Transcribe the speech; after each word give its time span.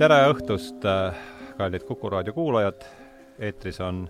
tere 0.00 0.16
õhtust, 0.30 0.80
kallid 1.58 1.82
Kuku 1.84 2.08
raadio 2.08 2.32
kuulajad, 2.32 2.84
eetris 3.36 3.82
on 3.84 4.06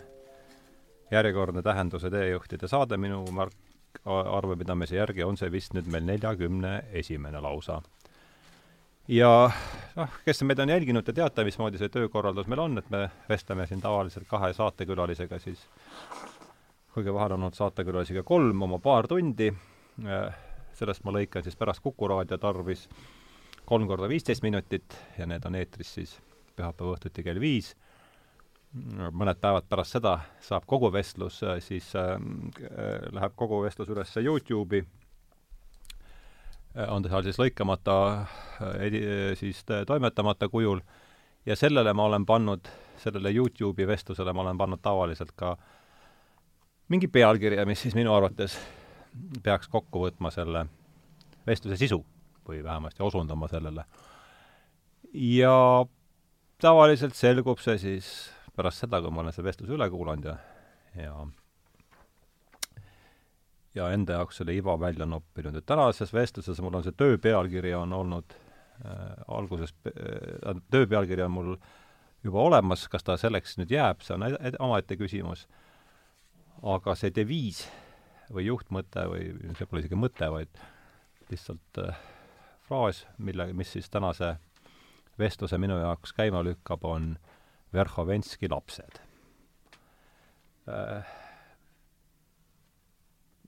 järjekordne 1.11 1.65
Tähenduse 1.67 2.13
teejuhtide 2.15 2.69
saade, 2.71 2.95
minu 2.95 3.25
Mark 3.35 3.99
arvepidamise 4.07 5.01
järgi 5.01 5.27
on 5.27 5.35
see 5.41 5.51
vist 5.51 5.75
nüüd 5.75 5.91
meil 5.91 6.07
neljakümne 6.07 6.77
esimene 7.03 7.43
lausa. 7.43 7.81
ja 9.09 9.51
noh, 9.97 10.15
kes 10.25 10.45
meid 10.47 10.63
on 10.63 10.71
jälginud 10.71 11.11
ja 11.11 11.15
teate, 11.17 11.45
mismoodi 11.45 11.83
see 11.83 11.91
töökorraldus 11.91 12.47
meil 12.47 12.63
on, 12.69 12.79
et 12.79 12.91
me 12.91 13.09
vestleme 13.29 13.67
siin 13.67 13.83
tavaliselt 13.83 14.31
kahe 14.31 14.53
saatekülalisega, 14.55 15.39
siis 15.43 15.67
kuigi 16.95 17.15
vahel 17.15 17.35
on 17.35 17.49
olnud 17.49 17.59
saatekülalisi 17.59 18.15
ka 18.21 18.23
kolm 18.23 18.63
oma 18.63 18.79
paar 18.79 19.11
tundi, 19.11 19.51
sellest 20.73 21.03
ma 21.03 21.19
lõikan 21.19 21.43
siis 21.43 21.59
pärast 21.59 21.83
Kuku 21.83 22.15
raadio 22.15 22.39
tarvis 22.39 22.87
kolm 23.71 23.87
korda 23.87 24.09
viisteist 24.11 24.43
minutit 24.43 24.97
ja 25.19 25.29
need 25.31 25.45
on 25.47 25.55
eetris 25.55 25.95
siis 25.95 26.17
pühapäeva 26.59 26.97
õhtuti 26.97 27.23
kell 27.23 27.39
viis. 27.41 27.77
mõned 29.11 29.39
päevad 29.43 29.67
pärast 29.67 29.97
seda 29.97 30.13
saab 30.47 30.67
kogu 30.67 30.93
vestlus, 30.95 31.41
siis 31.59 31.89
äh, 31.99 32.13
läheb 33.11 33.35
kogu 33.37 33.63
vestlus 33.65 33.89
üles 33.91 34.15
Youtube'i. 34.17 34.85
On 36.87 37.03
ta 37.03 37.11
seal 37.11 37.25
siis 37.27 37.39
lõikamata, 37.39 37.95
siis 39.35 39.65
toimetamata 39.67 40.49
kujul. 40.49 40.79
Ja 41.47 41.57
sellele 41.57 41.93
ma 41.95 42.07
olen 42.07 42.27
pannud, 42.27 42.71
sellele 43.03 43.33
Youtube'i 43.35 43.89
vestlusele 43.91 44.33
ma 44.33 44.45
olen 44.45 44.59
pannud 44.59 44.83
tavaliselt 44.83 45.35
ka 45.35 45.57
mingi 46.89 47.09
pealkirja, 47.09 47.67
mis 47.67 47.83
siis 47.83 47.99
minu 47.99 48.15
arvates 48.15 48.55
peaks 49.43 49.69
kokku 49.69 50.07
võtma 50.07 50.31
selle 50.31 50.67
vestluse 51.47 51.79
sisu 51.83 52.05
või 52.49 52.63
vähemasti 52.65 53.03
osundama 53.03 53.49
sellele. 53.49 53.85
ja 55.15 55.87
tavaliselt 56.61 57.15
selgub 57.15 57.59
see 57.59 57.79
siis 57.79 58.09
pärast 58.57 58.85
seda, 58.85 59.01
kui 59.03 59.11
ma 59.11 59.25
olen 59.25 59.33
selle 59.33 59.49
vestluse 59.49 59.77
üle 59.77 59.89
kuulanud 59.91 60.29
ja, 60.29 60.37
ja 60.97 61.15
ja 63.75 63.91
enda 63.95 64.19
jaoks 64.19 64.41
selle 64.41 64.55
iva 64.55 64.75
välja 64.81 65.07
noppinud, 65.07 65.57
et 65.57 65.67
tänases 65.67 66.13
vestluses 66.15 66.61
mul 66.63 66.81
on 66.81 66.87
see 66.87 66.97
töö 66.99 67.19
pealkiri 67.23 67.75
on 67.79 67.93
olnud 67.95 68.35
äh, 68.35 69.13
alguses 69.29 69.75
äh,, 69.87 70.57
töö 70.71 70.89
pealkiri 70.91 71.23
on 71.23 71.37
mul 71.37 71.53
juba 72.25 72.43
olemas, 72.43 72.89
kas 72.91 73.07
ta 73.07 73.17
selleks 73.21 73.57
nüüd 73.61 73.71
jääb, 73.73 74.03
see 74.05 74.17
on 74.17 74.27
omaette 74.59 74.99
küsimus, 75.01 75.47
aga 76.67 76.97
see 76.99 77.15
deviis 77.15 77.63
või 78.31 78.49
juhtmõte 78.51 79.07
või 79.11 79.31
see 79.59 79.67
pole 79.71 79.85
isegi 79.85 79.99
mõte, 79.99 80.29
vaid 80.35 80.65
lihtsalt 81.31 81.81
äh, 81.85 82.03
fraas, 82.71 83.05
mille, 83.19 83.51
mis 83.53 83.73
siis 83.75 83.91
tänase 83.91 84.37
vestluse 85.19 85.59
minu 85.59 85.79
jaoks 85.83 86.15
käima 86.17 86.45
lükkab, 86.47 86.85
on 86.87 87.17
Verhovenski 87.75 88.49
lapsed 88.51 89.03
äh, 90.71 91.11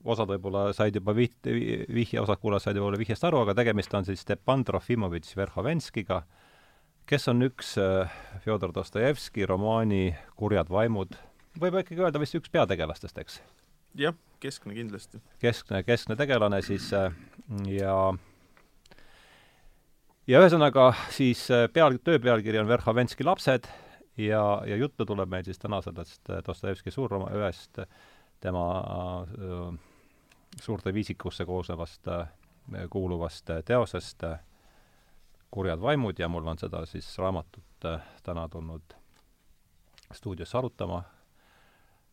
osad 0.05 0.31
võib-olla 0.35 0.69
said 0.77 0.97
juba 0.99 1.15
viht-, 1.17 1.51
vihje, 1.93 2.21
osad 2.23 2.41
kuulajad 2.43 2.67
said 2.67 2.79
võib-olla 2.79 3.01
vihjest 3.01 3.27
aru, 3.27 3.43
aga 3.45 3.55
tegemist 3.59 3.95
on 3.95 4.07
siis 4.09 4.25
Stepan 4.25 4.65
Trofimovitš 4.67 5.37
Verhovenskiga, 5.39 6.23
kes 7.09 7.29
on 7.31 7.47
üks 7.47 7.77
äh, 7.81 8.11
Fjodor 8.45 8.75
Dostojevski 8.75 9.47
romaani 9.49 10.17
Kurjad 10.39 10.73
vaimud, 10.73 11.17
võib 11.63 11.79
ikkagi 11.83 12.03
öelda 12.03 12.23
vist 12.23 12.39
üks 12.39 12.53
peategelastest, 12.53 13.23
eks? 13.23 13.41
jah, 13.99 14.17
keskne 14.43 14.75
kindlasti. 14.77 15.23
keskne, 15.43 15.83
keskne 15.87 16.19
tegelane 16.19 16.63
siis 16.67 16.91
äh, 16.97 17.15
ja 20.33 20.41
ühesõnaga 20.41 20.91
siis 21.13 21.45
äh, 21.53 21.69
peal, 21.73 22.01
töö 22.05 22.19
pealkiri 22.23 22.61
on 22.63 22.69
Verhovenski 22.71 23.25
lapsed 23.29 23.69
ja, 24.17 24.43
ja 24.67 24.77
juttu 24.81 25.07
tuleb 25.09 25.29
meil 25.29 25.45
siis 25.45 25.61
täna 25.61 25.83
sellest 25.85 26.33
Dostojevski 26.47 26.93
suurroma-, 26.95 27.33
ühest 27.37 27.85
tema 28.41 28.67
äh, 28.81 29.81
suurte 30.61 30.95
viisikusse 30.95 31.45
koosnevast, 31.45 32.09
äh, 32.09 32.29
kuuluvast 32.91 33.51
äh, 33.51 33.65
teosest 33.65 34.25
äh, 34.25 34.39
Kurjad 35.51 35.81
vaimud 35.81 36.19
ja 36.19 36.29
mul 36.29 36.47
on 36.47 36.59
seda 36.59 36.87
siis 36.87 37.19
raamatut 37.19 37.85
täna 38.23 38.49
tulnud 38.49 38.95
stuudiosse 40.13 40.59
arutama 40.59 41.03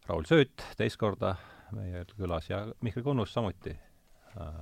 Raul 0.08 0.28
Sööt 0.28 0.66
teist 0.78 1.00
korda 1.00 1.36
meie 1.72 2.04
külas 2.18 2.50
ja 2.50 2.66
Mihkel 2.82 3.04
Kunnus 3.04 3.34
samuti 3.34 3.72
äh,, 4.36 4.62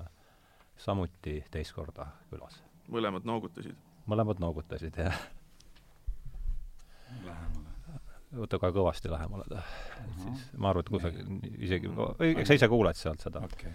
samuti 0.77 1.39
teist 1.51 1.73
korda 1.73 2.05
külas. 2.29 2.66
Mõlemad 2.91 3.27
noogutasid? 3.27 3.77
mõlemad 4.07 4.39
noogutasid, 4.39 4.99
jah. 5.03 5.17
Lähemale. 7.25 7.65
Võta 8.37 8.59
ka 8.59 8.71
kõvasti 8.75 9.11
lähemale 9.11 9.47
ta. 9.49 9.63
et 10.03 10.21
siis 10.23 10.45
ma 10.59 10.71
arvan, 10.71 10.83
et 10.83 10.91
kusagil 10.91 11.57
isegi, 11.63 11.91
eks 12.33 12.51
sa 12.51 12.57
ise 12.59 12.69
kuuled 12.71 12.99
sealt 12.99 13.23
seda. 13.23 13.43
Okay.. 13.47 13.71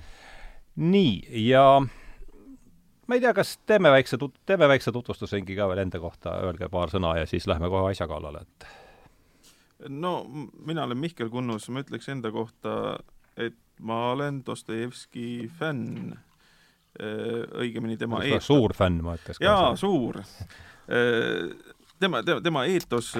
nii, 0.77 1.47
ja 1.49 1.65
ma 1.81 3.17
ei 3.17 3.25
tea, 3.25 3.33
kas 3.37 3.57
teeme 3.69 3.93
väikse 3.93 4.21
tut-, 4.21 4.39
teeme 4.49 4.69
väikse 4.69 4.93
tutvustusringi 4.93 5.57
ka 5.57 5.69
veel 5.71 5.85
enda 5.87 6.01
kohta, 6.01 6.37
öelge 6.47 6.69
paar 6.73 6.93
sõna 6.93 7.17
ja 7.21 7.29
siis 7.29 7.49
lähme 7.51 7.73
kohe 7.73 7.93
asja 7.93 8.09
kallale, 8.09 8.45
et 8.45 8.69
no 9.89 10.23
mina 10.67 10.85
olen 10.85 10.99
Mihkel 10.99 11.31
Kunnus, 11.33 11.69
ma 11.73 11.83
ütleks 11.83 12.09
enda 12.13 12.31
kohta, 12.33 12.99
et 13.37 13.59
ma 13.81 14.13
olen 14.13 14.43
Dostojevski 14.47 15.49
fänn, 15.59 16.15
õigemini 17.01 17.97
tema 17.97 18.21
eetos. 18.25 18.47
suur 18.51 18.75
fänn, 18.77 19.01
ma 19.03 19.15
ütleks. 19.17 19.41
jaa, 19.41 19.73
suur. 19.81 20.19
tema, 21.99 22.21
tema, 22.23 22.41
tema 22.45 22.65
eetos 22.69 23.15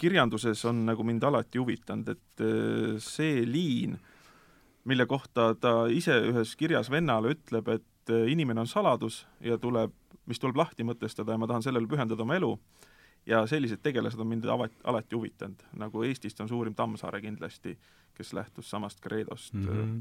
kirjanduses 0.00 0.64
on 0.64 0.84
nagu 0.88 1.04
mind 1.04 1.24
alati 1.28 1.60
huvitanud, 1.60 2.08
et 2.14 2.44
äh, 2.44 2.96
see 3.04 3.44
liin, 3.48 3.98
mille 4.88 5.06
kohta 5.06 5.52
ta 5.60 5.74
ise 5.92 6.16
ühes 6.30 6.54
kirjas 6.60 6.90
vennale 6.92 7.34
ütleb, 7.36 7.68
et 7.76 8.12
äh, 8.12 8.28
inimene 8.32 8.64
on 8.64 8.70
saladus 8.70 9.24
ja 9.44 9.58
tuleb, 9.60 9.92
mis 10.30 10.40
tuleb 10.40 10.60
lahti 10.60 10.86
mõtestada 10.86 11.34
ja 11.34 11.40
ma 11.40 11.48
tahan 11.50 11.66
sellele 11.66 11.90
pühendada 11.90 12.24
oma 12.24 12.38
elu, 12.38 12.54
ja 13.28 13.42
sellised 13.50 13.82
tegelased 13.84 14.20
on 14.20 14.30
mind 14.30 14.48
avat-, 14.48 14.80
alati 14.88 15.18
huvitanud, 15.18 15.66
nagu 15.82 16.04
Eestist 16.08 16.40
on 16.40 16.48
suurim 16.48 16.76
Tammsaare 16.76 17.20
kindlasti, 17.20 17.76
kes 18.16 18.32
lähtus 18.36 18.70
samast 18.72 19.00
kreedost 19.04 19.54
mm. 19.54 19.68
-hmm. 19.68 20.00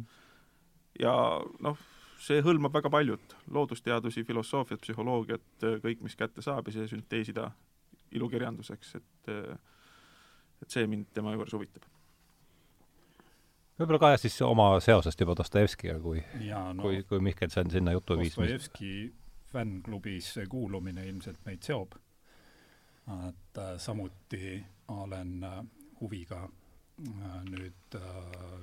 ja 1.04 1.14
noh, 1.60 1.78
see 2.20 2.42
hõlmab 2.44 2.74
väga 2.76 2.92
paljut, 2.92 3.36
loodusteadusi, 3.56 4.26
filosoofiat, 4.28 4.82
psühholoogiat, 4.84 5.66
kõik, 5.84 6.04
mis 6.04 6.18
kätte 6.20 6.44
saab 6.46 6.68
ja 6.68 6.76
see 6.76 6.90
sünteesida 6.92 7.50
ilukirjanduseks, 8.18 8.96
et 9.00 9.34
et 10.60 10.76
see 10.76 10.88
mind 10.92 11.08
tema 11.16 11.34
juures 11.36 11.54
huvitab. 11.56 11.86
võib-olla 13.80 14.00
ka 14.02 14.12
siis 14.20 14.36
oma 14.44 14.74
seosest 14.84 15.22
juba 15.24 15.38
Dostojevskiga, 15.40 15.96
kui, 16.04 16.24
no, 16.50 16.84
kui, 16.84 17.04
kui 17.08 17.22
Mihkel 17.24 17.52
see 17.54 17.64
on 17.64 17.72
sinna 17.72 17.96
jutu 17.96 18.18
viis. 18.20 18.36
Dostojevski 18.36 18.94
fännklubis 19.54 20.34
kuulumine 20.50 21.08
ilmselt 21.08 21.40
meid 21.46 21.64
seob, 21.66 21.96
et 23.30 23.58
äh, 23.58 23.78
samuti 23.82 24.60
olen 24.94 25.44
äh, 25.44 25.64
huviga 26.02 26.44
äh, 26.44 27.40
nüüd 27.48 27.98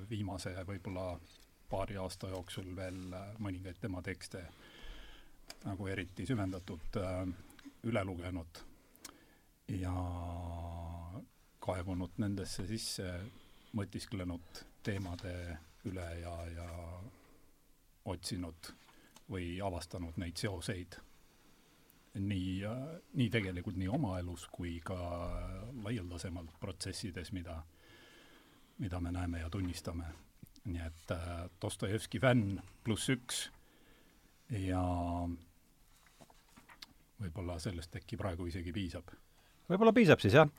viimase 0.09 0.53
võib-olla 0.67 1.09
paari 1.69 1.97
aasta 1.97 2.29
jooksul 2.31 2.75
veel 2.75 3.13
äh, 3.13 3.29
mõningaid 3.43 3.79
tema 3.81 4.01
tekste 4.01 4.43
nagu 5.65 5.87
eriti 5.87 6.25
süvendatult 6.27 6.99
äh, 7.01 7.21
üle 7.87 8.03
lugenud 8.07 8.63
ja 9.75 9.93
kaevunud 11.67 12.19
nendesse 12.23 12.63
sisse, 12.67 13.07
mõtisklenud 13.75 14.61
teemade 14.83 15.33
üle 15.87 16.07
ja, 16.21 16.35
ja 16.55 16.67
otsinud 18.07 18.71
või 19.27 19.57
avastanud 19.63 20.15
neid 20.21 20.39
seoseid 20.39 20.95
nii, 22.19 22.61
nii 23.19 23.29
tegelikult 23.33 23.77
nii 23.77 23.89
oma 23.91 24.17
elus 24.19 24.47
kui 24.51 24.77
ka 24.83 24.97
laialdasemalt 25.83 26.55
protsessides, 26.59 27.31
mida, 27.35 27.59
mida 28.79 28.99
me 29.03 29.11
näeme 29.11 29.43
ja 29.43 29.49
tunnistame. 29.49 30.07
Nii 30.67 30.83
et 30.83 31.13
äh, 31.15 31.45
Dostojevski 31.61 32.19
fänn 32.23 32.57
pluss 32.85 33.09
üks 33.13 33.47
ja 34.53 34.81
võib-olla 37.17 37.57
sellest 37.61 37.95
äkki 37.99 38.19
praegu 38.19 38.47
isegi 38.49 38.73
piisab 38.75 39.09
võib-olla 39.67 39.93
piisab 39.95 40.21
siis, 40.23 40.35
jah. 40.37 40.49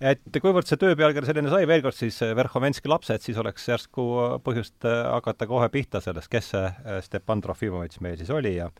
et 0.00 0.40
kuivõrd 0.42 0.68
see 0.68 0.80
töö 0.80 0.96
pealkiri 0.98 1.28
selline 1.28 1.50
sai, 1.52 1.66
veel 1.70 1.84
kord 1.84 1.98
siis 1.98 2.20
eh, 2.26 2.34
Verhovenski 2.38 2.90
lapsed, 2.90 3.24
siis 3.24 3.38
oleks 3.40 3.68
järsku 3.70 4.06
põhjust 4.46 4.88
eh, 4.88 5.02
hakata 5.14 5.48
kohe 5.50 5.68
pihta 5.74 6.02
sellest, 6.04 6.30
kes 6.32 6.54
see 6.54 6.96
Stepan 7.06 7.44
Trofimovitš 7.44 8.02
meil 8.04 8.18
siis 8.20 8.32
oli 8.34 8.56
ja 8.56 8.70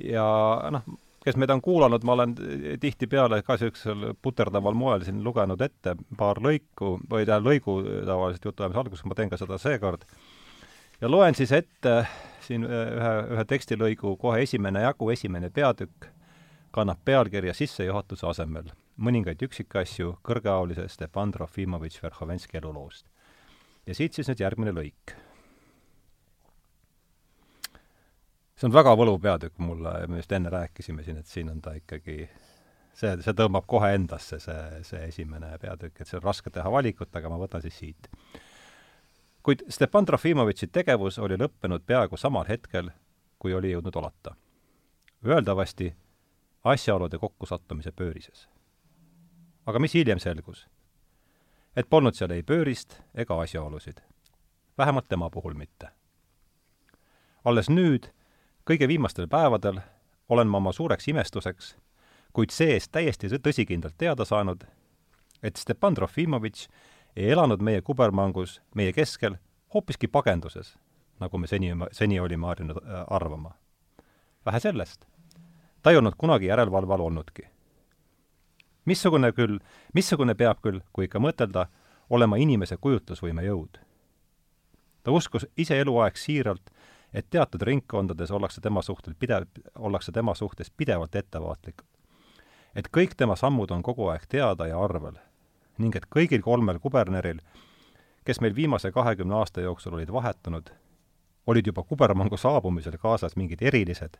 ja 0.00 0.26
noh, 0.74 0.84
kes 1.24 1.36
meid 1.36 1.50
on 1.52 1.60
kuulanud, 1.60 2.04
ma 2.04 2.16
olen 2.16 2.34
tihtipeale 2.80 3.42
ka 3.42 3.56
niisugusel 3.58 4.14
puterdaval 4.22 4.74
moel 4.74 5.04
siin 5.04 5.22
lugenud 5.24 5.60
ette 5.60 5.96
paar 6.18 6.40
lõiku 6.40 6.96
või 7.10 7.26
tähendab 7.26 7.48
lõigu 7.50 7.78
tavaliselt 8.08 8.50
jutuajamise 8.50 8.84
alguses, 8.84 9.04
ma 9.04 9.18
teen 9.18 9.32
ka 9.32 9.40
seda 9.40 9.58
seekord. 9.60 10.06
ja 11.00 11.10
loen 11.10 11.34
siis 11.34 11.52
ette 11.52 12.04
siin 12.46 12.64
ühe, 12.64 13.14
ühe 13.34 13.44
tekstilõigu 13.44 14.16
kohe 14.16 14.42
esimene 14.42 14.86
jagu, 14.86 15.10
esimene 15.10 15.50
peatükk 15.50 16.08
kannab 16.70 17.02
pealkirja 17.04 17.54
sissejuhatuse 17.54 18.26
asemel 18.26 18.70
mõningaid 19.00 19.40
üksikasju 19.46 20.18
kõrgeaulise 20.26 20.84
Stepan 20.92 21.32
Trofimovitš 21.32 22.02
Verhovenski 22.04 22.60
eluloost. 22.60 23.06
ja 23.86 23.94
siit 23.94 24.14
siis 24.14 24.28
nüüd 24.28 24.40
järgmine 24.40 24.72
lõik. 24.76 25.14
See 28.60 28.68
on 28.68 28.74
väga 28.76 28.92
võluv 28.98 29.20
peatükk 29.24 29.60
mulle, 29.64 29.94
me 30.08 30.20
just 30.20 30.32
enne 30.36 30.52
rääkisime 30.52 31.04
siin, 31.04 31.20
et 31.22 31.26
siin 31.26 31.48
on 31.48 31.60
ta 31.64 31.72
ikkagi 31.78 32.26
see, 32.92 33.14
see 33.24 33.36
tõmbab 33.36 33.64
kohe 33.70 33.94
endasse, 33.96 34.40
see, 34.42 34.82
see 34.84 35.06
esimene 35.08 35.54
peatükk, 35.62 36.00
et 36.00 36.10
see 36.10 36.18
on 36.18 36.26
raske 36.26 36.52
teha 36.52 36.72
valikut, 36.72 37.12
aga 37.16 37.32
ma 37.32 37.40
võtan 37.40 37.64
siis 37.64 37.78
siit. 37.80 38.10
kuid 39.42 39.64
Stepan 39.72 40.04
Trofimovitši 40.04 40.68
tegevus 40.68 41.18
oli 41.18 41.38
lõppenud 41.40 41.86
peaaegu 41.86 42.20
samal 42.20 42.44
hetkel, 42.48 42.90
kui 43.38 43.54
oli 43.56 43.72
jõudnud 43.72 43.96
olata. 43.96 44.34
Öeldavasti 45.24 45.94
asjaolude 46.64 47.18
kokkusattumise 47.18 47.92
pöörises. 47.92 48.48
aga 49.66 49.78
mis 49.78 49.94
hiljem 49.94 50.18
selgus? 50.18 50.66
et 51.76 51.88
polnud 51.88 52.14
seal 52.14 52.30
ei 52.30 52.42
pöörist 52.42 53.00
ega 53.14 53.40
asjaolusid. 53.40 54.00
vähemalt 54.78 55.08
tema 55.08 55.30
puhul 55.30 55.54
mitte. 55.54 55.88
alles 57.44 57.70
nüüd, 57.70 58.12
kõige 58.70 58.88
viimastel 58.88 59.26
päevadel, 59.28 59.80
olen 60.30 60.48
ma 60.48 60.62
oma 60.62 60.72
suureks 60.72 61.08
imestuseks 61.10 61.74
kuid 62.32 62.52
see-eest 62.54 62.92
täiesti 62.92 63.28
tõsikindlalt 63.42 63.96
teada 63.98 64.24
saanud, 64.24 64.64
et 65.42 65.56
Stepan 65.56 65.94
Trofimovitš 65.94 66.68
ei 67.16 67.30
elanud 67.34 67.62
meie 67.62 67.82
kubermangus 67.82 68.60
meie 68.74 68.92
keskel 68.92 69.36
hoopiski 69.74 70.08
pagenduses, 70.08 70.76
nagu 71.20 71.38
me 71.38 71.50
seni, 71.50 71.72
seni 71.92 72.20
olime 72.20 72.46
harjunud 72.46 72.78
äh, 72.82 73.04
arvama. 73.10 73.54
vähe 74.46 74.60
sellest, 74.60 75.04
ta 75.82 75.90
ei 75.90 75.96
olnud 75.96 76.14
kunagi 76.18 76.46
järelevalve 76.46 76.94
all 76.94 77.00
olnudki. 77.00 77.42
missugune 78.84 79.32
küll, 79.32 79.58
missugune 79.94 80.34
peab 80.34 80.60
küll, 80.62 80.80
kui 80.92 81.04
ikka 81.04 81.18
mõtelda, 81.18 81.66
olema 82.10 82.36
inimese 82.36 82.76
kujutlusvõime 82.76 83.42
jõud? 83.42 83.80
ta 85.02 85.10
uskus 85.10 85.46
ise 85.56 85.80
eluaeg 85.80 86.16
siiralt, 86.16 86.70
et 87.14 87.26
teatud 87.30 87.62
ringkondades 87.62 88.30
ollakse 88.30 88.60
tema 88.60 88.82
suhtel 88.82 89.14
pidev, 89.18 89.46
ollakse 89.78 90.12
tema 90.12 90.34
suhtes 90.34 90.70
pidevalt 90.70 91.14
ettevaatlikud 91.14 91.90
et 92.74 92.88
kõik 92.94 93.16
tema 93.16 93.36
sammud 93.36 93.70
on 93.74 93.82
kogu 93.82 94.08
aeg 94.12 94.26
teada 94.28 94.68
ja 94.70 94.78
arvel 94.78 95.18
ning 95.80 95.96
et 95.96 96.06
kõigil 96.12 96.42
kolmel 96.44 96.76
kuberneril, 96.78 97.38
kes 98.24 98.40
meil 98.44 98.52
viimase 98.54 98.90
kahekümne 98.92 99.38
aasta 99.38 99.62
jooksul 99.64 99.94
olid 99.96 100.10
vahetunud, 100.12 100.66
olid 101.46 101.70
juba 101.70 101.82
kubermangu 101.88 102.36
saabumisel 102.36 102.98
kaasas 103.00 103.36
mingid 103.40 103.62
erilised, 103.64 104.18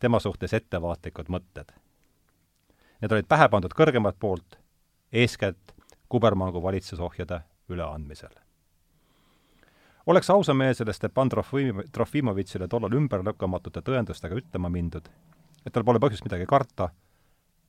tema 0.00 0.20
suhtes 0.24 0.56
ettevaatlikud 0.56 1.28
mõtted. 1.28 1.74
Need 3.02 3.12
olid 3.12 3.28
pähe 3.28 3.48
pandud 3.52 3.76
kõrgemalt 3.76 4.16
poolt, 4.16 4.56
eeskätt 5.12 5.76
kubermangu 6.08 6.62
valitsusohjade 6.64 7.42
üleandmisel. 7.68 8.32
Oleks 10.06 10.30
ausameelsele 10.30 10.92
Stepan 10.92 11.28
Trofim-, 11.28 11.82
Trofimovitšile 11.92 12.68
tollal 12.68 12.92
ümberlükkamatute 12.92 13.82
tõendustega 13.82 14.38
ütlema 14.38 14.70
mindud, 14.70 15.08
et 15.66 15.72
tal 15.72 15.84
pole 15.84 16.00
põhjust 16.02 16.24
midagi 16.24 16.46
karta 16.46 16.90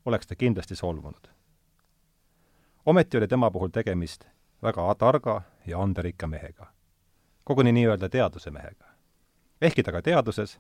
oleks 0.05 0.27
ta 0.27 0.35
kindlasti 0.35 0.75
solvunud. 0.75 1.27
ometi 2.85 3.17
oli 3.17 3.27
tema 3.27 3.51
puhul 3.51 3.69
tegemist 3.69 4.25
väga 4.63 4.95
targa 4.95 5.41
ja 5.65 5.81
anderikka 5.81 6.27
mehega. 6.27 6.67
koguni 7.43 7.71
nii-öelda 7.71 8.09
teaduse 8.09 8.51
mehega. 8.51 8.85
ehkki 9.61 9.83
ta 9.83 9.91
ka 9.91 10.01
teaduses, 10.01 10.59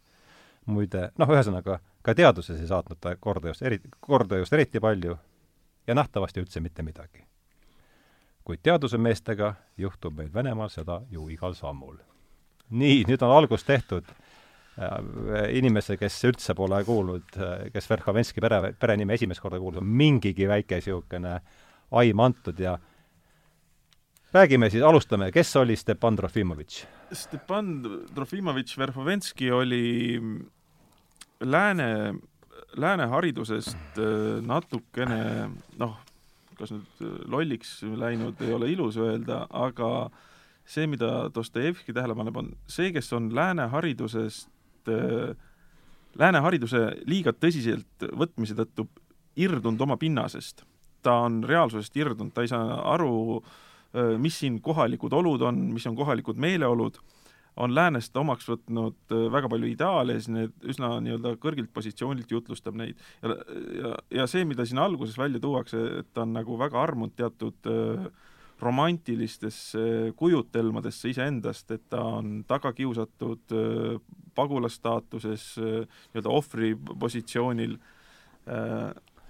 muide, 0.65 1.11
noh, 1.17 1.29
ühesõnaga, 1.29 1.79
ka 2.01 2.15
teaduses 2.15 2.59
ei 2.61 2.67
saatnud 2.67 2.99
ta 2.99 3.15
korda 3.15 3.47
just 3.47 3.61
eri, 3.61 3.79
korda 3.99 4.37
just 4.37 4.53
eriti 4.53 4.79
palju 4.79 5.17
ja 5.87 5.95
nähtavasti 5.95 6.39
üldse 6.39 6.59
mitte 6.59 6.83
midagi. 6.83 7.25
Kuid 8.47 8.63
teaduse 8.63 8.97
meestega 8.97 9.51
juhtub 9.77 10.15
meil 10.15 10.31
Venemaal 10.33 10.71
seda 10.71 11.01
ju 11.11 11.27
igal 11.29 11.55
sammul. 11.55 11.97
nii, 12.69 13.03
nüüd 13.07 13.21
on 13.23 13.31
algus 13.31 13.63
tehtud 13.63 14.07
inimese, 15.57 15.95
kes 15.97 16.17
üldse 16.29 16.53
pole 16.57 16.83
kuulnud, 16.85 17.37
kes 17.73 17.89
Verhovenski 17.89 18.43
pere, 18.43 18.73
perenime 18.77 19.15
esimest 19.17 19.41
korda 19.41 19.59
kuulis, 19.59 19.81
on 19.81 19.89
mingigi 19.89 20.45
väike 20.49 20.77
niisugune 20.77 21.39
aim 21.97 22.19
antud 22.21 22.59
ja 22.61 22.75
räägime 24.35 24.69
siis, 24.69 24.83
alustame, 24.83 25.31
kes 25.33 25.55
oli 25.55 25.75
Stepan 25.75 26.19
Trofimovitš? 26.19 26.83
Stepan 27.11 27.71
Trofimovitš 28.13 28.77
Verhovenski 28.77 29.51
oli 29.51 30.19
lääne, 31.41 32.13
lääne 32.77 33.07
haridusest 33.09 33.97
äh, 33.97 34.43
natukene 34.45 35.49
noh, 35.79 35.97
kas 36.57 36.73
nüüd 36.73 37.03
lolliks 37.29 37.79
läinud 37.83 38.41
ei 38.41 38.53
ole 38.53 38.71
ilus 38.73 38.97
öelda, 38.97 39.45
aga 39.49 40.09
see, 40.67 40.87
mida 40.89 41.29
Dostojevski 41.35 41.95
tähele 41.95 42.15
paneb, 42.17 42.37
on 42.37 42.51
see, 42.67 42.91
kes 42.95 43.11
on 43.15 43.29
lääne 43.35 43.69
haridusest 43.71 44.91
äh, 44.91 45.35
lääne 46.19 46.41
hariduse 46.43 46.81
liiga 47.09 47.33
tõsiselt 47.35 48.07
võtmise 48.17 48.57
tõttu 48.57 48.87
irdunud 49.37 49.81
oma 49.81 49.97
pinnasest. 49.97 50.65
ta 51.01 51.13
on 51.23 51.43
reaalsusest 51.45 51.95
irdunud, 51.95 52.33
ta 52.33 52.41
ei 52.43 52.49
saa 52.51 52.81
aru, 52.93 53.37
äh, 53.95 54.17
mis 54.19 54.39
siin 54.39 54.61
kohalikud 54.61 55.13
olud 55.13 55.41
on, 55.41 55.59
mis 55.73 55.85
on 55.87 55.95
kohalikud 55.95 56.37
meeleolud, 56.37 56.97
on 57.57 57.73
läänest 57.73 58.15
omaks 58.17 58.47
võtnud 58.49 59.13
äh, 59.13 59.25
väga 59.33 59.49
palju 59.51 59.69
ideaale 59.71 60.15
ja 60.15 60.21
siis 60.21 60.33
need 60.33 60.69
üsna 60.73 60.91
nii-öelda 61.03 61.33
kõrgilt 61.41 61.71
positsioonilt 61.73 62.31
jutlustab 62.31 62.77
neid. 62.77 62.99
ja, 63.23 63.35
ja, 63.79 63.93
ja 64.21 64.27
see, 64.29 64.45
mida 64.47 64.65
siin 64.65 64.81
alguses 64.81 65.17
välja 65.17 65.41
tuuakse, 65.43 65.81
et 66.01 66.11
ta 66.13 66.25
on 66.25 66.35
nagu 66.37 66.57
väga 66.59 66.81
armunud 66.81 67.15
teatud 67.17 67.69
äh, 67.71 68.07
romantilistesse 68.61 70.13
kujutelmadesse 70.17 71.11
iseendast, 71.13 71.71
et 71.75 71.83
ta 71.93 72.01
on 72.17 72.41
taga 72.49 72.73
kiusatud 72.77 73.57
äh, 73.57 73.97
pagulasstaatuses 74.37 75.55
nii-öelda 75.57 76.29
ohvri 76.29 76.75
positsioonil, 76.77 77.71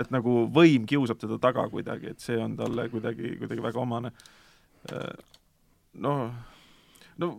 et 0.03 0.09
nagu 0.11 0.33
võim 0.51 0.83
kiusab 0.85 1.21
teda 1.21 1.37
taga 1.39 1.63
kuidagi, 1.71 2.11
et 2.11 2.19
see 2.19 2.35
on 2.43 2.57
talle 2.59 2.89
kuidagi, 2.91 3.37
kuidagi 3.39 3.63
väga 3.63 3.79
omane. 3.79 4.11
noh, 6.03 6.35
no 7.23 7.29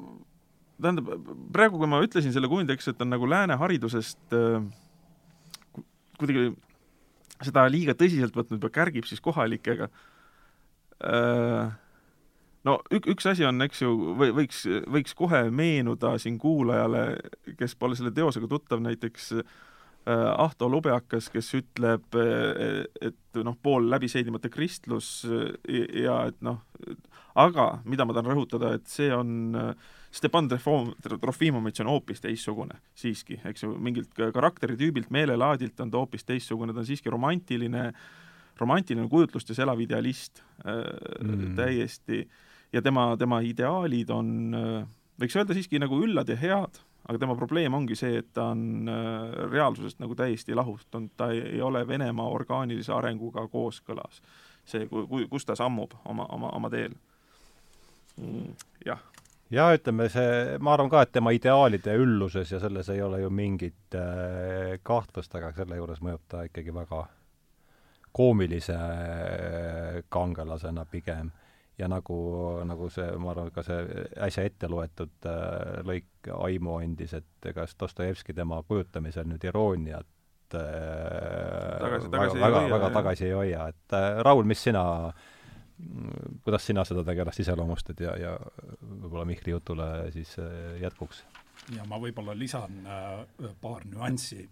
tähendab, 0.78 1.10
praegu, 1.54 1.80
kui 1.80 1.90
ma 1.90 2.02
ütlesin 2.04 2.34
selle 2.34 2.50
kujundeks, 2.50 2.90
et 2.92 3.02
on 3.02 3.10
nagu 3.12 3.28
lääne 3.28 3.58
haridusest 3.58 4.38
kuidagi 6.18 6.52
seda 7.46 7.66
liiga 7.70 7.94
tõsiselt 7.98 8.36
võtnud 8.36 8.64
ja 8.64 8.72
kärgib 8.74 9.06
siis 9.08 9.22
kohalikega. 9.22 9.88
Äh, 11.06 11.70
no 12.66 12.76
ük-, 12.94 13.08
üks 13.14 13.28
asi 13.30 13.46
on, 13.46 13.62
eks 13.66 13.84
ju, 13.84 13.94
või 14.18 14.34
võiks, 14.42 14.64
võiks 14.90 15.14
kohe 15.18 15.44
meenuda 15.54 16.16
siin 16.18 16.38
kuulajale, 16.42 17.04
kes 17.60 17.76
pole 17.78 17.98
selle 17.98 18.12
teosega 18.14 18.50
tuttav, 18.50 18.82
näiteks 18.84 19.30
äh, 19.38 19.44
Ahto 20.08 20.70
Lubjakas, 20.72 21.28
kes 21.30 21.52
ütleb, 21.58 22.16
et 22.16 23.38
noh, 23.44 23.56
pool 23.62 23.90
läbi 23.92 24.08
seedimata 24.08 24.48
kristlus 24.48 25.20
ja 25.68 26.22
et 26.30 26.38
noh, 26.42 26.62
aga 27.38 27.66
mida 27.84 28.06
ma 28.08 28.16
tahan 28.16 28.32
rõhutada, 28.32 28.72
et 28.78 28.88
see 28.88 29.12
on 29.12 29.60
Stepan 30.10 30.48
Trofimovitš 30.48 31.82
on 31.84 31.90
hoopis 31.92 32.22
teistsugune 32.24 32.78
siiski, 32.96 33.36
eks 33.44 33.66
ju, 33.66 33.74
mingilt 33.76 34.14
karakteritüübilt, 34.16 35.10
meelelaadilt 35.12 35.80
on 35.84 35.90
ta 35.92 36.00
hoopis 36.00 36.24
teistsugune, 36.24 36.72
ta 36.72 36.80
on 36.80 36.88
siiski 36.88 37.12
romantiline 37.12 37.90
romantiline 38.58 39.08
kujutlustes 39.08 39.58
elav 39.62 39.80
idealist 39.80 40.42
äh, 40.66 40.82
mm. 41.22 41.54
täiesti 41.56 42.28
ja 42.72 42.82
tema, 42.82 43.16
tema 43.18 43.40
ideaalid 43.44 44.10
on, 44.10 44.30
äh, 44.54 44.84
võiks 45.20 45.38
öelda 45.38 45.56
siiski 45.56 45.80
nagu 45.82 46.00
üllad 46.04 46.28
ja 46.28 46.36
head, 46.38 46.80
aga 47.08 47.20
tema 47.22 47.36
probleem 47.38 47.74
ongi 47.74 47.96
see, 47.98 48.18
et 48.22 48.32
ta 48.36 48.50
on 48.54 48.90
äh, 48.90 49.38
reaalsusest 49.52 50.02
nagu 50.02 50.16
täiesti 50.18 50.56
lahustunud, 50.58 51.14
ta 51.16 51.30
ei, 51.34 51.60
ole 51.62 51.84
Venemaa 51.88 52.28
orgaanilise 52.34 52.92
arenguga 52.96 53.46
kooskõlas. 53.48 54.22
see, 54.68 54.88
kui, 54.88 55.26
kus 55.28 55.46
ta 55.48 55.56
sammub 55.56 55.94
oma, 56.04 56.26
oma, 56.28 56.50
oma 56.52 56.70
teel 56.70 56.92
mm,. 58.16 58.52
jah 58.86 59.00
ja 59.54 59.68
ütleme, 59.76 60.08
see, 60.12 60.58
ma 60.60 60.74
arvan 60.74 60.90
ka, 60.92 61.02
et 61.04 61.12
tema 61.14 61.32
ideaalide 61.36 61.94
ülluses 62.00 62.52
ja 62.52 62.60
selles 62.62 62.90
ei 62.92 63.02
ole 63.02 63.22
ju 63.22 63.30
mingit 63.32 63.96
äh, 63.96 64.76
kahtlust, 64.82 65.34
aga 65.38 65.52
selle 65.56 65.78
juures 65.80 66.02
mõjub 66.04 66.24
ta 66.28 66.44
ikkagi 66.48 66.74
väga 66.74 67.04
koomilise 68.18 68.76
äh, 68.76 70.00
kangelasena 70.08 70.86
pigem. 70.90 71.30
Ja 71.78 71.86
nagu, 71.86 72.14
nagu 72.66 72.88
see, 72.90 73.06
ma 73.22 73.30
arvan, 73.30 73.52
ka 73.54 73.62
see 73.62 74.04
äsja 74.26 74.42
ette 74.48 74.66
loetud 74.70 75.28
äh, 75.30 75.78
lõik 75.86 76.30
aimu 76.34 76.80
andis, 76.80 77.14
et 77.14 77.50
kas 77.54 77.76
Dostojevski 77.78 78.34
tema 78.34 78.58
kujutamisel 78.66 79.28
nüüd 79.30 79.46
irooniat 79.46 80.56
äh, 80.58 81.78
tagasi, 81.78 82.10
tagasi 82.10 82.40
väga, 82.40 82.64
väga, 82.64 82.72
väga 82.74 82.90
tagasi 82.98 83.28
ei 83.28 83.36
hoia, 83.36 83.68
et 83.70 83.94
äh, 83.94 84.18
Raul, 84.26 84.42
mis 84.50 84.64
sina, 84.66 84.82
kuidas 86.44 86.66
sina 86.66 86.84
seda 86.86 87.04
tegelast 87.06 87.44
iseloomustad 87.44 88.00
ja, 88.02 88.14
ja 88.18 88.32
võib-olla 88.82 89.26
Mihkli 89.28 89.54
jutule 89.54 89.86
siis 90.14 90.34
äh, 90.42 90.80
jätkuks? 90.82 91.22
ja 91.76 91.84
ma 91.86 92.00
võib-olla 92.02 92.34
lisan 92.38 92.80
äh, 92.86 93.52
paar 93.60 93.86
nüanssi 93.86 94.42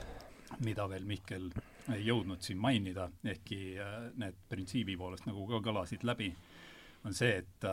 mida 0.66 0.88
veel 0.88 1.04
Mihkel 1.08 1.50
ei 1.92 2.06
jõudnud 2.06 2.44
siin 2.44 2.60
mainida, 2.62 3.08
ehkki 3.26 3.58
need 4.22 4.36
printsiibi 4.48 4.94
poolest 4.96 5.26
nagu 5.26 5.48
ka 5.48 5.58
kõlasid 5.64 6.04
läbi, 6.06 6.28
on 7.08 7.16
see, 7.16 7.40
et 7.40 7.66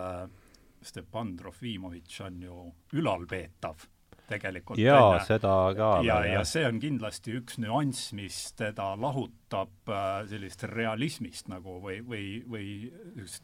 Stepan 0.81 1.35
Trofimovitš 1.37 2.21
on 2.25 2.39
ju 2.41 2.63
ülalpeetav 2.97 3.85
tegelikult. 4.29 4.79
jaa, 4.81 5.19
seda 5.25 5.55
ka. 5.77 5.89
ja, 6.05 6.19
ja 6.27 6.45
see 6.47 6.65
on 6.67 6.79
kindlasti 6.81 7.35
üks 7.39 7.59
nüanss, 7.61 8.13
mis 8.17 8.39
teda 8.59 8.91
lahutab 8.99 9.91
äh, 9.91 10.07
sellisest 10.29 10.67
realismist 10.71 11.51
nagu 11.51 11.79
või, 11.83 11.99
või, 12.05 12.23
või 12.49 12.69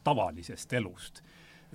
tavalisest 0.06 0.74
elust. 0.74 1.24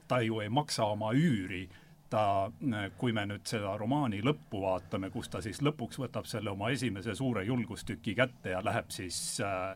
ta 0.09 0.21
ju 0.25 0.41
ei 0.41 0.49
maksa 0.49 0.87
oma 0.91 1.13
üüri, 1.15 1.67
ta, 2.11 2.51
kui 2.99 3.13
me 3.13 3.27
nüüd 3.29 3.47
seda 3.47 3.77
romaani 3.79 4.23
lõppu 4.25 4.63
vaatame, 4.65 5.11
kus 5.15 5.29
ta 5.31 5.43
siis 5.45 5.61
lõpuks 5.63 6.01
võtab 6.01 6.27
selle 6.27 6.51
oma 6.51 6.71
esimese 6.75 7.15
suure 7.15 7.45
julgustüki 7.45 8.15
kätte 8.19 8.55
ja 8.55 8.63
läheb 8.65 8.91
siis 8.95 9.41
äh, 9.45 9.75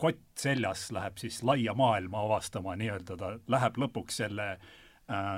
kott 0.00 0.24
seljas, 0.40 0.88
läheb 0.92 1.20
siis 1.20 1.42
laia 1.42 1.74
maailma 1.76 2.24
avastama 2.26 2.76
nii-öelda, 2.80 3.16
ta 3.20 3.36
läheb 3.52 3.78
lõpuks 3.84 4.20
selle 4.24 4.50
äh, 4.56 4.58
äh, 4.58 4.83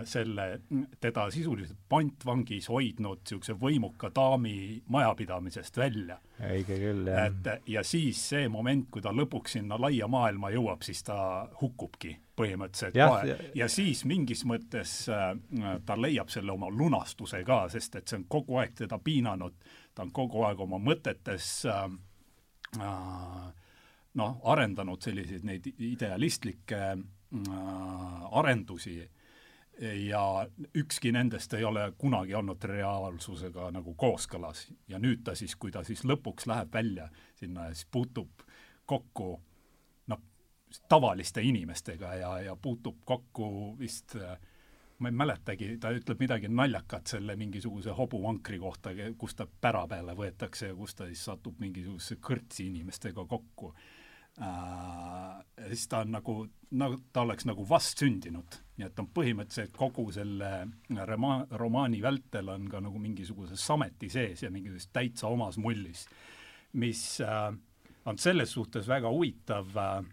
selle, 0.07 0.61
teda 1.03 1.25
sisuliselt 1.35 1.79
pantvangis 1.91 2.69
hoidnud 2.71 3.25
niisuguse 3.25 3.57
võimuka 3.59 4.13
daami 4.15 4.83
majapidamisest 4.95 5.77
välja. 5.77 6.21
õige 6.39 6.77
küll, 6.79 7.09
jah. 7.11 7.27
et 7.27 7.67
ja 7.67 7.83
siis 7.83 8.21
see 8.29 8.47
moment, 8.49 8.87
kui 8.91 9.03
ta 9.03 9.11
lõpuks 9.11 9.57
sinna 9.59 9.79
laia 9.81 10.07
maailma 10.07 10.53
jõuab, 10.55 10.87
siis 10.87 11.03
ta 11.03 11.19
hukkubki 11.61 12.15
põhimõtteliselt 12.37 12.97
ja, 12.99 13.09
kohe 13.09 13.29
ja, 13.29 13.37
ja 13.63 13.69
siis 13.73 14.05
mingis 14.09 14.45
mõttes 14.49 14.95
äh, 15.11 15.33
ta 15.87 15.97
leiab 15.99 16.31
selle 16.33 16.53
oma 16.55 16.71
lunastuse 16.71 17.43
ka, 17.47 17.65
sest 17.73 17.99
et 17.99 18.09
see 18.09 18.21
on 18.21 18.27
kogu 18.31 18.61
aeg 18.61 18.77
teda 18.85 19.01
piinanud, 19.03 19.57
ta 19.95 20.05
on 20.07 20.13
kogu 20.15 20.45
aeg 20.47 20.61
oma 20.63 20.79
mõtetes 20.83 21.51
äh, 21.71 21.87
äh, 22.79 23.47
noh, 24.21 24.41
arendanud 24.53 25.03
selliseid 25.03 25.47
neid 25.49 25.69
idealistlikke 25.73 26.83
äh, 26.93 28.37
arendusi 28.41 29.01
ja 29.81 30.49
ükski 30.75 31.13
nendest 31.13 31.53
ei 31.55 31.65
ole 31.65 31.93
kunagi 31.99 32.35
olnud 32.35 32.65
reaalsusega 32.65 33.71
nagu 33.71 33.95
kooskõlas. 33.95 34.67
Ja 34.89 34.99
nüüd 34.99 35.25
ta 35.25 35.35
siis, 35.37 35.57
kui 35.57 35.73
ta 35.73 35.85
siis 35.85 36.05
lõpuks 36.05 36.49
läheb 36.49 36.73
välja 36.73 37.09
sinna 37.37 37.69
ja 37.69 37.75
siis 37.75 37.89
puutub 37.91 38.47
kokku 38.87 39.29
noh, 40.09 40.23
tavaliste 40.89 41.43
inimestega 41.43 42.15
ja, 42.15 42.33
ja 42.49 42.57
puutub 42.57 43.03
kokku 43.05 43.77
vist 43.79 44.17
ma 44.99 45.11
ei 45.11 45.13
mäletagi, 45.13 45.75
ta 45.81 45.91
ütleb 45.93 46.23
midagi 46.25 46.49
naljakat 46.49 47.13
selle 47.13 47.37
mingisuguse 47.37 47.93
hobuvankri 47.93 48.59
kohta, 48.59 48.95
kus 49.19 49.35
ta 49.37 49.45
pära 49.61 49.85
peale 49.91 50.15
võetakse 50.17 50.71
ja 50.71 50.77
kus 50.77 50.97
ta 50.97 51.09
siis 51.11 51.25
satub 51.29 51.61
mingisuguse 51.61 52.17
kõrtsi 52.17 52.71
inimestega 52.71 53.27
kokku 53.29 53.75
äh,, 54.41 55.69
siis 55.69 55.87
ta 55.89 56.03
on 56.05 56.15
nagu, 56.17 56.37
nagu 56.71 56.99
ta 57.13 57.25
oleks 57.27 57.47
nagu 57.49 57.67
vastsündinud. 57.69 58.63
nii 58.77 58.85
et 58.85 58.99
on 59.01 59.07
põhimõtteliselt 59.09 59.73
kogu 59.73 60.11
selle 60.13 60.51
rema-, 61.09 61.47
romaani 61.57 62.03
vältel 62.05 62.51
on 62.53 62.67
ka 62.69 62.81
nagu 62.85 62.99
mingisuguse 63.01 63.57
sameti 63.57 64.11
sees 64.13 64.43
ja 64.43 64.51
mingisuguses 64.53 64.91
täitsa 64.93 65.31
omas 65.33 65.57
mullis, 65.57 66.05
mis 66.77 67.21
äh, 67.25 67.55
on 68.05 68.19
selles 68.19 68.53
suhtes 68.53 68.89
väga 68.89 69.09
huvitav 69.09 69.73
äh, 69.81 70.05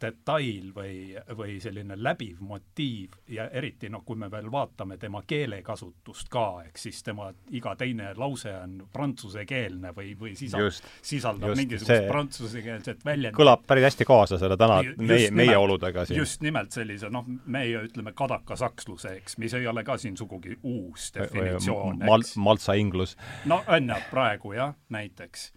detail 0.00 0.72
või, 0.74 0.94
või 1.36 1.56
selline 1.62 1.96
läbiv 1.98 2.40
motiiv 2.44 3.16
ja 3.32 3.48
eriti 3.50 3.90
noh, 3.92 4.04
kui 4.06 4.18
me 4.18 4.30
veel 4.30 4.50
vaatame 4.52 4.98
tema 5.00 5.22
keelekasutust 5.26 6.30
ka, 6.32 6.46
ehk 6.66 6.78
siis 6.78 7.02
tema 7.02 7.30
iga 7.50 7.74
teine 7.78 8.12
lause 8.18 8.52
on 8.56 8.78
prantsusekeelne 8.92 9.92
või, 9.96 10.12
või 10.18 10.34
sisal-, 10.38 10.70
sisaldab 11.02 11.52
just, 11.52 11.62
mingisugust 11.62 12.08
prantsusekeelset 12.10 13.04
väljendit. 13.04 13.38
kõlab 13.38 13.64
päris 13.66 13.88
hästi 13.90 14.08
kaasa 14.08 14.38
selle 14.42 14.58
täna 14.60 14.80
meie, 14.98 15.30
meie 15.30 15.56
oludega 15.56 16.06
siin. 16.08 16.20
just 16.22 16.42
nimelt 16.44 16.74
sellise 16.74 17.10
noh, 17.12 17.26
meie 17.46 17.86
ütleme 17.88 18.14
kadakasaksluse, 18.16 19.16
eks, 19.22 19.38
mis 19.42 19.54
ei 19.58 19.66
ole 19.66 19.84
ka 19.84 19.98
siin 20.00 20.16
sugugi 20.16 20.56
uus 20.62 21.10
definitsioon, 21.16 22.02
eks. 22.02 22.36
Maltsa 22.36 22.76
inglus. 22.78 23.16
no 23.46 23.62
on 23.66 23.92
jah, 23.94 24.06
praegu 24.10 24.56
jah, 24.56 24.76
näiteks 24.92 25.50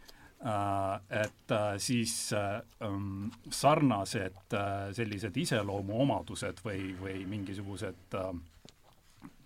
et 1.10 1.52
äh, 1.52 1.78
siis 1.78 2.34
äh, 2.34 2.62
ähm, 2.82 3.32
sarnased 3.50 4.54
sellised 4.94 5.38
iseloomuomadused 5.42 6.62
või, 6.66 6.92
või 7.00 7.24
mingisugused 7.26 8.18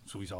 suisa 0.09 0.39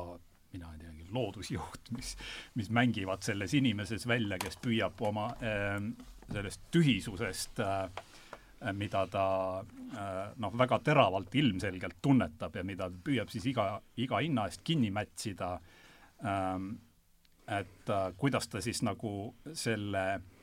mina 0.51 0.71
ei 0.73 0.81
teagi, 0.81 1.05
loodusjuht, 1.15 1.91
mis, 1.95 2.15
mis 2.59 2.71
mängivad 2.75 3.23
selles 3.23 3.53
inimeses 3.55 4.07
välja, 4.09 4.39
kes 4.41 4.57
püüab 4.59 4.99
oma 5.05 5.29
sellest 5.39 6.65
tühisusest 6.73 7.61
mida 8.75 9.03
ta 9.07 9.25
noh, 10.41 10.57
väga 10.57 10.79
teravalt 10.83 11.35
ilmselgelt 11.37 12.01
tunnetab 12.01 12.57
ja 12.57 12.65
mida 12.65 12.89
püüab 12.89 13.29
siis 13.31 13.45
iga, 13.53 13.67
iga 14.01 14.19
hinna 14.25 14.47
eest 14.49 14.65
kinni 14.65 14.89
mätsida, 14.91 15.53
ähm, 16.25 16.73
et 17.47 17.93
kuidas 18.17 18.49
ta 18.49 18.61
siis 18.61 18.81
nagu 18.85 19.13
selle 19.53 20.03
Äh, 20.17 20.38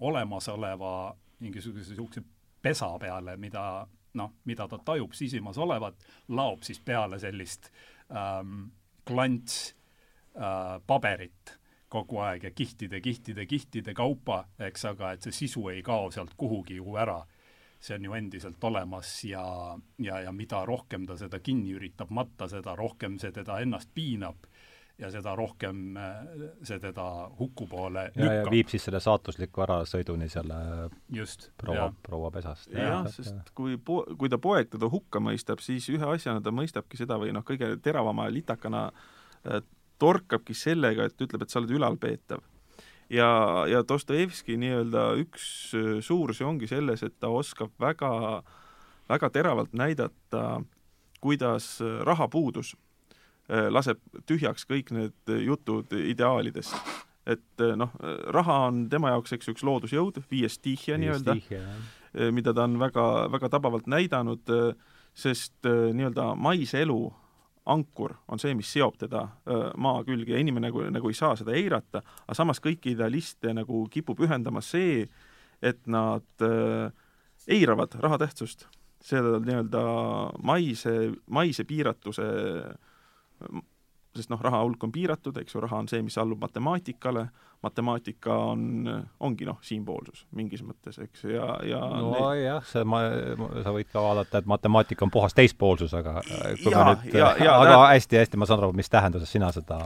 olemasoleva 0.00 1.16
mingisuguse 1.40 1.90
niisuguse 1.92 2.22
pesa 2.62 2.88
peale, 2.98 3.36
mida 3.36 3.86
noh, 4.18 4.34
mida 4.44 4.66
ta 4.68 4.78
tajub 4.84 5.12
sisimas 5.14 5.58
olevat, 5.58 6.04
laob 6.28 6.64
siis 6.66 6.80
peale 6.80 7.18
sellist 7.22 7.70
ähm, 8.10 8.70
klants 9.06 9.74
äh, 10.36 10.80
paberit 10.86 11.58
kogu 11.88 12.20
aeg 12.20 12.44
ja 12.44 12.50
kihtide, 12.52 13.00
kihtide, 13.00 13.46
kihtide 13.48 13.94
kaupa, 13.96 14.42
eks, 14.60 14.84
aga 14.90 15.14
et 15.14 15.24
see 15.24 15.36
sisu 15.44 15.68
ei 15.72 15.82
kao 15.84 16.10
sealt 16.12 16.34
kuhugi 16.36 16.76
ju 16.76 16.96
ära. 17.00 17.24
see 17.80 17.94
on 17.94 18.04
ju 18.04 18.12
endiselt 18.12 18.64
olemas 18.64 19.24
ja, 19.24 19.78
ja, 20.02 20.16
ja 20.20 20.32
mida 20.32 20.64
rohkem 20.66 21.04
ta 21.06 21.14
seda 21.16 21.38
kinni 21.38 21.76
üritab 21.78 22.10
matta, 22.10 22.48
seda 22.48 22.74
rohkem 22.76 23.20
see 23.22 23.30
teda 23.32 23.60
ennast 23.62 23.92
piinab 23.94 24.48
ja 24.98 25.10
seda 25.12 25.34
rohkem 25.38 25.98
see 26.66 26.78
teda 26.82 27.04
huku 27.38 27.68
poole 27.70 28.08
lükkab. 28.16 28.50
viib 28.50 28.70
siis 28.72 28.84
selle 28.88 29.00
saatusliku 29.02 29.62
ärasõiduni 29.62 30.26
selle 30.32 30.58
just, 31.14 31.50
proua, 31.60 31.92
proua 32.02 32.30
pesast. 32.34 32.70
jah, 32.74 33.06
sest 33.12 33.52
kui 33.58 33.78
po-, 33.78 34.04
kui 34.18 34.30
ta 34.32 34.40
poeg 34.42 34.72
teda 34.72 34.90
hukka 34.90 35.22
mõistab, 35.22 35.62
siis 35.62 35.86
ühe 35.94 36.12
asjana 36.14 36.42
ta 36.42 36.52
mõistabki 36.54 36.98
seda 36.98 37.18
või 37.20 37.30
noh, 37.36 37.46
kõige 37.46 37.76
teravama 37.84 38.26
litakana 38.32 38.88
äh, 38.90 39.62
torkabki 40.02 40.54
sellega, 40.54 41.06
et 41.06 41.26
ütleb, 41.26 41.44
et 41.44 41.54
sa 41.54 41.60
oled 41.62 41.76
ülalpeetav. 41.78 42.42
ja, 43.10 43.30
ja 43.70 43.84
Dostojevski 43.86 44.58
nii-öelda 44.58 45.12
üks 45.22 45.46
äh, 45.78 45.92
suurusi 46.02 46.46
ongi 46.46 46.70
selles, 46.70 47.06
et 47.06 47.14
ta 47.20 47.30
oskab 47.30 47.70
väga, 47.80 48.42
väga 49.08 49.30
teravalt 49.30 49.78
näidata, 49.78 50.44
kuidas 51.22 51.76
äh, 51.82 52.02
rahapuudus 52.02 52.74
Äh, 52.74 52.87
laseb 53.48 54.00
tühjaks 54.28 54.66
kõik 54.68 54.92
need 54.92 55.32
jutud 55.44 55.92
ideaalidest. 55.96 56.74
et 57.28 57.60
äh, 57.60 57.76
noh, 57.76 57.92
raha 58.32 58.58
on 58.68 58.88
tema 58.88 59.10
jaoks, 59.12 59.32
eks 59.36 59.48
ju, 59.48 59.54
üks 59.56 59.64
loodusjõud, 59.64 60.22
viies 60.30 60.56
stihia 60.56 60.96
nii-öelda, 61.00 61.36
äh, 61.52 62.28
mida 62.32 62.54
ta 62.56 62.64
on 62.64 62.78
väga, 62.80 63.28
väga 63.32 63.50
tabavalt 63.52 63.86
näidanud, 63.86 64.48
sest 65.18 65.66
nii-öelda 65.66 66.34
maise 66.36 66.80
elu 66.80 67.00
ankur 67.68 68.14
on 68.28 68.40
see, 68.40 68.54
mis 68.56 68.70
seob 68.72 68.96
teda 68.96 69.26
maa 69.76 70.00
külge 70.06 70.32
ja 70.32 70.40
inimene 70.40 70.70
nagu, 70.70 70.86
nagu 70.88 71.10
ei 71.10 71.16
saa 71.16 71.34
seda 71.36 71.52
eirata, 71.52 72.00
aga 72.24 72.36
samas 72.36 72.62
kõiki 72.64 72.94
idealiste 72.94 73.52
nagu 73.52 73.82
kipub 73.92 74.22
ühendama 74.24 74.62
see, 74.64 75.04
et 75.62 75.80
nad 75.90 76.44
äh, 76.44 76.90
eiravad 77.48 77.98
raha 78.02 78.18
tähtsust. 78.18 78.66
seda 78.98 79.38
nii-öelda 79.38 79.80
maise, 80.42 80.92
maise 81.30 81.64
piiratuse 81.64 82.24
äh, 82.24 82.87
sest 84.16 84.32
noh, 84.32 84.40
raha 84.42 84.62
hulk 84.64 84.84
on 84.84 84.92
piiratud, 84.94 85.36
eks 85.40 85.54
ju, 85.54 85.62
raha 85.62 85.82
on 85.82 85.88
see, 85.90 86.02
mis 86.02 86.18
allub 86.18 86.40
matemaatikale, 86.42 87.28
matemaatika 87.62 88.34
on, 88.52 88.86
ongi 89.26 89.46
noh, 89.48 89.56
siinpoolsus 89.66 90.26
mingis 90.38 90.60
mõttes, 90.62 91.00
eks, 91.02 91.24
ja, 91.26 91.46
ja 91.66 91.80
nojah, 92.04 92.62
see 92.68 92.84
ma, 92.86 93.00
sa 93.64 93.72
võid 93.74 93.88
ka 93.90 94.02
vaadata, 94.02 94.38
et 94.38 94.50
matemaatika 94.50 95.02
on 95.06 95.10
puhas 95.10 95.34
teispoolsus, 95.34 95.94
aga 95.98 96.20
kui 96.62 96.70
ja, 96.70 96.84
me 96.84 96.94
nüüd, 96.94 97.16
aga 97.50 97.80
hästi-hästi 97.96 98.38
ma 98.38 98.46
saan 98.46 98.62
aru, 98.62 98.70
mis 98.78 98.90
tähenduses 98.92 99.32
sina 99.34 99.50
seda, 99.54 99.78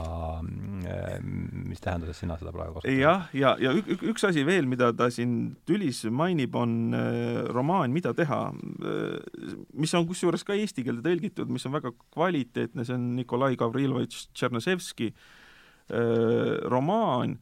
mis 0.43 1.81
tähenduses 1.81 2.19
sina 2.21 2.37
seda 2.37 2.53
praegu 2.53 2.77
kasutad? 2.77 2.93
jah, 2.93 3.25
ja, 3.33 3.55
ja, 3.57 3.71
ja 3.71 3.73
ük, 3.81 4.05
üks 4.13 4.27
asi 4.29 4.45
veel, 4.45 4.69
mida 4.69 4.91
ta 4.97 5.09
siin 5.13 5.55
tülis 5.65 6.03
mainib, 6.13 6.53
on 6.59 6.75
äh, 6.97 7.39
romaan 7.53 7.93
Mida 7.93 8.13
teha, 8.17 8.41
äh, 8.53 9.55
mis 9.73 9.93
on 9.97 10.05
kusjuures 10.09 10.45
ka 10.45 10.53
eesti 10.57 10.85
keelde 10.85 11.01
tõlgitud, 11.07 11.49
mis 11.53 11.65
on 11.69 11.73
väga 11.79 11.93
kvaliteetne, 12.13 12.85
see 12.85 12.95
on 12.97 13.09
Nikolai 13.17 13.57
Gavrilovitš 13.57 14.27
Tšernõševski 14.37 15.09
äh, 15.09 16.61
romaan 16.69 17.39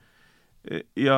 ja 0.95 1.17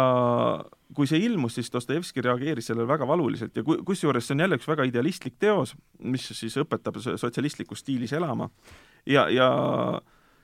kui 0.96 1.10
see 1.10 1.20
ilmus, 1.26 1.58
siis 1.58 1.72
Dostojevski 1.74 2.24
reageeris 2.24 2.70
sellele 2.70 2.88
väga 2.88 3.08
valuliselt 3.08 3.58
ja 3.58 3.64
ku-, 3.66 3.82
kusjuures 3.86 4.28
see 4.28 4.38
on 4.38 4.44
jälle 4.46 4.60
üks 4.60 4.70
väga 4.70 4.86
idealistlik 4.88 5.36
teos, 5.42 5.74
mis 6.00 6.30
siis 6.32 6.56
õpetab 6.62 7.00
sotsialistlikus 7.02 7.84
stiilis 7.84 8.14
elama 8.16 8.50
ja, 9.10 9.28
ja 9.34 9.50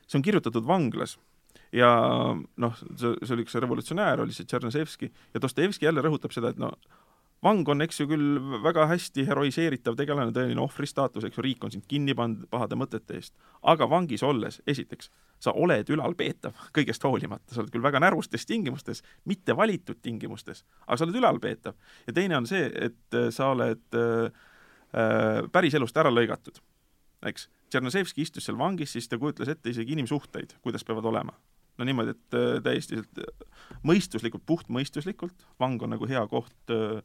see 0.08 0.20
on 0.20 0.26
kirjutatud 0.26 0.68
vanglas. 0.68 1.18
ja 1.72 1.90
noh, 2.58 2.80
see, 2.98 3.14
see 3.24 3.36
oli 3.36 3.46
üks 3.46 3.56
revolutsionäär, 3.62 4.24
oli 4.24 4.34
see 4.34 4.48
Tšernõševski, 4.50 5.12
ja 5.36 5.42
Dostojevski 5.42 5.86
jälle 5.86 6.02
rõhutab 6.02 6.34
seda, 6.34 6.50
et 6.50 6.60
no 6.60 6.74
vang 7.44 7.70
on, 7.72 7.84
eks 7.86 8.02
ju, 8.02 8.08
küll 8.10 8.40
väga 8.64 8.86
hästi 8.90 9.24
heroiseeritav 9.30 9.96
tegelane, 10.00 10.34
tõeline 10.36 10.62
ohvri 10.64 10.88
staatus, 10.90 11.26
eks 11.28 11.40
ju, 11.40 11.44
riik 11.46 11.64
on 11.64 11.74
sind 11.74 11.86
kinni 11.90 12.16
pannud 12.18 12.50
pahade 12.52 12.78
mõtete 12.80 13.16
eest. 13.20 13.34
aga 13.62 13.88
vangis 13.90 14.24
olles, 14.24 14.62
esiteks, 14.68 15.12
sa 15.40 15.54
oled 15.56 15.90
ülalpeetav 15.90 16.56
kõigest 16.76 17.06
hoolimata, 17.08 17.54
sa 17.54 17.64
oled 17.64 17.72
küll 17.74 17.86
väga 17.86 18.02
närustes 18.04 18.46
tingimustes, 18.50 19.04
mitte 19.26 19.56
valitud 19.56 20.02
tingimustes, 20.02 20.66
aga 20.88 20.98
sa 20.98 21.08
oled 21.08 21.22
ülalpeetav. 21.22 21.78
ja 22.08 22.14
teine 22.14 22.38
on 22.38 22.50
see, 22.50 22.66
et 22.76 23.16
äh, 23.16 23.30
sa 23.36 23.54
oled 23.54 23.86
äh, 23.96 24.34
äh, 24.94 25.46
päriselust 25.52 25.98
ära 25.98 26.12
lõigatud, 26.14 26.60
eks. 27.26 27.50
Tšernozevski 27.70 28.24
istus 28.26 28.48
seal 28.48 28.58
vangis, 28.58 28.96
siis 28.96 29.06
ta 29.06 29.20
kujutles 29.22 29.52
ette 29.52 29.70
isegi 29.70 29.94
inimsuhteid, 29.94 30.56
kuidas 30.66 30.82
peavad 30.82 31.06
olema 31.06 31.36
no 31.80 31.88
niimoodi, 31.88 32.16
et 32.16 32.38
äh, 32.38 32.60
täiesti 32.64 33.00
mõistuslikult, 33.88 34.44
puhtmõistuslikult, 34.50 35.48
vang 35.62 35.82
on 35.86 35.96
nagu 35.96 36.10
hea 36.10 36.26
koht 36.32 36.74
äh, 36.74 37.00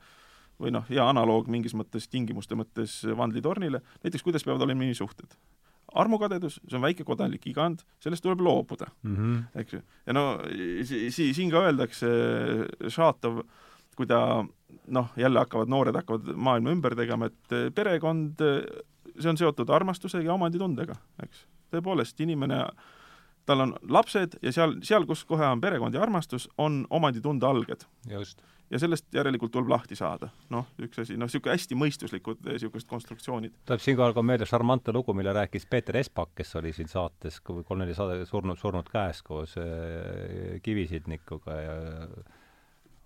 või 0.60 0.72
noh, 0.74 0.86
hea 0.88 1.04
analoog 1.08 1.48
mingis 1.50 1.74
mõttes, 1.76 2.06
tingimuste 2.10 2.56
mõttes 2.58 3.00
vandlitornile, 3.16 3.80
näiteks 4.04 4.24
kuidas 4.26 4.46
peavad 4.46 4.62
olema 4.66 4.86
inimsuhted. 4.86 5.36
armukadedus, 5.94 6.60
see 6.68 6.76
on 6.76 6.82
väike 6.82 7.04
kodanlik 7.04 7.46
igand, 7.46 7.84
sellest 8.02 8.22
tuleb 8.22 8.40
loobuda 8.40 8.86
mm, 9.02 9.16
-hmm. 9.16 9.60
eks 9.60 9.72
ju. 9.72 9.82
ja 10.06 10.12
no 10.12 10.40
si-, 10.82 11.10
si-, 11.10 11.34
siin 11.34 11.50
ka 11.50 11.62
öeldakse, 11.68 12.08
Šatov, 12.88 13.42
kui 13.96 14.06
ta 14.06 14.44
noh, 14.88 15.12
jälle 15.16 15.38
hakkavad, 15.38 15.68
noored 15.68 15.94
hakkavad 15.94 16.34
maailma 16.34 16.70
ümber 16.70 16.96
tegema, 16.96 17.26
et 17.26 17.74
perekond, 17.74 18.40
see 19.18 19.30
on 19.30 19.36
seotud 19.36 19.70
armastuse 19.70 20.22
ja 20.22 20.34
omanditundega, 20.34 20.96
eks. 21.22 21.46
tõepoolest, 21.70 22.20
inimene 22.20 22.64
tal 23.46 23.60
on 23.60 23.76
lapsed 23.88 24.38
ja 24.42 24.52
seal, 24.52 24.78
seal, 24.82 25.06
kus 25.06 25.24
kohe 25.28 25.46
on 25.46 25.60
perekond 25.60 25.94
ja 25.94 26.02
armastus, 26.02 26.48
on 26.58 26.84
omanditunde 26.90 27.46
alged. 27.46 27.86
Ja 28.70 28.78
sellest 28.78 29.06
järelikult 29.14 29.52
tuleb 29.52 29.70
lahti 29.70 29.96
saada. 29.98 30.28
noh, 30.50 30.66
üks 30.82 31.00
asi, 31.02 31.16
noh, 31.20 31.28
niisugune 31.28 31.54
hästi 31.54 31.78
mõistuslikud 31.78 32.44
niisugused 32.48 32.88
konstruktsioonid. 32.90 33.56
tuleb 33.66 33.82
siinkohal 33.84 34.14
ka 34.16 34.22
meelde 34.22 34.48
šarmantne 34.48 34.94
lugu, 34.96 35.14
mille 35.14 35.32
rääkis 35.36 35.66
Peeter 35.70 35.96
Espak, 36.00 36.34
kes 36.34 36.56
oli 36.60 36.72
siin 36.72 36.88
saates, 36.88 37.40
kui 37.40 37.64
kolm-neli 37.64 37.94
saade 37.94 38.24
surnud, 38.28 38.58
surnud 38.60 38.90
käes 38.92 39.22
koos 39.22 39.56
äh, 39.60 40.60
Kivisidnikuga 40.62 41.60
ja 41.60 41.74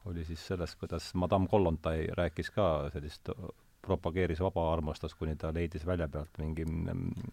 oli 0.08 0.24
siis 0.24 0.46
sellest, 0.46 0.78
kuidas 0.80 1.12
Madame 1.14 1.48
Kollontai 1.48 2.06
rääkis 2.16 2.50
ka 2.50 2.88
sellist 2.92 3.28
propageeris 3.82 4.40
vaba 4.40 4.72
armastust, 4.72 5.16
kuni 5.18 5.36
ta 5.36 5.52
leidis 5.54 5.86
välja 5.86 6.08
pealt 6.08 6.38
mingi 6.38 6.64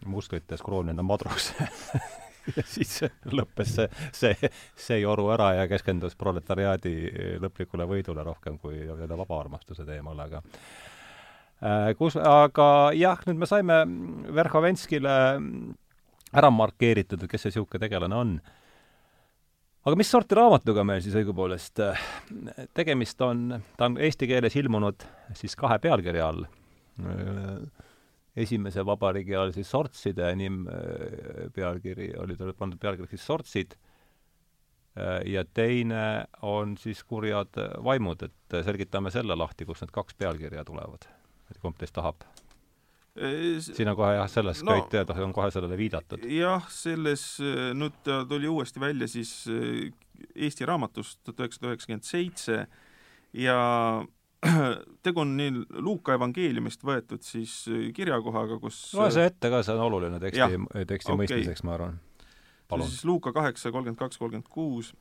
musklites 0.06 0.62
kroonina 0.62 1.02
madruse 1.02 1.54
ja 2.56 2.64
siis 2.66 2.98
lõppes 3.32 3.72
see, 3.76 3.86
see, 4.14 4.50
see 4.78 5.00
joru 5.02 5.28
ära 5.34 5.52
ja 5.60 5.68
keskendus 5.70 6.16
proletariaadi 6.18 6.94
lõplikule 7.42 7.86
võidule 7.88 8.24
rohkem 8.26 8.58
kui 8.62 8.84
selle 8.86 9.18
vaba 9.18 9.40
armastuse 9.40 9.86
teemal, 9.88 10.20
aga 10.26 10.42
äh, 10.42 11.90
kus, 11.98 12.18
aga 12.20 12.68
jah, 12.96 13.24
nüüd 13.28 13.42
me 13.42 13.50
saime 13.50 13.80
Verhovenskile 14.36 15.16
ära 16.36 16.52
markeeritud, 16.52 17.22
et 17.22 17.32
kes 17.32 17.46
see 17.46 17.54
niisugune 17.54 17.82
tegelane 17.82 18.16
on. 18.16 18.36
aga 19.86 19.98
mis 19.98 20.10
sorti 20.10 20.38
raamatuga 20.38 20.84
meil 20.86 21.02
siis 21.04 21.16
õigupoolest 21.18 21.82
tegemist 22.74 23.20
on, 23.22 23.60
ta 23.78 23.90
on 23.90 23.98
eesti 24.02 24.28
keeles 24.30 24.56
ilmunud 24.58 25.06
siis 25.38 25.54
kahe 25.58 25.78
pealkirja 25.82 26.30
all 26.30 26.46
esimese 28.36 28.84
vabariigi 28.86 29.36
all 29.36 29.52
siis 29.56 29.70
sortside 29.72 30.30
nim 30.36 30.64
äh, 30.68 31.50
pealkiri, 31.54 32.12
oli 32.22 32.36
talle 32.36 32.56
pandud 32.56 32.80
pealkirjaks 32.80 33.16
siis 33.16 33.26
sortsid, 33.26 33.76
äh, 35.00 35.20
ja 35.32 35.44
teine 35.44 36.26
on 36.42 36.76
siis 36.80 37.04
kurjad 37.04 37.56
vaimud, 37.84 38.26
et 38.28 38.58
selgitame 38.66 39.12
selle 39.14 39.36
lahti, 39.38 39.68
kust 39.68 39.86
need 39.86 39.94
kaks 39.94 40.18
pealkirja 40.18 40.64
tulevad. 40.68 41.08
et 41.50 41.62
kumb 41.62 41.78
teist 41.78 41.94
tahab? 41.94 42.26
siin 43.16 43.88
on 43.88 43.96
kohe 43.96 44.12
jah, 44.12 44.26
selles 44.28 44.58
no, 44.60 44.74
Keit 44.76 44.90
Teedah 44.92 45.20
on 45.24 45.32
kohe 45.32 45.48
sellele 45.50 45.78
viidatud. 45.80 46.24
jah, 46.28 46.66
selles, 46.68 47.38
nüüd 47.72 47.94
ta 48.04 48.18
tuli 48.28 48.48
uuesti 48.48 48.80
välja 48.82 49.08
siis 49.08 49.46
äh, 49.48 49.86
Eesti 50.36 50.66
raamatust 50.68 51.20
tuhat 51.24 51.40
üheksasada 51.44 51.72
üheksakümmend 51.72 52.06
seitse 52.06 52.66
ja 53.36 53.56
tegu 55.04 55.20
on 55.20 55.36
nii 55.36 55.52
Luuka 55.84 56.14
evangeeliumist 56.16 56.84
võetud 56.84 57.24
siis 57.24 57.54
äh, 57.70 57.88
kirjakohaga, 57.96 58.58
kus 58.62 58.78
loe 58.96 59.10
see 59.14 59.26
ette 59.30 59.50
ka, 59.52 59.62
see 59.64 59.76
on 59.76 59.86
oluline 59.86 60.20
teksti, 60.22 60.60
teksti 60.92 61.12
okay. 61.12 61.22
mõistmiseks, 61.22 61.64
ma 61.66 61.76
arvan. 61.76 61.98
siis 62.84 63.04
Luuka 63.08 63.32
kaheksa, 63.36 63.72
kolmkümmend 63.72 64.00
kaks, 64.00 64.20
kolmkümmend 64.20 64.50
kuus, 64.52 64.92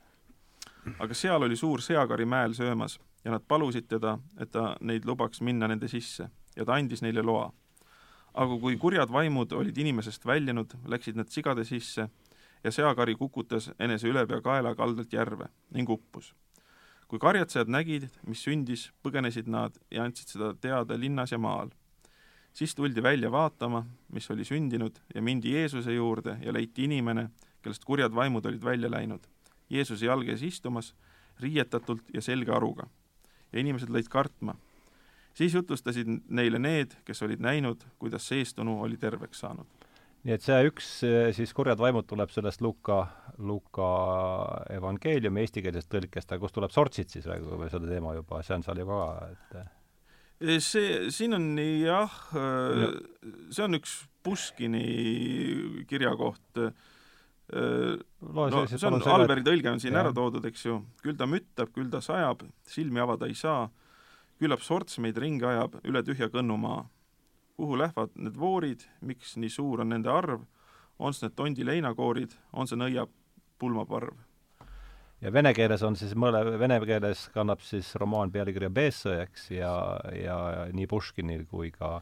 aga 0.99 1.17
seal 1.17 1.43
oli 1.43 1.57
suur 1.59 1.83
seakari 1.83 2.25
mäel 2.29 2.55
söömas 2.57 2.99
ja 3.25 3.33
nad 3.33 3.43
palusid 3.47 3.89
teda, 3.89 4.17
et 4.39 4.51
ta 4.53 4.75
neid 4.81 5.05
lubaks 5.05 5.41
minna 5.41 5.67
nende 5.67 5.89
sisse 5.91 6.29
ja 6.55 6.65
ta 6.65 6.77
andis 6.79 7.03
neile 7.03 7.25
loa. 7.25 7.51
aga 8.35 8.57
kui 8.59 8.75
kurjad 8.77 9.11
vaimud 9.11 9.53
olid 9.55 9.77
inimesest 9.77 10.25
väljunud, 10.27 10.73
läksid 10.91 11.15
nad 11.15 11.29
sigade 11.31 11.63
sisse 11.63 12.09
ja 12.63 12.71
seakari 12.71 13.15
kukutas 13.15 13.69
enese 13.79 14.07
ülepeakaela 14.07 14.75
kaldalt 14.75 15.13
järve 15.13 15.47
ning 15.71 15.89
uppus 15.89 16.33
kui 17.07 17.19
karjatsejad 17.21 17.69
nägid, 17.69 18.07
mis 18.25 18.41
sündis, 18.45 18.89
põgenesid 19.05 19.49
nad 19.51 19.75
ja 19.93 20.05
andsid 20.05 20.31
seda 20.33 20.53
teada 20.61 20.97
linnas 20.99 21.31
ja 21.31 21.37
maal. 21.37 21.69
siis 22.55 22.75
tuldi 22.75 23.03
välja 23.03 23.31
vaatama, 23.31 23.85
mis 24.15 24.31
oli 24.31 24.45
sündinud 24.45 24.99
ja 25.15 25.21
mindi 25.21 25.51
Jeesuse 25.51 25.93
juurde 25.93 26.37
ja 26.41 26.53
leiti 26.53 26.83
inimene, 26.83 27.29
kellest 27.61 27.83
kurjad 27.85 28.15
vaimud 28.15 28.45
olid 28.45 28.63
välja 28.63 28.91
läinud. 28.91 29.27
Jeesuse 29.69 30.05
jalge 30.05 30.31
ees 30.31 30.41
istumas, 30.41 30.95
riietatult 31.39 32.01
ja 32.13 32.21
selge 32.21 32.51
aruga. 32.51 32.87
ja 33.51 33.59
inimesed 33.59 33.89
lõid 33.89 34.07
kartma. 34.09 34.55
siis 35.33 35.53
jutlustasid 35.53 36.07
neile 36.29 36.59
need, 36.59 36.95
kes 37.05 37.21
olid 37.21 37.39
näinud, 37.39 37.83
kuidas 37.99 38.27
seestunu 38.27 38.81
oli 38.81 38.97
terveks 38.97 39.39
saanud 39.39 39.84
nii 40.25 40.33
et 40.33 40.41
see 40.41 40.57
üks 40.69 40.89
siis 41.37 41.53
Kurjad 41.53 41.79
vaimud 41.81 42.07
tuleb 42.09 42.31
sellest 42.33 42.63
Luka, 42.65 43.03
Luka 43.45 43.89
evangeeliumi 44.73 45.43
eestikeelsest 45.43 45.91
tõlkest, 45.91 46.31
aga 46.31 46.41
kust 46.41 46.57
tuleb 46.57 46.73
sortsid 46.73 47.13
siis 47.13 47.27
praegu, 47.27 47.51
kui 47.51 47.61
me 47.61 47.69
selle 47.69 47.89
teema 47.91 48.15
juba, 48.17 48.41
see 48.45 48.57
on 48.57 48.65
seal 48.65 48.81
ju 48.81 48.87
ka, 48.89 49.01
et 49.35 50.61
see, 50.65 51.11
siin 51.13 51.37
on 51.37 51.47
jah 51.59 52.17
ja., 52.33 52.89
see 53.53 53.63
on 53.67 53.79
üks 53.79 54.03
Puškini 54.25 55.85
kirjakoht, 55.85 56.57
no 56.57 58.45
see 58.65 58.87
on, 58.89 58.95
Alberi 59.13 59.43
tõlge 59.45 59.69
on 59.69 59.81
siin 59.83 59.93
ja. 59.93 60.01
ära 60.01 60.13
toodud, 60.17 60.47
eks 60.49 60.65
ju, 60.65 60.79
küll 61.03 61.17
ta 61.19 61.27
müttab, 61.29 61.69
küll 61.75 61.91
ta 61.93 62.01
sajab, 62.01 62.41
silmi 62.65 63.03
avada 63.03 63.29
ei 63.29 63.37
saa, 63.37 63.67
küllap 64.41 64.65
sorts 64.65 64.97
meid 65.03 65.21
ringi 65.21 65.45
ajab 65.45 65.77
üle 65.85 66.01
tühja 66.07 66.31
kõnnumaa 66.33 66.81
kuhu 67.55 67.77
lähevad 67.79 68.15
need 68.15 68.37
voorid, 68.39 68.85
miks 69.01 69.35
nii 69.39 69.49
suur 69.49 69.81
on 69.81 69.93
nende 69.93 70.11
arv, 70.11 70.45
on 70.99 71.13
see 71.13 71.27
need 71.27 71.35
tondi 71.35 71.65
leinakoorid, 71.67 72.35
on 72.53 72.67
see 72.67 72.79
nõia 72.79 73.07
pulmaparv? 73.59 74.15
ja 75.21 75.31
vene 75.33 75.53
keeles 75.55 75.83
on 75.83 75.95
siis 75.97 76.13
mõle, 76.19 76.41
vene 76.59 76.77
keeles 76.85 77.29
kannab 77.33 77.63
siis 77.65 77.93
romaan 78.01 78.31
pealkirja 78.31 78.69
Bessõe, 78.73 79.21
eks, 79.23 79.49
ja, 79.55 79.71
ja 80.13 80.37
nii 80.75 80.87
Puškinil 80.91 81.45
kui 81.49 81.71
ka 81.73 81.99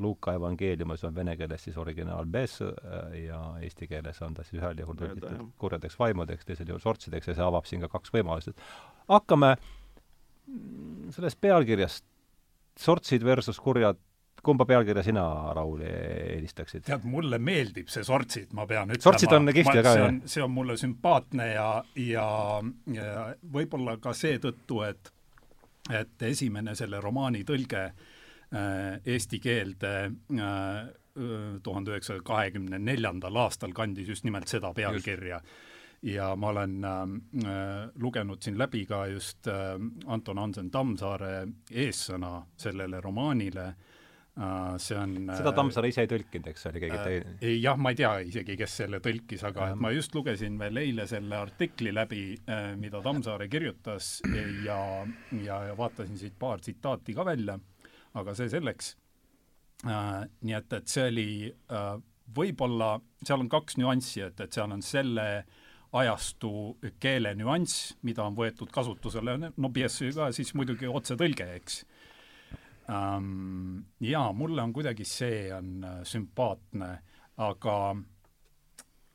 Luuka 0.00 0.32
evangeeliumis 0.32 1.02
on 1.04 1.14
vene 1.14 1.36
keeles 1.36 1.64
siis 1.66 1.76
originaal 1.78 2.26
Bessõe 2.26 2.72
ja 3.20 3.40
eesti 3.62 3.88
keeles 3.88 4.20
on 4.26 4.34
ta 4.34 4.44
siis 4.44 4.60
ühel 4.60 4.82
juhul 4.82 4.98
tõlgitud 4.98 5.42
kurjadeks 5.60 5.98
vaimudeks, 6.00 6.46
teisel 6.48 6.72
juhul 6.72 6.82
sortsideks 6.82 7.30
ja 7.30 7.36
see 7.38 7.46
avab 7.46 7.68
siin 7.68 7.84
ka 7.84 7.90
kaks 7.92 8.12
võimalust, 8.14 8.66
hakkame 9.08 9.54
sellest 11.14 11.40
pealkirjast, 11.40 12.04
sortsid 12.80 13.24
versus 13.24 13.60
kurjad 13.62 14.00
kumba 14.42 14.64
pealkirja 14.68 15.02
sina, 15.04 15.24
Raul, 15.56 15.82
eelistaksid? 15.84 16.84
tead, 16.86 17.06
mulle 17.08 17.38
meeldib 17.42 17.90
see 17.92 18.04
Sortsid, 18.06 18.52
ma 18.56 18.66
pean 18.68 18.90
ütlema. 18.90 19.04
Sortsid 19.04 19.34
on 19.36 19.52
kihvt 19.54 19.80
ka, 19.82 19.94
jah? 19.98 20.20
see 20.30 20.44
on 20.44 20.52
mulle 20.54 20.76
sümpaatne 20.80 21.50
ja, 21.52 21.68
ja, 22.00 22.28
ja 22.94 23.26
võib-olla 23.52 23.98
ka 24.02 24.14
seetõttu, 24.16 24.84
et 24.88 25.12
et 25.90 26.22
esimene 26.22 26.76
selle 26.78 27.00
romaani 27.02 27.40
tõlge 27.48 27.80
äh, 27.88 29.00
eesti 29.04 29.40
keelde 29.42 29.92
äh, 30.06 30.90
tuhande 31.64 31.90
üheksasaja 31.90 32.22
kahekümne 32.22 32.78
neljandal 32.78 33.40
aastal 33.42 33.72
kandis 33.74 34.08
just 34.12 34.24
nimelt 34.24 34.48
seda 34.48 34.70
pealkirja 34.76 35.40
ja 36.06 36.28
ma 36.36 36.52
olen 36.52 36.76
äh, 36.84 37.00
lugenud 37.98 38.44
siin 38.44 38.60
läbi 38.60 38.84
ka 38.86 39.06
just 39.10 39.48
äh, 39.50 39.74
Anton 40.06 40.38
Hansen 40.38 40.70
Tammsaare 40.70 41.48
eessõna 41.72 42.36
sellele 42.60 43.00
romaanile 43.00 43.66
Äh, 43.70 43.89
see 44.80 44.96
on 44.96 45.14
seda 45.34 45.52
Tammsaare 45.56 45.90
ise 45.90 46.04
ei 46.04 46.10
tõlkinud, 46.10 46.46
eks, 46.52 46.66
oli 46.70 46.82
keegi 46.84 46.98
teine 47.02 47.32
äh,? 47.34 47.56
jah, 47.60 47.78
ma 47.80 47.92
ei 47.92 47.98
tea 47.98 48.12
isegi, 48.24 48.56
kes 48.60 48.76
selle 48.82 49.00
tõlkis, 49.02 49.42
aga 49.48 49.72
äh. 49.72 49.74
ma 49.76 49.90
just 49.92 50.14
lugesin 50.14 50.58
veel 50.60 50.80
eile 50.80 51.06
selle 51.10 51.36
artikli 51.36 51.92
läbi 51.94 52.22
äh,, 52.38 52.70
mida 52.80 53.02
Tammsaare 53.04 53.50
kirjutas 53.52 54.20
ja, 54.64 54.78
ja, 55.42 55.60
ja 55.70 55.76
vaatasin 55.78 56.18
siit 56.20 56.38
paar 56.38 56.62
tsitaati 56.62 57.16
ka 57.16 57.26
välja, 57.26 57.58
aga 58.20 58.36
see 58.38 58.52
selleks 58.52 58.94
äh,. 59.84 60.22
nii 60.46 60.56
et, 60.60 60.78
et 60.78 60.94
see 60.94 61.08
oli 61.10 61.30
äh, 61.50 61.96
võib-olla, 62.36 62.94
seal 63.26 63.42
on 63.42 63.50
kaks 63.50 63.80
nüanssi, 63.82 64.22
et, 64.28 64.40
et 64.40 64.54
seal 64.54 64.70
on 64.70 64.84
selle 64.86 65.26
ajastu 66.00 66.78
keele 67.02 67.34
nüanss, 67.34 67.96
mida 68.06 68.22
on 68.22 68.36
võetud 68.38 68.70
kasutusele, 68.70 69.36
no 69.50 69.70
BSÜ 69.74 70.12
ka 70.14 70.30
siis 70.34 70.54
muidugi 70.54 70.86
otsetõlge, 70.86 71.48
eks 71.58 71.82
jaa, 74.00 74.32
mulle 74.32 74.62
on 74.62 74.72
kuidagi 74.72 75.04
see 75.06 75.50
on 75.54 75.84
äh, 75.84 76.00
sümpaatne, 76.02 76.90
aga 77.36 77.76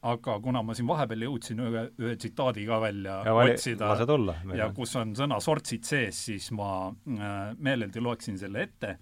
aga 0.06 0.36
kuna 0.40 0.62
ma 0.62 0.76
siin 0.78 0.88
vahepeal 0.88 1.26
jõudsin 1.26 1.62
ühe, 1.66 1.82
ühe 1.98 2.16
tsitaadi 2.22 2.66
ka 2.68 2.78
välja 2.84 3.18
ja 3.26 3.34
vali, 3.34 3.56
otsida 3.56 4.06
tulla. 4.06 4.36
ja 4.54 4.70
kus 4.76 4.94
on 5.02 5.16
sõna 5.18 5.40
sortsid 5.42 5.88
sees, 5.88 6.20
siis 6.30 6.52
ma 6.56 6.70
äh, 6.88 7.56
meeleldi 7.58 8.04
loeksin 8.04 8.38
selle 8.40 8.64
ette. 8.70 8.98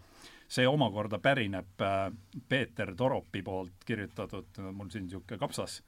see 0.53 0.67
omakorda 0.69 1.19
pärineb 1.19 1.81
äh, 1.81 2.07
Peeter 2.49 2.95
Toropi 2.95 3.41
poolt 3.43 3.83
kirjutatud, 3.85 4.63
mul 4.71 4.89
siin 4.89 5.07
niisugune 5.09 5.39
kapsas 5.39 5.81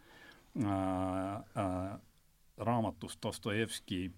raamatust 2.58 3.19
Dostojevski 3.24 4.12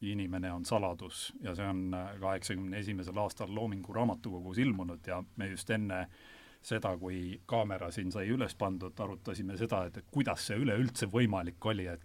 Inimene 0.00 0.52
on 0.52 0.64
saladus 0.64 1.32
ja 1.44 1.54
see 1.54 1.66
on 1.68 1.94
äh, 1.94 2.12
kaheksakümne 2.20 2.78
esimesel 2.78 3.18
aastal 3.20 3.54
Loomingu 3.54 3.92
Raamatukogus 3.92 4.58
ilmunud 4.58 5.06
ja 5.06 5.22
me 5.36 5.50
just 5.50 5.70
enne 5.70 6.06
seda, 6.62 6.94
kui 7.00 7.40
kaamera 7.48 7.90
siin 7.92 8.12
sai 8.12 8.28
üles 8.32 8.54
pandud, 8.56 8.96
arutasime 9.00 9.56
seda, 9.60 9.84
et, 9.88 9.96
et 9.96 10.08
kuidas 10.12 10.46
see 10.48 10.58
üleüldse 10.60 11.08
võimalik 11.12 11.66
oli, 11.72 11.86
et 11.88 12.02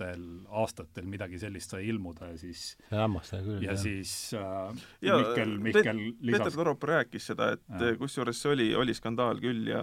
kaheksakümnendatel 0.00 0.56
aastatel 0.60 1.06
midagi 1.06 1.38
sellist 1.38 1.70
sai 1.70 1.86
ilmuda 1.88 2.30
ja 2.30 2.38
siis 2.38 2.62
see 2.76 2.96
on 2.96 3.02
hämmastav 3.04 3.44
küll. 3.44 3.62
ja 3.64 3.72
jah. 3.72 3.80
siis 3.80 4.12
äh, 4.34 4.82
ja 5.02 5.18
Mihkel, 5.18 5.52
Mihkel 5.58 6.00
lisas 6.20 6.42
Peeter 6.42 6.56
Torop 6.56 6.82
rääkis 6.82 7.26
seda, 7.30 7.52
et 7.56 7.98
kusjuures 7.98 8.40
see 8.42 8.52
oli, 8.52 8.68
oli 8.74 8.94
skandaal 8.94 9.40
küll 9.42 9.68
ja 9.70 9.82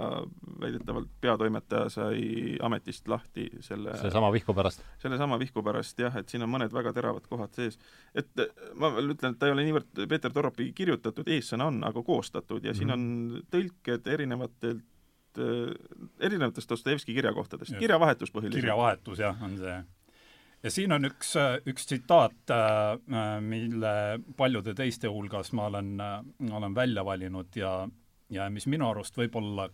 väidetavalt 0.62 1.10
peatoimetaja 1.22 1.90
sai 1.94 2.58
ametist 2.62 3.08
lahti 3.08 3.50
selle 3.62 3.96
sellesama 3.98 4.32
vihku 4.34 4.56
pärast? 4.58 4.84
sellesama 5.04 5.40
vihku 5.40 5.64
pärast 5.64 6.00
jah, 6.00 6.16
et 6.18 6.30
siin 6.30 6.46
on 6.46 6.54
mõned 6.54 6.74
väga 6.74 6.94
teravad 6.98 7.28
kohad 7.30 7.54
sees. 7.58 7.80
et 8.16 8.46
ma 8.76 8.92
veel 8.96 9.16
ütlen, 9.16 9.36
et 9.36 9.40
ta 9.40 9.50
ei 9.50 9.56
ole 9.56 9.68
niivõrd 9.68 10.06
Peeter 10.08 10.34
Toropi 10.34 10.72
kirjutatud, 10.76 11.28
eessõna 11.28 11.72
on, 11.72 11.82
aga 11.88 12.04
koostatud 12.04 12.64
ja 12.64 12.72
mm 12.72 12.74
-hmm. 12.74 12.78
siin 12.78 12.88
mhm. 12.88 12.94
on 12.94 13.44
tõlked 13.52 14.14
erinevatelt 14.14 14.86
erinevatest 16.20 16.70
Dostojevski 16.70 17.14
kirjakohtadest, 17.14 17.76
kirjavahetus 17.78 18.32
põhiliselt. 18.34 18.58
kirjavahetus 18.58 19.20
jah, 19.20 19.44
on 19.44 19.58
see. 19.58 19.76
Ja 20.64 20.72
siin 20.74 20.92
on 20.92 21.06
üks, 21.10 21.34
üks 21.70 21.86
tsitaat, 21.86 22.54
mille 23.42 23.94
paljude 24.38 24.74
teiste 24.78 25.08
hulgas 25.12 25.52
ma 25.54 25.68
olen, 25.72 25.98
olen 26.52 26.76
välja 26.76 27.06
valinud 27.06 27.56
ja, 27.56 27.88
ja 28.30 28.50
mis 28.50 28.68
minu 28.68 28.90
arust 28.90 29.18
võib-olla 29.18 29.70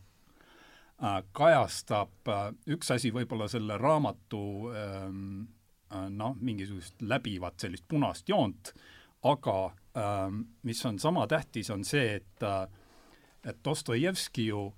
kajastab 1.34 2.32
üks 2.70 2.92
asi 2.96 3.12
võib-olla 3.12 3.48
selle 3.52 3.78
raamatu 3.82 4.44
noh, 6.10 6.36
mingisugust 6.40 7.02
läbivat 7.02 7.60
sellist 7.60 7.88
punast 7.88 8.30
joont, 8.30 8.74
aga 9.24 9.58
mis 10.64 10.86
on 10.86 11.00
sama 11.00 11.28
tähtis, 11.28 11.70
on 11.74 11.84
see, 11.88 12.22
et 12.22 12.48
et 13.44 13.58
Dostojevski 13.66 14.46
ju, 14.48 14.74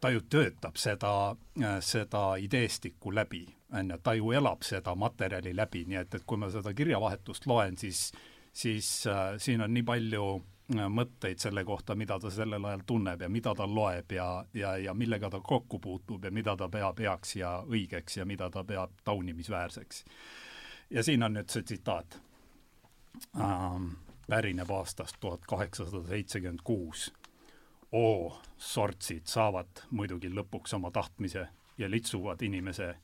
ta 0.00 0.10
ju 0.10 0.20
töötab 0.30 0.76
seda, 0.78 1.34
seda 1.82 2.36
ideestikku 2.38 3.10
läbi, 3.14 3.42
on 3.74 3.90
ju, 3.90 3.98
ta 4.02 4.14
ju 4.14 4.32
elab 4.32 4.62
seda 4.62 4.94
materjali 4.94 5.54
läbi, 5.56 5.84
nii 5.90 5.98
et, 6.00 6.14
et 6.14 6.24
kui 6.26 6.38
ma 6.38 6.50
seda 6.50 6.74
kirjavahetust 6.74 7.46
loen, 7.46 7.76
siis 7.76 8.12
siis 8.54 9.06
äh, 9.06 9.34
siin 9.38 9.60
on 9.60 9.74
nii 9.74 9.82
palju 9.82 10.26
äh, 10.76 10.86
mõtteid 10.88 11.42
selle 11.42 11.64
kohta, 11.64 11.94
mida 11.98 12.18
ta 12.22 12.30
sellel 12.30 12.64
ajal 12.64 12.84
tunneb 12.86 13.22
ja 13.22 13.28
mida 13.28 13.54
ta 13.54 13.66
loeb 13.66 14.12
ja, 14.12 14.28
ja, 14.54 14.76
ja 14.78 14.94
millega 14.94 15.30
ta 15.30 15.40
kokku 15.40 15.78
puutub 15.78 16.24
ja 16.24 16.30
mida 16.30 16.56
ta 16.56 16.68
peab 16.68 17.02
heaks 17.02 17.36
ja 17.36 17.56
õigeks 17.66 18.20
ja 18.20 18.24
mida 18.24 18.50
ta 18.50 18.64
peab 18.64 18.94
taunimisväärseks. 19.04 20.04
ja 20.90 21.02
siin 21.02 21.22
on 21.22 21.34
nüüd 21.34 21.50
see 21.50 21.62
tsitaat 21.62 22.20
ähm,, 23.40 23.90
pärineb 24.28 24.70
aastast 24.70 25.16
tuhat 25.20 25.46
kaheksasada 25.46 26.06
seitsekümmend 26.08 26.62
kuus 26.64 27.10
oo, 27.92 28.40
sortsid 28.56 29.26
saavad 29.26 29.84
muidugi 29.90 30.30
lõpuks 30.30 30.74
oma 30.74 30.90
tahtmise 30.90 31.48
ja 31.78 31.90
litsuvad 31.90 32.42
inimese 32.42 32.94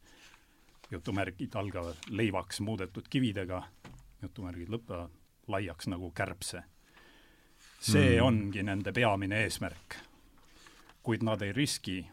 jutumärgid 0.91 1.55
algavad 1.55 1.97
leivaks 2.09 2.61
muudetud 2.61 3.09
kividega, 3.11 3.63
jutumärgid 4.23 4.69
lõpevad 4.69 5.17
laiaks 5.49 5.89
nagu 5.89 6.11
kärbse. 6.11 6.63
see 7.81 8.21
mm. 8.21 8.27
ongi 8.27 8.63
nende 8.63 8.93
peamine 8.93 9.43
eesmärk. 9.43 9.97
kuid 11.03 11.23
nad 11.23 11.43
ei 11.43 11.53
riski 11.53 12.07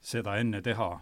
seda 0.00 0.36
enne 0.36 0.62
teha, 0.62 1.00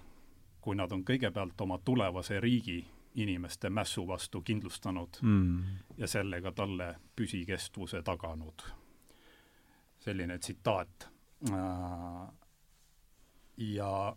kui 0.60 0.76
nad 0.76 0.92
on 0.92 1.04
kõigepealt 1.04 1.60
oma 1.60 1.78
tulevase 1.78 2.40
riigi 2.40 2.86
inimeste 3.14 3.70
mässu 3.70 4.06
vastu 4.08 4.40
kindlustanud 4.42 5.18
mm. 5.22 5.64
ja 5.98 6.06
sellega 6.06 6.52
talle 6.52 6.94
püsikestvuse 7.16 8.02
taganud 8.02 8.62
selline 10.06 10.38
tsitaat. 10.38 11.08
Ja 13.56 14.16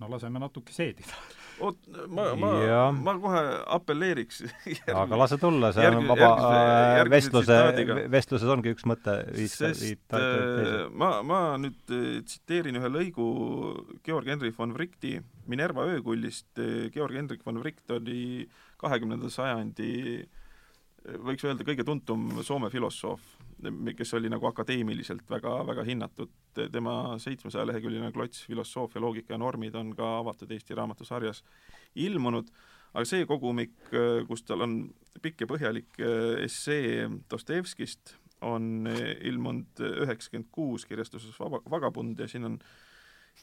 no 0.00 0.08
laseme 0.10 0.40
natuke 0.42 0.72
seedida. 0.74 1.16
oot, 1.60 1.76
ma, 2.08 2.30
ma, 2.40 2.50
ma 2.96 3.14
kohe 3.20 3.40
apelleeriks 3.76 4.42
aga 5.02 5.18
lase 5.20 5.36
tulla, 5.40 5.72
see 5.76 5.88
on 5.90 6.08
vaba 6.08 6.30
järgmise, 7.00 7.12
vestluse, 7.16 7.98
vestluses 8.14 8.54
ongi 8.54 8.72
üks 8.74 8.86
mõte. 8.88 9.18
sest 9.52 10.16
äh, 10.16 10.86
ma, 10.90 11.12
ma 11.26 11.42
nüüd 11.60 11.94
äh, 11.94 12.22
tsiteerin 12.24 12.80
ühe 12.80 12.92
lõigu 12.92 13.28
Georg 14.06 14.32
Henrik 14.32 14.56
von 14.56 14.72
Wrighti 14.76 15.18
Minerva 15.50 15.82
öökullist. 15.90 16.52
Georg 16.94 17.16
Henrik 17.18 17.40
von 17.42 17.58
Wright 17.58 17.90
oli 17.90 18.46
kahekümnenda 18.80 19.28
sajandi 19.32 19.90
võiks 21.26 21.44
öelda 21.44 21.64
kõige 21.66 21.84
tuntum 21.86 22.42
Soome 22.46 22.70
filosoof 22.72 23.39
kes 23.96 24.14
oli 24.18 24.30
nagu 24.32 24.46
akadeemiliselt 24.46 25.28
väga, 25.30 25.60
väga 25.66 25.84
hinnatud. 25.84 26.30
tema 26.72 27.18
seitsmesaja 27.18 27.66
leheküljeline 27.66 28.12
klots 28.12 28.46
Filosoofia, 28.46 29.00
loogika 29.00 29.34
ja 29.34 29.38
normid 29.38 29.74
on 29.74 29.94
ka 29.96 30.18
avatud 30.18 30.50
Eesti 30.50 30.74
raamatusarjas 30.74 31.44
ilmunud, 31.94 32.50
aga 32.94 33.04
see 33.06 33.26
kogumik, 33.26 33.76
kus 34.28 34.42
tal 34.42 34.66
on 34.66 34.74
pikk 35.22 35.44
ja 35.44 35.46
põhjalik 35.46 36.00
eh, 36.02 36.44
essee 36.44 37.08
Dostojevskist, 37.30 38.16
on 38.40 38.88
ilmunud 39.20 39.82
üheksakümmend 39.84 40.48
kuus 40.50 40.86
kirjastuses 40.88 41.36
Vaba, 41.40 41.60
Vagabund 41.70 42.18
ja 42.18 42.28
siin 42.28 42.48
on 42.48 42.54
eh, 42.56 42.89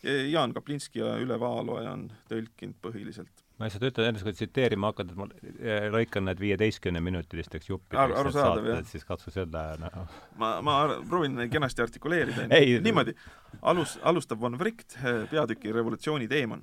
Jaan 0.03 0.53
Kaplinski 0.53 0.99
ja 1.01 1.15
Üle 1.17 1.39
Vaaloja 1.41 1.91
on 1.97 2.07
tõlkinud 2.29 2.77
põhiliselt 2.81 3.47
ma 3.57 3.65
lihtsalt 3.65 3.87
ütlen 3.89 4.11
enne, 4.11 4.21
kui 4.21 4.33
tsiteerima 4.35 4.91
hakkad, 4.91 5.11
et 5.11 5.17
ma 5.17 5.27
eh, 5.41 5.87
lõikan 5.93 6.27
need 6.29 6.41
viieteistkümneminutilisteks 6.41 7.71
juppideks 7.71 8.01
Ar, 8.03 8.13
arusaadav, 8.21 8.69
jah. 8.69 8.83
siis 8.85 9.05
katsu 9.07 9.33
selle 9.33 9.63
noh. 9.81 10.17
ma, 10.37 10.51
ma 10.65 10.77
proovin 11.09 11.47
kenasti 11.53 11.81
artikuleerida. 11.85 12.47
niimoodi, 12.85 13.15
alus, 13.61 13.97
alustab 14.05 14.41
von 14.43 14.59
Wright 14.61 14.97
eh, 15.01 15.23
peatüki 15.31 15.73
Revolutsiooni 15.73 16.29
teemon 16.29 16.61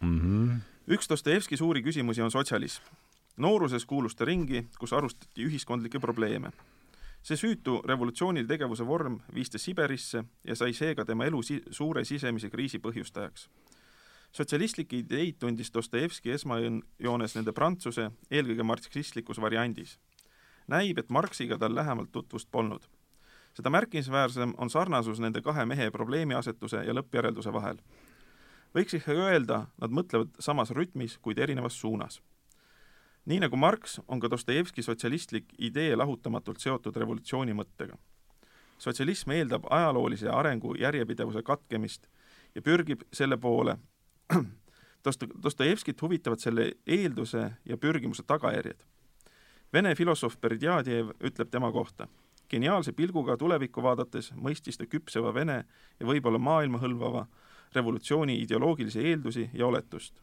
mm. 0.00 0.20
-hmm. 0.20 0.60
üks 0.94 1.10
Dostojevski 1.10 1.58
suuri 1.58 1.82
küsimusi 1.82 2.22
on 2.22 2.30
sotsialism. 2.30 2.84
nooruses 3.36 3.86
kuulus 3.86 4.14
ta 4.14 4.24
ringi, 4.24 4.68
kus 4.78 4.92
arustati 4.92 5.46
ühiskondlikke 5.46 5.98
probleeme. 6.00 6.52
See 7.22 7.36
süütu 7.36 7.80
revolutsioonil 7.86 8.46
tegevuse 8.46 8.86
vorm 8.86 9.20
viis 9.34 9.50
ta 9.50 9.58
Siberisse 9.58 10.24
ja 10.44 10.56
sai 10.56 10.72
seega 10.72 11.04
tema 11.04 11.24
elu 11.24 11.42
si 11.42 11.62
suure 11.70 12.04
sisemise 12.04 12.50
kriisi 12.50 12.78
põhjustajaks 12.78 13.48
sotsialistlikke 14.32 14.96
ideid 14.96 15.36
tundis 15.38 15.74
Dostojevski 15.74 16.32
esmajoones 16.32 17.36
nende 17.36 17.52
prantsuse, 17.52 18.10
eelkõige 18.30 18.64
marksistlikus 18.64 19.40
variandis. 19.40 19.98
näib, 20.66 20.98
et 20.98 21.10
Marxiga 21.10 21.58
tal 21.58 21.74
lähemalt 21.74 22.12
tutvust 22.12 22.50
polnud. 22.50 22.88
seda 23.54 23.70
märkimisväärsem 23.70 24.54
on 24.58 24.70
sarnasus 24.70 25.20
nende 25.20 25.42
kahe 25.42 25.66
mehe 25.66 25.90
probleemiasetuse 25.90 26.84
ja 26.84 26.94
lõppjärelduse 26.94 27.52
vahel. 27.52 27.78
võiks 28.74 28.94
ikka 28.96 29.12
öelda, 29.12 29.66
nad 29.80 29.90
mõtlevad 29.90 30.28
samas 30.38 30.70
rütmis, 30.70 31.18
kuid 31.18 31.38
erinevas 31.38 31.80
suunas. 31.80 32.22
Nii 33.26 33.40
nagu 33.40 33.56
Marx, 33.56 34.00
on 34.08 34.20
ka 34.20 34.30
Dostojevski 34.30 34.82
sotsialistlik 34.82 35.54
idee 35.58 35.96
lahutamatult 35.96 36.60
seotud 36.60 36.96
revolutsiooni 36.96 37.54
mõttega. 37.54 37.98
sotsialism 38.78 39.30
eeldab 39.30 39.66
ajaloolise 39.70 40.28
arengu 40.28 40.74
järjepidevuse 40.74 41.42
katkemist 41.42 42.08
ja 42.54 42.62
pürgib 42.62 43.02
selle 43.12 43.36
poole, 43.36 43.76
Dosto-, 45.04 45.42
Dostojevskit 45.42 46.02
huvitavad 46.02 46.38
selle 46.38 46.72
eelduse 46.86 47.52
ja 47.64 47.76
pürgimuse 47.76 48.22
tagajärjed. 48.22 48.82
Vene 49.72 49.94
filosoof 49.94 50.36
Berdjadjev 50.40 51.14
ütleb 51.24 51.50
tema 51.50 51.72
kohta, 51.72 52.08
geniaalse 52.50 52.92
pilguga 52.92 53.36
tulevikku 53.36 53.82
vaadates 53.82 54.32
mõistis 54.36 54.78
ta 54.78 54.86
küpseva 54.86 55.34
Vene 55.34 55.64
ja 56.00 56.06
võib-olla 56.06 56.38
maailma 56.38 56.78
hõlvava 56.82 57.26
revolutsiooni 57.74 58.36
ideoloogilisi 58.42 59.00
eeldusi 59.00 59.50
ja 59.54 59.66
oletust 59.66 60.20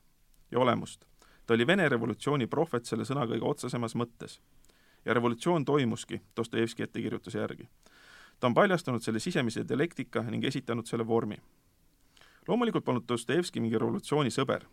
ja 0.51 0.59
olemust. 0.59 1.05
Ta 1.49 1.55
oli 1.57 1.65
Vene 1.67 1.87
revolutsiooni 1.89 2.45
prohvet 2.47 2.85
selle 2.85 3.07
sõna 3.09 3.23
kõige 3.25 3.41
otsesemas 3.41 3.95
mõttes. 3.95 4.39
ja 5.05 5.13
revolutsioon 5.13 5.65
toimuski 5.65 6.21
Dostojevski 6.37 6.83
ettekirjutuse 6.83 7.39
järgi. 7.39 7.69
ta 8.39 8.47
on 8.47 8.53
paljastanud 8.53 9.01
selle 9.01 9.19
sisemise 9.19 9.67
dialektika 9.67 10.21
ning 10.21 10.45
esitanud 10.45 10.85
selle 10.85 11.07
vormi 11.07 11.37
loomulikult 12.47 12.85
polnud 12.85 13.07
Dostojevski 13.09 13.59
mingi 13.59 13.77
revolutsiooni 13.77 14.29
sõber. 14.29 14.65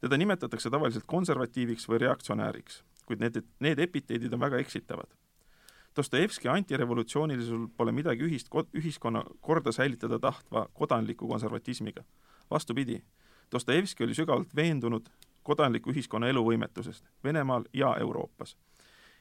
teda 0.00 0.16
nimetatakse 0.16 0.70
tavaliselt 0.70 1.04
konservatiiviks 1.06 1.84
või 1.88 1.98
reaktsionääriks, 2.00 2.82
kuid 3.04 3.20
need, 3.20 3.42
need 3.60 3.78
epiteedid 3.78 4.32
on 4.32 4.40
väga 4.40 4.56
eksitavad. 4.56 5.10
Dostojevski 5.96 6.48
antirevolutsioonilisul 6.48 7.66
pole 7.76 7.92
midagi 7.92 8.24
ühist 8.24 8.48
ko-, 8.48 8.64
ühiskonna 8.72 9.20
korda 9.40 9.72
säilitada 9.72 10.18
tahtva 10.18 10.68
kodanliku 10.72 11.28
konservatismiga. 11.28 12.04
vastupidi, 12.50 13.02
Dostojevski 13.52 14.04
oli 14.04 14.14
sügavalt 14.14 14.56
veendunud 14.56 15.10
kodanliku 15.50 15.90
ühiskonna 15.92 16.30
eluvõimetusest 16.30 17.04
Venemaal 17.24 17.66
ja 17.74 17.96
Euroopas. 18.00 18.56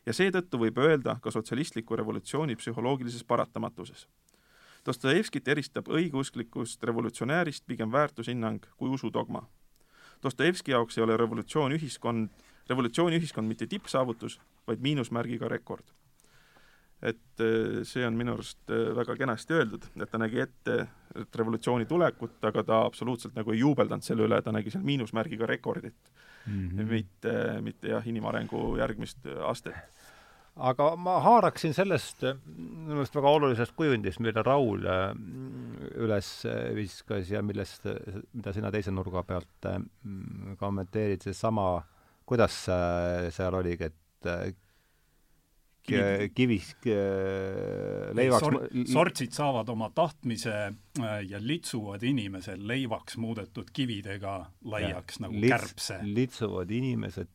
ja 0.06 0.14
seetõttu 0.14 0.58
võib 0.58 0.78
öelda 0.80 1.18
ka 1.22 1.32
sotsialistliku 1.32 1.96
revolutsiooni 1.96 2.56
psühholoogilises 2.56 3.24
paratamatuses. 3.24 4.08
Dostojevskit 4.86 5.48
eristab 5.48 5.90
õigeusklikust 5.92 6.84
revolutsionäärist 6.84 7.66
pigem 7.68 7.92
väärtushinnang 7.92 8.66
kui 8.78 8.90
usudogma. 8.90 9.44
Dostojevski 10.24 10.72
jaoks 10.72 10.98
ei 10.98 11.04
ole 11.04 11.18
revolutsioon 11.18 11.76
ühiskond, 11.76 12.30
revolutsiooniühiskond 12.70 13.48
mitte 13.48 13.68
tippsaavutus, 13.68 14.40
vaid 14.68 14.80
miinusmärgiga 14.80 15.48
rekord 15.48 15.94
et 17.02 17.42
äh, 17.44 17.82
see 17.88 18.04
on 18.04 18.18
minu 18.20 18.36
arust 18.36 18.72
äh, 18.74 18.90
väga 18.98 19.16
kenasti 19.20 19.56
öeldud, 19.56 19.86
et 19.96 20.12
ta 20.12 20.20
nägi 20.20 20.44
ette 20.44 20.80
et 21.18 21.38
revolutsiooni 21.42 21.88
tulekut, 21.90 22.36
aga 22.46 22.64
ta 22.64 22.82
absoluutselt 22.86 23.38
nagu 23.40 23.54
ei 23.56 23.64
juubeldanud 23.64 24.06
selle 24.06 24.28
üle, 24.28 24.42
ta 24.44 24.54
nägi 24.54 24.74
seal 24.74 24.84
miinusmärgiga 24.86 25.48
rekordit 25.50 26.12
mm, 26.46 26.68
-hmm. 26.68 26.92
mitte, 26.92 27.34
mitte 27.66 27.96
jah, 27.96 28.06
inimarengu 28.08 28.76
järgmist 28.78 29.26
astet. 29.48 29.80
aga 30.56 30.92
ma 31.00 31.18
haaraksin 31.24 31.74
sellest 31.74 32.22
minu 32.28 33.00
meelest 33.00 33.16
väga 33.16 33.30
olulisest 33.40 33.76
kujundist, 33.80 34.20
mille 34.20 34.44
Raul 34.44 34.84
üles 35.96 36.32
viskas 36.76 37.32
ja 37.32 37.42
millest, 37.42 37.88
mida 38.34 38.54
sina 38.54 38.72
teise 38.72 38.92
nurga 38.92 39.24
pealt 39.24 39.70
kommenteerid, 40.60 41.24
seesama, 41.24 41.82
kuidas 42.26 42.66
seal 43.32 43.56
oligi, 43.56 43.88
et 43.88 44.68
kivis 46.36 46.72
leivaks 48.14 48.44
Sor-, 48.44 48.68
sortsid 48.92 49.34
saavad 49.36 49.70
oma 49.70 49.90
tahtmise 49.96 50.56
äh, 50.70 51.20
ja 51.30 51.40
litsuvad 51.42 52.04
inimesed 52.04 52.62
leivaks 52.62 53.18
muudetud 53.18 53.72
kividega 53.74 54.40
laiaks 54.66 55.20
ja, 55.20 55.26
nagu 55.26 55.40
lits, 55.40 55.54
kärbse. 55.56 56.00
litsuvad 56.04 56.72
inimesed 56.72 57.32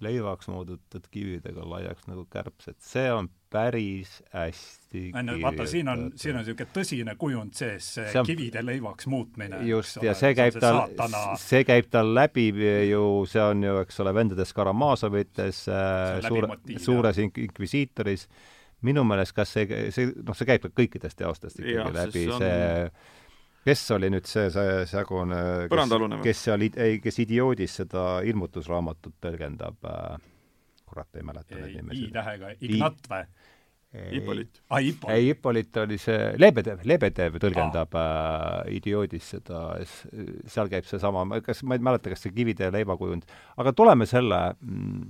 leivaks 0.00 0.48
muudetud 0.48 1.06
kividega 1.10 1.66
laiaks 1.68 2.08
nagu 2.10 2.26
kärbsed, 2.30 2.78
see 2.82 3.10
on 3.12 3.30
päris 3.50 4.22
hästi 4.32 5.10
vaata, 5.42 5.66
siin 5.66 5.88
on, 5.88 6.04
siin 6.16 6.36
on 6.36 6.42
niisugune 6.44 6.68
tõsine 6.74 7.14
kujund 7.20 7.56
sees, 7.56 7.86
see, 7.94 8.06
see 8.12 8.20
on, 8.20 8.28
kivide 8.28 8.62
leivaks 8.64 9.08
muutmine. 9.08 9.60
just, 9.68 10.00
ja 10.04 10.14
see 10.18 10.34
käib 10.36 10.58
tal, 10.60 10.82
see 11.40 11.64
käib 11.68 11.88
tal 11.92 12.12
läbi 12.14 12.48
ju, 12.90 13.02
see 13.28 13.42
on 13.42 13.64
ju, 13.64 13.78
eks 13.84 14.00
ole, 14.04 14.14
vendades 14.16 14.52
Karamaasovites, 14.56 15.62
äh, 15.72 16.28
suure, 16.28 16.58
suures 16.84 17.20
inkvisiitoris, 17.24 18.28
minu 18.88 19.04
meelest 19.08 19.36
kas 19.36 19.56
see, 19.56 19.68
see, 19.94 20.12
noh, 20.22 20.36
see 20.36 20.48
käib 20.48 20.66
ka 20.66 20.72
kõikidest 20.82 21.20
teostest 21.20 21.62
ikkagi 21.62 21.78
ja, 21.78 21.88
läbi, 22.00 22.24
see, 22.28 22.54
on... 22.88 23.04
kes 23.68 23.84
oli 23.96 24.12
nüüd 24.12 24.28
see, 24.28 24.48
see 24.54 24.80
sägune, 24.92 25.44
kes, 25.72 26.18
kes 26.24 26.48
seal, 26.48 26.68
ei, 26.68 26.98
kes 27.04 27.22
idioodis 27.24 27.80
seda 27.82 28.08
ilmutusraamatut 28.28 29.16
tõlgendab 29.24 29.88
äh,, 29.88 30.18
kurat, 30.88 31.08
ei 31.16 31.24
mäleta 31.26 31.56
neid 31.56 31.78
nimesid. 31.78 32.08
I-tähega, 32.08 32.52
Ignat 32.64 33.08
või? 33.10 33.22
Hippolit. 33.88 34.58
Ah, 34.68 34.82
Hippolit. 34.84 35.14
ei, 35.14 35.28
Hippolit 35.30 35.76
oli 35.80 35.96
see, 36.00 36.16
Lebedev, 36.36 36.82
Lebedev 36.84 37.38
tõlgendab 37.40 37.94
ah. 37.96 38.08
äh, 38.66 38.74
idioodis 38.76 39.30
seda, 39.32 39.62
seal 40.52 40.68
käib 40.68 40.84
seesama, 40.88 41.24
kas, 41.44 41.62
ma 41.64 41.78
ei 41.78 41.84
mäleta, 41.88 42.12
kas 42.12 42.26
see 42.26 42.34
kivide 42.36 42.68
ja 42.68 42.74
leivakujund, 42.74 43.24
aga 43.56 43.72
tuleme 43.72 44.04
selle 44.10 44.42
mm, 44.58 45.06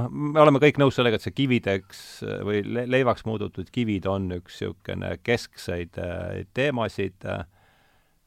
noh, 0.00 0.08
me 0.08 0.40
oleme 0.40 0.62
kõik 0.64 0.80
nõus 0.80 0.96
sellega, 0.96 1.20
et 1.20 1.26
see 1.26 1.36
kivideks 1.36 2.00
või 2.48 2.62
le 2.64 2.86
leivaks 2.88 3.28
muudetud 3.28 3.68
kivid 3.74 4.08
on 4.08 4.30
üks 4.38 4.62
niisugune 4.62 5.12
keskseid 5.26 6.00
äh, 6.00 6.40
teemasid 6.56 7.28
äh,, 7.28 7.44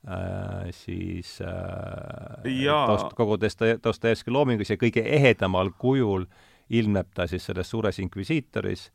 Äh, 0.07 0.71
siis 0.71 1.41
äh, 1.41 2.87
Dost, 2.87 3.13
kogu 3.15 3.35
Dostojevski 3.83 4.31
loomingus 4.31 4.69
ja 4.71 4.77
kõige 4.79 5.03
ehedamal 5.03 5.73
kujul 5.75 6.23
ilmneb 6.69 7.13
ta 7.15 7.27
siis 7.27 7.45
selles 7.49 7.69
suures 7.69 7.99
inkvisiitoris, 7.99 8.89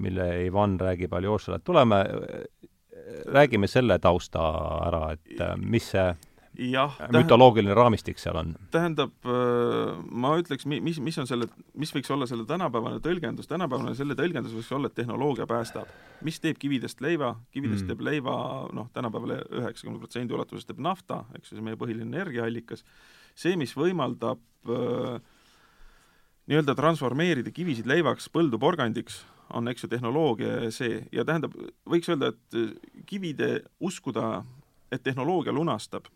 mille 0.00 0.26
Ivan 0.46 0.78
räägib 0.80 1.12
Aljošale, 1.12 1.58
et 1.60 1.64
tuleme, 1.64 2.04
räägime 3.26 3.68
selle 3.68 3.98
tausta 3.98 4.42
ära, 4.86 5.04
et 5.16 5.40
äh, 5.40 5.56
mis 5.58 5.90
see 5.92 6.08
jah, 6.58 6.96
mütoloogiline 7.14 7.74
raamistik 7.76 8.18
seal 8.20 8.38
on? 8.40 8.52
tähendab, 8.74 9.12
äh, 9.28 9.92
ma 10.10 10.34
ütleks, 10.40 10.66
mis, 10.68 11.00
mis 11.02 11.18
on 11.22 11.28
selle, 11.30 11.48
mis 11.78 11.92
võiks 11.94 12.10
olla 12.12 12.28
selle 12.30 12.46
tänapäevane 12.48 13.00
tõlgendus, 13.04 13.48
tänapäevane 13.50 13.94
selle 13.98 14.16
tõlgendus 14.18 14.54
võiks 14.56 14.70
olla, 14.76 14.90
et 14.90 14.98
tehnoloogia 14.98 15.46
päästab. 15.50 15.90
mis 16.26 16.40
teeb 16.40 16.58
kividest 16.60 17.00
leiva, 17.00 17.34
kividest 17.54 17.84
mm. 17.84 17.92
teeb 17.92 18.04
leiva 18.04 18.36
noh, 18.76 18.90
tänapäeval 18.92 19.38
üheksakümne 19.62 20.00
protsendi 20.02 20.36
ulatuses 20.36 20.66
teeb 20.68 20.82
nafta, 20.84 21.24
eks 21.38 21.52
ju, 21.52 21.58
see 21.58 21.66
meie 21.66 21.78
põhiline 21.80 22.08
energiaallikas, 22.10 22.84
see, 23.34 23.56
mis 23.60 23.74
võimaldab 23.76 24.42
äh, 24.68 25.20
nii-öelda 26.50 26.74
transformeerida 26.74 27.52
kivisid 27.54 27.86
leivaks, 27.86 28.26
põldu 28.32 28.58
porgandiks, 28.58 29.22
on, 29.54 29.68
eks 29.70 29.84
ju, 29.84 29.90
tehnoloogia 29.90 30.70
see 30.74 31.00
ja 31.14 31.24
tähendab, 31.26 31.54
võiks 31.90 32.10
öelda, 32.10 32.32
et 32.34 33.06
kivide 33.06 33.60
uskuda, 33.86 34.42
et 34.90 35.02
tehnoloogia 35.06 35.54
lunastab 35.54 36.10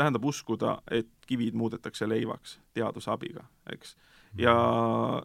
tähendab 0.00 0.24
uskuda, 0.24 0.78
et 0.90 1.08
kivid 1.26 1.56
muudetakse 1.58 2.08
leivaks 2.08 2.58
teaduse 2.76 3.10
abiga, 3.12 3.44
eks. 3.72 3.96
ja, 4.38 4.54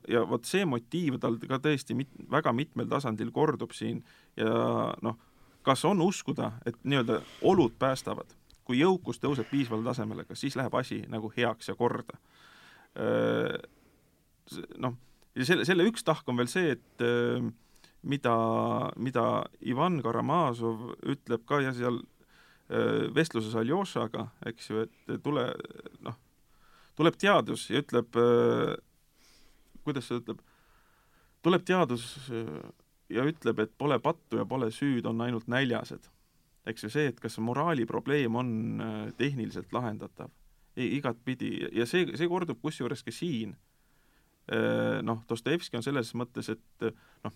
ja 0.10 0.24
vot 0.28 0.48
see 0.48 0.66
motiiv 0.68 1.20
tal 1.24 1.38
ka 1.40 1.60
tõesti 1.64 1.96
mit-, 1.98 2.16
väga 2.32 2.54
mitmel 2.56 2.90
tasandil 2.92 3.32
kordub 3.36 3.76
siin 3.78 4.02
ja 4.40 4.92
noh, 5.06 5.20
kas 5.66 5.86
on 5.88 6.02
uskuda, 6.04 6.52
et 6.66 6.78
nii-öelda 6.84 7.22
olud 7.48 7.78
päästavad, 7.80 8.36
kui 8.66 8.82
jõukus 8.82 9.22
tõuseb 9.22 9.48
piisavale 9.52 9.86
tasemele, 9.86 10.26
kas 10.28 10.44
siis 10.44 10.58
läheb 10.58 10.76
asi 10.76 11.04
nagu 11.10 11.32
heaks 11.38 11.72
ja 11.72 11.78
korda? 11.78 12.20
Noh, 14.78 14.98
ja 15.36 15.46
selle, 15.48 15.66
selle 15.66 15.88
üks 15.90 16.04
tahk 16.06 16.28
on 16.30 16.38
veel 16.38 16.50
see, 16.52 16.76
et 16.76 17.06
mida, 18.06 18.36
mida 19.02 19.24
Ivan 19.66 19.98
Karamazov 20.06 20.92
ütleb 21.02 21.48
ka 21.50 21.64
ja 21.64 21.74
seal 21.74 22.04
Äh, 22.66 23.14
vestluses 23.14 23.54
Aljošaga, 23.54 24.24
eks 24.50 24.72
ju, 24.72 24.80
et 24.88 25.12
tule, 25.22 25.44
noh, 26.02 26.16
tuleb 26.98 27.18
teadus 27.22 27.68
ja 27.70 27.78
ütleb, 27.84 28.18
äh, 28.18 28.72
kuidas 29.86 30.08
see 30.10 30.18
ütleb, 30.18 30.40
tuleb 31.46 31.68
teadus 31.68 32.08
äh, 32.34 32.50
ja 33.14 33.28
ütleb, 33.30 33.62
et 33.62 33.76
pole 33.78 34.00
pattu 34.02 34.42
ja 34.42 34.48
pole 34.50 34.72
süüd, 34.74 35.06
on 35.06 35.22
ainult 35.22 35.46
näljased. 35.46 36.10
eks 36.66 36.88
ju, 36.88 36.90
see, 36.90 37.12
et 37.12 37.22
kas 37.22 37.38
moraali 37.38 37.86
probleem 37.86 38.34
on 38.36 38.82
tehniliselt 39.20 39.70
lahendatav, 39.70 40.32
igatpidi, 40.74 41.68
ja 41.70 41.86
see, 41.86 42.08
see 42.18 42.26
kordub 42.26 42.58
kusjuures 42.66 43.06
ka 43.06 43.14
siin. 43.14 43.54
Noh, 45.02 45.24
Dostojevski 45.30 45.80
on 45.80 45.82
selles 45.82 46.12
mõttes, 46.14 46.52
et 46.54 46.84
noh, 47.26 47.34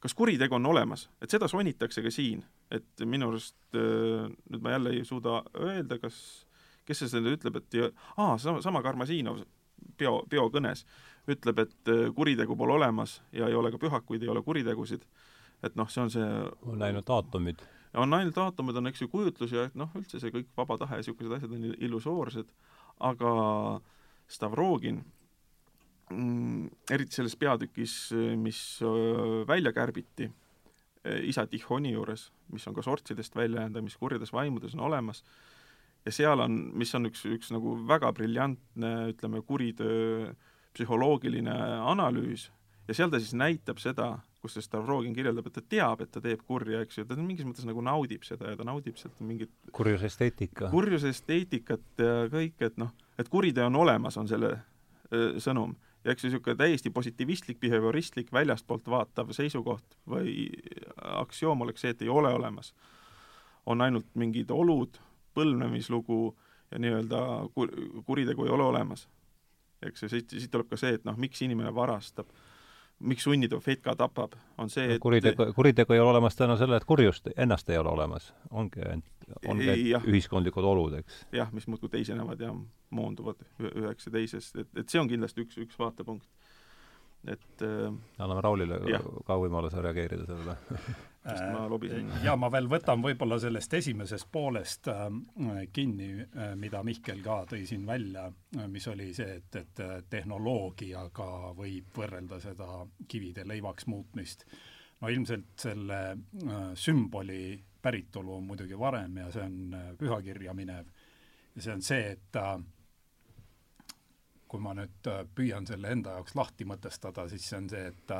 kas 0.00 0.14
kuritegu 0.14 0.54
on 0.56 0.66
olemas, 0.66 1.08
et 1.22 1.30
seda 1.30 1.48
sonitakse 1.48 2.02
ka 2.02 2.12
siin, 2.12 2.42
et 2.72 3.04
minu 3.04 3.28
arust 3.30 3.76
äh, 3.76 4.28
nüüd 4.50 4.62
ma 4.64 4.74
jälle 4.74 4.94
ei 4.96 5.04
suuda 5.04 5.42
öelda, 5.60 6.00
kas, 6.00 6.16
kes 6.88 7.02
see 7.02 7.12
selle 7.12 7.34
ütleb, 7.36 7.60
et 7.60 7.80
aa, 8.16 8.38
sama, 8.40 8.62
sama 8.64 8.82
Karmasinov 8.84 9.42
peo, 10.00 10.22
peokõnes 10.30 10.86
ütleb, 11.30 11.60
et 11.66 11.92
äh, 11.92 12.06
kuritegu 12.16 12.56
pole 12.56 12.78
olemas 12.78 13.18
ja 13.36 13.50
ei 13.50 13.58
ole 13.58 13.72
ka 13.74 13.82
pühakuid, 13.82 14.24
ei 14.24 14.32
ole 14.32 14.42
kuritegusid, 14.46 15.04
et 15.66 15.76
noh, 15.76 15.92
see 15.92 16.06
on 16.06 16.14
see 16.16 16.32
on 16.64 16.88
ainult 16.88 17.12
aatomid. 17.12 17.60
on 18.00 18.16
ainult 18.16 18.38
aatomid, 18.40 18.80
on 18.80 18.88
eks 18.88 19.04
ju 19.04 19.12
kujutlus 19.12 19.52
ja 19.52 19.68
noh, 19.76 19.92
üldse 20.00 20.22
see 20.22 20.32
kõik 20.32 20.48
vaba 20.56 20.80
tahe 20.80 20.96
ja 20.96 21.04
niisugused 21.04 21.36
asjad 21.36 21.56
on 21.56 21.72
illusoorsed, 21.76 22.52
aga 23.04 23.30
Stavrogin 24.30 25.02
eriti 26.10 27.14
selles 27.14 27.36
peatükis, 27.38 27.96
mis 28.36 28.60
välja 29.48 29.72
kärbiti 29.72 30.30
isa 31.24 31.46
Tihoni 31.46 31.94
juures, 31.94 32.26
mis 32.52 32.66
on 32.68 32.74
ka 32.76 32.82
sortsidest 32.84 33.36
välja 33.36 33.62
jäänud 33.62 33.78
ja 33.78 33.82
mis 33.82 33.96
kurjades 33.96 34.32
vaimudes 34.32 34.74
on 34.74 34.84
olemas, 34.90 35.22
ja 36.04 36.12
seal 36.12 36.40
on, 36.40 36.56
mis 36.76 36.92
on 36.96 37.08
üks, 37.08 37.24
üks 37.28 37.52
nagu 37.54 37.74
väga 37.88 38.12
briljantne, 38.16 38.92
ütleme, 39.12 39.42
kuritöö 39.46 40.32
psühholoogiline 40.76 41.54
analüüs, 41.92 42.48
ja 42.88 42.96
seal 42.96 43.12
ta 43.12 43.20
siis 43.20 43.34
näitab 43.38 43.80
seda, 43.82 44.12
kus 44.40 44.56
see 44.56 44.64
Stavrogin 44.64 45.12
kirjeldab, 45.16 45.50
et 45.50 45.56
ta 45.58 45.62
teab, 45.74 46.00
et 46.04 46.12
ta 46.12 46.22
teeb 46.24 46.40
kurja, 46.48 46.80
eks 46.84 47.00
ju, 47.00 47.04
ta 47.08 47.16
mingis 47.18 47.44
mõttes 47.48 47.66
nagu 47.68 47.82
naudib 47.84 48.24
seda 48.24 48.52
ja 48.52 48.56
ta 48.56 48.64
naudib 48.64 48.96
sealt 49.00 49.20
mingit 49.24 49.52
kurjuse 49.76 50.08
esteetika. 50.08 50.70
kurjuse 50.72 51.12
esteetikat 51.12 52.00
ja 52.00 52.24
kõik, 52.32 52.56
et 52.64 52.80
noh, 52.80 52.94
et 53.20 53.28
kuriteo 53.28 53.68
on 53.68 53.76
olemas, 53.82 54.16
on 54.20 54.28
selle 54.30 54.54
öö, 55.12 55.36
sõnum 55.42 55.76
ja 56.04 56.12
eks 56.12 56.24
see 56.24 56.30
niisugune 56.30 56.56
täiesti 56.56 56.90
positiivistlik, 56.90 57.60
behavioristlik, 57.60 58.32
väljastpoolt 58.32 58.88
vaatav 58.88 59.32
seisukoht 59.36 59.98
või 60.08 60.48
aktsioom 60.96 61.66
oleks 61.66 61.84
see, 61.84 61.94
et 61.94 62.02
ei 62.02 62.08
ole 62.08 62.32
olemas. 62.34 62.74
on 63.66 63.80
ainult 63.80 64.06
mingid 64.14 64.50
olud, 64.50 64.96
põlvnemislugu 65.34 66.36
ja 66.70 66.78
nii-öelda 66.78 67.18
kur-, 67.54 67.74
kuritegu 68.06 68.44
ei 68.44 68.50
ole 68.50 68.64
olemas. 68.64 69.08
eks 69.82 70.02
ju, 70.02 70.08
siit, 70.08 70.30
siit 70.30 70.50
tuleb 70.50 70.68
ka 70.68 70.76
see, 70.76 70.94
et 70.94 71.04
noh, 71.04 71.16
miks 71.16 71.42
inimene 71.42 71.74
varastab 71.74 72.28
miks 73.00 73.24
sunnitav 73.24 73.60
Fetka 73.64 73.94
tapab, 73.96 74.34
on 74.58 74.70
see, 74.70 74.94
et 74.94 75.02
kuritegu, 75.02 75.50
kuritegu 75.56 75.96
ei 75.96 76.00
ole 76.00 76.10
olemas 76.10 76.36
tänu 76.36 76.56
sellele, 76.60 76.80
et 76.80 76.88
kurjust 76.88 77.28
ennast 77.36 77.70
ei 77.70 77.78
ole 77.78 77.90
olemas. 77.90 78.32
ongi 78.50 78.80
ongi 79.48 79.70
ainult 79.70 80.08
ühiskondlikud 80.10 80.66
olud, 80.66 80.98
eks. 81.00 81.24
jah, 81.32 81.52
mis 81.54 81.66
muudkui 81.70 81.90
teisenevad 81.92 82.40
ja 82.40 82.52
moonduvad 82.90 83.42
üheks 83.70 84.08
ja 84.08 84.14
teisest, 84.18 84.56
et, 84.62 84.70
et 84.82 84.88
see 84.88 85.00
on 85.00 85.10
kindlasti 85.10 85.44
üks, 85.46 85.58
üks 85.62 85.78
vaatepunkt. 85.78 86.26
Et 87.28 87.62
äh, 87.66 87.92
anname 88.18 88.40
Raulile 88.40 88.80
ja. 88.88 89.00
ka 89.26 89.36
võimaluse 89.40 89.82
reageerida 89.84 90.26
sellele 90.28 90.56
sest 91.20 91.52
ma 91.52 91.66
lobisin. 91.68 92.08
Äh, 92.10 92.24
ja 92.24 92.34
ma 92.40 92.48
veel 92.52 92.68
võtan 92.70 93.02
võib-olla 93.04 93.38
sellest 93.42 93.74
esimesest 93.76 94.28
poolest 94.32 94.88
äh, 94.88 95.06
kinni, 95.72 96.10
äh, 96.22 96.54
mida 96.58 96.82
Mihkel 96.86 97.20
ka 97.24 97.42
tõi 97.50 97.64
siin 97.68 97.84
välja, 97.88 98.26
mis 98.72 98.88
oli 98.90 99.10
see, 99.16 99.36
et, 99.40 99.60
et 99.60 99.84
tehnoloogiaga 100.10 101.30
võib 101.58 101.92
võrrelda 101.96 102.40
seda 102.42 102.84
kivide 103.08 103.46
leivaks 103.48 103.88
muutmist. 103.90 104.46
no 105.00 105.08
ilmselt 105.08 105.54
selle 105.56 106.00
sümboli 106.76 107.60
päritolu 107.80 108.34
on 108.36 108.44
muidugi 108.44 108.76
varem 108.78 109.16
ja 109.16 109.30
see 109.32 109.44
on 109.44 109.76
pühakirja 109.98 110.54
minev. 110.54 110.90
ja 111.54 111.62
see 111.62 111.72
on 111.72 111.82
see, 111.82 112.10
et 112.16 112.36
kui 114.50 114.60
ma 114.62 114.74
nüüd 114.74 115.10
püüan 115.38 115.68
selle 115.68 115.92
enda 115.94 116.16
jaoks 116.18 116.34
lahti 116.34 116.66
mõtestada, 116.66 117.28
siis 117.30 117.46
see 117.46 117.58
on 117.60 117.68
see, 117.70 117.84
et 117.92 118.14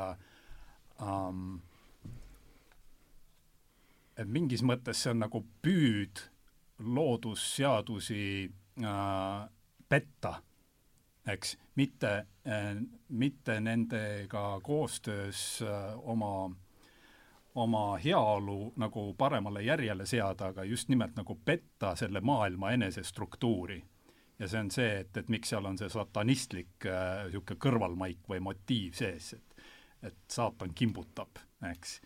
um, 1.03 1.59
et 4.17 4.27
mingis 4.27 4.63
mõttes 4.63 5.03
see 5.03 5.11
on 5.11 5.23
nagu 5.25 5.43
püüd 5.65 6.23
loodusseadusi 6.81 8.23
äh, 8.47 9.49
petta, 9.89 10.33
eks, 11.27 11.57
mitte 11.75 12.13
äh,, 12.47 12.73
mitte 13.09 13.59
nendega 13.59 14.59
koostöös 14.63 15.61
äh, 15.65 15.93
oma 16.09 16.51
oma 17.55 17.97
heaolu 17.99 18.73
nagu 18.79 19.13
paremale 19.13 19.61
järjele 19.61 20.05
seada, 20.05 20.45
aga 20.53 20.63
just 20.63 20.89
nimelt 20.89 21.15
nagu 21.15 21.35
petta 21.45 21.95
selle 21.95 22.21
maailma 22.21 22.71
enesestruktuuri. 22.71 23.83
Ja 24.41 24.49
see 24.49 24.63
on 24.65 24.71
see, 24.73 24.89
et, 25.03 25.17
et 25.21 25.29
miks 25.29 25.53
seal 25.53 25.67
on 25.69 25.77
see 25.77 25.89
satanistlik 25.93 26.87
niisugune 26.87 27.57
äh, 27.57 27.61
kõrvalmaik 27.61 28.25
või 28.29 28.41
motiiv 28.43 28.97
sees, 28.97 29.35
et 29.37 29.47
et 30.01 30.17
saatan 30.33 30.71
kimbutab, 30.73 31.37
eks 31.69 31.99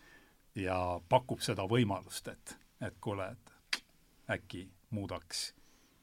ja 0.60 0.76
pakub 1.08 1.40
seda 1.44 1.66
võimalust, 1.68 2.28
et, 2.32 2.56
et 2.84 2.96
kuule, 3.00 3.28
et 3.32 3.80
äkki 4.36 4.66
muudaks 4.96 5.50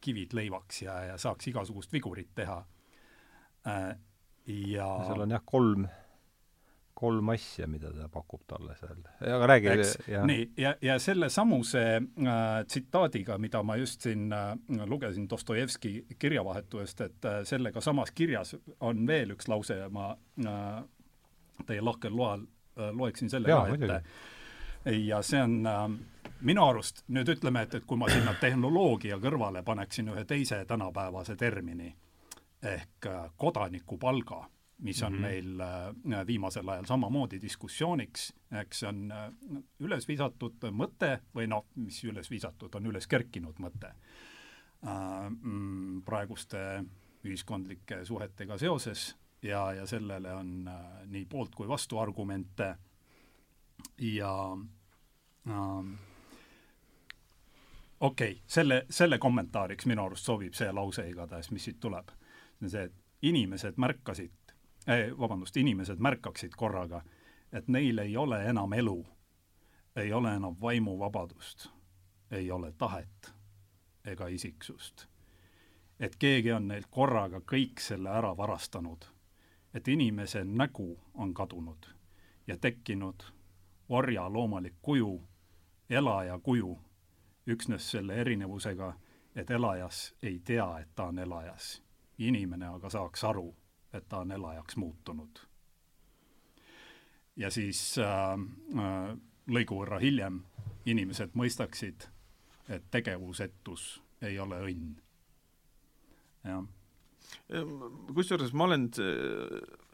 kivid 0.03 0.33
leivaks 0.35 0.83
ja, 0.83 0.95
ja 1.11 1.17
saaks 1.21 1.47
igasugust 1.51 1.93
vigurit 1.93 2.33
teha 2.35 2.59
äh,. 3.67 3.93
ja 4.47 4.87
seal 5.07 5.23
on 5.25 5.35
jah, 5.35 5.43
kolm, 5.45 5.87
kolm 7.03 7.33
asja, 7.33 7.67
mida 7.67 7.91
ta 7.93 8.07
pakub 8.11 8.45
talle 8.47 8.75
seal. 8.79 9.03
aga 9.35 9.47
räägi. 9.51 9.75
nii, 10.29 10.47
ja, 10.57 10.73
ja 10.81 10.97
selle 11.03 11.29
samuse 11.33 11.83
äh, 11.99 12.41
tsitaadiga, 12.67 13.37
mida 13.37 13.63
ma 13.63 13.75
just 13.81 14.07
siin 14.07 14.31
äh, 14.33 14.53
lugesin 14.87 15.27
Dostojevski 15.29 15.93
kirjavahetusest, 16.19 17.01
et 17.01 17.29
äh, 17.29 17.41
sellega 17.47 17.81
samas 17.81 18.11
kirjas 18.11 18.55
on 18.79 19.07
veel 19.07 19.35
üks 19.35 19.51
lause 19.51 19.81
ja 19.83 19.89
ma 19.91 20.13
äh, 20.45 20.83
teie 21.67 21.83
lahkel 21.83 22.15
loal 22.15 22.47
äh, 22.77 22.89
loeksin 22.91 23.29
selle 23.29 23.51
ja, 23.51 23.65
ka 23.67 23.75
ette 23.75 24.01
ja 24.85 25.21
see 25.21 25.41
on 25.43 25.65
äh, 25.67 25.89
minu 26.43 26.65
arust, 26.65 27.03
nüüd 27.07 27.29
ütleme, 27.35 27.63
et, 27.63 27.75
et 27.79 27.85
kui 27.87 27.97
ma 27.99 28.09
sinna 28.11 28.35
tehnoloogia 28.39 29.17
kõrvale 29.23 29.63
paneksin 29.63 30.11
ühe 30.11 30.25
teise 30.27 30.63
tänapäevase 30.67 31.35
termini 31.39 31.93
ehk 32.63 33.07
äh, 33.07 33.29
kodanikupalga, 33.37 34.43
mis 34.77 35.03
on 35.03 35.13
mm 35.13 35.17
-hmm. 35.17 35.21
meil 35.21 35.59
äh, 35.61 36.27
viimasel 36.27 36.69
ajal 36.69 36.85
samamoodi 36.85 37.41
diskussiooniks, 37.41 38.33
eks 38.51 38.79
see 38.79 38.89
on 38.89 39.11
äh, 39.11 39.33
üles 39.79 40.07
visatud 40.07 40.65
mõte 40.71 41.19
või 41.35 41.47
noh, 41.47 41.65
mis 41.75 42.03
üles 42.03 42.31
visatud, 42.31 42.75
on 42.75 42.85
üles 42.85 43.07
kerkinud 43.07 43.59
mõte 43.59 43.87
äh, 43.87 45.29
mm, 45.29 46.01
praeguste 46.05 46.83
ühiskondlike 47.23 48.05
suhetega 48.05 48.57
seoses 48.57 49.15
ja, 49.41 49.73
ja 49.73 49.85
sellele 49.85 50.33
on 50.33 50.67
äh, 50.67 51.07
nii 51.07 51.25
poolt 51.25 51.55
kui 51.55 51.67
vastuargumente 51.67 52.75
ja 53.97 54.57
ähm, 55.47 55.93
okei 57.99 58.31
okay,, 58.31 58.41
selle, 58.47 58.85
selle 58.89 59.17
kommentaariks 59.19 59.85
minu 59.85 60.05
arust 60.05 60.25
sobib 60.25 60.53
see 60.53 60.71
lause 60.71 61.07
igatahes, 61.09 61.51
mis 61.51 61.63
siit 61.63 61.79
tuleb. 61.79 62.11
see 62.59 62.65
on 62.65 62.69
see, 62.69 62.83
et 62.83 62.93
inimesed 63.21 63.77
märkasid 63.77 64.42
eh,, 64.87 65.19
vabandust, 65.19 65.57
inimesed 65.57 65.99
märkaksid 65.99 66.55
korraga, 66.57 67.01
et 67.51 67.67
neil 67.67 67.97
ei 67.97 68.17
ole 68.17 68.45
enam 68.45 68.73
elu, 68.73 69.05
ei 69.95 70.13
ole 70.13 70.35
enam 70.35 70.55
vaimuvabadust, 70.61 71.67
ei 72.31 72.51
ole 72.51 72.71
tahet 72.77 73.33
ega 74.05 74.27
isiksust. 74.27 75.07
et 75.99 76.15
keegi 76.15 76.51
on 76.51 76.67
neilt 76.67 76.87
korraga 76.91 77.39
kõik 77.39 77.79
selle 77.79 78.09
ära 78.09 78.37
varastanud, 78.37 79.05
et 79.73 79.87
inimese 79.87 80.43
nägu 80.43 80.99
on 81.13 81.33
kadunud 81.33 81.85
ja 82.47 82.57
tekkinud 82.57 83.23
orja 83.89 84.33
loomulik 84.33 84.75
kuju, 84.81 85.21
elaja 85.89 86.39
kuju, 86.39 86.79
üksnes 87.47 87.91
selle 87.91 88.15
erinevusega, 88.15 88.93
et 89.35 89.51
elajas 89.51 90.13
ei 90.23 90.39
tea, 90.39 90.79
et 90.79 90.95
ta 90.95 91.03
on 91.03 91.19
elajas. 91.19 91.83
inimene 92.17 92.67
aga 92.67 92.89
saaks 92.89 93.23
aru, 93.23 93.55
et 93.93 94.07
ta 94.09 94.23
on 94.23 94.31
elajaks 94.31 94.77
muutunud. 94.77 95.39
ja 97.35 97.49
siis 97.51 97.97
äh, 97.97 98.33
äh, 98.79 99.15
lõigu 99.47 99.79
võrra 99.81 99.99
hiljem 99.99 100.43
inimesed 100.85 101.33
mõistaksid, 101.33 102.07
et 102.69 102.83
tegevusetus 102.91 104.01
ei 104.21 104.39
ole 104.39 104.59
õnn. 104.61 104.93
jah. 106.43 106.63
kusjuures 108.13 108.53
ma 108.53 108.69
olen 108.69 108.89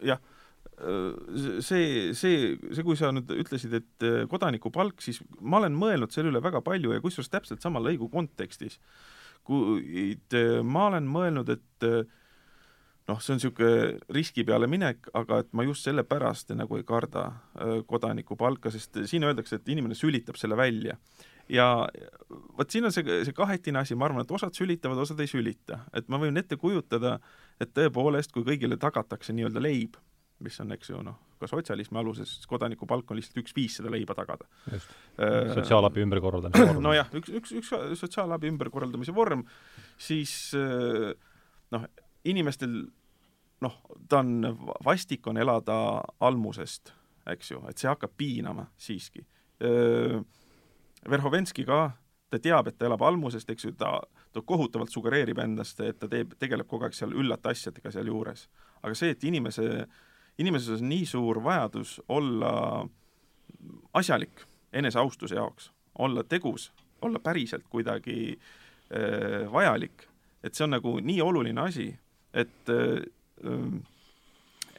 jah 0.04 0.20
see, 1.62 2.14
see, 2.16 2.56
see, 2.72 2.84
kui 2.86 2.98
sa 3.00 3.12
nüüd 3.14 3.32
ütlesid, 3.36 3.74
et 3.80 4.06
äh, 4.06 4.22
kodanikupalk, 4.32 5.02
siis 5.04 5.20
ma 5.42 5.60
olen 5.60 5.76
mõelnud 5.76 6.14
selle 6.14 6.32
üle 6.32 6.42
väga 6.44 6.62
palju 6.66 6.94
ja 6.96 7.04
kusjuures 7.04 7.32
täpselt 7.32 7.64
sama 7.64 7.82
lõigu 7.84 8.10
kontekstis. 8.12 8.80
kuid 9.44 10.36
äh, 10.38 10.60
ma 10.64 10.88
olen 10.92 11.08
mõelnud, 11.10 11.52
et 11.52 11.88
äh, 11.88 12.06
noh, 13.10 13.22
see 13.24 13.34
on 13.34 13.40
niisugune 13.40 14.14
riski 14.16 14.46
peale 14.48 14.70
minek, 14.70 15.10
aga 15.18 15.42
et 15.44 15.50
ma 15.58 15.66
just 15.68 15.88
sellepärast 15.88 16.54
nagu 16.58 16.78
ei 16.78 16.86
karda 16.88 17.26
kodanikupalka, 17.90 18.72
sest 18.74 19.02
siin 19.10 19.26
öeldakse, 19.28 19.60
et 19.60 19.74
inimene 19.74 19.98
sülitab 19.98 20.38
selle 20.40 20.58
välja. 20.60 20.98
ja 21.50 21.66
vot 22.58 22.70
siin 22.70 22.86
on 22.86 22.94
see, 22.94 23.24
see 23.26 23.34
kahetine 23.34 23.82
asi, 23.82 23.98
ma 23.98 24.06
arvan, 24.06 24.22
et 24.26 24.32
osad 24.32 24.54
sülitavad, 24.54 25.02
osad 25.02 25.20
ei 25.20 25.32
sülita. 25.32 25.84
et 25.94 26.08
ma 26.08 26.22
võin 26.22 26.38
ette 26.38 26.58
kujutada, 26.62 27.18
et 27.60 27.74
tõepoolest, 27.74 28.32
kui 28.36 28.46
kõigile 28.46 28.78
tagatakse 28.78 29.34
nii-öelda 29.34 29.64
leib 29.64 29.98
mis 30.44 30.60
on, 30.64 30.72
eks 30.76 30.92
ju, 30.92 31.00
noh, 31.04 31.18
ka 31.40 31.48
sotsialismi 31.50 32.00
aluses 32.00 32.32
kodanikupalk 32.50 33.12
on 33.12 33.20
lihtsalt 33.20 33.42
üks 33.42 33.56
viis 33.56 33.76
seda 33.80 33.92
leiba 33.92 34.16
tagada. 34.18 34.48
just 34.72 34.92
äh,, 35.20 35.52
sotsiaalabi 35.56 36.04
ümberkorraldamise 36.06 36.68
vorm. 36.68 36.84
nojah, 36.84 37.10
üks, 37.20 37.34
üks, 37.42 37.56
üks 37.60 37.74
sotsiaalabi 38.00 38.52
ümberkorraldamise 38.54 39.16
vorm, 39.16 39.44
siis 40.00 40.34
äh, 40.58 41.12
noh, 41.76 41.90
inimestel 42.28 42.82
noh, 43.62 43.76
ta 44.10 44.22
on, 44.24 44.46
vastik 44.86 45.28
on 45.28 45.38
elada 45.38 46.02
almusest, 46.20 46.94
eks 47.30 47.52
ju, 47.52 47.64
et 47.70 47.78
see 47.78 47.90
hakkab 47.90 48.14
piinama 48.18 48.66
siiski. 48.80 49.26
Verhovenski 51.10 51.66
ka, 51.68 51.82
ta 52.32 52.40
teab, 52.40 52.70
et 52.70 52.78
ta 52.80 52.88
elab 52.88 53.04
almusest, 53.04 53.50
eks 53.52 53.68
ju, 53.68 53.74
ta, 53.78 53.98
ta 54.34 54.42
kohutavalt 54.46 54.94
sugereerib 54.94 55.42
endast, 55.44 55.82
et 55.84 56.00
ta 56.00 56.08
teeb, 56.08 56.34
tegeleb 56.40 56.70
kogu 56.70 56.88
aeg 56.88 56.96
seal 56.96 57.14
üllate 57.14 57.52
asjadega 57.52 57.92
sealjuures. 57.92 58.48
aga 58.82 58.96
see, 58.96 59.12
et 59.12 59.24
inimese 59.28 59.68
inimeses 60.40 60.80
on 60.82 60.90
nii 60.90 61.06
suur 61.06 61.42
vajadus 61.44 62.00
olla 62.08 62.52
asjalik 63.94 64.46
eneseaustuse 64.74 65.36
jaoks, 65.36 65.72
olla 66.00 66.24
tegus, 66.24 66.72
olla 67.02 67.20
päriselt 67.20 67.66
kuidagi 67.70 68.38
äh, 68.38 69.52
vajalik, 69.52 70.06
et 70.44 70.56
see 70.56 70.64
on 70.64 70.78
nagu 70.78 71.00
nii 71.04 71.22
oluline 71.22 71.62
asi, 71.62 71.90
et 72.34 72.72
äh, 72.72 73.02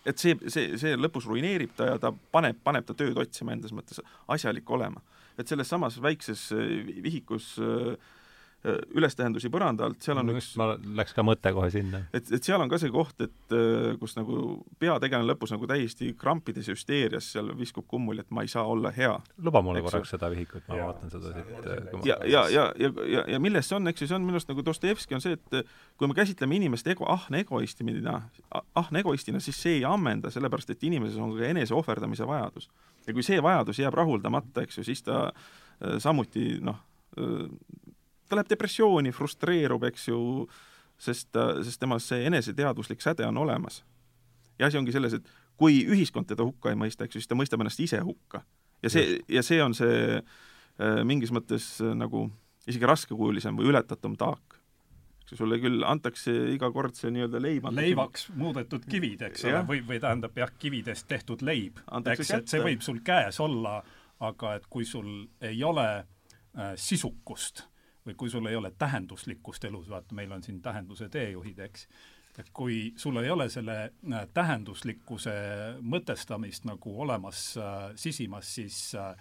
et 0.06 0.18
see, 0.18 0.36
see, 0.48 0.78
see 0.80 0.96
lõpus 0.98 1.26
ruineerib 1.28 1.74
ta 1.76 1.92
ja 1.92 1.98
ta 2.00 2.12
paneb, 2.32 2.58
paneb 2.64 2.86
ta 2.88 2.96
tööd 2.96 3.18
otsima 3.20 3.54
endas 3.54 3.74
mõttes 3.76 4.00
asjalik 4.28 4.70
olema. 4.70 5.02
et 5.38 5.48
selles 5.48 5.68
samas 5.68 5.96
väikses 6.02 6.50
äh, 6.52 6.72
vihikus 7.02 7.54
äh, 7.58 7.94
ülestähendusi 8.68 9.48
põranda 9.48 9.86
alt, 9.88 10.02
seal 10.04 10.18
on 10.20 10.26
no, 10.28 10.34
üks 10.36 10.50
ma 10.61 10.66
läks 10.98 11.14
ka 11.16 11.22
mõte 11.24 11.48
kohe 11.56 11.70
sinna. 11.72 12.02
et, 12.12 12.26
et 12.28 12.44
seal 12.44 12.61
on 12.61 12.68
ka 12.68 12.76
see 12.80 12.92
koht, 12.92 13.22
et 13.24 13.54
äh, 13.56 13.94
kus 14.00 14.18
nagu 14.18 14.58
peategelane 14.82 15.24
lõpus 15.30 15.54
nagu 15.54 15.68
täiesti 15.70 16.11
krampides 16.20 16.68
ja 16.68 16.76
hüsteerias 16.76 17.30
seal 17.32 17.48
viskub 17.56 17.86
kummuli, 17.88 18.20
et 18.20 18.34
ma 18.36 18.44
ei 18.44 18.52
saa 18.52 18.66
olla 18.68 18.92
hea. 18.92 19.14
luba 19.40 19.62
mulle 19.64 19.80
korraks 19.86 20.12
seda 20.12 20.28
vihikut, 20.32 20.66
ma 20.68 20.76
Jaa. 20.76 20.90
vaatan 20.90 21.14
seda 21.14 21.32
siit. 21.32 21.54
äh, 21.56 22.04
ja, 22.04 22.18
ja, 22.28 22.44
ja, 22.52 22.66
ja, 22.76 22.92
ja, 23.14 23.24
ja 23.36 23.40
milles 23.40 23.70
see 23.70 23.78
on, 23.78 23.88
eks 23.88 24.04
ju, 24.04 24.11
see 24.11 24.18
on 24.18 24.28
minu 24.28 24.36
arust 24.36 24.52
nagu 24.52 24.66
Dostojevski 24.66 25.16
on 25.16 25.24
see, 25.24 25.40
et 25.40 25.72
kui 25.96 26.11
me 26.11 26.18
käsitleme 26.20 26.61
inimest 26.61 26.92
ego, 26.92 27.08
ahne 27.08 27.40
egoistina, 27.46 28.18
ahne 28.76 29.00
egoistina, 29.00 29.40
siis 29.40 29.56
see 29.56 29.78
ei 29.78 29.88
ammenda, 29.88 30.28
sellepärast 30.28 30.76
et 30.76 30.84
inimeses 30.84 31.16
on 31.16 31.32
ka 31.38 31.48
enese 31.48 31.72
ohverdamise 31.76 32.28
vajadus. 32.28 32.68
ja 33.06 33.16
kui 33.16 33.24
see 33.24 33.40
vajadus 33.40 33.80
jääb 33.80 33.96
rahuldamata, 33.96 34.68
eks 34.68 34.82
ju, 34.82 34.84
siis 34.84 35.00
ta 35.02 35.30
äh, 35.30 35.96
samuti 35.96 36.58
noh, 36.61 36.84
ta 38.31 38.39
läheb 38.39 38.51
depressiooni, 38.53 39.12
frustreerub, 39.14 39.85
eks 39.91 40.09
ju, 40.09 40.20
sest 41.01 41.37
sest 41.66 41.81
temas 41.83 42.07
see 42.11 42.26
eneseteadvuslik 42.28 43.03
säde 43.03 43.26
on 43.26 43.39
olemas. 43.41 43.83
ja 44.59 44.66
asi 44.66 44.78
ongi 44.78 44.93
selles, 44.93 45.14
et 45.16 45.31
kui 45.57 45.83
ühiskond 45.89 46.28
teda 46.28 46.45
hukka 46.45 46.72
ei 46.72 46.78
mõista, 46.78 47.05
eks 47.05 47.16
ju, 47.16 47.22
siis 47.22 47.31
ta 47.31 47.39
mõistab 47.39 47.62
ennast 47.64 47.81
ise 47.81 48.01
hukka. 48.05 48.45
ja 48.83 48.93
see, 48.93 49.18
ja 49.28 49.43
see 49.43 49.62
on 49.62 49.74
see 49.74 50.20
äh, 50.20 51.03
mingis 51.05 51.33
mõttes 51.33 51.72
äh, 51.81 51.95
nagu 51.97 52.28
isegi 52.68 52.89
raskekujulisem 52.89 53.57
või 53.59 53.70
ületatum 53.72 54.16
taak. 54.20 54.59
sulle 55.31 55.61
küll 55.62 55.85
antakse 55.87 56.33
iga 56.51 56.72
kord 56.74 56.97
see 56.99 57.11
nii-öelda 57.14 57.39
leib 57.39 57.66
leivaks 57.70 58.28
muudetud 58.35 58.87
kivid, 58.91 59.22
eks 59.28 59.45
ole, 59.47 59.61
või, 59.68 59.83
või 59.87 60.01
tähendab 60.03 60.37
jah, 60.37 60.51
kividest 60.59 61.07
tehtud 61.07 61.43
leib. 61.47 61.78
Eks, 62.03 62.33
et 62.35 62.49
see 62.51 62.62
võib 62.64 62.83
sul 62.83 62.99
käes 63.07 63.39
olla, 63.41 63.76
aga 64.20 64.57
et 64.59 64.66
kui 64.66 64.85
sul 64.85 65.28
ei 65.41 65.62
ole 65.64 65.87
äh, 66.01 66.74
sisukust 66.74 67.69
või 68.11 68.18
kui 68.18 68.30
sul 68.30 68.46
ei 68.50 68.56
ole 68.58 68.72
tähenduslikkust 68.78 69.64
elus, 69.70 69.88
vaata, 69.90 70.14
meil 70.14 70.32
on 70.36 70.42
siin 70.42 70.61
tähenduse 70.62 71.08
teejuhid, 71.08 71.58
eks, 71.66 71.88
et 72.38 72.50
kui 72.54 72.92
sul 73.00 73.18
ei 73.22 73.30
ole 73.30 73.48
selle 73.50 73.76
äh, 73.88 74.24
tähenduslikkuse 74.34 75.34
mõtestamist 75.82 76.68
nagu 76.68 76.94
olemas 77.02 77.52
äh, 77.58 77.90
sisimas, 77.96 78.54
siis 78.54 78.82
äh, 78.98 79.14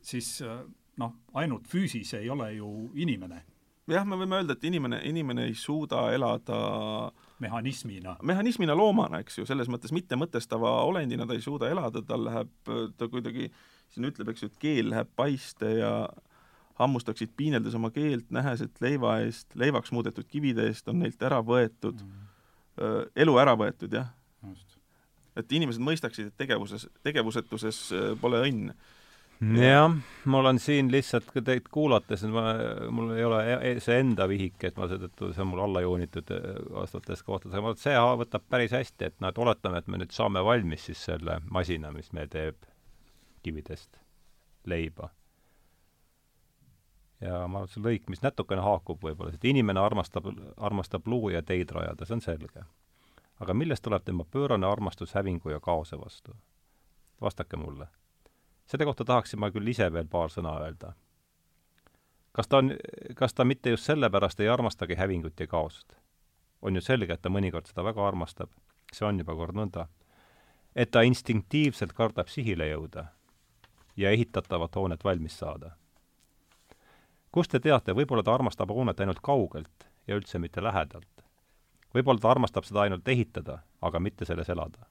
siis 0.00 0.42
äh, 0.42 0.64
noh, 0.98 1.14
ainult 1.34 1.68
füüsis 1.68 2.14
ei 2.18 2.30
ole 2.30 2.52
ju 2.56 2.90
inimene 2.94 3.42
jah, 3.88 4.04
me 4.04 4.18
võime 4.20 4.38
öelda, 4.38 4.56
et 4.56 4.64
inimene, 4.68 5.00
inimene 5.08 5.46
ei 5.48 5.54
suuda 5.56 6.08
elada 6.12 6.58
mehhanismina. 7.40 8.18
mehhanismina 8.22 8.76
loomana, 8.76 9.22
eks 9.22 9.40
ju, 9.40 9.46
selles 9.48 9.70
mõttes 9.72 9.94
mittemõtestava 9.96 10.74
olendina 10.84 11.26
ta 11.26 11.36
ei 11.36 11.44
suuda 11.44 11.70
elada, 11.72 12.02
tal 12.04 12.26
läheb, 12.26 12.52
ta 12.98 13.08
kuidagi 13.08 13.48
siin 13.94 14.08
ütleb, 14.10 14.32
eks 14.32 14.44
ju, 14.44 14.50
et 14.52 14.58
keel 14.60 14.90
läheb 14.92 15.12
paiste 15.16 15.72
ja 15.78 15.92
hammustaksid 16.78 17.34
piineldes 17.36 17.74
oma 17.74 17.90
keelt, 17.94 18.28
nähes, 18.34 18.62
et 18.64 18.80
leiva 18.84 19.18
eest, 19.24 19.50
leivaks 19.58 19.92
muudetud 19.94 20.28
kivide 20.30 20.68
eest 20.70 20.88
on 20.88 21.00
neilt 21.02 21.22
ära 21.22 21.42
võetud 21.44 22.02
mm. 22.04 23.12
elu 23.18 23.38
ära 23.42 23.56
võetud, 23.58 23.92
jah. 23.98 24.12
just 24.46 24.78
et 25.38 25.58
inimesed 25.58 25.82
mõistaksid, 25.84 26.30
et 26.30 26.40
tegevuses, 26.40 26.86
tegevusetuses 27.06 27.82
äh, 27.94 28.06
pole 28.20 28.40
õnn. 28.46 28.72
jah, 29.54 29.92
mul 30.26 30.50
on 30.50 30.58
siin 30.58 30.88
lihtsalt 30.90 31.28
ka 31.30 31.42
teid 31.46 31.68
kuulates, 31.70 32.24
ma, 32.32 32.48
mul 32.94 33.12
ei 33.14 33.26
ole 33.26 33.42
e- 33.54 33.76
see 33.84 34.00
enda 34.02 34.26
vihik, 34.30 34.58
et 34.66 34.80
ma 34.80 34.88
seetõttu, 34.90 35.30
see 35.34 35.44
on 35.44 35.52
mul 35.52 35.62
alla 35.62 35.84
joonitud 35.84 36.32
eh, 36.34 36.48
vastavatest 36.74 37.26
kohtades, 37.26 37.54
aga 37.54 37.62
ma 37.68 37.74
et 37.76 37.84
see 37.84 38.00
võtab 38.24 38.48
päris 38.50 38.74
hästi, 38.74 39.12
et 39.12 39.22
noh, 39.22 39.30
et 39.30 39.38
oletame, 39.44 39.78
et 39.78 39.92
me 39.92 40.02
nüüd 40.02 40.16
saame 40.16 40.42
valmis 40.42 40.88
siis 40.90 41.04
selle 41.10 41.38
masina, 41.54 41.94
mis 41.94 42.10
meil 42.18 42.26
teeb 42.32 42.66
kividest 43.46 44.00
leiba. 44.66 45.12
Ja 47.20 47.46
ma 47.46 47.58
arvan, 47.58 47.68
et 47.68 47.74
see 47.74 47.84
lõik, 47.84 48.08
mis 48.08 48.22
natukene 48.22 48.62
haakub 48.62 49.02
võib-olla, 49.02 49.34
et 49.34 49.44
inimene 49.44 49.80
armastab, 49.80 50.30
armastab 50.56 51.06
luua 51.06 51.38
ja 51.38 51.42
teid 51.42 51.70
rajada, 51.74 52.06
see 52.06 52.18
on 52.18 52.24
selge. 52.24 52.66
aga 53.40 53.54
millest 53.54 53.82
tuleb 53.82 54.04
tema 54.04 54.24
pöörane 54.24 54.66
armastus 54.66 55.14
hävingu 55.14 55.50
ja 55.50 55.60
kaose 55.60 55.98
vastu? 55.98 56.36
vastake 57.20 57.56
mulle 57.56 57.88
selle 58.68 58.84
kohta 58.84 59.04
tahaksin 59.04 59.40
ma 59.40 59.50
küll 59.50 59.68
ise 59.72 59.92
veel 59.92 60.08
paar 60.08 60.32
sõna 60.32 60.52
öelda. 60.62 60.92
kas 62.32 62.48
ta 62.48 62.60
on, 62.60 62.74
kas 63.16 63.34
ta 63.34 63.44
mitte 63.44 63.70
just 63.70 63.88
sellepärast 63.88 64.40
ei 64.40 64.48
armastagi 64.48 64.94
hävingut 64.94 65.40
ja 65.40 65.46
kaost? 65.46 65.96
on 66.62 66.74
ju 66.74 66.80
selge, 66.80 67.14
et 67.14 67.22
ta 67.22 67.30
mõnikord 67.30 67.66
seda 67.70 67.84
väga 67.84 68.06
armastab, 68.06 68.50
see 68.92 69.06
on 69.06 69.18
juba 69.18 69.34
kord 69.34 69.56
nõnda. 69.56 69.86
et 70.74 70.90
ta 70.90 71.02
instinktiivselt 71.02 71.92
kardab 71.92 72.28
sihile 72.28 72.68
jõuda 72.68 73.06
ja 73.96 74.10
ehitatavat 74.10 74.76
hoonet 74.76 75.04
valmis 75.04 75.38
saada. 75.38 75.70
Kust 77.32 77.50
te 77.50 77.60
teate, 77.60 77.92
võib-olla 77.92 78.22
ta 78.22 78.34
armastab 78.34 78.70
hoonet 78.70 79.00
ainult 79.00 79.20
kaugelt 79.22 79.88
ja 80.06 80.16
üldse 80.16 80.38
mitte 80.38 80.62
lähedalt. 80.62 81.24
võib-olla 81.94 82.20
ta 82.20 82.30
armastab 82.30 82.64
seda 82.64 82.80
ainult 82.80 83.08
ehitada, 83.08 83.58
aga 83.82 84.00
mitte 84.00 84.24
selles 84.24 84.48
elada. 84.48 84.86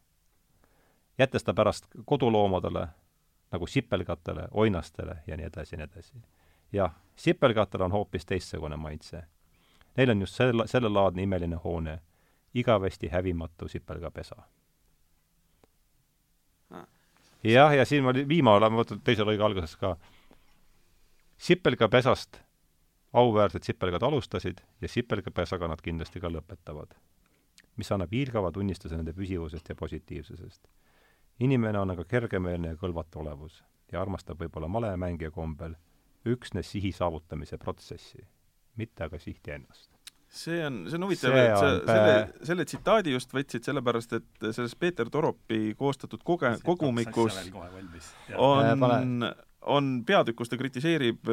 jättes 1.17 1.43
ta 1.43 1.53
pärast 1.53 1.85
koduloomadele 2.05 2.87
nagu 3.51 3.67
sipelgatele, 3.67 4.47
oinastele 4.51 5.17
ja 5.27 5.37
nii 5.37 5.45
edasi 5.45 5.75
ja 5.75 5.77
nii 5.77 5.87
edasi. 5.91 6.13
jah, 6.71 6.93
sipelgatel 7.15 7.81
on 7.81 7.91
hoopis 7.91 8.25
teistsugune 8.25 8.75
maitse. 8.75 9.23
Neil 9.97 10.09
on 10.09 10.21
just 10.21 10.35
selle, 10.35 10.67
sellelaadne 10.67 11.23
imeline 11.23 11.55
hoone, 11.63 11.99
igavesti 12.53 13.07
hävimatu 13.07 13.67
sipelgapesa. 13.67 14.35
jah, 17.43 17.75
ja 17.75 17.85
siin 17.85 18.03
ma 18.03 18.13
viimane, 18.13 18.69
ma 18.69 18.83
võtan 18.83 19.01
teise 19.03 19.23
lõige 19.23 19.43
alguses 19.43 19.75
ka. 19.75 19.95
Sipelgapesast 21.37 22.41
auväärsed 23.13 23.63
sipelgad 23.63 24.03
alustasid 24.03 24.57
ja 24.81 24.87
sipelgapesaga 24.87 25.67
nad 25.67 25.81
kindlasti 25.81 26.19
ka 26.19 26.29
lõpetavad. 26.29 26.97
mis 27.77 27.91
annab 27.91 28.11
hiilgava 28.11 28.51
tunnistuse 28.51 28.97
nende 28.97 29.13
püsivusest 29.13 29.69
ja 29.69 29.75
positiivsusest 29.75 30.67
inimene 31.39 31.79
on 31.79 31.93
aga 31.93 32.05
kergemeelne 32.07 32.73
ja 32.73 32.79
kõlvatu 32.79 33.21
olevus 33.21 33.61
ja 33.91 34.01
armastab 34.01 34.41
võib-olla 34.41 34.69
malemängija 34.71 35.31
kombel 35.31 35.75
üksnes 36.27 36.71
sihi 36.73 36.91
saavutamise 36.91 37.59
protsessi, 37.61 38.19
mitte 38.75 39.05
aga 39.05 39.19
sihti 39.19 39.53
ennast. 39.55 39.91
see 40.27 40.65
on, 40.65 40.81
see 40.89 40.97
on 40.97 41.05
huvitav, 41.07 41.35
et 41.39 41.53
sa 41.55 41.67
on 41.69 41.77
selle 41.87 42.47
selle 42.49 42.65
tsitaadi 42.67 43.13
just 43.13 43.31
võtsid 43.33 43.63
sellepärast, 43.69 44.17
et 44.17 44.47
selles 44.51 44.75
Peeter 44.75 45.09
Toropi 45.09 45.75
koostatud 45.79 46.23
koge-, 46.27 46.57
kogumikus 46.65 47.37
on 48.35 49.29
on 49.67 50.01
peatükk, 50.07 50.37
kus 50.39 50.49
ta 50.51 50.57
kritiseerib, 50.59 51.29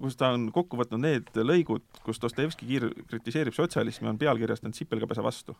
kus 0.00 0.16
ta 0.20 0.32
on 0.34 0.48
kokku 0.54 0.78
võtnud 0.80 1.02
need 1.04 1.32
lõigud, 1.36 1.84
kus 2.06 2.20
Dostojevski 2.22 2.68
kiir-, 2.68 2.90
kritiseerib 3.10 3.56
sotsialismi, 3.56 4.08
on 4.10 4.20
pealkirjastanud 4.20 4.76
sipelgapesa 4.78 5.24
vastu. 5.24 5.56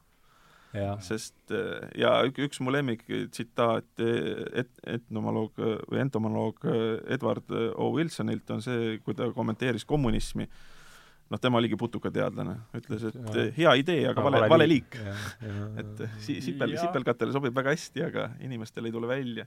jah, 0.75 0.99
sest 1.07 1.53
ja 1.95 2.16
ük- 2.27 2.41
üks 2.49 2.59
mu 2.64 2.72
lemmik 2.75 3.05
tsitaat 3.31 4.01
et-, 4.03 4.81
etnomoloog 4.97 5.53
või 5.91 6.01
entomoloog 6.03 6.64
Edward 7.14 7.53
O. 7.77 7.93
Wilsonilt 7.95 8.51
on 8.51 8.62
see, 8.64 8.97
kui 9.05 9.14
ta 9.14 9.29
kommenteeris 9.37 9.85
kommunismi, 9.87 10.49
noh, 11.31 11.41
tema 11.41 11.61
oligi 11.61 11.79
putukateadlane, 11.79 12.57
ütles, 12.81 13.07
et 13.07 13.20
Jaa. 13.20 13.47
hea 13.61 13.77
idee, 13.85 14.03
aga 14.11 14.25
vale, 14.27 14.43
vale 14.51 14.66
liik. 14.68 14.99
et 15.79 16.03
si-, 16.18 16.41
sipel, 16.43 16.75
sipelgatele 16.81 17.33
sobib 17.37 17.55
väga 17.55 17.77
hästi, 17.77 18.05
aga 18.11 18.29
inimestele 18.45 18.91
ei 18.91 18.97
tule 18.99 19.09
välja. 19.14 19.47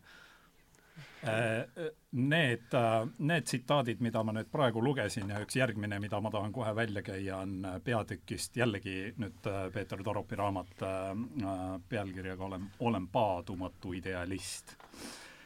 Äh, 1.24 1.92
Need, 2.12 2.62
need 3.18 3.44
tsitaadid, 3.46 4.00
mida 4.02 4.22
ma 4.24 4.34
nüüd 4.34 4.48
praegu 4.50 4.82
lugesin 4.82 5.30
ja 5.30 5.42
üks 5.44 5.58
järgmine, 5.58 6.00
mida 6.02 6.18
ma 6.22 6.32
tahan 6.34 6.54
kohe 6.56 6.72
välja 6.76 7.02
käia, 7.06 7.40
on 7.44 7.66
äh, 7.66 7.76
peatükist 7.84 8.58
jällegi 8.58 9.12
nüüd 9.22 9.50
äh, 9.50 9.68
Peeter 9.74 10.02
Toropi 10.04 10.38
raamat 10.40 10.82
äh, 10.82 11.10
äh, 11.12 11.66
pealkirjaga 11.90 12.46
Olen, 12.46 12.70
olen 12.80 13.08
paadumatu 13.14 13.94
idealist. 13.94 14.78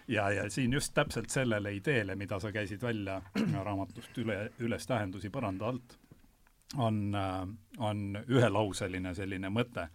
ja, 0.08 0.30
ja 0.32 0.50
siin 0.50 0.74
just 0.74 0.94
täpselt 0.94 1.30
sellele 1.30 1.74
ideele, 1.74 2.16
mida 2.16 2.40
sa 2.40 2.52
käisid 2.52 2.82
välja 2.82 3.22
raamatust 3.64 4.18
üle, 4.18 4.52
üles 4.60 4.88
tähendusi 4.88 5.30
põranda 5.30 5.72
alt, 5.72 5.98
on, 6.78 7.16
on 7.78 8.06
ühelauseline 8.28 9.16
selline 9.16 9.50
mõte 9.50 9.90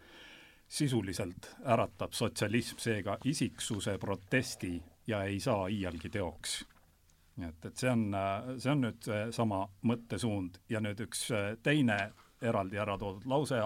sisuliselt 0.68 1.54
äratab 1.64 2.12
sotsialism 2.12 2.78
seega 2.82 3.18
isiksuse 3.24 3.98
protesti 3.98 4.74
ja 5.06 5.22
ei 5.24 5.40
saa 5.40 5.68
iialgi 5.68 6.10
teoks. 6.10 6.64
nii 7.36 7.48
et, 7.48 7.64
et 7.68 7.76
see 7.76 7.90
on, 7.90 8.06
see 8.58 8.70
on 8.72 8.80
nüüd 8.86 9.10
sama 9.36 9.66
mõttesuund 9.84 10.60
ja 10.72 10.80
nüüd 10.80 11.02
üks 11.04 11.28
äh, 11.34 11.52
teine 11.62 11.98
eraldi 12.42 12.80
ära 12.80 12.96
toodud 12.98 13.26
lause 13.28 13.58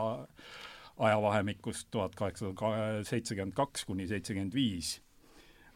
ajavahemikust 1.00 1.88
tuhat 1.90 2.14
kaheksasada 2.14 3.04
seitsekümmend 3.06 3.54
kaks 3.54 3.84
kuni 3.84 4.06
seitsekümmend 4.10 4.54
viis 4.54 4.98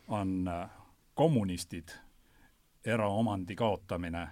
on 0.08 0.48
äh, 0.48 0.70
kommunistid, 1.14 1.88
eraomandi 2.84 3.56
kaotamine, 3.56 4.28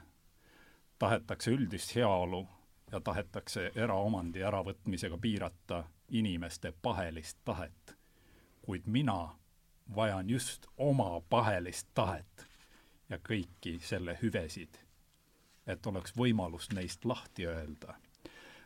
tahetakse 0.98 1.50
üldist 1.50 1.94
heaolu 1.96 2.46
ja 2.92 3.00
tahetakse 3.00 3.70
eraomandi 3.74 4.42
äravõtmisega 4.42 5.18
piirata 5.18 5.84
inimeste 6.08 6.72
pahelist 6.82 7.38
tahet. 7.44 7.96
kuid 8.62 8.82
mina 8.86 9.34
vajan 9.94 10.30
just 10.30 10.66
oma 10.76 11.20
pahelist 11.30 11.88
tahet 11.94 12.46
ja 13.08 13.18
kõiki 13.18 13.78
selle 13.82 14.18
hüvesid. 14.22 14.78
et 15.66 15.86
oleks 15.86 16.16
võimalus 16.16 16.72
neist 16.74 17.04
lahti 17.04 17.46
öelda. 17.46 17.94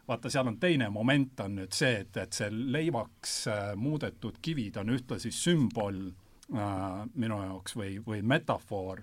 vaata, 0.08 0.30
seal 0.30 0.46
on 0.46 0.58
teine 0.60 0.88
moment, 0.90 1.40
on 1.40 1.54
nüüd 1.54 1.72
see, 1.72 2.00
et, 2.00 2.16
et 2.16 2.32
see 2.32 2.50
leivaks 2.50 3.46
äh, 3.48 3.74
muudetud 3.76 4.38
kivid 4.42 4.76
on 4.76 4.88
ühtlasi 4.90 5.30
sümbol 5.30 5.98
äh, 6.06 7.08
minu 7.14 7.42
jaoks 7.42 7.76
või, 7.76 7.98
või 8.06 8.22
metafoor 8.22 9.02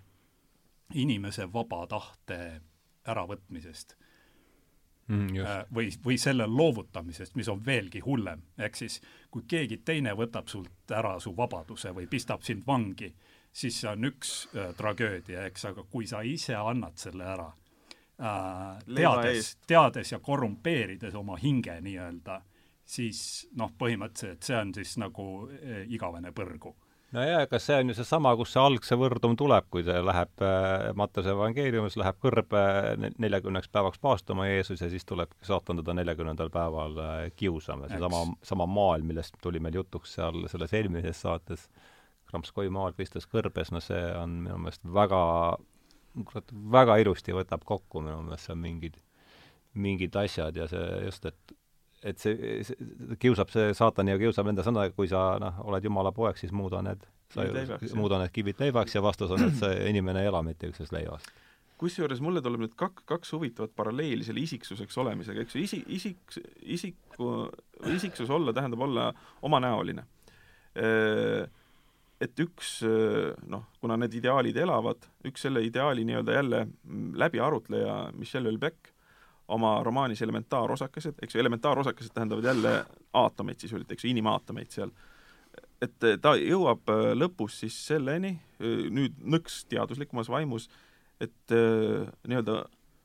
inimese 0.94 1.54
vaba 1.54 1.88
tahte 1.88 2.62
äravõtmisest 3.08 3.98
mm,. 5.08 5.40
Äh, 5.40 5.66
või, 5.74 5.90
või 6.06 6.18
selle 6.22 6.48
loovutamisest, 6.48 7.36
mis 7.36 7.50
on 7.50 7.66
veelgi 7.66 8.00
hullem. 8.06 8.42
ehk 8.58 8.76
siis, 8.76 9.02
kui 9.32 9.44
keegi 9.48 9.78
teine 9.86 10.14
võtab 10.18 10.48
sult 10.48 10.92
ära 10.92 11.18
su 11.20 11.36
vabaduse 11.38 11.94
või 11.96 12.08
pistab 12.08 12.44
sind 12.44 12.64
vangi, 12.68 13.14
siis 13.52 13.82
see 13.82 13.90
on 13.90 14.06
üks 14.12 14.34
äh, 14.56 14.72
tragöödia, 14.78 15.46
eks, 15.46 15.66
aga 15.66 15.84
kui 15.90 16.08
sa 16.08 16.22
ise 16.22 16.56
annad 16.56 16.98
selle 16.98 17.24
ära 17.24 17.50
äh,, 18.20 18.80
teades, 18.96 19.58
teades 19.68 20.12
ja 20.12 20.20
korrumpeerides 20.20 21.16
oma 21.16 21.38
hinge 21.38 21.80
nii-öelda, 21.82 22.42
siis 22.86 23.48
noh, 23.58 23.72
põhimõtteliselt 23.80 24.44
see 24.44 24.58
on 24.60 24.74
siis 24.74 24.98
nagu 25.02 25.28
äh, 25.50 25.84
igavene 25.90 26.32
põrgu 26.32 26.76
no 27.14 27.24
jaa, 27.26 27.46
kas 27.50 27.68
see 27.68 27.78
on 27.80 27.92
ju 27.92 27.96
seesama, 27.98 28.34
kus 28.40 28.54
see 28.56 28.62
algse 28.62 28.98
võrdum 29.00 29.36
tuleb, 29.40 29.68
kui 29.74 29.86
see 29.86 30.02
läheb 30.06 30.44
äh,, 30.46 30.90
Mattuse 30.98 31.34
evangeeliumis 31.34 31.98
läheb 32.02 32.20
kõrb 32.24 32.56
neljakümneks 33.22 33.72
päevaks 33.74 34.02
paastuma 34.04 34.48
Jeesus 34.50 34.82
ja 34.84 34.90
siis 34.92 35.06
tuleb 35.10 35.34
saatan 35.46 35.82
teda 35.82 35.96
neljakümnendal 36.00 36.52
päeval 36.54 37.00
äh, 37.04 37.16
kiusama. 37.40 37.90
seesama, 37.92 38.24
sama 38.46 38.68
maailm, 38.70 39.12
millest 39.14 39.38
tuli 39.42 39.62
meil 39.64 39.78
jutuks 39.82 40.18
seal 40.18 40.46
selles 40.52 40.74
eelmises 40.80 41.22
saates, 41.26 41.68
Kramskoi 42.34 42.70
maal 42.74 42.96
Kristus 42.98 43.28
kõrbes, 43.30 43.70
no 43.70 43.82
see 43.84 44.02
on 44.18 44.40
minu 44.48 44.58
meelest 44.64 44.82
väga, 44.96 45.24
kurat, 46.32 46.54
väga 46.78 46.98
ilusti 47.04 47.36
võtab 47.36 47.66
kokku 47.68 48.02
minu 48.02 48.24
meelest 48.26 48.50
seal 48.50 48.58
mingid, 48.58 48.98
mingid 49.74 50.16
asjad 50.18 50.58
ja 50.58 50.66
see 50.72 51.04
just, 51.06 51.30
et 51.30 51.58
et 52.04 52.20
see, 52.20 52.60
see 52.68 53.18
kiusab, 53.22 53.52
see 53.54 53.72
saatan 53.78 54.12
ja 54.12 54.18
kiusab 54.20 54.50
enda 54.52 54.66
sõna, 54.66 54.86
kui 54.96 55.10
sa 55.12 55.38
noh, 55.42 55.62
oled 55.68 55.86
jumala 55.88 56.12
poeg, 56.16 56.38
siis 56.40 56.54
muuda 56.56 56.82
need, 56.86 57.06
sa 57.34 57.48
muuda 57.98 58.20
need 58.22 58.34
kivid 58.36 58.62
leivaks 58.62 58.98
ja 58.98 59.04
vastus 59.06 59.32
on, 59.34 59.46
et 59.48 59.58
see 59.60 59.90
inimene 59.92 60.24
ei 60.24 60.30
ela 60.32 60.44
mitte 60.46 60.70
üksnes 60.72 60.94
leivast. 60.96 61.32
kusjuures 61.84 62.22
mulle 62.24 62.40
tuleb 62.44 62.62
nüüd 62.64 62.76
kak-, 62.80 63.04
kaks 63.10 63.34
huvitavat 63.36 63.74
paralleeli 63.76 64.24
selle 64.24 64.44
isiksuseks 64.44 64.98
olemisega, 65.04 65.44
eks 65.44 65.56
ju, 65.58 65.64
isi-, 65.66 65.84
isik, 65.98 66.38
isiku, 66.78 67.34
isiksus 67.92 68.32
olla 68.32 68.54
tähendab 68.56 68.86
olla 68.86 69.10
omanäoline. 69.44 70.06
Et 72.24 72.40
üks 72.40 72.78
noh, 73.52 73.66
kuna 73.84 73.98
need 74.00 74.16
ideaalid 74.16 74.58
elavad, 74.64 75.10
üks 75.28 75.44
selle 75.44 75.64
ideaali 75.66 76.06
nii-öelda 76.08 76.38
jälle 76.38 76.62
läbiarutleja 77.20 77.98
Michel 78.16 78.48
Houellebecq 78.48 78.93
oma 79.48 79.84
romaanis 79.84 80.22
Elementaarosakesed, 80.22 81.20
eks 81.22 81.36
ju, 81.36 81.40
elementaarosakesed 81.42 82.14
tähendavad 82.14 82.44
jälle 82.44 82.86
aatomeid 83.14 83.60
sisuliselt, 83.60 83.92
eks 83.92 84.06
ju, 84.06 84.12
inimaatomeid 84.12 84.72
seal. 84.72 84.92
et 85.84 86.06
ta 86.22 86.32
jõuab 86.40 86.88
äh, 86.90 87.10
lõpus 87.18 87.58
siis 87.60 87.76
selleni, 87.90 88.38
äh, 88.64 88.86
nüüd 88.90 89.18
nõks 89.20 89.66
teaduslikumas 89.68 90.30
vaimus, 90.32 90.70
et 91.20 91.52
äh, 91.52 92.08
nii-öelda 92.28 92.62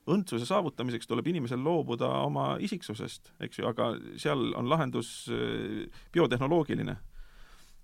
õndsuse 0.09 0.47
saavutamiseks 0.47 1.11
tuleb 1.11 1.27
inimesel 1.27 1.59
loobuda 1.65 2.07
oma 2.23 2.53
isiksusest, 2.63 3.33
eks 3.45 3.59
ju, 3.59 3.67
aga 3.69 3.91
seal 4.17 4.55
on 4.57 4.71
lahendus 4.71 5.11
biotehnoloogiline. 6.15 6.97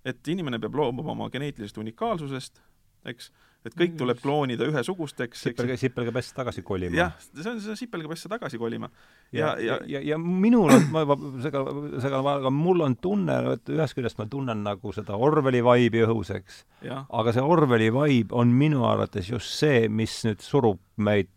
et 0.05 0.27
inimene 0.27 0.59
peab 0.59 0.75
loobuma 0.75 1.11
oma 1.11 1.29
geneetilisest 1.29 1.77
unikaalsusest, 1.77 2.61
eks, 3.05 3.31
et 3.65 3.75
kõik 3.77 3.95
tuleb 3.97 4.19
kloonida 4.21 4.67
ühesugusteks. 4.69 5.41
sipelga, 5.47 5.77
sipelgapessa 5.79 6.35
tagasi 6.37 6.61
kolima. 6.65 6.95
jah, 6.97 7.13
see 7.33 7.51
on 7.51 7.61
see 7.63 7.77
sipelgapessa 7.81 8.29
tagasi 8.29 8.59
kolima. 8.61 8.89
ja, 9.33 9.55
ja, 9.57 9.77
ja, 9.79 9.79
ja, 9.95 10.01
ja 10.11 10.19
minul 10.21 10.73
on, 10.75 10.85
ma 10.93 11.05
juba 11.05 11.17
segan, 11.43 11.69
segan, 12.03 12.27
aga 12.35 12.51
mul 12.53 12.85
on 12.85 12.97
tunne, 13.01 13.37
et 13.55 13.73
ühest 13.73 13.97
küljest 13.97 14.19
ma 14.21 14.27
tunnen 14.31 14.61
nagu 14.65 14.93
seda 14.95 15.17
Orwelli 15.17 15.63
vaibi 15.65 16.03
õhus, 16.05 16.33
eks. 16.35 16.61
aga 16.85 17.33
see 17.35 17.45
Orwelli 17.55 17.89
vaib 17.93 18.35
on 18.37 18.53
minu 18.53 18.85
arvates 18.89 19.31
just 19.33 19.57
see, 19.57 19.87
mis 19.89 20.19
nüüd 20.27 20.45
surub 20.45 20.81
meid, 20.97 21.31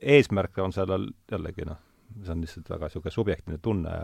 eesmärk 0.00 0.58
on 0.62 0.72
sellel 0.72 1.10
jällegi 1.30 1.68
noh, 1.68 1.78
see 2.22 2.32
on 2.32 2.42
lihtsalt 2.44 2.72
väga 2.72 2.88
niisugune 2.88 3.14
subjektiivne 3.14 3.62
tunne, 3.62 3.94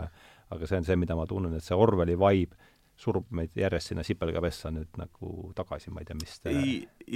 aga 0.53 0.69
see 0.69 0.77
on 0.77 0.85
see, 0.87 1.01
mida 1.01 1.17
ma 1.17 1.25
tunnen, 1.29 1.57
et 1.57 1.65
see 1.65 1.77
Orwelli 1.77 2.17
vaib 2.19 2.53
surub 2.95 3.27
meid 3.35 3.55
järjest 3.59 3.91
sinna 3.91 4.03
sipelgapessa 4.07 4.71
nüüd 4.71 4.99
nagu 4.99 5.51
tagasi, 5.55 5.91
ma 5.91 6.01
ei 6.01 6.07
tea, 6.07 6.19
mis 6.19 6.37
te 6.39 6.53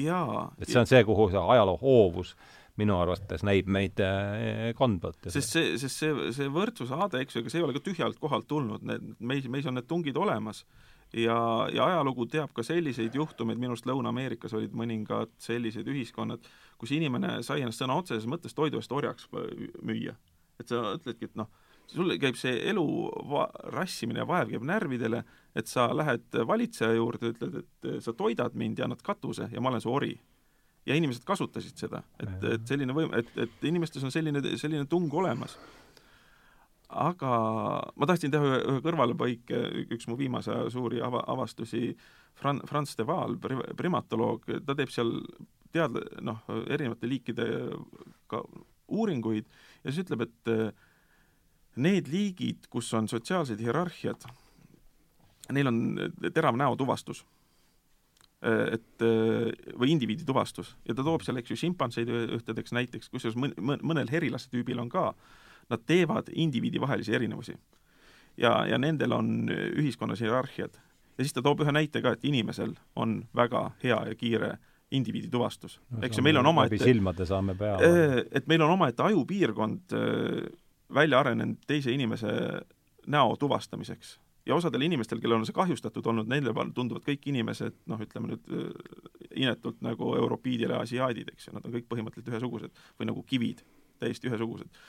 jaa. 0.03 0.49
et 0.59 0.67
see 0.67 0.81
on 0.81 0.89
see, 0.89 1.03
kuhu 1.07 1.29
see 1.31 1.43
ajaloo 1.55 1.77
hoovus 1.79 2.35
minu 2.79 2.95
arvates 2.99 3.43
näib 3.47 3.69
meid 3.71 3.99
äh, 4.03 4.69
kandvat. 4.77 5.31
sest 5.31 5.55
see, 5.55 5.73
sest 5.81 6.03
see, 6.03 6.29
see 6.35 6.51
võrdsusaade, 6.53 7.23
eks 7.23 7.35
ju, 7.35 7.43
ega 7.43 7.53
see 7.53 7.61
ei 7.61 7.67
ole 7.67 7.75
ka 7.75 7.83
tühjalt 7.85 8.19
kohalt 8.21 8.47
tulnud, 8.51 8.85
need, 8.87 9.11
meis, 9.19 9.47
meis 9.51 9.67
on 9.69 9.79
need 9.79 9.87
tungid 9.89 10.19
olemas 10.19 10.65
ja, 11.13 11.37
ja 11.73 11.87
ajalugu 11.87 12.27
teab 12.31 12.53
ka 12.55 12.63
selliseid 12.65 13.15
juhtumeid, 13.15 13.59
minu 13.59 13.73
arust 13.73 13.87
Lõuna-Ameerikas 13.89 14.55
olid 14.57 14.75
mõningad 14.77 15.31
sellised 15.41 15.87
ühiskonnad, 15.89 16.43
kus 16.79 16.93
inimene 16.95 17.39
sai 17.45 17.63
ennast 17.63 17.81
sõna 17.81 17.97
otseses 17.99 18.27
mõttes 18.29 18.55
toidu 18.57 18.81
eest 18.81 18.93
orjaks 18.93 19.29
müüa. 19.81 20.15
et 20.59 20.67
sa 20.67 20.95
ütledki, 20.97 21.31
et 21.31 21.39
noh, 21.39 21.47
sul 21.93 22.13
käib 22.21 22.37
see 22.39 22.55
elu 22.69 22.85
va-, 23.29 23.49
rassimine 23.73 24.23
ja 24.23 24.27
vaev 24.29 24.51
käib 24.53 24.65
närvidele, 24.67 25.23
et 25.57 25.69
sa 25.69 25.89
lähed 25.95 26.37
valitseja 26.47 26.95
juurde, 26.97 27.33
ütled, 27.33 27.61
et 27.63 27.89
sa 28.05 28.13
toidad 28.17 28.57
mind 28.59 28.79
ja 28.79 28.87
annad 28.87 29.01
katuse 29.05 29.49
ja 29.51 29.61
ma 29.61 29.71
olen 29.73 29.83
su 29.83 29.93
ori. 29.93 30.13
ja 30.85 30.95
inimesed 30.95 31.21
kasutasid 31.27 31.77
seda, 31.77 31.99
et, 32.23 32.43
et 32.53 32.63
selline 32.65 32.93
võim-, 32.95 33.11
et, 33.13 33.27
et 33.37 33.67
inimestes 33.67 34.03
on 34.03 34.13
selline, 34.13 34.41
selline 34.57 34.87
tung 34.89 35.13
olemas. 35.13 35.57
aga 36.89 37.33
ma 37.95 38.09
tahtsin 38.09 38.31
teha 38.33 38.47
ühe, 38.47 38.61
ühe 38.71 38.81
kõrvalepõike, 38.85 39.59
üks 39.95 40.07
mu 40.09 40.17
viimase 40.17 40.51
aja 40.53 40.69
suuri 40.73 41.01
ava-, 41.05 41.25
avastusi, 41.27 41.93
Fran-, 42.39 42.61
Franz 42.65 42.95
de 42.95 43.05
Waal, 43.05 43.35
primatoloog, 43.77 44.45
ta 44.65 44.75
teeb 44.75 44.89
seal 44.93 45.17
tead-, 45.73 45.99
noh, 46.25 46.41
erinevate 46.67 47.09
liikide 47.09 47.49
ka 48.29 48.41
uuringuid 48.89 49.45
ja 49.83 49.91
siis 49.91 50.05
ütleb, 50.05 50.25
et 50.25 50.53
need 51.75 52.07
liigid, 52.11 52.69
kus 52.69 52.93
on 52.93 53.07
sotsiaalsed 53.07 53.59
hierarhiad, 53.61 54.25
neil 55.53 55.69
on 55.69 55.81
terav 56.33 56.57
näotuvastus. 56.59 57.25
Et 58.71 59.03
või 59.75 59.89
indiviidi 59.91 60.23
tuvastus 60.23 60.69
ja 60.87 60.93
ta 60.95 61.03
toob 61.03 61.25
seal, 61.25 61.41
eks 61.41 61.51
ju, 61.51 61.57
šimpanseid 61.59 62.07
ühtedeks 62.37 62.71
näiteks, 62.71 63.09
kusjuures 63.11 63.35
mõn-, 63.35 63.81
mõnel 63.83 64.07
herilase 64.07 64.47
tüübil 64.53 64.79
on 64.79 64.87
ka, 64.87 65.09
nad 65.69 65.83
teevad 65.83 66.31
indiviidi 66.31 66.79
vahelisi 66.79 67.15
erinevusi. 67.15 67.57
ja, 68.37 68.65
ja 68.65 68.77
nendel 68.77 69.11
on 69.11 69.51
ühiskonnas 69.51 70.21
hierarhiad. 70.23 70.79
ja 71.17 71.23
siis 71.23 71.33
ta 71.33 71.41
toob 71.41 71.65
ühe 71.65 71.71
näite 71.75 72.01
ka, 72.01 72.15
et 72.15 72.23
inimesel 72.23 72.77
on 72.95 73.25
väga 73.35 73.71
hea 73.83 73.99
ja 74.07 74.15
kiire 74.15 74.57
indiviidi 74.91 75.27
tuvastus 75.29 75.81
no,. 75.89 75.99
eks 76.01 76.17
ju, 76.17 76.23
meil 76.23 76.37
on 76.37 76.45
omaette 76.45 76.79
silmade 76.79 77.25
saame 77.25 77.55
peale. 77.55 78.23
Et 78.31 78.47
meil 78.47 78.61
on 78.61 78.71
omaette 78.71 79.03
ajupiirkond 79.03 79.99
välja 80.93 81.19
arenenud 81.19 81.57
teise 81.67 81.91
inimese 81.91 82.27
näo 83.07 83.35
tuvastamiseks. 83.35 84.19
ja 84.45 84.55
osadel 84.55 84.81
inimestel, 84.81 85.19
kellel 85.19 85.37
on 85.37 85.45
see 85.45 85.53
kahjustatud 85.53 86.05
olnud, 86.09 86.29
neile 86.29 86.53
tunduvad 86.73 87.03
kõik 87.05 87.27
inimesed 87.29 87.75
noh, 87.91 87.99
ütleme 88.01 88.31
nüüd 88.31 88.47
inetult 89.35 89.81
nagu 89.85 90.15
europiidid 90.15 90.71
ja 90.71 90.79
asiaadid, 90.81 91.29
eks 91.33 91.47
ju, 91.47 91.53
nad 91.53 91.65
on 91.65 91.75
kõik 91.75 91.85
põhimõtteliselt 91.91 92.33
ühesugused 92.33 92.81
või 92.99 93.09
nagu 93.11 93.23
kivid, 93.23 93.61
täiesti 94.01 94.31
ühesugused. 94.31 94.81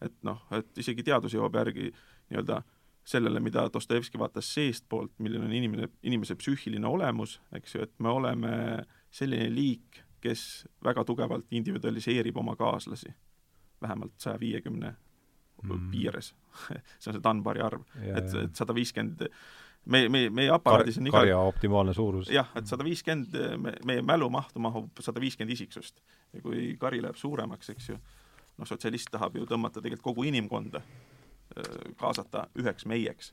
et 0.00 0.14
noh, 0.22 0.40
et 0.56 0.78
isegi 0.78 1.02
teadus 1.02 1.34
jõuab 1.34 1.54
järgi 1.54 1.90
nii-öelda 1.90 2.62
sellele, 3.04 3.40
mida 3.40 3.68
Dostojevski 3.72 4.18
vaatas 4.18 4.48
seestpoolt, 4.54 5.12
milline 5.18 5.44
on 5.44 5.52
inimene, 5.52 5.88
inimese 6.02 6.36
psüühiline 6.40 6.88
olemus, 6.88 7.40
eks 7.52 7.74
ju, 7.74 7.84
et 7.84 7.92
me 7.98 8.08
oleme 8.08 8.54
selline 9.12 9.50
liik, 9.52 10.00
kes 10.24 10.64
väga 10.84 11.04
tugevalt 11.04 11.52
individualiseerib 11.52 12.36
oma 12.40 12.56
kaaslasi, 12.56 13.12
vähemalt 13.82 14.16
saja 14.16 14.40
viiekümne 14.40 14.94
mm. 15.62 15.90
piires 15.90 16.34
see 16.98 17.10
on 17.10 17.18
see 17.18 17.22
Dunbari 17.22 17.62
arv, 17.64 17.84
et, 18.02 18.34
et 18.44 18.56
sada 18.56 18.74
viiskümmend 18.76 19.28
me, 19.84 20.08
me, 20.08 20.28
meie 20.30 20.50
aparaadis 20.52 20.98
on 20.98 21.08
iga 21.08 21.20
karja 21.20 21.38
optimaalne 21.38 21.94
suurus. 21.94 22.28
jah, 22.32 22.50
et 22.56 22.68
sada 22.70 22.84
viiskümmend, 22.86 23.36
me, 23.60 23.74
meie 23.86 24.02
mälumahtu 24.02 24.62
mahub 24.62 25.02
sada 25.04 25.22
viiskümmend 25.22 25.54
isiksust. 25.54 26.00
ja 26.32 26.42
kui 26.42 26.74
kari 26.80 27.02
läheb 27.04 27.18
suuremaks, 27.20 27.70
eks 27.74 27.88
ju, 27.92 27.98
noh, 28.58 28.68
sotsialist 28.68 29.12
tahab 29.12 29.36
ju 29.38 29.46
tõmmata 29.50 29.82
tegelikult 29.82 30.08
kogu 30.12 30.28
inimkonda, 30.30 30.82
kaasata 32.00 32.46
üheks 32.58 32.86
meieks, 32.90 33.32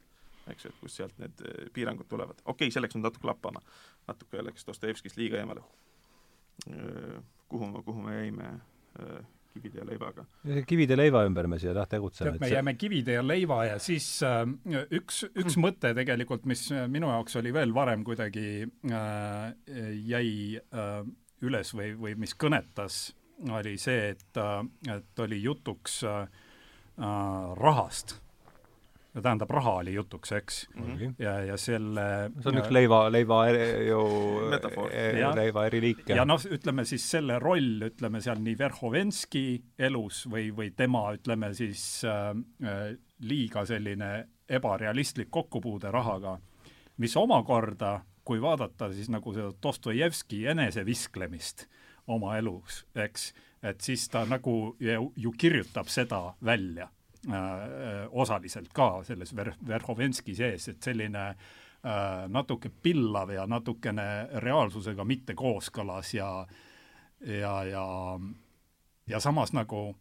eks 0.51 0.65
ju, 0.65 0.73
et 0.73 0.81
kust 0.81 0.99
sealt 0.99 1.21
need 1.21 1.45
piirangud 1.73 2.09
tulevad. 2.09 2.41
okei 2.45 2.67
okay,, 2.67 2.83
läks 2.83 2.97
nüüd 2.97 3.07
natuke 3.07 3.29
lappama. 3.29 3.63
natuke 4.07 4.43
läks 4.43 4.67
Dostojevskist 4.67 5.17
liiga 5.17 5.39
eemale. 5.39 5.63
kuhu, 7.49 7.83
kuhu 7.83 8.01
me 8.01 8.17
jäime 8.17 8.57
kivide 9.53 9.81
ja 9.81 9.85
leivaga. 9.87 10.25
kivide 10.67 10.97
leiva 10.97 11.23
ümber 11.27 11.47
me 11.51 11.59
siia 11.61 11.73
jah 11.75 11.89
tegutseme. 11.89 12.37
me 12.39 12.51
jääme 12.51 12.75
kivide 12.79 13.17
ja 13.17 13.23
leiva 13.25 13.63
ja 13.67 13.79
siis 13.79 14.07
äh, 14.27 14.43
üks, 14.89 15.23
üks 15.29 15.57
mm. 15.57 15.63
mõte 15.65 15.93
tegelikult, 15.97 16.45
mis 16.49 16.67
minu 16.91 17.11
jaoks 17.11 17.39
oli 17.41 17.53
veel 17.55 17.73
varem 17.75 18.05
kuidagi 18.07 18.47
äh, 18.91 19.51
jäi 20.11 20.31
äh, 20.57 21.01
üles 21.41 21.73
või, 21.75 21.93
või 21.97 22.15
mis 22.21 22.35
kõnetas 22.37 23.03
oli 23.49 23.77
see, 23.81 24.11
et, 24.13 24.41
et 24.91 25.23
oli 25.23 25.39
jutuks 25.41 26.01
äh, 26.05 26.25
rahast 27.57 28.19
tähendab, 29.19 29.49
raha 29.51 29.73
oli 29.81 29.93
jutuks, 29.93 30.31
eks 30.31 30.69
mm. 30.75 30.83
-hmm. 30.83 31.15
ja, 31.19 31.33
ja 31.43 31.57
selle 31.57 32.03
see 32.41 32.51
on 32.51 32.59
üks 32.61 32.71
leiva, 32.71 32.99
leiva 33.11 33.39
ju 33.49 34.03
leiva 35.35 35.65
eri 35.67 35.81
liike. 35.81 36.15
ja 36.15 36.25
noh, 36.25 36.39
ütleme 36.39 36.85
siis 36.87 37.09
selle 37.11 37.39
roll, 37.39 37.83
ütleme 37.89 38.21
seal 38.21 38.39
nii 38.39 38.57
Verhovenski 38.59 39.63
elus 39.79 40.23
või, 40.31 40.51
või 40.55 40.71
tema, 40.75 41.09
ütleme 41.17 41.51
siis 41.57 42.05
äh, 42.07 42.95
liiga 43.19 43.65
selline 43.65 44.27
ebarealistlik 44.49 45.27
kokkupuude 45.31 45.91
rahaga, 45.91 46.39
mis 46.97 47.15
omakorda, 47.17 47.99
kui 48.23 48.41
vaadata 48.41 48.93
siis 48.93 49.09
nagu 49.09 49.33
seda 49.33 49.51
Dostojevski 49.63 50.45
enesevisklemist 50.47 51.67
oma 52.07 52.37
elus, 52.37 52.85
eks, 52.95 53.33
et 53.63 53.81
siis 53.81 54.07
ta 54.09 54.23
nagu 54.25 54.75
ju, 54.79 55.11
ju 55.15 55.31
kirjutab 55.37 55.87
seda 55.91 56.33
välja 56.45 56.87
Äh, 56.87 57.00
osaliselt 58.11 58.71
ka 58.73 59.03
selles 59.05 59.35
Ver-, 59.35 59.53
Verhovenski 59.67 60.33
sees, 60.35 60.67
et 60.71 60.81
selline 60.81 61.27
äh, 61.29 62.23
natuke 62.33 62.71
pillav 62.83 63.29
ja 63.29 63.45
natukene 63.45 64.27
reaalsusega 64.41 65.05
mitte 65.05 65.35
kooskõlas 65.37 66.15
ja 66.15 66.31
ja, 67.21 67.63
ja 67.63 67.85
ja 69.07 69.19
samas 69.19 69.53
nagu 69.53 69.91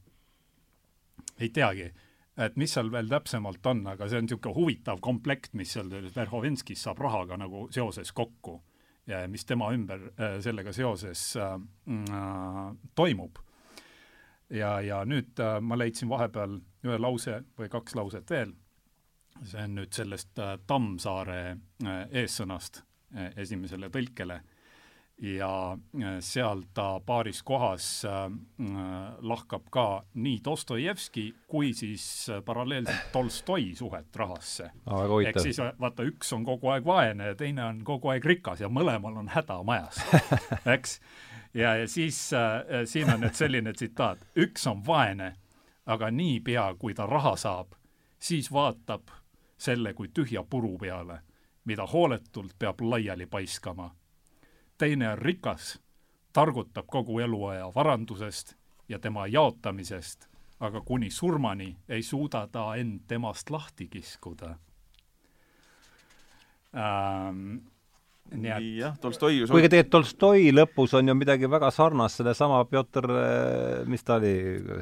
ei 1.41 1.49
teagi, 1.49 1.91
et 2.37 2.57
mis 2.57 2.73
seal 2.73 2.91
veel 2.93 3.09
täpsemalt 3.09 3.66
on, 3.66 3.85
aga 3.93 4.09
see 4.09 4.21
on 4.21 4.27
niisugune 4.29 4.57
huvitav 4.57 5.01
komplekt, 5.05 5.55
mis 5.57 5.73
seal 5.77 5.91
Verhovenskis 5.91 6.85
saab 6.87 7.01
rahaga 7.01 7.37
nagu 7.41 7.66
seoses 7.73 8.12
kokku 8.12 8.61
ja 9.09 9.23
mis 9.29 9.45
tema 9.45 9.71
ümber 9.75 10.11
äh, 10.16 10.39
sellega 10.41 10.73
seoses 10.73 11.37
äh, 11.37 11.55
äh, 11.55 12.75
toimub. 12.95 13.41
Ja, 14.51 14.81
ja 14.81 15.05
nüüd 15.07 15.39
äh, 15.41 15.61
ma 15.62 15.79
leidsin 15.79 16.11
vahepeal 16.11 16.59
ühe 16.87 16.99
lause 17.01 17.43
või 17.59 17.68
kaks 17.72 17.97
lauset 17.99 18.31
veel, 18.31 18.55
see 19.45 19.64
on 19.64 19.76
nüüd 19.81 19.93
sellest 19.97 20.39
äh, 20.41 20.57
Tammsaare 20.66 21.43
äh, 21.51 22.01
eessõnast 22.22 22.83
äh, 23.16 23.33
esimesele 23.41 23.93
tõlkele. 23.93 24.41
Ja 25.20 25.76
seal 26.24 26.62
ta 26.72 26.95
paaris 27.05 27.43
kohas 27.45 28.07
lahkab 29.20 29.66
ka 29.68 29.83
nii 30.16 30.39
Dostojevski 30.41 31.26
kui 31.45 31.74
siis 31.76 32.07
paralleelselt 32.47 33.11
Tolstoi 33.12 33.74
suhet 33.76 34.16
rahasse. 34.16 34.70
ehk 35.26 35.41
siis 35.45 35.61
vaata, 35.61 36.07
üks 36.09 36.33
on 36.33 36.47
kogu 36.49 36.72
aeg 36.72 36.89
vaene 36.89 37.35
ja 37.35 37.37
teine 37.37 37.66
on 37.66 37.85
kogu 37.85 38.14
aeg 38.14 38.24
rikas 38.24 38.64
ja 38.64 38.72
mõlemal 38.72 39.20
on 39.20 39.28
häda 39.28 39.59
majas, 39.61 40.01
eks? 40.74 40.97
Ja, 41.55 41.76
ja 41.76 41.89
siis 41.89 42.33
äh, 42.33 42.85
siin 42.85 43.11
on 43.11 43.24
nüüd 43.24 43.35
selline 43.35 43.72
tsitaat, 43.74 44.22
üks 44.39 44.66
on 44.70 44.85
vaene, 44.87 45.35
aga 45.87 46.11
niipea, 46.11 46.74
kui 46.78 46.95
ta 46.95 47.07
raha 47.07 47.37
saab, 47.37 47.72
siis 48.18 48.53
vaatab 48.53 49.11
selle 49.59 49.95
kui 49.95 50.09
tühja 50.09 50.43
puru 50.43 50.78
peale, 50.78 51.20
mida 51.64 51.87
hooletult 51.87 52.59
peab 52.59 52.81
laiali 52.81 53.26
paiskama. 53.26 53.95
teine 54.78 55.09
on 55.09 55.18
rikas, 55.18 55.81
targutab 56.33 56.87
kogu 56.87 57.18
eluaja 57.18 57.72
varandusest 57.74 58.55
ja 58.89 58.99
tema 58.99 59.26
jaotamisest, 59.26 60.26
aga 60.61 60.81
kuni 60.81 61.11
surmani 61.11 61.76
ei 61.89 62.03
suuda 62.03 62.47
ta 62.47 62.74
end 62.76 63.01
temast 63.07 63.51
lahti 63.51 63.89
kiskuda 63.89 64.57
ähm, 66.74 67.57
et 68.31 68.66
jah, 68.78 68.97
Tolstoi 69.01 69.39
ju 69.39 69.49
kuigi 69.51 69.70
tegelikult 69.72 69.91
Tolstoi 69.95 70.51
lõpus 70.55 70.95
on 70.99 71.11
ju 71.11 71.16
midagi 71.18 71.51
väga 71.51 71.70
sarnast, 71.74 72.20
sellesama 72.20 72.62
Pjotor, 72.70 73.09
mis 73.91 74.05
ta 74.07 74.18
oli, 74.20 74.35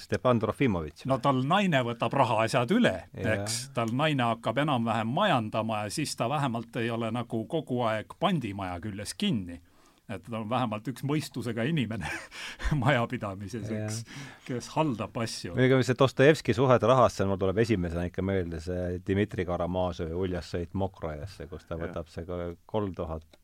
Stepan 0.02 0.40
Trofimovitš. 0.42 1.06
no 1.10 1.18
tal 1.22 1.40
naine 1.48 1.82
võtab 1.86 2.14
rahaasjad 2.18 2.74
üle, 2.76 2.94
eks, 3.14 3.60
tal 3.76 3.92
naine 3.96 4.26
hakkab 4.34 4.60
enam-vähem 4.64 5.08
majandama 5.14 5.84
ja 5.84 5.94
siis 5.94 6.14
ta 6.16 6.28
vähemalt 6.30 6.76
ei 6.80 6.90
ole 6.90 7.10
nagu 7.14 7.44
kogu 7.50 7.82
aeg 7.88 8.18
pandimaja 8.20 8.78
küljes 8.84 9.14
kinni. 9.18 9.60
Et 10.08 10.24
ta 10.24 10.38
on 10.40 10.48
vähemalt 10.50 10.88
üks 10.92 11.04
mõistusega 11.06 11.66
inimene 11.68 12.08
majapidamises, 12.84 13.68
eks, 13.68 14.00
kes 14.46 14.70
haldab 14.76 15.16
asju. 15.24 15.54
muidugi 15.58 15.88
see 15.90 15.98
Dostojevski 15.98 16.56
suhed 16.56 16.88
rahasse, 16.90 17.26
mul 17.28 17.40
tuleb 17.40 17.60
esimesena 17.64 18.08
ikka 18.08 18.24
meelde 18.24 18.62
see 18.64 18.98
Dmitri 19.04 19.46
Karamaažovi 19.48 20.16
uljas 20.16 20.54
sõit 20.54 20.74
Mokrojasse, 20.78 21.48
kus 21.50 21.68
ta 21.68 21.80
võtab 21.80 22.10
see 22.12 22.26
kolm 22.28 22.94
tuhat 22.96 23.38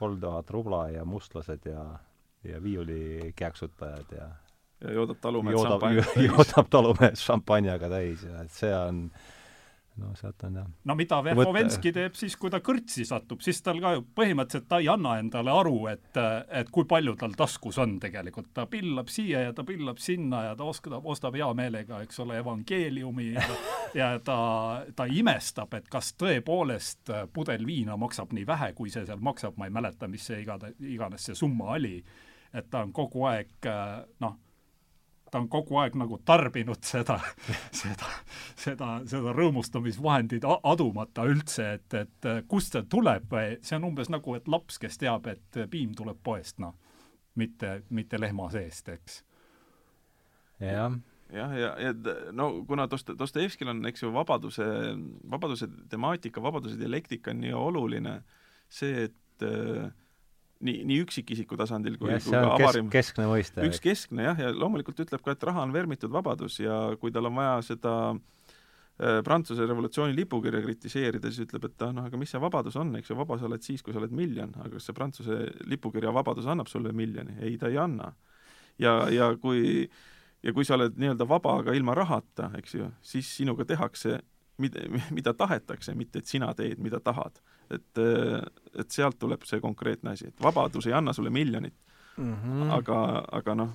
kolm 0.00 0.20
tuhat 0.20 0.50
rubla 0.50 0.86
ja 0.94 1.04
mustlased 1.04 1.66
ja, 1.68 1.82
ja 2.44 2.62
viiulikääksutajad 2.62 4.16
ja 4.16 4.30
ja 4.80 4.92
joodab 4.96 5.18
talumehed 5.20 5.58
joodab, 5.58 5.82
joodab 6.28 6.70
talumehed 6.72 7.20
šampanjaga 7.20 7.90
täis 7.92 8.24
ja 8.24 8.44
et 8.44 8.54
see 8.54 8.72
on 8.72 9.02
no 10.00 10.12
sealt 10.18 10.42
on 10.46 10.58
jah. 10.60 10.68
no 10.84 10.96
mida 10.98 11.20
Verhovenski 11.24 11.92
teeb 11.94 12.16
siis, 12.18 12.36
kui 12.40 12.50
ta 12.52 12.60
kõrtsi 12.64 13.04
satub, 13.08 13.42
siis 13.44 13.60
tal 13.64 13.80
ka 13.82 13.92
ju 13.96 14.04
põhimõtteliselt 14.16 14.68
ta 14.70 14.80
ei 14.82 14.88
anna 14.92 15.16
endale 15.20 15.52
aru, 15.54 15.76
et, 15.92 16.20
et 16.60 16.70
kui 16.72 16.88
palju 16.90 17.16
tal 17.20 17.36
taskus 17.38 17.78
on 17.82 17.98
tegelikult. 18.02 18.50
ta 18.56 18.66
pillab 18.70 19.12
siia 19.12 19.44
ja 19.46 19.54
ta 19.56 19.64
pillab 19.66 20.00
sinna 20.02 20.44
ja 20.48 20.56
ta 20.58 20.68
oskab, 20.68 20.98
ostab 21.04 21.38
hea 21.38 21.50
meelega, 21.56 22.02
eks 22.06 22.22
ole, 22.24 22.40
evangeeliumi 22.42 23.30
ja, 23.34 23.46
ja 23.94 24.10
ta, 24.24 24.40
ta 24.96 25.06
imestab, 25.06 25.74
et 25.78 25.88
kas 25.92 26.14
tõepoolest 26.20 27.14
pudel 27.34 27.66
viina 27.66 27.96
maksab 28.00 28.34
nii 28.36 28.46
vähe, 28.48 28.72
kui 28.78 28.92
see 28.92 29.06
seal 29.06 29.22
maksab, 29.22 29.58
ma 29.60 29.68
ei 29.68 29.74
mäleta, 29.74 30.08
mis 30.10 30.26
see 30.30 30.42
igata, 30.44 30.72
iganes 30.80 31.30
see 31.30 31.38
summa 31.38 31.74
oli. 31.76 31.98
et 32.52 32.66
ta 32.70 32.80
on 32.82 32.92
kogu 32.92 33.24
aeg 33.30 33.68
noh 34.20 34.38
ta 35.30 35.40
on 35.40 35.48
kogu 35.48 35.78
aeg 35.82 35.96
nagu 35.98 36.18
tarbinud 36.26 36.82
seda, 36.86 37.18
seda, 37.82 38.10
seda, 38.58 38.90
seda 39.10 39.34
rõõmustamisvahendit 39.36 40.46
adumata 40.46 41.26
üldse, 41.28 41.72
et, 41.78 41.98
et 42.02 42.30
kust 42.48 42.76
see 42.76 42.86
tuleb, 42.90 43.36
see 43.62 43.78
on 43.78 43.90
umbes 43.92 44.10
nagu, 44.12 44.36
et 44.38 44.48
laps, 44.50 44.80
kes 44.82 44.98
teab, 45.00 45.28
et 45.30 45.62
piim 45.70 45.94
tuleb 45.96 46.18
poest, 46.24 46.58
noh, 46.62 46.74
mitte, 47.40 47.80
mitte 47.90 48.20
lehma 48.20 48.50
seest, 48.54 48.90
eks. 48.96 49.22
jah 50.60 50.98
jah, 51.32 51.52
ja, 51.58 51.78
ja, 51.80 51.90
ja 51.90 52.14
no 52.32 52.64
kuna 52.66 52.86
Dost-, 52.90 53.14
Dostojevskil 53.18 53.68
on, 53.70 53.84
eks 53.86 54.02
ju, 54.02 54.12
vabaduse, 54.14 54.66
vabaduse 55.30 55.68
temaatika, 55.90 56.42
vabaduse 56.42 56.78
dialektika 56.80 57.34
on 57.34 57.42
nii 57.44 57.52
oluline, 57.56 58.16
see, 58.70 59.06
et 59.08 59.46
äh, 59.46 59.90
nii, 60.64 60.82
nii 60.88 60.98
üksikisiku 61.04 61.58
tasandil 61.60 61.96
kui, 62.00 62.12
kui 62.12 62.34
ka 62.34 62.42
avarim 62.56 62.90
kesk, 62.92 63.14
keskne 63.14 63.28
mõiste. 63.30 63.64
üks 63.66 63.80
keskne 63.84 64.26
jah, 64.28 64.42
ja 64.44 64.52
loomulikult 64.54 65.00
ütleb 65.06 65.24
ka, 65.24 65.34
et 65.34 65.48
raha 65.48 65.64
on 65.66 65.74
vermitud 65.74 66.12
vabadus 66.12 66.60
ja 66.60 66.82
kui 67.00 67.12
tal 67.14 67.30
on 67.30 67.36
vaja 67.38 67.56
seda 67.66 67.94
äh, 68.12 69.20
Prantsuse 69.26 69.66
revolutsiooni 69.68 70.16
lipukirja 70.18 70.62
kritiseerida, 70.64 71.32
siis 71.32 71.48
ütleb, 71.48 71.68
et 71.70 71.86
ah 71.86 71.94
noh, 71.96 72.08
aga 72.10 72.20
mis 72.20 72.32
see 72.34 72.42
vabadus 72.42 72.76
on, 72.80 72.92
eks 73.00 73.12
ju, 73.12 73.18
vaba 73.18 73.38
sa 73.40 73.48
oled 73.48 73.64
siis, 73.64 73.84
kui 73.84 73.96
sa 73.96 74.02
oled 74.02 74.14
miljon, 74.16 74.52
aga 74.60 74.74
kas 74.76 74.90
see 74.90 74.96
Prantsuse 74.96 75.42
lipukirja 75.70 76.12
vabadus 76.16 76.48
annab 76.50 76.70
sulle 76.72 76.92
miljoni? 76.96 77.38
ei, 77.40 77.56
ta 77.60 77.72
ei 77.72 77.80
anna. 77.80 78.12
ja, 78.80 79.02
ja 79.12 79.32
kui 79.40 79.88
ja 80.40 80.52
kui 80.56 80.64
sa 80.64 80.76
oled 80.76 80.96
nii-öelda 80.96 81.28
vaba, 81.28 81.58
aga 81.60 81.76
ilma 81.76 81.96
rahata, 81.96 82.52
eks 82.60 82.76
ju, 82.76 82.92
siis 83.04 83.28
sinuga 83.40 83.66
tehakse 83.68 84.20
mida, 84.60 84.84
mida 85.16 85.34
tahetakse, 85.36 85.94
mitte 85.96 86.20
et 86.20 86.28
sina 86.28 86.52
teed, 86.56 86.80
mida 86.82 87.00
tahad 87.00 87.40
et, 87.70 88.00
et 88.78 88.90
sealt 88.90 89.18
tuleb 89.20 89.44
see 89.48 89.60
konkreetne 89.62 90.14
asi, 90.14 90.30
et 90.30 90.42
vabadus 90.42 90.88
ei 90.90 90.96
anna 90.96 91.14
sulle 91.16 91.30
miljonit 91.30 91.74
mm, 92.16 92.34
-hmm. 92.34 92.70
aga, 92.78 93.00
aga 93.40 93.54
noh, 93.54 93.74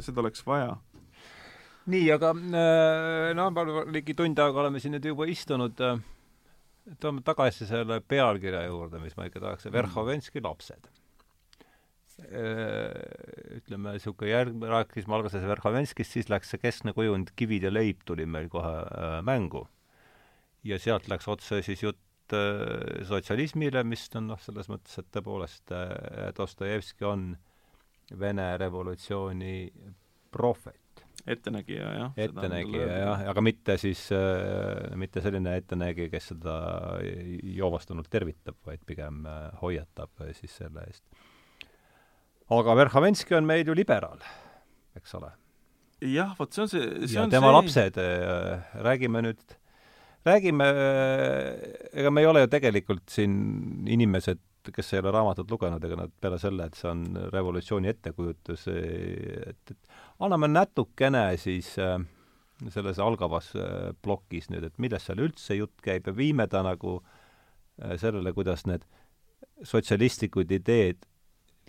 seda 0.00 0.20
oleks 0.20 0.46
vaja. 0.46 0.76
nii, 1.86 2.10
aga 2.12 2.30
äh, 2.36 3.34
no 3.36 3.50
ligi 3.92 4.14
tund 4.14 4.38
aega 4.38 4.60
oleme 4.60 4.80
siin 4.80 4.96
nüüd 4.96 5.04
juba 5.04 5.26
istunud, 5.28 5.80
äh, 5.80 6.00
toome 7.00 7.22
tagasi 7.24 7.66
selle 7.66 8.00
pealkirja 8.00 8.64
juurde, 8.66 9.00
mis 9.00 9.16
ma 9.16 9.28
ikka 9.28 9.40
tahaks, 9.40 9.68
mhm. 9.68 9.74
Verhovenski 9.74 10.40
lapsed 10.44 10.88
äh, 12.26 13.58
ütleme, 13.58 13.94
niisugune 13.94 14.30
järg, 14.32 14.60
rääkisime 14.72 15.16
alguses 15.18 15.44
Verhovenskist, 15.46 16.16
siis 16.16 16.30
läks 16.32 16.52
see 16.52 16.62
keskne 16.62 16.94
kujund 16.96 17.32
Kivid 17.38 17.68
ja 17.68 17.72
leib 17.72 18.02
tuli 18.08 18.26
meil 18.26 18.48
kohe 18.52 18.74
äh, 18.82 19.18
mängu. 19.26 19.66
ja 20.64 20.78
sealt 20.78 21.06
läks 21.08 21.28
otse 21.30 21.62
siis 21.62 21.82
jutt 21.82 22.00
Äh, 22.32 23.04
sotsialismile, 23.08 23.82
mis 23.88 24.08
on 24.18 24.26
noh, 24.32 24.40
selles 24.42 24.68
mõttes, 24.68 24.98
et 25.00 25.06
tõepoolest 25.14 25.72
äh, 25.72 26.28
Dostojevski 26.36 27.06
on 27.08 27.30
Vene 28.18 28.50
revolutsiooni 28.60 29.68
prohvet. 30.32 31.02
ettenägija, 31.28 31.88
jah. 31.92 32.12
ettenägija, 32.16 32.86
jah, 33.02 33.24
aga 33.32 33.42
mitte 33.44 33.76
siis 33.80 34.06
äh,, 34.16 34.94
mitte 34.96 35.20
selline 35.20 35.56
ettenägija, 35.60 36.08
kes 36.12 36.30
seda 36.32 36.54
joovastunult 37.58 38.08
tervitab, 38.08 38.56
vaid 38.64 38.84
pigem 38.88 39.26
hoiatab 39.60 40.24
siis 40.38 40.56
selle 40.62 40.86
eest. 40.88 41.04
aga 42.48 42.76
Verhovenski 42.80 43.36
on 43.36 43.48
meil 43.48 43.68
ju 43.68 43.76
liberaal, 43.76 44.24
eks 44.96 45.16
ole. 45.20 45.32
jah, 46.00 46.32
vot 46.38 46.52
see 46.52 46.64
on 46.64 46.72
see, 46.72 46.88
see 47.04 47.18
ja 47.18 47.26
on 47.26 47.34
tema 47.34 47.52
see... 47.52 47.58
lapsed 47.60 48.02
räägime 48.88 49.24
nüüd 49.28 49.57
räägime, 50.26 50.66
ega 51.92 52.10
me 52.10 52.22
ei 52.22 52.26
ole 52.26 52.44
ju 52.44 52.50
tegelikult 52.52 53.08
siin 53.12 53.34
inimesed 53.88 54.42
kes 54.74 54.92
ei 54.92 55.00
ole 55.00 55.12
raamatut 55.14 55.50
lugenud, 55.50 55.84
ega 55.84 55.96
nad 55.96 56.12
peale 56.20 56.36
selle, 56.40 56.66
et 56.68 56.76
see 56.76 56.90
on 56.90 57.04
revolutsiooni 57.32 57.88
ettekujutus, 57.88 58.66
et, 58.68 59.72
et 59.72 60.00
anname 60.24 60.50
natukene 60.50 61.22
siis 61.40 61.70
äh, 61.80 61.96
selles 62.66 62.98
algavas 63.02 63.52
äh, 63.56 63.92
plokis 64.02 64.50
nüüd, 64.52 64.66
et 64.66 64.80
millest 64.82 65.08
seal 65.08 65.22
üldse 65.22 65.58
jutt 65.58 65.78
käib 65.84 66.08
ja 66.10 66.16
viime 66.16 66.48
ta 66.50 66.64
nagu 66.66 66.98
äh, 66.98 67.94
sellele, 68.00 68.34
kuidas 68.36 68.66
need 68.68 68.84
sotsialistlikud 69.66 70.50
ideed 70.58 71.06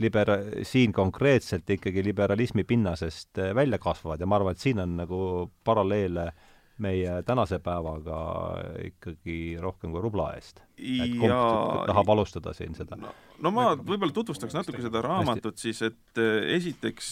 libera-, 0.02 0.42
siin 0.66 0.94
konkreetselt 0.96 1.70
ikkagi 1.70 2.04
liberalismi 2.06 2.66
pinnasest 2.68 3.42
äh, 3.42 3.54
välja 3.56 3.80
kasvavad. 3.82 4.22
Ja 4.22 4.30
ma 4.30 4.40
arvan, 4.40 4.58
et 4.58 4.64
siin 4.64 4.82
on 4.82 4.98
nagu 5.00 5.22
paralleele 5.64 6.32
meie 6.80 7.20
tänase 7.28 7.60
päevaga 7.64 8.20
ikkagi 8.88 9.58
rohkem 9.62 9.92
kui 9.94 10.04
rubla 10.04 10.32
eest. 10.38 10.64
et 10.78 11.16
kumb 11.18 11.28
ja... 11.28 11.42
tahab 11.92 12.14
alustada 12.16 12.54
siin 12.56 12.78
seda? 12.78 12.98
No, 13.00 13.14
no 13.44 13.54
ma 13.56 13.74
võib-olla 13.76 14.16
tutvustaks 14.16 14.56
natuke 14.56 14.82
seda 14.86 15.04
raamatut 15.06 15.60
siis, 15.60 15.82
et 15.86 16.24
esiteks 16.56 17.12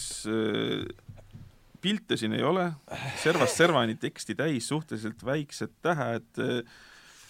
pilte 1.80 2.16
siin 2.18 2.34
ei 2.36 2.42
ole, 2.42 2.70
servast 3.22 3.58
servani 3.58 3.96
teksti 4.00 4.34
täis, 4.38 4.68
suhteliselt 4.68 5.24
väiksed 5.24 5.74
tähed, 5.82 6.40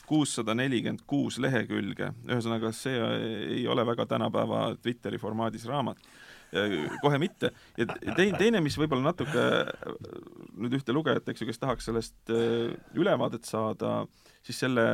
kuussada 0.08 0.54
nelikümmend 0.56 1.04
kuus 1.06 1.36
lehekülge, 1.42 2.12
ühesõnaga 2.28 2.72
see 2.72 2.96
ei 3.58 3.66
ole 3.68 3.84
väga 3.86 4.06
tänapäeva 4.08 4.70
Twitteri 4.80 5.20
formaadis 5.20 5.66
raamat. 5.68 6.00
Kohe 7.02 7.18
mitte. 7.20 7.52
ja 7.76 7.86
teine, 7.88 8.38
teine, 8.38 8.60
mis 8.64 8.78
võib-olla 8.80 9.10
natuke 9.10 9.44
nüüd 10.56 10.78
ühte 10.78 10.94
lugejat, 10.96 11.28
eks 11.28 11.42
ju, 11.42 11.48
kes 11.50 11.60
tahaks 11.62 11.88
sellest 11.90 12.32
äh, 12.32 12.72
ülevaadet 12.98 13.48
saada, 13.48 14.02
siis 14.46 14.60
selle 14.64 14.86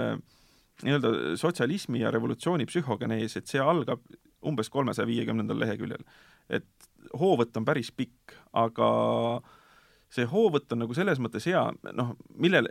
nii-öelda 0.82 1.36
sotsialismi 1.38 2.02
ja 2.02 2.10
revolutsiooni 2.10 2.66
psühhogenees, 2.66 3.36
et 3.38 3.50
see 3.50 3.62
algab 3.62 4.02
umbes 4.44 4.70
kolmesaja 4.70 5.06
viiekümnendal 5.08 5.60
leheküljel. 5.62 6.02
et 6.50 6.88
hoovõtt 7.16 7.56
on 7.56 7.64
päris 7.64 7.90
pikk, 7.94 8.34
aga 8.52 8.88
see 10.12 10.26
hoovõtt 10.28 10.72
on 10.74 10.84
nagu 10.84 10.94
selles 10.96 11.20
mõttes 11.22 11.46
hea, 11.48 11.62
noh, 11.96 12.12
millele, 12.36 12.70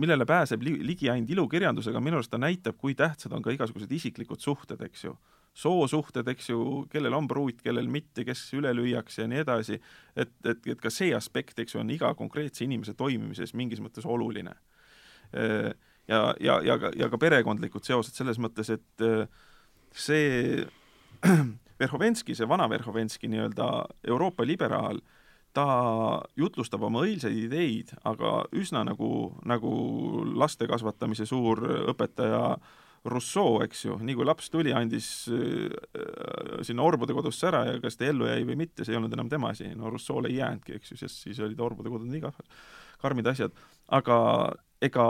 millele 0.00 0.26
pääseb 0.28 0.64
li 0.64 0.78
ligi 0.86 1.10
ainult 1.12 1.30
ilukirjandusega, 1.34 2.00
minu 2.00 2.18
arust 2.18 2.32
ta 2.32 2.40
näitab, 2.40 2.78
kui 2.80 2.96
tähtsad 2.98 3.34
on 3.36 3.44
ka 3.44 3.52
igasugused 3.54 3.92
isiklikud 3.92 4.42
suhted, 4.42 4.80
eks 4.88 5.04
ju. 5.06 5.14
Soosuhted, 5.54 6.28
eks 6.32 6.50
ju, 6.50 6.60
kellel 6.90 7.14
on 7.14 7.28
pruut, 7.30 7.60
kellel 7.62 7.86
mitte, 7.90 8.24
kes 8.26 8.42
üle 8.58 8.72
lüüakse 8.74 9.22
ja 9.22 9.30
nii 9.30 9.42
edasi, 9.44 9.78
et, 10.16 10.32
et, 10.42 10.66
et 10.74 10.80
ka 10.80 10.90
see 10.90 11.14
aspekt, 11.14 11.58
eks 11.62 11.76
ju, 11.76 11.82
on 11.82 11.92
iga 11.94 12.10
konkreetse 12.18 12.64
inimese 12.66 12.96
toimimises 12.98 13.54
mingis 13.54 13.82
mõttes 13.84 14.06
oluline. 14.06 14.56
Ja, 16.10 16.20
ja, 16.40 16.58
ja 16.62 16.78
ka, 16.78 16.90
ja 16.98 17.08
ka 17.10 17.18
perekondlikud 17.22 17.86
seosed 17.86 18.18
selles 18.18 18.40
mõttes, 18.42 18.70
et 18.74 19.06
see 19.94 20.64
Verhovenski, 21.80 22.34
see 22.34 22.48
vana 22.48 22.66
Verhovenski 22.70 23.30
nii-öelda 23.30 23.68
Euroopa 24.10 24.46
liberaal, 24.46 25.00
ta 25.54 25.66
jutlustab 26.36 26.82
oma 26.82 27.04
õilsaid 27.06 27.36
ideid, 27.46 27.92
aga 28.06 28.42
üsna 28.58 28.82
nagu, 28.86 29.08
nagu 29.46 29.74
laste 30.34 30.66
kasvatamise 30.70 31.26
suur 31.30 31.62
õpetaja 31.94 32.56
Rousseau, 33.04 33.58
eks 33.64 33.84
ju, 33.84 33.98
nii 34.00 34.16
kui 34.16 34.24
laps 34.24 34.48
tuli, 34.52 34.72
andis 34.72 35.08
äh, 35.28 36.62
sinna 36.64 36.86
orbude 36.86 37.16
kodusse 37.16 37.50
ära 37.50 37.64
ja 37.68 37.74
kas 37.82 37.98
ta 38.00 38.06
ellu 38.08 38.28
jäi 38.30 38.46
või 38.48 38.56
mitte, 38.64 38.84
see 38.84 38.94
ei 38.94 39.00
olnud 39.00 39.12
enam 39.16 39.28
tema 39.32 39.50
asi, 39.52 39.68
no 39.76 39.92
Rousseau'le 39.92 40.30
ei 40.32 40.38
jäänudki, 40.38 40.78
eks 40.78 40.94
ju, 40.94 41.00
sest 41.02 41.26
siis 41.26 41.42
olid 41.44 41.60
orbude 41.60 41.92
kodud 41.92 42.08
nii 42.08 42.24
karmid 43.02 43.28
asjad, 43.28 43.52
aga 43.92 44.16
ega 44.84 45.08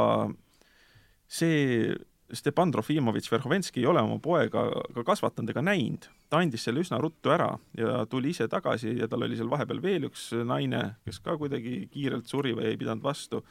see 1.30 1.94
Stepan 2.34 2.72
Trofimovitš 2.72 3.30
Verhovenski 3.30 3.82
ei 3.82 3.86
ole 3.86 4.02
oma 4.02 4.16
poega 4.22 4.64
ka 4.96 5.04
kasvatanud 5.06 5.52
ega 5.52 5.62
näinud, 5.62 6.08
ta 6.32 6.40
andis 6.42 6.64
selle 6.66 6.82
üsna 6.82 6.98
ruttu 6.98 7.30
ära 7.30 7.52
ja 7.78 8.02
tuli 8.10 8.32
ise 8.34 8.48
tagasi 8.50 8.96
ja 8.98 9.08
tal 9.10 9.22
oli 9.26 9.38
seal 9.38 9.50
vahepeal 9.52 9.82
veel 9.84 10.08
üks 10.08 10.32
naine, 10.46 10.82
kes 11.06 11.20
ka 11.22 11.36
kuidagi 11.38 11.84
kiirelt 11.92 12.26
suri 12.30 12.56
või 12.56 12.72
ei 12.72 12.80
pidanud 12.80 13.04
vastu. 13.04 13.44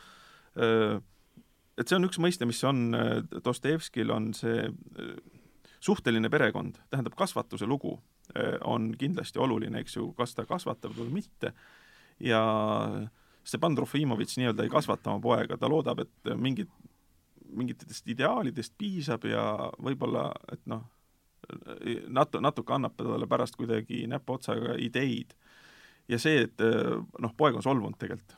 Et 1.77 1.89
see 1.89 1.97
on 1.97 2.05
üks 2.05 2.19
mõiste, 2.21 2.45
mis 2.45 2.61
on 2.69 2.93
Dostojevskil, 3.43 4.11
on 4.13 4.31
see 4.37 4.67
suhteline 5.83 6.29
perekond, 6.29 6.77
tähendab 6.93 7.15
kasvatuse 7.17 7.65
lugu 7.67 7.95
on 8.69 8.91
kindlasti 8.99 9.41
oluline, 9.41 9.81
eks 9.81 9.97
ju, 9.97 10.11
kas 10.15 10.35
ta 10.37 10.45
kasvatab 10.47 10.93
või 10.95 11.09
mitte, 11.17 11.51
ja 12.23 12.39
Stepan 13.43 13.75
Trofimovitš 13.75 14.37
nii-öelda 14.39 14.63
ei 14.63 14.71
kasvata 14.71 15.11
oma 15.11 15.23
poega, 15.25 15.57
ta 15.59 15.67
loodab, 15.67 16.05
et 16.05 16.31
mingid 16.39 16.71
mingitest 17.53 18.07
ideaalidest 18.09 18.73
piisab 18.77 19.25
ja 19.29 19.43
võib-olla, 19.83 20.27
et 20.51 20.61
noh, 20.69 20.85
natu-, 22.07 22.41
natuke 22.43 22.75
annab 22.75 22.95
talle 22.97 23.27
pärast 23.29 23.57
kuidagi 23.59 24.05
näpuotsaga 24.09 24.77
ideid. 24.81 25.35
ja 26.07 26.19
see, 26.19 26.47
et 26.47 26.63
noh, 27.19 27.33
poeg 27.37 27.55
on 27.55 27.63
solvunud 27.63 27.99
tegelikult, 27.99 28.37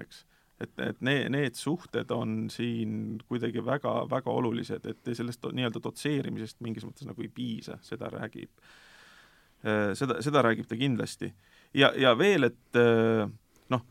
eks. 0.00 0.24
Et, 0.60 0.72
et 0.80 1.00
need, 1.04 1.30
need 1.34 1.58
suhted 1.58 2.10
on 2.14 2.46
siin 2.52 3.18
kuidagi 3.28 3.64
väga, 3.64 3.94
väga 4.10 4.32
olulised, 4.32 4.86
et 4.88 5.12
sellest 5.12 5.44
nii-öelda 5.52 5.82
dotseerimisest 5.84 6.60
mingis 6.64 6.86
mõttes 6.88 7.08
nagu 7.08 7.24
ei 7.24 7.32
piisa, 7.32 7.78
seda 7.84 8.08
räägib, 8.12 8.52
seda, 9.98 10.20
seda 10.24 10.42
räägib 10.46 10.68
ta 10.68 10.78
kindlasti. 10.80 11.32
ja, 11.74 11.92
ja 11.96 12.14
veel, 12.18 12.48
et 12.48 12.80
noh, 13.68 13.84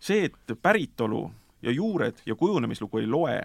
see, 0.00 0.26
et 0.26 0.56
päritolu 0.62 1.26
ja 1.62 1.70
juured 1.70 2.22
ja 2.26 2.34
kujunemislugu 2.34 2.98
ei 2.98 3.06
loe, 3.06 3.38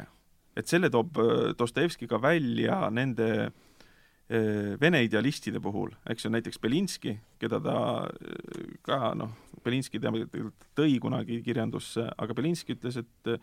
et 0.57 0.69
selle 0.69 0.89
toob 0.93 1.17
äh, 1.17 1.31
Dostojevski 1.57 2.07
ka 2.07 2.21
välja 2.21 2.89
nende 2.93 3.29
äh, 3.45 4.73
vene 4.81 5.03
idealistide 5.03 5.61
puhul, 5.63 5.93
eks 6.09 6.25
ju, 6.25 6.33
näiteks 6.33 6.61
Belinski, 6.61 7.17
keda 7.41 7.59
ta 7.63 7.77
äh, 8.05 8.77
ka 8.85 9.13
noh, 9.17 9.33
Belinski 9.63 10.01
tõi 10.01 10.97
kunagi 11.03 11.41
kirjandusse, 11.45 12.07
aga 12.17 12.35
Belinski 12.37 12.77
ütles, 12.77 12.99
et 13.01 13.37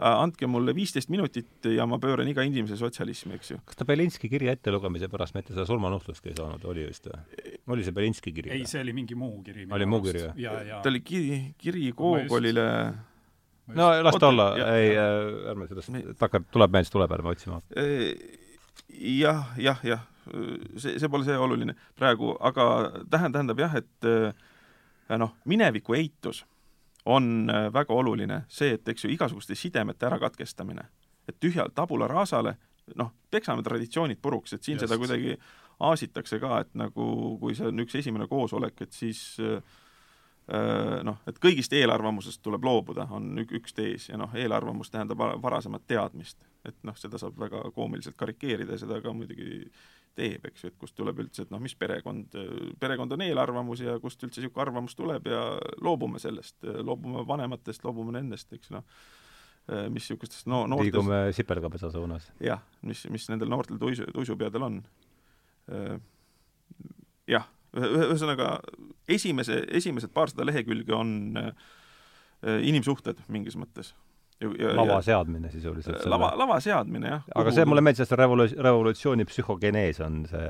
andke 0.00 0.48
mulle 0.48 0.72
viisteist 0.76 1.10
minutit 1.12 1.66
ja 1.74 1.84
ma 1.88 1.98
pööran 2.00 2.28
iga 2.30 2.44
inimese 2.46 2.78
sotsialismi, 2.80 3.34
eks 3.36 3.50
ju. 3.52 3.58
kas 3.68 3.76
ta 3.76 3.84
Belinski 3.88 4.30
kirja 4.32 4.54
ettelugemise 4.56 5.10
pärast 5.12 5.36
mitte 5.36 5.52
seda 5.52 5.66
surmanuhtlustki 5.68 6.32
ei 6.32 6.38
saanud, 6.38 6.64
oli 6.72 6.86
vist 6.88 7.10
või? 7.10 7.52
oli 7.76 7.84
see 7.84 7.96
Belinski 7.98 8.32
kiri? 8.32 8.54
ei, 8.56 8.64
see 8.70 8.80
oli 8.80 8.96
mingi 8.96 9.18
muu 9.18 9.42
kiri. 9.44 9.68
oli 9.68 9.88
muu 9.90 10.00
kiri, 10.06 10.24
jah? 10.40 10.80
ta 10.80 10.88
oli 10.88 11.04
kiri, 11.04 11.40
kiri 11.60 11.92
Gogolile 11.92 12.66
just 12.70 13.08
no 13.76 14.02
las 14.02 14.16
ta 14.18 14.28
olla, 14.28 14.54
ei, 14.74 14.94
äh, 14.96 15.50
ärme 15.50 15.68
sellest, 15.68 15.92
takkar, 16.18 16.44
tuleb 16.52 16.72
meelde, 16.74 16.90
tuleb, 16.92 17.12
ärme 17.16 17.34
otsima. 17.34 17.60
jah, 18.88 19.52
jah, 19.58 19.82
jah, 19.86 20.06
see, 20.76 20.98
see 20.98 21.10
pole 21.10 21.26
see 21.26 21.36
oluline 21.38 21.76
praegu, 21.98 22.34
aga 22.40 22.64
tähend-, 23.10 23.36
tähendab 23.36 23.62
jah, 23.62 23.76
et 23.82 24.08
äh, 24.08 24.32
noh, 25.18 25.36
mineviku 25.44 25.94
eitus 25.94 26.44
on 27.04 27.50
äh, 27.50 27.72
väga 27.72 27.94
oluline 27.94 28.42
see, 28.48 28.74
et 28.74 28.88
eks 28.88 29.04
ju, 29.04 29.10
igasuguste 29.10 29.54
sidemete 29.54 30.06
ärakatkestamine. 30.06 30.88
et 31.28 31.36
tühjalt 31.40 31.74
tabula 31.74 32.08
rasale, 32.08 32.56
noh, 32.96 33.12
peksame 33.30 33.62
traditsioonid 33.62 34.18
puruks, 34.22 34.52
et 34.52 34.62
siin 34.62 34.74
Just. 34.74 34.88
seda 34.88 34.98
kuidagi 34.98 35.36
aasitakse 35.80 36.38
ka, 36.40 36.58
et 36.60 36.74
nagu 36.74 37.36
kui 37.40 37.54
see 37.54 37.68
on 37.68 37.80
üks 37.80 37.94
esimene 37.94 38.26
koosolek, 38.26 38.82
et 38.82 38.92
siis 38.92 39.36
äh, 39.40 39.62
Äh, 39.62 39.79
noh, 41.06 41.20
et 41.30 41.38
kõigist 41.42 41.72
eelarvamusest 41.78 42.42
tuleb 42.42 42.64
loobuda, 42.66 43.06
on 43.14 43.38
üks 43.44 43.74
tees 43.76 44.08
ja 44.08 44.18
noh, 44.18 44.32
eelarvamus 44.34 44.90
tähendab 44.90 45.20
varasemat 45.42 45.86
teadmist. 45.86 46.46
et 46.66 46.76
noh, 46.84 46.96
seda 46.98 47.18
saab 47.18 47.38
väga 47.40 47.62
koomiliselt 47.74 48.16
karikeerida 48.20 48.74
ja 48.74 48.82
seda 48.82 48.98
ka 49.00 49.12
muidugi 49.16 49.70
teeb, 50.18 50.44
eks 50.50 50.64
ju, 50.64 50.70
et 50.72 50.76
kust 50.80 50.96
tuleb 50.98 51.22
üldse, 51.22 51.46
et 51.46 51.52
noh, 51.54 51.60
mis 51.62 51.74
perekond, 51.78 52.34
perekond 52.82 53.14
on 53.14 53.22
eelarvamus 53.24 53.84
ja 53.84 53.94
kust 54.02 54.20
üldse 54.26 54.42
niisugune 54.42 54.66
arvamus 54.66 54.98
tuleb 54.98 55.30
ja 55.30 55.40
loobume 55.80 56.20
sellest, 56.20 56.58
loobume 56.66 57.22
vanematest, 57.28 57.86
loobume 57.86 58.16
nendest, 58.18 58.52
eks 58.52 58.74
noh, 58.74 58.84
mis 59.70 60.02
niisugustest 60.02 60.50
no 60.50 60.64
noortes 60.66 60.90
liigume 60.90 61.22
sipelgapesa 61.36 61.92
suunas. 61.94 62.26
jah, 62.42 62.60
mis, 62.82 63.06
mis 63.12 63.28
nendel 63.30 63.52
noortel 63.52 63.78
tuisu, 63.78 64.10
tuisupeadel 64.12 64.66
on. 64.66 64.82
jah 67.30 67.46
ühesõnaga, 67.76 68.58
esimese, 69.08 69.62
esimesed 69.78 70.12
paarsada 70.14 70.46
lehekülge 70.48 70.94
on 70.96 71.10
äh, 71.38 71.50
inimsuhted 72.66 73.20
mingis 73.28 73.58
mõttes. 73.60 73.94
lava 74.40 75.02
seadmine 75.04 75.50
sisuliselt. 75.52 76.06
lava, 76.08 76.32
lava 76.36 76.60
seadmine, 76.64 77.08
jah. 77.16 77.26
aga 77.36 77.52
see 77.52 77.66
mulle 77.68 77.84
meeldis, 77.84 78.06
et 78.06 78.12
see 78.12 78.20
revolu-, 78.20 78.48
revolutsiooni 78.56 79.26
psühhogenees 79.28 80.00
on 80.04 80.22
see 80.30 80.46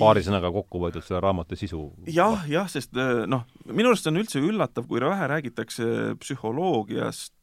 paari 0.00 0.22
sõnaga 0.26 0.50
kokku 0.54 0.80
võetud 0.82 1.04
selle 1.06 1.22
raamatu 1.24 1.56
sisu. 1.58 1.80
jah, 2.10 2.44
jah, 2.50 2.68
sest 2.70 2.96
äh, 2.98 3.24
noh, 3.30 3.46
minu 3.70 3.92
arust 3.92 4.06
on 4.10 4.20
üldse 4.20 4.42
üllatav, 4.42 4.86
kui 4.90 5.00
vähe 5.02 5.30
räägitakse 5.32 6.16
psühholoogiast 6.20 7.35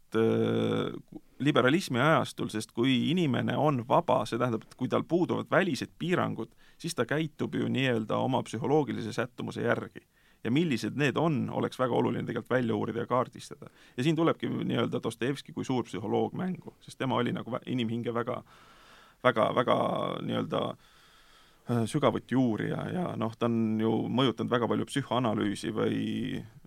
liberalismi 1.44 2.00
ajastul, 2.00 2.50
sest 2.54 2.72
kui 2.72 3.12
inimene 3.12 3.56
on 3.58 3.82
vaba, 3.88 4.24
see 4.30 4.40
tähendab, 4.40 4.66
et 4.68 4.76
kui 4.80 4.90
tal 4.92 5.06
puuduvad 5.08 5.50
välised 5.52 5.92
piirangud, 6.00 6.52
siis 6.78 6.96
ta 6.96 7.06
käitub 7.10 7.56
ju 7.56 7.70
nii-öelda 7.72 8.18
oma 8.18 8.44
psühholoogilise 8.44 9.14
sättumuse 9.14 9.66
järgi. 9.66 10.06
ja 10.44 10.52
millised 10.52 10.98
need 11.00 11.16
on, 11.16 11.48
oleks 11.56 11.80
väga 11.80 11.96
oluline 11.96 12.28
tegelikult 12.28 12.50
välja 12.52 12.76
uurida 12.76 13.00
ja 13.00 13.08
kaardistada. 13.08 13.70
ja 13.98 14.04
siin 14.04 14.16
tulebki 14.16 14.50
nii-öelda 14.50 15.00
Dostojevski 15.04 15.54
kui 15.54 15.66
suur 15.66 15.84
psühholoog 15.84 16.34
mängu, 16.34 16.76
sest 16.82 16.98
tema 16.98 17.16
oli 17.16 17.32
nagu 17.32 17.58
inimhinge 17.66 18.14
väga 18.14 18.44
väga, 19.24 19.56
väga 19.56 19.78
nii-öelda 20.22 20.62
äh, 21.70 21.86
sügavuti 21.86 22.36
uurija 22.36 22.88
ja 22.94 23.06
noh, 23.20 23.36
ta 23.40 23.48
on 23.48 23.80
ju 23.82 23.94
mõjutanud 24.12 24.52
väga 24.52 24.70
palju 24.72 24.88
psühhoanalüüsi 24.90 25.72
või 25.76 26.02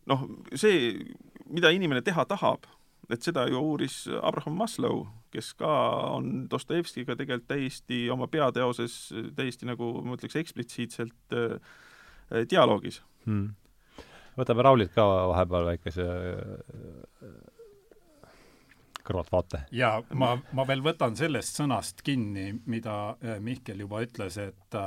noh, 0.09 0.27
see, 0.55 0.95
mida 1.53 1.73
inimene 1.75 2.03
teha 2.07 2.25
tahab, 2.29 2.67
et 3.11 3.23
seda 3.23 3.47
ju 3.51 3.61
uuris 3.61 4.05
Abraham 4.23 4.57
Maslow, 4.61 5.05
kes 5.35 5.53
ka 5.59 5.73
on 6.17 6.47
Dostojevskiga 6.51 7.17
tegelikult 7.19 7.49
täiesti 7.51 8.07
oma 8.13 8.29
peateoses 8.31 8.97
täiesti 9.37 9.69
nagu 9.69 9.93
ma 10.07 10.17
ütleks, 10.19 10.39
eksplitsiitselt 10.41 11.37
äh, 11.37 11.77
dialoogis 12.51 13.03
hmm. 13.27 13.51
võtame 14.39 14.67
Raulilt 14.67 14.95
ka 14.97 15.05
vahepeal 15.33 15.71
väikese 15.73 16.07
äh, 16.07 17.37
kõrvaltvaate. 19.07 19.67
ja 19.77 20.01
ma, 20.15 20.35
ma 20.53 20.67
veel 20.69 20.83
võtan 20.85 21.17
sellest 21.19 21.61
sõnast 21.61 22.03
kinni, 22.07 22.51
mida 22.67 23.15
äh, 23.15 23.39
Mihkel 23.43 23.87
juba 23.87 24.03
ütles, 24.07 24.41
et 24.43 24.83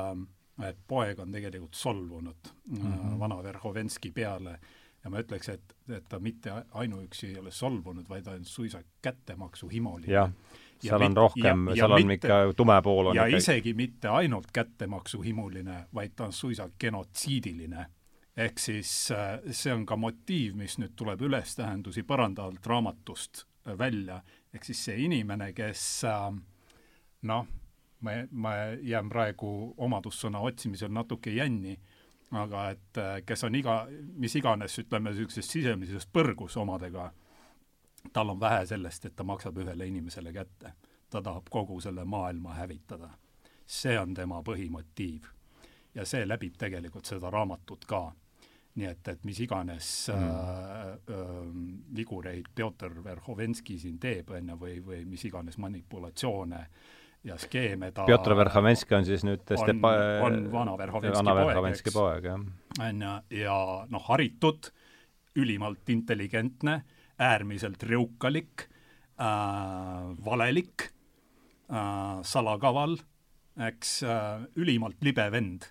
et 0.59 0.75
poeg 0.91 1.19
on 1.23 1.31
tegelikult 1.31 1.77
solvunud 1.79 2.49
mm 2.67 2.77
-hmm. 2.77 3.19
vana 3.19 3.37
Verhovenski 3.43 4.11
peale 4.11 4.57
ja 5.03 5.11
ma 5.11 5.21
ütleks, 5.23 5.49
et, 5.53 5.75
et 5.95 6.07
ta 6.09 6.19
mitte 6.19 6.53
ainuüksi 6.71 7.31
ei 7.31 7.37
ole 7.39 7.51
solvunud, 7.51 8.07
vaid 8.09 8.25
ta 8.25 8.35
on 8.35 8.45
suisa 8.45 8.81
kättemaksuhimuline. 9.01 10.11
jah, 10.13 10.31
seal 10.79 11.05
on 11.05 11.17
rohkem, 11.17 11.69
seal 11.75 11.95
on 11.95 12.07
mitte, 12.07 12.27
ikka 12.27 12.57
tume 12.57 12.81
pool 12.83 13.11
on 13.11 13.15
ja 13.15 13.27
ikka... 13.29 13.43
isegi 13.43 13.73
mitte 13.73 14.11
ainult 14.11 14.51
kättemaksuhimuline, 14.53 15.85
vaid 15.95 16.15
ta 16.15 16.27
on 16.29 16.33
suisa 16.33 16.69
genotsiidiline. 16.79 17.85
ehk 18.37 18.59
siis 18.59 19.11
äh, 19.11 19.39
see 19.51 19.73
on 19.73 19.85
ka 19.85 19.95
motiiv, 19.99 20.55
mis 20.55 20.77
nüüd 20.79 20.95
tuleb 20.95 21.21
ülestähendusi 21.27 22.03
põrandalt 22.07 22.67
raamatust 22.67 23.45
äh, 23.67 23.77
välja, 23.77 24.21
ehk 24.53 24.67
siis 24.67 24.83
see 24.85 24.99
inimene, 25.05 25.53
kes 25.53 26.03
äh, 26.07 26.27
noh, 27.21 27.47
ma, 27.99 28.11
ma 28.31 28.53
jään 28.81 29.09
praegu 29.09 29.73
omadussõna 29.77 30.39
otsimisel 30.39 30.91
natuke 30.91 31.31
jänni 31.35 31.77
aga 32.31 32.69
et 32.69 32.97
äh, 32.97 33.15
kes 33.25 33.43
on 33.43 33.55
iga, 33.55 33.79
mis 34.21 34.35
iganes, 34.35 34.77
ütleme, 34.81 35.13
niisuguses 35.13 35.49
sisemises 35.49 36.05
põrgus 36.13 36.57
omadega, 36.61 37.09
tal 38.13 38.33
on 38.33 38.39
vähe 38.39 38.65
sellest, 38.69 39.05
et 39.05 39.15
ta 39.15 39.25
maksab 39.27 39.57
ühele 39.57 39.87
inimesele 39.87 40.33
kätte. 40.33 40.73
ta 41.09 41.21
tahab 41.21 41.47
kogu 41.49 41.79
selle 41.81 42.05
maailma 42.05 42.53
hävitada. 42.53 43.09
see 43.65 43.99
on 43.99 44.13
tema 44.13 44.41
põhimotiiv. 44.43 45.25
ja 45.95 46.05
see 46.05 46.25
läbib 46.25 46.57
tegelikult 46.57 47.05
seda 47.05 47.29
raamatut 47.29 47.85
ka. 47.85 48.11
nii 48.75 48.85
et, 48.85 49.07
et 49.07 49.23
mis 49.23 49.39
iganes 49.39 50.09
mm. 50.13 50.23
äh, 50.23 50.87
äh, 50.93 51.95
vigureid 51.95 52.45
Pjotor 52.55 53.03
Verhovenski 53.03 53.79
siin 53.79 53.99
teeb, 53.99 54.29
on 54.29 54.49
ju, 54.49 54.55
või, 54.55 54.79
või 54.85 55.05
mis 55.05 55.25
iganes 55.25 55.57
manipulatsioone 55.57 56.59
äh, 56.59 56.98
ja 57.23 57.37
skeeme 57.37 57.91
ta 57.91 58.05
Pjotor 58.07 58.35
Verhovenski 58.39 58.95
on 58.95 59.07
siis 59.07 59.25
nüüd 59.27 59.43
on, 59.55 59.61
Stepa... 59.63 59.91
on 60.25 60.39
vana 60.51 60.75
Verhovenski 60.79 61.91
poeg, 61.91 62.23
poeg, 62.23 62.29
jah. 62.29 62.85
on 62.87 63.01
ju, 63.05 63.15
ja 63.41 63.57
noh, 63.91 64.05
haritud, 64.07 64.71
ülimalt 65.39 65.89
intelligentne, 65.91 66.79
äärmiselt 67.19 67.83
rõukalik 67.83 68.67
äh,, 69.19 70.05
valelik 70.25 70.87
äh,, 71.71 72.21
salakaval, 72.23 72.95
eks 73.67 73.99
äh,, 74.07 74.47
ülimalt 74.59 75.03
libe 75.03 75.27
vend 75.35 75.67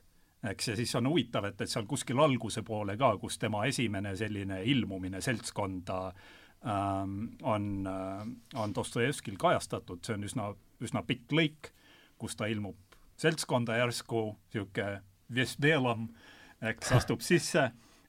eks, 0.46 0.68
ja 0.70 0.76
siis 0.78 0.92
on 0.98 1.08
huvitav, 1.10 1.48
et, 1.48 1.60
et 1.64 1.70
seal 1.70 1.86
kuskil 1.88 2.20
alguse 2.22 2.62
poole 2.66 2.96
ka, 3.00 3.14
kus 3.18 3.38
tema 3.40 3.64
esimene 3.66 4.14
selline 4.16 4.60
ilmumine 4.70 5.22
seltskonda 5.24 6.02
ähm, 6.08 6.36
on 6.62 7.86
äh,, 7.86 8.24
on 8.58 8.74
Dostojevskil 8.74 9.36
kajastatud, 9.38 10.00
see 10.02 10.16
on 10.18 10.26
üsna 10.26 10.48
üsna 10.84 11.02
pikk 11.06 11.34
lõik, 11.34 11.70
kus 12.18 12.36
ta 12.38 12.48
ilmub 12.50 12.76
seltskonda 13.18 13.78
järsku, 13.80 14.32
niisugune 14.54 15.02
Vesdelam, 15.34 16.06
eks, 16.64 16.92
astub 16.96 17.20
sisse 17.20 17.66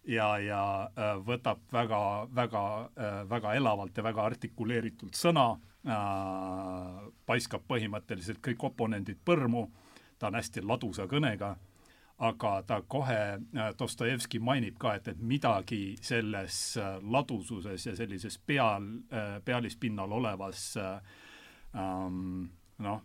ja, 0.08 0.28
ja 0.40 0.62
äh, 0.88 1.16
võtab 1.26 1.66
väga, 1.74 2.02
väga 2.36 2.64
äh,, 2.86 3.18
väga 3.30 3.56
elavalt 3.60 3.98
ja 3.98 4.06
väga 4.06 4.28
artikuleeritult 4.32 5.18
sõna 5.18 5.50
äh,, 5.84 7.10
paiskab 7.28 7.66
põhimõtteliselt 7.68 8.42
kõik 8.46 8.64
oponendid 8.72 9.20
põrmu, 9.26 9.68
ta 10.20 10.30
on 10.30 10.40
hästi 10.40 10.64
ladusa 10.64 11.10
kõnega, 11.12 11.56
aga 12.20 12.64
ta 12.68 12.82
kohe 12.88 13.20
äh,, 13.34 13.70
Dostojevski 13.80 14.40
mainib 14.44 14.78
ka, 14.80 14.94
et, 15.00 15.08
et 15.08 15.20
midagi 15.24 15.96
selles 16.04 16.78
äh, 16.78 16.98
ladususes 17.00 17.86
ja 17.86 17.96
sellises 17.96 18.38
peal 18.38 18.88
äh,, 19.14 19.38
pealispinnal 19.46 20.12
olevas 20.12 20.74
äh, 20.78 21.00
ähm, 21.76 22.50
noh, 22.84 23.02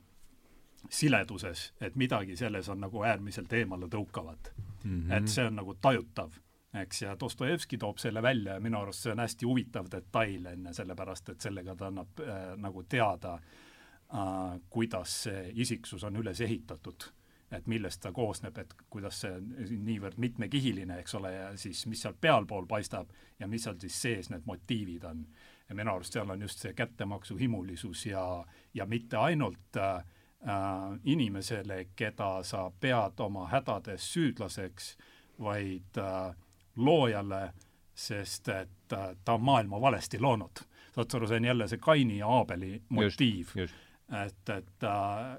sileduses, 0.91 1.73
et 1.81 1.97
midagi 1.97 2.37
selles 2.37 2.69
on 2.69 2.83
nagu 2.83 3.05
äärmiselt 3.07 3.53
eemaletõukavat 3.53 4.53
mm. 4.57 4.91
-hmm. 4.91 5.13
et 5.17 5.29
see 5.29 5.47
on 5.47 5.57
nagu 5.63 5.75
tajutav, 5.75 6.35
eks, 6.83 7.03
ja 7.03 7.17
Dostojevski 7.21 7.79
toob 7.79 7.99
selle 7.99 8.23
välja 8.23 8.59
ja 8.59 8.61
minu 8.61 8.83
arust 8.83 9.07
see 9.07 9.13
on 9.13 9.23
hästi 9.23 9.47
huvitav 9.47 9.91
detail, 9.93 10.47
ju, 10.47 10.73
sellepärast 10.73 11.29
et 11.29 11.41
sellega 11.41 11.77
ta 11.77 11.87
annab 11.87 12.21
äh, 12.21 12.57
nagu 12.57 12.83
teada 12.83 13.35
äh,, 13.35 14.61
kuidas 14.71 15.23
see 15.23 15.53
isiksus 15.55 16.05
on 16.05 16.17
üles 16.17 16.41
ehitatud 16.41 17.13
et 17.55 17.67
millest 17.67 18.01
ta 18.03 18.13
koosneb, 18.13 18.59
et 18.59 18.75
kuidas 18.91 19.21
see 19.25 19.41
niivõrd 19.71 20.19
mitmekihiline, 20.19 20.99
eks 21.01 21.15
ole, 21.15 21.33
ja 21.33 21.49
siis 21.61 21.87
mis 21.87 22.03
seal 22.03 22.15
pealpool 22.21 22.67
paistab 22.67 23.11
ja 23.39 23.49
mis 23.49 23.65
seal 23.65 23.79
siis 23.81 24.01
sees 24.03 24.31
need 24.31 24.47
motiivid 24.47 25.05
on 25.11 25.27
ja 25.69 25.75
minu 25.75 25.95
arust 25.95 26.13
seal 26.13 26.31
on 26.31 26.43
just 26.43 26.59
see 26.59 26.73
kättemaksu 26.77 27.37
himulisus 27.37 28.07
ja, 28.07 28.45
ja 28.75 28.87
mitte 28.87 29.17
ainult 29.17 29.77
äh, 29.77 29.97
äh, 29.97 30.99
inimesele, 31.05 31.87
keda 31.97 32.43
sa 32.43 32.71
pead 32.81 33.21
oma 33.21 33.47
hädades 33.49 34.13
süüdlaseks, 34.13 34.97
vaid 35.41 35.99
äh, 35.99 36.35
loojale, 36.77 37.53
sest 37.95 38.49
et 38.49 38.93
äh, 38.93 39.17
ta 39.25 39.39
on 39.39 39.43
maailma 39.43 39.81
valesti 39.81 40.21
loonud. 40.21 40.65
saad 40.95 41.15
aru, 41.15 41.27
see 41.27 41.37
on 41.37 41.45
jälle 41.45 41.69
see 41.69 41.79
Kaini 41.79 42.19
ja 42.19 42.29
Aabeli 42.29 42.83
motiiv. 42.89 43.57
et, 43.57 44.49
et 44.49 44.85
äh, 44.85 45.39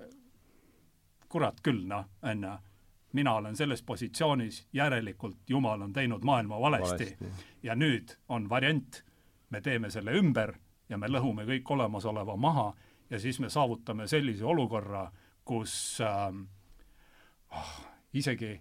kurat 1.29 1.61
küll, 1.63 1.85
noh, 1.87 2.07
on 2.21 2.43
ju 2.43 2.55
mina 3.15 3.33
olen 3.33 3.55
selles 3.55 3.83
positsioonis, 3.83 4.67
järelikult 4.73 5.37
Jumal 5.47 5.81
on 5.81 5.93
teinud 5.93 6.23
maailma 6.23 6.59
valesti. 6.59 7.15
valesti. 7.15 7.47
ja 7.63 7.75
nüüd 7.75 8.17
on 8.29 8.49
variant 8.49 9.03
me 9.49 9.61
teeme 9.61 9.89
selle 9.89 10.11
ümber 10.11 10.53
ja 10.89 10.97
me 10.97 11.07
lõhume 11.07 11.45
kõik 11.47 11.71
olemasoleva 11.71 12.35
maha 12.35 12.73
ja 13.09 13.19
siis 13.19 13.39
me 13.39 13.49
saavutame 13.49 14.07
sellise 14.07 14.45
olukorra, 14.45 15.05
kus 15.45 16.01
äh, 16.01 16.35
oh, 17.55 17.73
isegi 18.13 18.51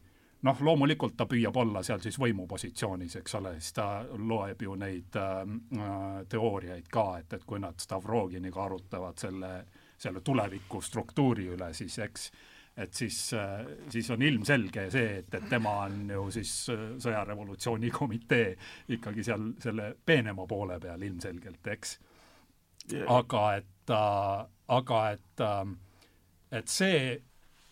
noh, 0.42 0.60
loomulikult 0.60 1.16
ta 1.16 1.26
püüab 1.26 1.56
olla 1.56 1.82
seal 1.82 2.00
siis 2.04 2.20
võimupositsioonis, 2.20 3.16
eks 3.16 3.34
ole, 3.34 3.56
siis 3.58 3.72
ta 3.72 3.88
loeb 4.16 4.62
ju 4.62 4.78
neid 4.78 5.18
äh, 5.18 5.44
teooriaid 6.28 6.88
ka, 6.92 7.08
et, 7.18 7.32
et 7.32 7.44
kui 7.44 7.58
nad 7.58 7.80
Stavroginiga 7.80 8.64
arutavad 8.64 9.18
selle, 9.18 9.54
selle 9.98 10.20
tuleviku 10.20 10.80
struktuuri 10.80 11.50
üle, 11.56 11.74
siis 11.74 11.98
eks 12.06 12.30
äh, 12.30 12.50
et 12.76 12.94
siis, 12.94 13.18
siis 13.88 14.10
on 14.10 14.22
ilmselge 14.22 14.88
see, 14.90 15.18
et, 15.20 15.34
et 15.38 15.44
tema 15.50 15.76
on 15.84 16.10
ju 16.10 16.24
siis 16.34 16.52
sõjarevolutsiooni 17.04 17.90
komitee 17.94 18.48
ikkagi 18.96 19.22
seal 19.26 19.52
selle 19.62 19.92
peenema 20.06 20.46
poole 20.50 20.80
peal 20.82 21.02
ilmselgelt, 21.06 21.70
eks. 21.76 21.96
aga 23.06 23.44
et 23.60 23.94
äh,, 23.94 24.46
aga 24.74 25.02
et 25.14 25.44
äh,, 25.46 25.74
et 26.58 26.68
see 26.68 26.98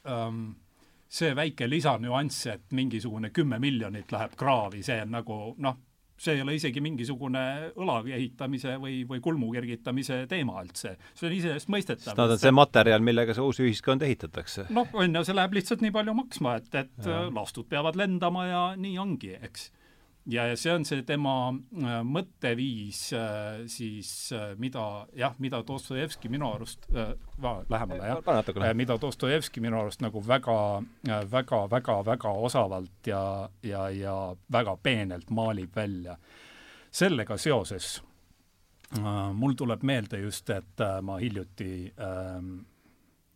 ähm, 0.07 0.45
see 1.13 1.35
väike 1.37 1.69
lisanüanss, 1.69 2.47
et 2.55 2.71
mingisugune 2.73 3.31
kümme 3.37 3.59
miljonit 3.61 4.13
läheb 4.13 4.37
kraavi, 4.39 4.81
see 4.85 5.01
on 5.05 5.13
nagu 5.13 5.39
noh, 5.61 5.81
see 6.23 6.37
ei 6.37 6.45
ole 6.45 6.55
isegi 6.59 6.83
mingisugune 6.85 7.45
õla 7.75 7.99
ehitamise 8.15 8.77
või, 8.83 9.03
või 9.09 9.21
kulmu 9.25 9.51
kergitamise 9.55 10.23
teema 10.31 10.63
üldse. 10.63 10.97
see 11.19 11.29
on 11.29 11.37
iseenesestmõistetav. 11.39 12.17
see 12.17 12.37
on 12.37 12.43
see 12.45 12.55
materjal, 12.55 13.05
millega 13.05 13.37
see 13.37 13.45
uus 13.45 13.63
ühiskond 13.65 14.07
ehitatakse. 14.07 14.69
noh, 14.71 14.89
on 14.93 15.21
ju, 15.21 15.25
see 15.27 15.37
läheb 15.37 15.59
lihtsalt 15.59 15.85
nii 15.85 15.95
palju 15.95 16.17
maksma, 16.23 16.57
et, 16.63 16.75
et 16.85 17.09
ja. 17.11 17.25
lastud 17.35 17.69
peavad 17.71 17.99
lendama 17.99 18.47
ja 18.49 18.65
nii 18.79 18.99
ongi, 19.03 19.37
eks 19.43 19.71
ja, 20.27 20.47
ja 20.47 20.57
see 20.57 20.73
on 20.73 20.85
see 20.87 21.03
tema 21.07 21.35
äh, 21.51 21.99
mõtteviis 22.07 23.01
äh, 23.17 23.65
siis 23.71 24.11
äh,, 24.37 24.53
mida 24.61 25.07
jah, 25.19 25.35
mida 25.43 25.63
Dostojevski 25.67 26.31
minu 26.33 26.51
arust 26.53 26.87
äh,, 26.95 27.15
lähemale 27.71 28.13
jah 28.13 28.77
mida 28.79 28.99
Dostojevski 29.01 29.63
minu 29.65 29.81
arust 29.81 30.05
nagu 30.05 30.23
väga 30.27 30.57
väga, 31.31 31.65
väga, 31.71 31.99
väga 32.07 32.37
osavalt 32.49 33.07
ja, 33.07 33.49
ja, 33.63 33.89
ja 33.91 34.17
väga 34.53 34.77
peenelt 34.83 35.31
maalib 35.31 35.77
välja. 35.77 36.17
sellega 36.91 37.37
seoses 37.37 38.03
äh, 38.99 39.33
mul 39.33 39.55
tuleb 39.59 39.83
meelde 39.83 40.21
just, 40.21 40.51
et 40.51 40.81
äh, 40.81 41.01
ma 41.03 41.19
hiljuti 41.19 41.93
äh, 41.97 42.39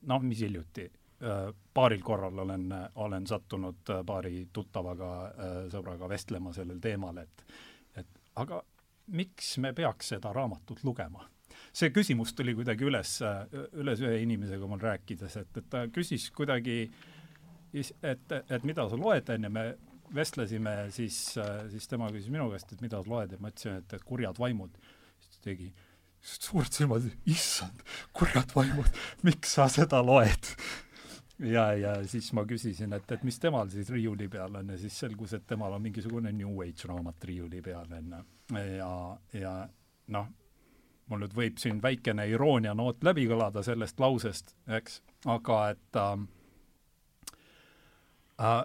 noh, 0.06 0.22
mis 0.22 0.40
hiljuti 0.40 0.90
Äh, 1.20 1.52
paaril 1.76 2.02
korral 2.04 2.38
olen, 2.44 2.66
olen 3.04 3.26
sattunud 3.28 3.92
äh, 3.92 4.02
paari 4.06 4.46
tuttavaga, 4.52 5.12
äh, 5.28 5.56
sõbraga 5.72 6.08
vestlema 6.10 6.54
sellel 6.56 6.80
teemal, 6.82 7.20
et 7.24 7.46
et 7.96 8.20
aga 8.42 8.60
miks 9.16 9.56
me 9.62 9.72
peaks 9.76 10.14
seda 10.14 10.32
raamatut 10.36 10.84
lugema? 10.84 11.26
see 11.76 11.90
küsimus 11.92 12.32
tuli 12.36 12.54
kuidagi 12.56 12.84
üles, 12.88 13.18
üles 13.76 14.00
ühe 14.04 14.20
inimesega 14.22 14.68
mul 14.68 14.80
rääkides, 14.80 15.36
et, 15.40 15.50
et 15.60 15.66
ta 15.72 15.84
küsis 15.92 16.30
kuidagi, 16.36 16.86
et, 17.72 18.32
et 18.32 18.64
mida 18.64 18.86
sa 18.88 18.98
loed, 19.00 19.28
on 19.32 19.48
ju, 19.48 19.50
me 19.52 19.64
vestlesime, 20.16 20.74
siis, 20.94 21.18
siis 21.72 21.88
tema 21.90 22.08
küsis 22.12 22.32
minu 22.32 22.48
käest, 22.52 22.72
et 22.72 22.84
mida 22.84 23.00
sa 23.02 23.12
loed 23.12 23.34
ja 23.34 23.40
ma 23.42 23.52
ütlesin, 23.52 23.80
et, 23.82 23.96
et 23.96 24.06
kurjad 24.08 24.40
vaimud. 24.40 24.76
siis 25.20 25.36
ta 25.36 25.44
tegi 25.50 25.70
suured 26.26 26.72
silmad, 26.72 27.06
issand, 27.28 27.84
kurjad 28.16 28.52
vaimud, 28.56 28.88
miks 29.26 29.56
sa 29.58 29.68
seda 29.72 30.02
loed? 30.04 30.52
Ja, 31.38 31.66
ja 31.76 31.92
siis 32.08 32.30
ma 32.36 32.44
küsisin, 32.48 32.92
et, 32.96 33.10
et 33.12 33.24
mis 33.26 33.38
temal 33.40 33.68
siis 33.72 33.90
riiuli 33.92 34.28
peal 34.32 34.54
on 34.60 34.72
ja 34.74 34.78
siis 34.80 34.98
selgus, 35.04 35.34
et 35.36 35.46
temal 35.46 35.76
on 35.76 35.82
mingisugune 35.82 36.32
New 36.32 36.62
Age 36.64 36.88
raamat 36.88 37.24
riiuli 37.24 37.62
peal, 37.62 37.92
on 37.92 38.14
ju. 38.18 38.22
ja, 38.78 38.92
ja 39.32 39.54
noh, 40.14 40.30
mul 41.10 41.22
nüüd 41.22 41.36
võib 41.36 41.60
siin 41.62 41.82
väikene 41.82 42.26
iroonianoot 42.32 43.04
läbi 43.06 43.26
kõlada 43.30 43.62
sellest 43.66 44.00
lausest, 44.02 44.56
eks, 44.78 45.00
aga 45.30 45.60
et 45.74 46.00
äh, 46.00 46.16
äh, 48.42 48.62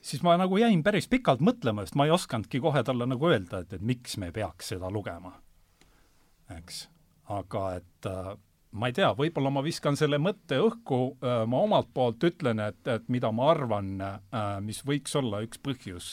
siis 0.00 0.22
ma 0.24 0.36
nagu 0.40 0.58
jäin 0.60 0.82
päris 0.86 1.08
pikalt 1.10 1.42
mõtlema, 1.44 1.84
sest 1.86 1.98
ma 1.98 2.06
ei 2.08 2.14
osanudki 2.14 2.62
kohe 2.62 2.84
talle 2.86 3.08
nagu 3.08 3.28
öelda, 3.28 3.62
et, 3.64 3.76
et 3.76 3.84
miks 3.84 4.16
me 4.20 4.32
peaks 4.32 4.72
seda 4.74 4.90
lugema. 4.92 5.34
eks, 6.52 6.86
aga 7.32 7.68
et 7.80 8.08
äh, 8.08 8.32
ma 8.72 8.88
ei 8.88 8.96
tea, 8.96 9.10
võib-olla 9.16 9.52
ma 9.52 9.62
viskan 9.64 9.96
selle 9.98 10.18
mõtte 10.22 10.58
õhku, 10.62 11.00
äh, 11.20 11.42
ma 11.48 11.62
omalt 11.66 11.90
poolt 11.94 12.24
ütlen, 12.24 12.62
et, 12.64 12.80
et 12.88 13.08
mida 13.12 13.32
ma 13.32 13.50
arvan, 13.52 13.94
äh, 14.00 14.54
mis 14.64 14.82
võiks 14.86 15.16
olla 15.18 15.42
üks 15.44 15.60
põhjus, 15.62 16.12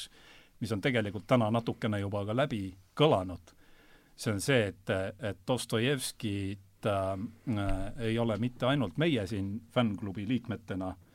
mis 0.59 0.73
on 0.75 0.81
tegelikult 0.83 1.27
täna 1.27 1.49
natukene 1.55 2.01
juba 2.01 2.25
ka 2.27 2.35
läbi 2.35 2.63
kõlanud, 2.99 3.53
see 4.19 4.33
on 4.35 4.41
see, 4.43 4.71
et, 4.73 4.95
et 5.23 5.43
Dostojevskit 5.47 6.89
äh, 6.89 7.13
ei 8.09 8.17
ole 8.19 8.39
mitte 8.43 8.67
ainult 8.67 8.99
meie 8.99 9.27
siin 9.27 9.55
fännklubi 9.73 10.27
liikmetena 10.27 10.91
äh, 10.93 11.08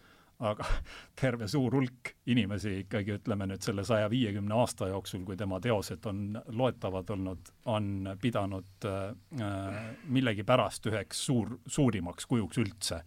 aga 0.44 0.66
terve 1.20 1.48
suur 1.48 1.74
hulk 1.76 2.12
inimesi 2.30 2.78
ikkagi, 2.84 3.18
ütleme 3.20 3.48
nüüd 3.50 3.64
selle 3.64 3.84
saja 3.86 4.10
viiekümne 4.10 4.54
aasta 4.58 4.88
jooksul, 4.92 5.24
kui 5.26 5.36
tema 5.40 5.60
teosed 5.64 6.04
on 6.10 6.38
loetavad 6.52 7.10
olnud, 7.16 7.50
on 7.72 8.14
pidanud 8.20 8.88
äh, 8.90 9.80
millegipärast 10.04 10.90
üheks 10.92 11.24
suur, 11.28 11.58
suurimaks 11.66 12.26
kujuks 12.30 12.62
üldse. 12.62 13.02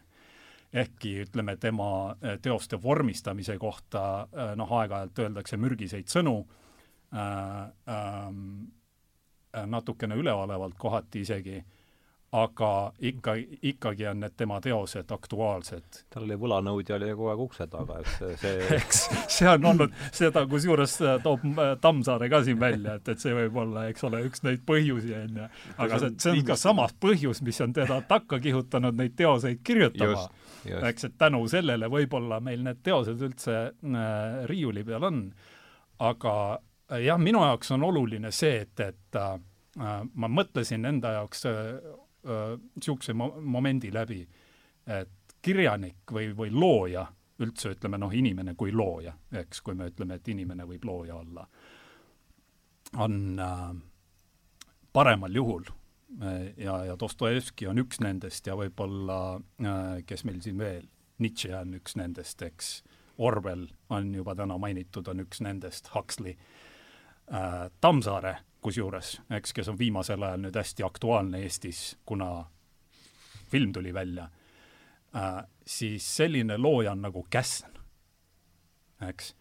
ehkki 0.74 1.22
ütleme, 1.24 1.58
tema 1.58 1.90
äh, 2.12 2.40
teoste 2.42 2.82
vormistamise 2.84 3.58
kohta 3.58 4.28
äh, 4.28 4.56
noh, 4.56 4.72
aeg-ajalt 4.80 5.20
öeldakse 5.20 5.58
mürgiseid 5.58 6.10
sõnu 6.12 6.42
äh,, 7.14 7.72
äh, 7.88 9.66
natukene 9.66 10.16
üleolevalt 10.16 10.76
kohati 10.78 11.24
isegi 11.26 11.64
aga 12.38 12.92
ikka, 13.00 13.34
ikkagi 13.62 14.08
on 14.08 14.20
need 14.22 14.34
tema 14.38 14.60
teosed 14.62 15.12
aktuaalsed. 15.14 16.02
tal 16.14 16.26
oli 16.26 16.36
võlanõudja 16.40 16.98
oli 16.98 17.10
kogu 17.14 17.30
aeg 17.32 17.44
ukse 17.46 17.68
taga, 17.72 18.00
eks 18.04 18.18
see 18.42 18.68
eks 18.78 19.02
see 19.38 19.50
on 19.50 19.66
olnud, 19.72 19.96
seda 20.16 20.44
kusjuures 20.50 20.98
äh, 21.02 21.18
toob 21.24 21.46
äh, 21.54 21.74
Tammsaare 21.82 22.30
ka 22.32 22.42
siin 22.46 22.60
välja, 22.62 22.98
et, 23.00 23.10
et 23.14 23.24
see 23.24 23.36
võib 23.36 23.58
olla, 23.64 23.88
eks 23.92 24.08
ole, 24.10 24.22
üks 24.28 24.44
neid 24.46 24.64
põhjusi, 24.68 25.14
on 25.18 25.42
ju. 25.42 25.50
aga 25.86 26.02
see, 26.04 26.14
see 26.24 26.36
on 26.36 26.44
ka 26.52 26.60
samas 26.60 26.96
põhjus, 27.02 27.42
mis 27.48 27.62
on 27.66 27.76
teda 27.78 28.02
takka 28.10 28.42
kihutanud 28.44 28.98
neid 29.00 29.18
teoseid 29.18 29.64
kirjutama. 29.64 30.28
eks, 30.90 31.10
et 31.10 31.18
tänu 31.18 31.46
sellele 31.48 31.90
võib-olla 31.92 32.42
meil 32.44 32.66
need 32.66 32.84
teosed 32.86 33.22
üldse 33.24 33.60
äh, 33.68 34.42
riiuli 34.52 34.84
peal 34.88 35.08
on. 35.08 35.28
aga 36.04 36.34
jah, 37.04 37.20
minu 37.20 37.40
jaoks 37.46 37.72
on 37.76 37.88
oluline 37.88 38.32
see, 38.36 38.66
et, 38.66 38.84
et 38.84 39.22
äh, 39.22 39.38
ma 39.78 40.28
mõtlesin 40.28 40.86
enda 40.90 41.18
jaoks 41.20 41.48
niisuguse 42.28 43.14
mo-, 43.18 43.36
momendi 43.42 43.92
läbi, 43.94 44.22
et 44.88 45.38
kirjanik 45.42 46.12
või, 46.12 46.32
või 46.36 46.52
looja, 46.52 47.06
üldse 47.44 47.72
ütleme 47.76 48.00
noh, 48.02 48.14
inimene 48.14 48.56
kui 48.58 48.74
looja, 48.74 49.14
eks, 49.42 49.62
kui 49.62 49.78
me 49.78 49.90
ütleme, 49.92 50.18
et 50.18 50.28
inimene 50.34 50.66
võib 50.68 50.86
looja 50.90 51.20
olla, 51.20 51.46
on 53.04 53.40
äh, 53.44 53.66
paremal 54.94 55.36
juhul 55.36 55.66
ja, 56.58 56.78
ja 56.88 56.96
Dostojevski 57.00 57.68
on 57.68 57.82
üks 57.84 58.00
nendest 58.00 58.48
ja 58.48 58.56
võib-olla 58.58 59.18
äh,, 59.38 59.98
kes 60.08 60.24
meil 60.26 60.40
siin 60.42 60.58
veel, 60.60 60.88
Nietzsche 61.20 61.52
on 61.58 61.76
üks 61.80 61.98
nendest, 62.00 62.42
eks, 62.46 62.78
Orwell 63.18 63.66
on 63.90 64.12
juba 64.14 64.36
täna 64.38 64.60
mainitud, 64.62 65.08
on 65.10 65.24
üks 65.26 65.42
nendest, 65.42 65.92
Huxley 65.96 66.36
äh,, 66.38 66.67
Tammsaare 67.82 68.38
kusjuures, 68.64 69.18
eks, 69.32 69.54
kes 69.54 69.70
on 69.72 69.78
viimasel 69.80 70.24
ajal 70.24 70.42
nüüd 70.46 70.58
hästi 70.58 70.86
aktuaalne 70.88 71.42
Eestis, 71.44 71.98
kuna 72.06 72.46
film 73.52 73.74
tuli 73.76 73.94
välja 73.94 74.30
äh,, 75.16 75.44
siis 75.66 76.08
selline 76.18 76.58
looja 76.58 76.92
on 76.92 77.06
nagu 77.06 77.26
Käsn, 77.30 77.78
eks. 79.08 79.34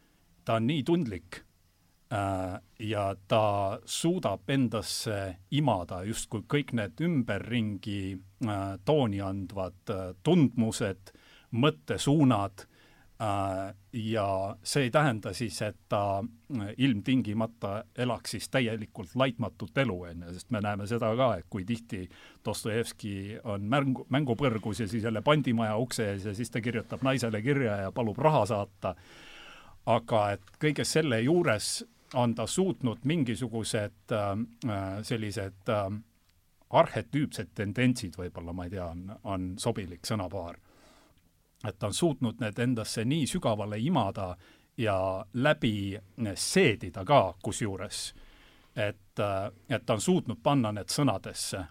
ta 0.44 0.60
on 0.60 0.66
nii 0.66 0.82
tundlik 0.86 1.40
äh, 2.12 2.58
ja 2.78 3.06
ta 3.28 3.42
suudab 3.84 4.50
endasse 4.50 5.36
imada 5.50 6.02
justkui 6.06 6.44
kõik 6.46 6.74
need 6.78 7.02
ümberringi 7.02 8.00
äh, 8.46 8.64
tooni 8.84 9.20
andvad 9.22 9.94
äh, 9.94 10.08
tundmused, 10.22 11.14
mõttesuunad 11.50 12.66
Äh, 12.66 12.75
ja 13.92 14.56
see 14.62 14.82
ei 14.82 14.90
tähenda 14.90 15.32
siis, 15.32 15.62
et 15.62 15.76
ta 15.88 16.18
äh, 16.18 16.66
ilmtingimata 16.76 17.84
elaks 17.98 18.30
siis 18.30 18.48
täielikult 18.48 19.14
laitmatut 19.14 19.78
elu, 19.78 20.02
on 20.02 20.26
ju, 20.26 20.32
sest 20.34 20.50
me 20.50 20.60
näeme 20.60 20.86
seda 20.86 21.14
ka, 21.16 21.30
et 21.40 21.46
kui 21.50 21.64
tihti 21.64 22.02
Dostojevski 22.44 23.38
on 23.44 23.64
mängu, 23.72 24.06
mängupõrgus 24.12 24.80
ja 24.80 24.88
siis 24.88 25.04
jälle 25.04 25.22
pandimaja 25.24 25.76
ukse 25.76 26.10
ees 26.12 26.26
ja 26.28 26.34
siis 26.34 26.52
ta 26.52 26.60
kirjutab 26.60 27.02
naisele 27.02 27.40
kirja 27.42 27.76
ja 27.86 27.92
palub 27.92 28.18
raha 28.18 28.44
saata, 28.52 28.94
aga 29.86 30.30
et 30.36 30.52
kõige 30.60 30.84
selle 30.84 31.20
juures 31.24 31.86
on 32.14 32.34
ta 32.34 32.46
suutnud 32.46 33.00
mingisugused 33.04 34.12
äh, 34.12 34.28
äh 34.68 35.00
sellised 35.02 35.72
äh, 35.72 35.88
arhetüüpsed 36.70 37.54
tendentsid, 37.54 38.16
võib-olla 38.18 38.52
ma 38.52 38.68
ei 38.68 38.76
tea, 38.76 38.92
on, 38.92 39.10
on 39.24 39.52
sobilik 39.58 40.04
sõnapaar 40.04 40.60
et 41.68 41.78
ta 41.78 41.86
on 41.86 41.94
suutnud 41.94 42.40
need 42.40 42.58
endasse 42.58 43.04
nii 43.04 43.26
sügavale 43.26 43.78
imada 43.78 44.36
ja 44.76 45.26
läbi 45.32 45.98
seedida 46.34 47.04
ka 47.04 47.34
kusjuures, 47.42 48.14
et, 48.76 49.20
et 49.68 49.86
ta 49.86 49.94
on 49.94 50.00
suutnud 50.00 50.42
panna 50.42 50.72
need 50.72 50.92
sõnadesse. 50.92 51.64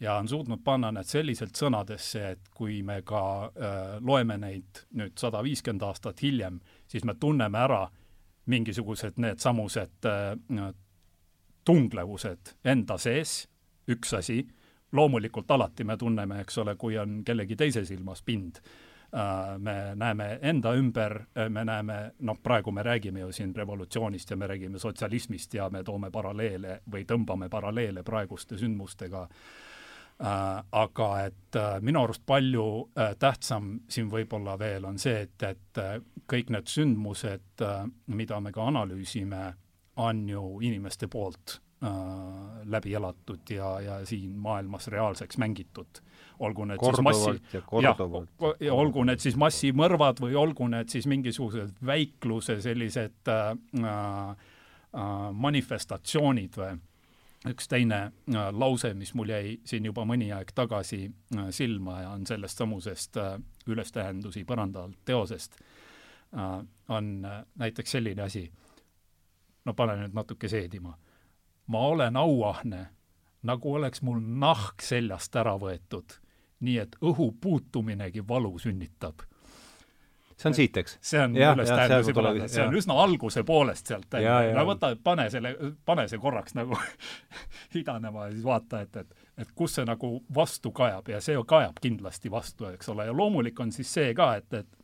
Ja 0.00 0.18
on 0.20 0.28
suutnud 0.28 0.60
panna 0.64 0.90
need 0.92 1.08
selliselt 1.08 1.56
sõnadesse, 1.56 2.22
et 2.34 2.48
kui 2.54 2.82
me 2.84 3.00
ka 3.06 3.22
äh, 3.46 3.94
loeme 4.04 4.36
neid 4.36 4.82
nüüd 4.98 5.14
sada 5.16 5.40
viiskümmend 5.44 5.86
aastat 5.86 6.20
hiljem, 6.22 6.58
siis 6.88 7.04
me 7.04 7.14
tunneme 7.14 7.58
ära 7.58 7.86
mingisugused 8.46 9.16
needsamused 9.16 10.10
äh, 10.10 10.74
tunglevused 11.64 12.52
enda 12.64 12.98
sees, 12.98 13.46
üks 13.88 14.12
asi, 14.18 14.42
loomulikult 14.92 15.50
alati 15.50 15.84
me 15.84 15.96
tunneme, 15.96 16.42
eks 16.44 16.58
ole, 16.58 16.76
kui 16.76 16.98
on 16.98 17.22
kellegi 17.24 17.56
teise 17.56 17.84
silmas 17.86 18.22
pind 18.22 18.60
me 19.58 19.94
näeme 19.94 20.38
enda 20.42 20.74
ümber, 20.74 21.20
äh, 21.38 21.48
me 21.50 21.64
näeme, 21.64 22.12
noh, 22.18 22.38
praegu 22.42 22.72
me 22.72 22.82
räägime 22.82 23.20
ju 23.20 23.32
siin 23.32 23.54
revolutsioonist 23.56 24.30
ja 24.30 24.36
me 24.36 24.46
räägime 24.46 24.78
sotsialismist 24.78 25.54
ja 25.54 25.70
me 25.70 25.84
toome 25.84 26.10
paralleele 26.10 26.80
või 26.92 27.04
tõmbame 27.04 27.48
paralleele 27.48 28.02
praeguste 28.02 28.58
sündmustega. 28.58 29.28
Äh,, 30.16 30.64
aga 30.72 31.08
et 31.26 31.56
äh, 31.56 31.80
minu 31.80 32.00
arust 32.02 32.22
palju 32.26 32.88
äh, 32.96 33.12
tähtsam 33.18 33.80
siin 33.88 34.08
võib-olla 34.10 34.58
veel 34.58 34.84
on 34.88 34.98
see, 34.98 35.26
et, 35.26 35.42
et 35.42 35.78
äh, 35.78 35.98
kõik 36.26 36.50
need 36.50 36.72
sündmused, 36.72 37.64
mida 38.06 38.40
me 38.40 38.52
ka 38.52 38.64
analüüsime, 38.66 39.52
on 39.96 40.28
ju 40.28 40.58
inimeste 40.60 41.06
poolt 41.08 41.60
läbi 42.64 42.94
elatud 42.96 43.50
ja, 43.52 43.68
ja 43.80 43.98
siin 44.08 44.32
maailmas 44.40 44.88
reaalseks 44.88 45.38
mängitud 45.38 46.00
olgu 46.38 46.64
need 46.68 46.80
korduvalt 46.80 47.16
siis 47.16 47.40
massi, 47.40 47.56
ja 47.56 47.62
korduvalt. 47.66 48.28
ja 48.60 48.74
olgu 48.74 49.04
need 49.08 49.22
siis 49.22 49.36
massimõrvad 49.40 50.20
või 50.20 50.36
olgu 50.36 50.68
need 50.68 50.92
siis 50.92 51.06
mingisugused 51.08 51.78
väikluse 51.86 52.58
sellised 52.64 53.30
äh, 53.32 53.54
äh, 53.80 54.36
manifestatsioonid 55.32 56.58
või 56.60 56.76
üks 57.50 57.68
teine 57.70 58.00
äh, 58.06 58.50
lause, 58.52 58.92
mis 58.94 59.14
mul 59.14 59.30
jäi 59.30 59.56
siin 59.64 59.86
juba 59.88 60.04
mõni 60.08 60.30
aeg 60.34 60.52
tagasi 60.56 61.06
äh, 61.06 61.48
silma 61.54 62.00
ja 62.02 62.12
on 62.16 62.26
sellest 62.26 62.62
samusest 62.62 63.16
äh, 63.22 63.36
ülestähendusi 63.66 64.44
põranda 64.48 64.86
alt 64.86 64.98
teosest 65.04 65.58
äh,, 65.60 66.60
on 66.88 67.24
äh, 67.24 67.42
näiteks 67.58 67.96
selline 67.96 68.26
asi, 68.26 68.46
no 69.64 69.74
pane 69.74 69.96
nüüd 70.02 70.14
natuke 70.14 70.48
seedima. 70.48 70.96
ma 71.66 71.78
olen 71.88 72.16
auahne, 72.16 72.86
nagu 73.42 73.74
oleks 73.74 74.02
mul 74.02 74.20
nahk 74.20 74.82
seljast 74.82 75.36
ära 75.36 75.56
võetud 75.58 76.20
nii 76.60 76.78
et 76.78 76.96
õhu 77.02 77.32
puutuminegi 77.40 78.22
valu 78.28 78.54
sünnitab. 78.58 79.20
see 80.36 80.48
on 80.50 80.54
siit, 80.54 80.76
eks? 80.76 80.98
see 81.00 81.20
on 81.20 81.36
Jah, 81.36 81.54
üles 81.56 81.70
tuleb- 82.12 82.34
paneda, 82.36 82.48
see 82.48 82.62
on 82.62 82.72
jah. 82.74 82.78
üsna 82.82 82.96
alguse 83.02 83.42
poolest 83.48 83.86
sealt 83.86 84.12
Ja, 84.20 84.42
ja. 84.44 84.54
no 84.56 84.64
võta, 84.68 84.90
pane 85.02 85.30
selle, 85.30 85.54
pane 85.84 86.08
see 86.08 86.18
korraks 86.20 86.54
nagu 86.54 86.76
idanema 87.80 88.26
ja 88.26 88.32
siis 88.34 88.44
vaata, 88.44 88.80
et, 88.84 88.96
et 88.96 89.14
et 89.36 89.50
kus 89.54 89.74
see 89.76 89.84
nagu 89.84 90.22
vastu 90.34 90.70
kajab 90.72 91.08
ja 91.12 91.20
see 91.20 91.36
kajab 91.46 91.76
kindlasti 91.84 92.30
vastu, 92.32 92.68
eks 92.72 92.88
ole, 92.88 93.04
ja 93.04 93.12
loomulik 93.12 93.58
on 93.60 93.72
siis 93.72 93.90
see 93.92 94.14
ka, 94.16 94.30
et, 94.40 94.52
et 94.62 94.78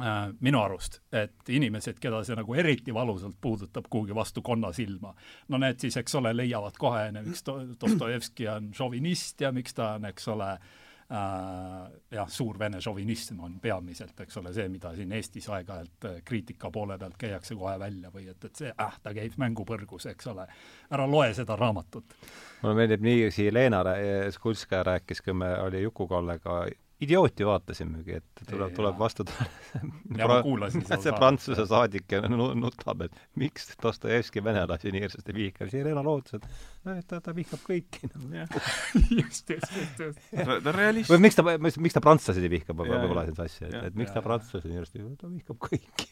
äh, 0.00 0.28
minu 0.40 0.60
arust, 0.62 1.00
et 1.12 1.48
inimesed, 1.50 1.98
keda 1.98 2.20
see 2.26 2.36
nagu 2.38 2.54
eriti 2.54 2.94
valusalt 2.94 3.34
puudutab 3.42 3.88
kuhugi 3.90 4.14
vastu 4.14 4.42
konnasilma, 4.46 5.10
no 5.48 5.58
need 5.58 5.82
siis, 5.82 5.96
eks 5.98 6.14
ole, 6.14 6.30
leiavad 6.38 6.78
kohe, 6.78 7.08
miks 7.18 7.42
Do- 7.46 7.64
Dostojevski 7.82 8.46
on 8.48 8.70
šovinist 8.78 9.40
ja 9.42 9.50
miks 9.52 9.74
ta 9.74 9.96
on, 9.98 10.06
eks 10.12 10.28
ole, 10.36 10.52
äh, 10.52 10.79
jah, 11.10 12.28
suur 12.30 12.58
vene 12.58 12.78
šovinism 12.80 13.40
on 13.42 13.56
peamiselt, 13.62 14.20
eks 14.22 14.36
ole, 14.38 14.52
see, 14.54 14.68
mida 14.70 14.92
siin 14.94 15.12
Eestis 15.16 15.48
aeg-ajalt 15.50 16.06
äh, 16.06 16.20
kriitika 16.24 16.70
poole 16.70 16.98
pealt 16.98 17.16
käiakse 17.18 17.56
kohe 17.58 17.74
välja 17.82 18.12
või 18.14 18.28
et, 18.30 18.44
et 18.46 18.62
see, 18.62 18.70
ah, 18.78 18.94
ta 19.02 19.14
käib 19.16 19.34
mängupõrgus, 19.42 20.06
eks 20.12 20.30
ole. 20.30 20.46
ära 20.90 21.08
loe 21.10 21.32
seda 21.34 21.56
raamatut. 21.58 22.14
mulle 22.62 22.76
meeldib 22.78 23.02
nii, 23.02 23.30
Rä- 23.86 24.30
Skulskaja 24.30 24.82
rääkis, 24.86 25.22
kui 25.26 25.34
me 25.34 25.50
oli 25.64 25.82
Juku-Kallega 25.82 26.62
idiooti 27.00 27.46
vaatasimegi, 27.48 28.18
et 28.20 28.42
tuleb, 28.48 28.72
tuleb 28.76 28.98
vastu 29.00 29.24
seda 29.28 30.98
see 31.04 31.14
Prantsuse 31.16 31.64
saadik 31.68 32.12
ja 32.12 32.20
nu- 32.28 32.52
nutab, 32.58 33.06
et 33.06 33.16
miks 33.40 33.70
Dostojevski 33.80 34.42
venelasi 34.44 34.92
nii 34.92 35.04
hirmsasti 35.06 35.36
vihkab, 35.36 35.70
siis 35.72 35.84
Reena 35.86 36.04
lootus, 36.04 36.36
et 36.38 36.46
no, 36.86 36.96
et 36.96 37.06
ta, 37.08 37.22
ta 37.24 37.34
vihkab 37.36 37.64
kõiki 37.64 38.10
no.. 38.12 38.46
just, 39.20 39.48
just, 39.48 39.76
just, 39.76 40.04
just. 40.04 40.22
ta 40.36 40.58
on 40.60 40.76
realist 40.76 41.12
või 41.12 41.24
miks 41.26 41.40
ta, 41.40 41.46
miks 41.58 41.96
ta 41.96 42.04
prantslasi 42.04 42.44
ei 42.44 42.52
vihka, 42.52 42.76
võib-olla 42.76 43.24
ajasin 43.24 43.38
sassi, 43.40 43.68
et, 43.68 43.78
et 43.90 44.00
miks 44.00 44.12
ta 44.16 44.24
prantslasi 44.24 44.68
nii 44.68 44.80
hirmsasti, 44.80 45.06
ta 45.20 45.32
vihkab 45.32 45.60
kõiki. 45.70 46.10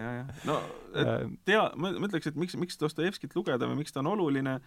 ja, 0.00 0.14
ja 0.22 0.28
no 0.48 0.60
et 0.94 1.40
tea, 1.50 1.66
ma 1.76 1.92
ütleks, 1.98 2.32
et 2.32 2.40
miks, 2.40 2.56
miks 2.60 2.80
Dostojevskit 2.80 3.36
lugeda 3.36 3.68
või 3.68 3.82
miks 3.82 3.92
ta 3.92 4.00
on 4.00 4.14
oluline, 4.14 4.60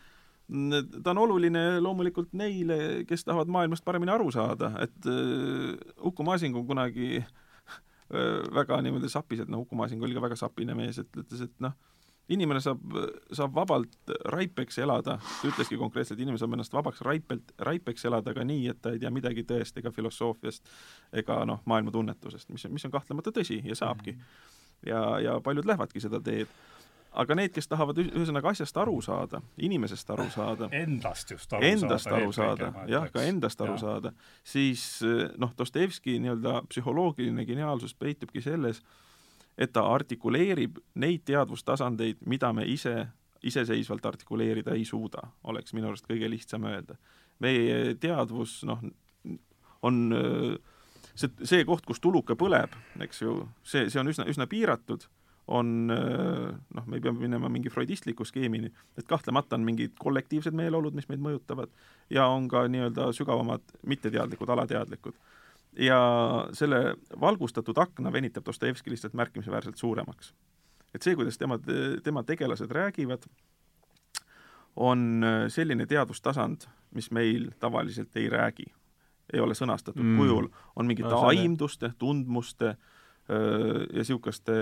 ta 1.04 1.14
on 1.14 1.24
oluline 1.26 1.64
loomulikult 1.82 2.34
neile, 2.38 2.78
kes 3.10 3.26
tahavad 3.26 3.50
maailmast 3.52 3.86
paremini 3.86 4.14
aru 4.14 4.30
saada, 4.32 4.74
et 4.84 5.10
äh, 5.10 5.74
Uku 6.06 6.24
Masing 6.24 6.56
on 6.58 6.68
kunagi 6.70 7.18
äh, 7.24 8.54
väga 8.54 8.82
niimoodi 8.86 9.10
sapis, 9.10 9.42
et 9.44 9.50
noh, 9.50 9.66
Uku 9.66 9.76
Masing 9.80 10.04
oli 10.04 10.14
ka 10.14 10.22
väga 10.22 10.38
sapine 10.38 10.76
mees, 10.78 11.00
et 11.02 11.22
ütles, 11.24 11.42
et 11.48 11.56
noh, 11.64 11.74
inimene 12.32 12.62
saab, 12.64 12.98
saab 13.36 13.56
vabalt 13.56 14.14
raipeks 14.32 14.78
elada, 14.84 15.18
ta 15.18 15.50
ütleski 15.50 15.78
konkreetselt, 15.80 16.22
inimene 16.22 16.40
saab 16.40 16.54
ennast 16.56 16.76
vabaks 16.76 17.02
raipelt, 17.06 17.52
raipeks 17.68 18.06
elada 18.08 18.36
ka 18.36 18.46
nii, 18.48 18.68
et 18.72 18.82
ta 18.82 18.94
ei 18.94 19.02
tea 19.02 19.12
midagi 19.14 19.44
tõest 19.50 19.82
ega 19.82 19.92
filosoofiast 19.92 20.70
ega 21.24 21.42
noh, 21.50 21.64
maailmatunnetusest, 21.70 22.54
mis 22.54 22.70
mis 22.72 22.86
on 22.88 22.94
kahtlemata 22.94 23.34
tõsi 23.36 23.60
ja 23.66 23.76
saabki. 23.76 24.16
ja, 24.86 25.02
ja 25.20 25.40
paljud 25.44 25.66
lähevadki 25.66 26.00
seda 26.04 26.22
teed 26.24 26.48
aga 27.14 27.36
need, 27.38 27.54
kes 27.56 27.70
tahavad 27.70 28.00
ühesõnaga 28.02 28.54
asjast 28.54 28.78
aru 28.82 28.98
saada, 29.06 29.42
inimesest 29.62 30.10
aru 30.16 30.28
saada, 30.34 30.70
Endast 30.74 31.32
just 31.32 31.54
aru 31.54 31.68
endast 31.68 32.08
saada. 32.08 32.20
aru 32.20 32.36
saada, 32.36 32.72
jah, 32.90 33.08
ka 33.14 33.24
endast 33.28 33.62
aru 33.62 33.78
ja. 33.78 33.82
saada, 33.86 34.14
siis 34.44 34.86
noh, 35.38 35.54
Dostojevski 35.58 36.18
nii-öelda 36.24 36.62
psühholoogiline 36.72 37.46
geniaalsus 37.46 37.96
peitubki 37.96 38.42
selles, 38.42 38.82
et 39.58 39.74
ta 39.74 39.86
artikuleerib 39.94 40.80
neid 41.02 41.26
teadvustasandeid, 41.30 42.24
mida 42.26 42.54
me 42.54 42.66
ise 42.70 43.04
iseseisvalt 43.44 44.06
artikuleerida 44.06 44.72
ei 44.72 44.86
suuda, 44.88 45.26
oleks 45.52 45.74
minu 45.76 45.90
arust 45.90 46.08
kõige 46.08 46.30
lihtsam 46.32 46.64
öelda. 46.70 46.96
meie 47.44 47.96
teadvus, 48.00 48.62
noh, 48.64 48.80
on 49.84 50.14
öö, 50.16 50.54
see, 51.16 51.30
see 51.44 51.66
koht, 51.68 51.84
kus 51.86 52.00
tuluke 52.00 52.38
põleb, 52.40 52.72
eks 53.04 53.22
ju, 53.22 53.34
see, 53.68 53.90
see 53.92 54.00
on 54.00 54.08
üsna, 54.08 54.26
üsna 54.32 54.48
piiratud, 54.48 55.04
on 55.48 55.88
noh, 55.88 56.86
me 56.86 56.98
ei 56.98 57.02
pea 57.04 57.12
minema 57.12 57.50
mingi 57.52 57.70
freudistliku 57.70 58.26
skeemini, 58.26 58.72
et 58.98 59.08
kahtlemata 59.08 59.58
on 59.58 59.66
mingid 59.68 59.98
kollektiivsed 60.00 60.56
meeleolud, 60.56 60.96
mis 60.96 61.10
meid 61.12 61.24
mõjutavad, 61.24 61.72
ja 62.14 62.28
on 62.32 62.48
ka 62.52 62.64
nii-öelda 62.72 63.10
sügavamad 63.16 63.76
mitteteadlikud, 63.88 64.50
alateadlikud. 64.50 65.18
ja 65.78 66.00
selle 66.54 66.96
valgustatud 67.22 67.78
akna 67.78 68.12
venitab 68.14 68.46
Dostojevski 68.46 68.90
lihtsalt 68.90 69.14
märkimisväärselt 69.14 69.78
suuremaks. 69.78 70.34
et 70.96 71.02
see, 71.02 71.16
kuidas 71.16 71.38
tema, 71.38 71.60
tema 72.04 72.24
tegelased 72.24 72.72
räägivad, 72.72 73.28
on 74.76 75.26
selline 75.48 75.86
teadvustasand, 75.86 76.66
mis 76.92 77.12
meil 77.12 77.52
tavaliselt 77.60 78.16
ei 78.16 78.30
räägi. 78.30 78.66
ei 79.34 79.40
ole 79.40 79.54
sõnastatud 79.56 80.04
mm. 80.04 80.18
kujul, 80.18 80.48
on 80.76 80.86
mingite 80.86 81.10
no, 81.10 81.22
aimduste, 81.26 81.94
tundmuste, 81.98 82.76
ja 83.30 84.02
niisuguste 84.02 84.54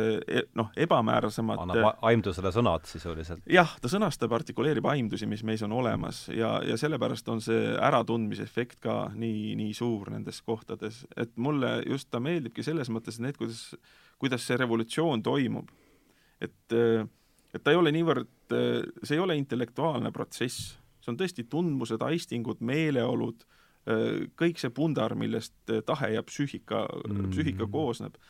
noh, 0.53 0.67
ebamäärasemate 0.77 1.63
annab 1.63 2.03
aimdusele 2.05 2.51
sõnad 2.53 2.85
sisuliselt. 2.85 3.41
jah, 3.49 3.71
ta 3.81 3.89
sõnastab, 3.89 4.33
artikuleerib 4.37 4.85
aimdusi, 4.85 5.25
mis 5.29 5.41
meis 5.47 5.63
on 5.65 5.71
olemas 5.73 6.27
ja, 6.29 6.59
ja 6.65 6.75
sellepärast 6.77 7.29
on 7.33 7.41
see 7.41 7.71
äratundmise 7.73 8.45
efekt 8.45 8.77
ka 8.83 8.95
nii, 9.17 9.55
nii 9.57 9.73
suur 9.73 10.11
nendes 10.13 10.43
kohtades, 10.45 10.99
et 11.17 11.33
mulle 11.41 11.79
just 11.89 12.11
ta 12.13 12.21
meeldibki 12.21 12.61
selles 12.65 12.91
mõttes, 12.93 13.17
et 13.17 13.25
need, 13.25 13.39
kuidas, 13.39 13.63
kuidas 14.21 14.45
see 14.45 14.59
revolutsioon 14.61 15.23
toimub. 15.25 15.71
et, 16.41 16.75
et 16.75 17.63
ta 17.63 17.73
ei 17.73 17.79
ole 17.79 17.93
niivõrd, 17.95 18.29
see 19.01 19.15
ei 19.17 19.23
ole 19.23 19.39
intellektuaalne 19.39 20.11
protsess, 20.13 20.75
see 21.01 21.09
on 21.09 21.17
tõesti 21.17 21.47
tundmused, 21.49 22.05
aistingud, 22.05 22.61
meeleolud, 22.61 23.41
kõik 24.37 24.61
see 24.61 24.69
pundar, 24.69 25.17
millest 25.17 25.73
tahe 25.87 26.11
ja 26.13 26.21
psüühika 26.21 26.83
mm., 27.07 27.33
psüühika 27.33 27.65
koosneb 27.65 28.21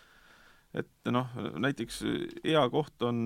et 0.78 1.12
noh, 1.12 1.28
näiteks 1.60 2.02
hea 2.46 2.64
koht 2.72 3.04
on 3.04 3.20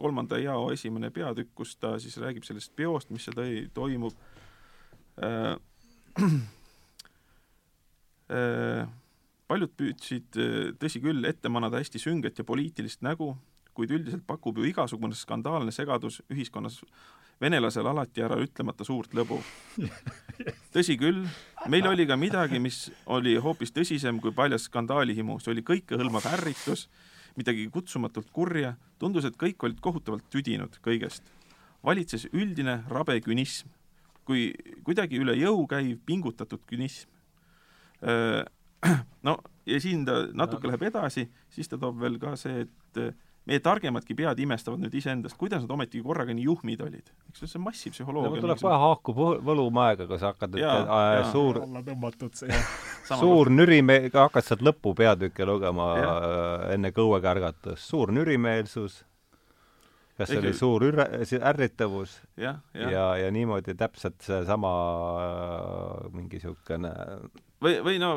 kolmanda 0.00 0.38
jao 0.40 0.70
esimene 0.72 1.10
peatükk, 1.14 1.52
kus 1.54 1.76
ta 1.76 1.94
siis 2.02 2.16
räägib 2.22 2.46
sellest 2.46 2.72
peost, 2.76 3.12
mis 3.14 3.26
seal 3.26 3.38
tõi, 3.38 3.64
toimub 3.74 4.18
äh,. 5.22 5.54
Äh, 8.34 8.86
paljud 9.44 9.72
püüdsid, 9.76 10.38
tõsi 10.80 11.02
küll, 11.04 11.26
ette 11.28 11.50
manada 11.52 11.76
hästi 11.76 12.00
sünget 12.00 12.38
ja 12.40 12.44
poliitilist 12.48 13.02
nägu, 13.04 13.34
kuid 13.76 13.92
üldiselt 13.92 14.24
pakub 14.26 14.58
ju 14.58 14.64
igasugune 14.64 15.16
skandaalne 15.18 15.74
segadus 15.76 16.22
ühiskonnas 16.32 16.80
venelasel 17.40 17.86
alati 17.86 18.22
ära 18.24 18.38
ütlemata 18.40 18.86
suurt 18.86 19.14
lõbu. 19.16 19.40
tõsi 20.74 20.96
küll, 20.98 21.24
meil 21.70 21.86
oli 21.90 22.06
ka 22.06 22.16
midagi, 22.18 22.60
mis 22.62 22.88
oli 23.06 23.36
hoopis 23.40 23.74
tõsisem 23.74 24.20
kui 24.22 24.34
paljas 24.34 24.68
skandaalihimu, 24.68 25.38
see 25.42 25.54
oli 25.54 25.64
kõikehõlmav 25.66 26.26
ärritus, 26.32 26.88
midagi 27.38 27.66
kutsumatult 27.74 28.30
kurja, 28.34 28.74
tundus, 28.98 29.26
et 29.28 29.38
kõik 29.38 29.62
olid 29.66 29.80
kohutavalt 29.82 30.28
tüdinud 30.30 30.78
kõigest. 30.84 31.22
valitses 31.84 32.28
üldine 32.32 32.82
rabe 32.88 33.18
künism, 33.20 33.68
kui 34.24 34.54
kuidagi 34.84 35.18
üle 35.20 35.34
jõu 35.36 35.66
käiv 35.68 35.98
pingutatud 36.06 36.62
künism. 36.66 37.08
No 39.24 39.38
ja 39.66 39.80
siin 39.80 40.02
ta 40.04 40.26
natuke 40.36 40.68
läheb 40.68 40.82
edasi, 40.90 41.22
siis 41.48 41.68
ta 41.68 41.78
toob 41.80 41.96
veel 42.02 42.18
ka 42.20 42.34
see, 42.36 42.66
et 42.66 42.98
meie 43.48 43.60
targemadki 43.60 44.16
pead 44.16 44.40
imestavad 44.40 44.80
nüüd 44.80 44.94
iseendast, 44.96 45.36
kuidas 45.40 45.64
nad 45.64 45.72
ometigi 45.76 46.02
korraga 46.04 46.32
nii 46.36 46.46
juhmid 46.46 46.80
olid. 46.84 47.10
eks 47.28 47.44
see 47.44 47.58
on 47.58 47.64
massipsühholoogia. 47.66 48.40
tuleb 48.40 48.60
kohe 48.62 48.78
haakub 48.84 49.20
Võlumäega, 49.44 50.06
kui 50.08 50.18
sa 50.20 50.32
hakkad, 50.32 50.56
et 50.56 50.64
Jaa, 50.64 50.78
äh, 50.80 51.08
jaa. 51.20 51.32
suur, 51.32 51.60
alla 51.64 51.82
tõmmatud 51.84 52.38
see 52.40 52.60
suur 53.22 53.52
nürimeel-, 53.52 54.08
hakkad 54.14 54.48
sealt 54.48 54.64
lõpupeatükke 54.64 55.48
lugema 55.48 55.90
Jah. 56.00 56.14
äh, 56.14 56.68
enne 56.78 56.94
kõuekärgatust, 56.96 57.84
suur 57.84 58.14
nürimeelsus, 58.16 59.02
kas 60.16 60.30
see 60.30 60.38
Ehk- 60.40 60.46
oli 60.46 60.56
suur 60.56 60.88
see 61.28 61.42
ärritavus 61.52 62.16
ja, 62.40 62.56
jah 62.72 62.92
ja, 62.96 63.06
ja 63.26 63.32
niimoodi 63.34 63.76
täpselt 63.76 64.24
seesama 64.24 64.72
äh, 65.20 66.12
mingi 66.16 66.40
niisugune 66.40 66.94
või, 67.64 67.78
või 67.86 67.98
no 68.02 68.12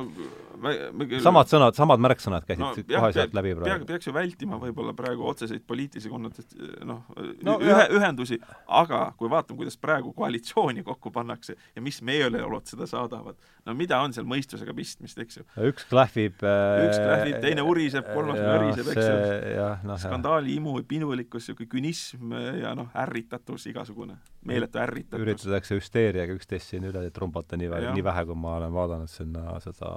me, 0.61 0.73
me 0.93 1.07
küll 1.09 1.23
samad 1.23 1.49
sõnad, 1.49 1.75
samad 1.77 2.01
märksõnad 2.03 2.45
käisid 2.47 2.63
no, 2.63 2.71
no, 2.73 2.85
kohe 3.01 3.11
sealt 3.15 3.35
läbi 3.37 3.53
praegu. 3.57 3.87
peaks 3.89 4.09
ju 4.09 4.13
vältima 4.15 4.59
võib-olla 4.61 4.93
praegu 4.97 5.27
otseseid 5.29 5.65
poliitilisi 5.67 6.11
konnotat-, 6.11 6.55
noh 6.87 7.05
No 7.45 7.53
no, 7.53 7.57
ühe 7.63 7.83
ühendusi, 7.93 8.39
aga 8.79 9.11
kui 9.19 9.29
vaatame, 9.31 9.59
kuidas 9.61 9.77
praegu 9.79 10.11
koalitsiooni 10.17 10.83
kokku 10.85 11.11
pannakse 11.13 11.55
ja 11.75 11.83
mis 11.83 11.99
meeleolud 12.05 12.65
seda 12.69 12.87
saadavad, 12.89 13.37
no 13.67 13.75
mida 13.77 13.99
on 14.03 14.15
seal 14.15 14.27
mõistusega 14.29 14.73
pistmist, 14.77 15.19
eks 15.21 15.39
ju. 15.39 15.45
üks 15.69 15.87
klähvib 15.89 16.43
äh, 16.45 16.87
Üks 16.87 16.99
klähvib, 17.01 17.37
teine 17.43 17.65
uriseb, 17.67 18.07
kolmas 18.15 18.41
jah, 18.41 18.49
väriseb, 18.55 18.91
eks 18.93 19.03
ju. 19.03 19.13
see- 19.13 19.53
jah. 19.57 19.85
skandaali 20.03 20.57
imu, 20.57 20.77
pinulikkus, 20.89 21.47
niisugune 21.47 21.71
künism 21.71 22.33
ja 22.61 22.73
noh, 22.77 22.89
ärritatus 22.97 23.67
igasugune, 23.71 24.17
meeletu 24.47 24.81
ärritatus. 24.81 25.23
üritatakse 25.23 25.77
hüsteeriaga 25.77 26.35
üksteist 26.37 26.73
siin 26.73 26.89
üle 26.89 27.05
trumbata 27.13 27.59
nii 27.59 27.71
vähe, 27.71 27.93
nii 27.95 28.05
vähe, 28.09 28.25
kui 28.27 28.39
ma 28.39 28.57
olen 28.57 28.73
vaadanud 28.73 29.11
sinna 29.11 29.36
seda 29.63 29.93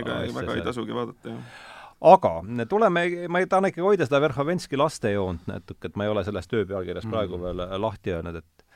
ega 0.00 0.20
asja 0.20 0.36
väga 0.36 0.52
ei 0.52 0.60
seal. 0.60 0.68
tasugi 0.70 0.96
vaadata, 0.96 1.32
jah. 1.32 1.64
aga 2.12 2.32
tuleme, 2.70 3.06
ma 3.32 3.42
ei 3.42 3.48
tahan 3.50 3.70
ikkagi 3.70 3.86
hoida 3.86 4.08
seda 4.08 4.20
Verhovenski 4.24 4.78
lastejoont 4.80 5.48
natuke, 5.50 5.90
et 5.90 5.96
ma 5.96 6.06
ei 6.06 6.12
ole 6.12 6.24
sellest 6.26 6.52
töö 6.52 6.66
pealkirjas 6.68 7.06
Mm. 7.06 7.16
praegu 7.16 7.40
veel 7.42 7.64
lahti 7.82 8.14
öelnud, 8.14 8.40
et 8.42 8.66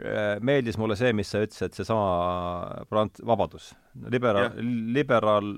äh, 0.00 0.36
meeldis 0.40 0.78
mulle 0.78 0.96
see, 0.96 1.12
mis 1.12 1.30
sa 1.30 1.44
ütlesid, 1.44 1.76
seesama 1.76 2.84
prant-, 2.90 3.22
vabadus. 3.26 3.74
liberaal, 4.10 4.52
liberaal 4.94 5.54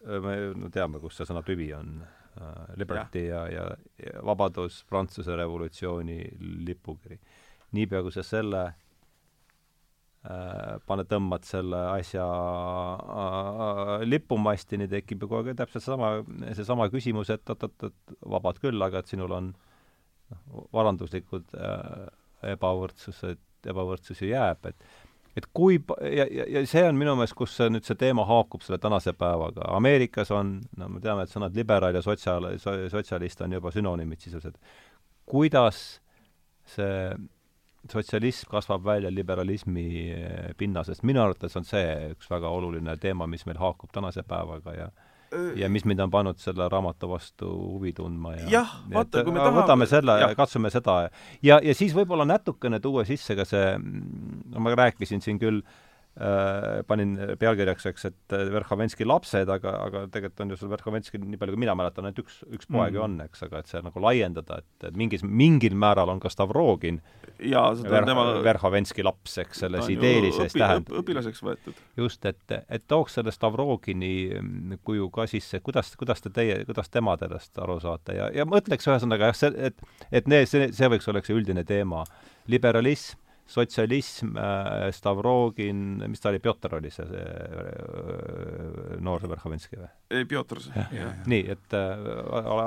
me 0.00 0.36
no, 0.56 0.70
teame, 0.72 1.00
kust 1.00 1.20
see 1.20 1.28
sõna 1.28 1.42
tüvi 1.44 1.72
on 1.76 2.00
uh,, 2.00 2.68
liberty 2.80 3.26
ja, 3.28 3.44
ja, 3.52 3.64
ja 4.00 4.22
vabadus, 4.24 4.84
Prantsuse 4.88 5.36
revolutsiooni 5.36 6.22
lipukiri. 6.66 7.20
niipea, 7.76 8.00
kui 8.02 8.12
sa 8.12 8.24
selle 8.24 8.62
uh, 8.64 8.86
pane, 10.20 11.04
tõmbad 11.08 11.46
selle 11.48 11.78
asja 11.94 12.24
uh, 12.26 13.92
lipumastini, 14.04 14.88
tekib 14.90 15.24
ju 15.24 15.30
kogu 15.30 15.48
aeg 15.48 15.56
täpselt 15.56 15.86
sama, 15.86 16.18
seesama 16.52 16.90
küsimus, 16.92 17.30
et 17.32 17.48
oot-oot-oot, 17.48 18.16
vabad 18.28 18.60
küll, 18.60 18.84
aga 18.84 19.00
et 19.00 19.08
sinul 19.08 19.32
on 19.32 19.52
noh, 19.54 20.66
varanduslikud 20.76 21.56
uh, 21.56 22.10
ebavõrdsused, 22.52 23.40
ebavõrdsus 23.72 24.20
ju 24.20 24.34
jääb, 24.34 24.68
et 24.72 24.90
et 25.38 25.46
kui 25.54 25.76
ja, 26.02 26.24
ja, 26.26 26.44
ja 26.56 26.62
see 26.66 26.82
on 26.84 26.96
minu 26.98 27.14
meelest, 27.16 27.36
kus 27.38 27.54
see 27.56 27.70
nüüd 27.70 27.86
see 27.86 27.96
teema 27.96 28.24
haakub 28.26 28.64
selle 28.66 28.80
tänase 28.82 29.12
päevaga. 29.16 29.68
Ameerikas 29.76 30.32
on, 30.34 30.56
no 30.76 30.88
me 30.90 31.00
teame, 31.00 31.22
et 31.22 31.32
sõnad 31.32 31.54
liberaal 31.56 31.94
ja 31.94 32.02
sotsiaal, 32.02 32.48
sotsialist 32.58 33.44
on 33.46 33.54
juba 33.54 33.70
sünonüümid 33.72 34.20
sisuliselt. 34.20 34.58
kuidas 35.30 36.00
see 36.66 37.14
sotsialism 37.88 38.50
kasvab 38.50 38.84
välja 38.84 39.10
liberalismi 39.12 39.86
eh, 40.12 40.50
pinnasest, 40.58 41.04
minu 41.08 41.22
arvates 41.22 41.56
on 41.56 41.64
see 41.64 41.86
üks 42.14 42.28
väga 42.30 42.50
oluline 42.52 42.96
teema, 43.00 43.28
mis 43.30 43.46
meil 43.48 43.60
haakub 43.60 43.92
tänase 43.94 44.26
päevaga 44.26 44.76
ja 44.76 44.90
ja 45.54 45.68
mis 45.70 45.84
mind 45.86 46.00
on 46.02 46.10
pannud 46.10 46.40
selle 46.42 46.66
raamatu 46.68 47.06
vastu 47.06 47.46
huvi 47.46 47.92
tundma 47.94 48.32
ja 48.34 48.48
jah, 48.50 48.72
vaata, 48.90 49.22
kui 49.22 49.32
me 49.32 49.38
tahame 49.38 49.60
võtame 49.60 49.86
selle, 49.86 50.16
katsume 50.34 50.72
seda 50.74 50.96
ja, 51.38 51.60
ja 51.62 51.74
siis 51.78 51.94
võib-olla 51.94 52.26
natukene 52.26 52.80
tuua 52.82 53.04
sisse 53.06 53.36
ka 53.38 53.46
see, 53.46 53.76
no 53.78 54.64
ma 54.64 54.74
rääkisin 54.74 55.22
siin 55.22 55.38
küll 55.38 55.62
äh, 55.62 55.89
panin 56.90 57.14
pealkirjaks, 57.38 57.86
eks, 57.86 58.04
et 58.10 58.34
äh, 58.34 58.48
Verhovenski 58.52 59.06
lapsed, 59.06 59.48
aga, 59.48 59.72
aga 59.86 60.02
tegelikult 60.12 60.42
on 60.44 60.50
ju 60.52 60.58
seal 60.58 60.72
Verhovenski, 60.72 61.20
nii 61.22 61.38
palju 61.40 61.54
kui 61.54 61.62
mina 61.62 61.76
mäletan, 61.78 62.08
ainult 62.08 62.18
üks, 62.24 62.40
üks 62.50 62.66
poeg 62.66 62.96
ju 62.96 63.00
mm. 63.00 63.04
on, 63.06 63.28
eks, 63.28 63.44
aga 63.46 63.62
et 63.62 63.70
see 63.70 63.80
nagu 63.86 64.02
laiendada, 64.02 64.58
et, 64.60 64.88
et 64.90 64.98
mingis, 64.98 65.22
mingil 65.24 65.76
määral 65.78 66.10
on 66.12 66.20
ka 66.20 66.32
Stavrogin 66.32 66.98
jaa, 67.38 67.70
seda 67.78 67.92
Ver, 67.94 68.02
on 68.02 68.10
tema 68.10 68.26
Verhovenski 68.44 69.06
laps, 69.06 69.38
eks, 69.44 69.62
selles 69.62 69.88
ideelises 69.94 70.50
õpi, 70.50 70.64
tähenduses. 70.64 71.00
õpilaseks 71.04 71.44
võetud. 71.46 71.80
just, 72.02 72.28
et, 72.28 72.58
et 72.58 72.86
tooks 72.90 73.16
selle 73.20 73.32
Stavrogini 73.34 74.12
mm, 74.42 74.82
kuju 74.84 75.08
ka 75.14 75.28
sisse, 75.30 75.62
kuidas, 75.64 75.94
kuidas 76.00 76.26
te 76.26 76.34
teie, 76.34 76.58
kuidas 76.68 76.90
tema 76.90 77.16
sellest 77.22 77.62
aru 77.62 77.78
saate 77.80 78.18
ja, 78.18 78.28
ja 78.34 78.48
mõtleks 78.50 78.90
ühesõnaga 78.90 79.30
jah, 79.30 79.40
see, 79.44 79.70
et, 79.70 79.88
et 80.10 80.28
need, 80.30 80.50
see, 80.50 80.68
see 80.74 80.90
võiks 80.90 81.08
olla 81.08 81.22
see 81.24 81.38
üldine 81.38 81.64
teema. 81.64 82.04
liberalism 82.50 83.29
sotsialism 83.50 84.36
äh,, 84.38 84.90
Stavrogin, 84.94 86.04
mis 86.10 86.22
ta 86.22 86.30
oli, 86.30 86.40
Pjotor 86.42 86.78
oli 86.78 86.92
see, 86.94 87.06
see 87.10 87.24
äh, 87.24 88.94
noor 89.02 89.26
Verhovenski 89.30 89.80
või? 89.80 89.90
ei, 90.14 90.28
Pjotor 90.30 90.62
see. 90.64 90.86
nii, 91.30 91.42
et 91.56 91.76
äh, 91.76 92.06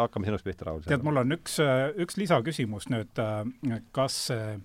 hakkame 0.04 0.30
sinust 0.30 0.48
pihta, 0.48 0.68
Raul. 0.70 0.84
tead, 0.88 1.06
mul 1.06 1.24
on 1.24 1.38
üks, 1.38 1.58
äh, 1.64 1.90
üks 2.04 2.20
lisaküsimus 2.20 2.90
nüüd, 2.92 3.24
kas 3.96 4.20
äh, 4.36 4.58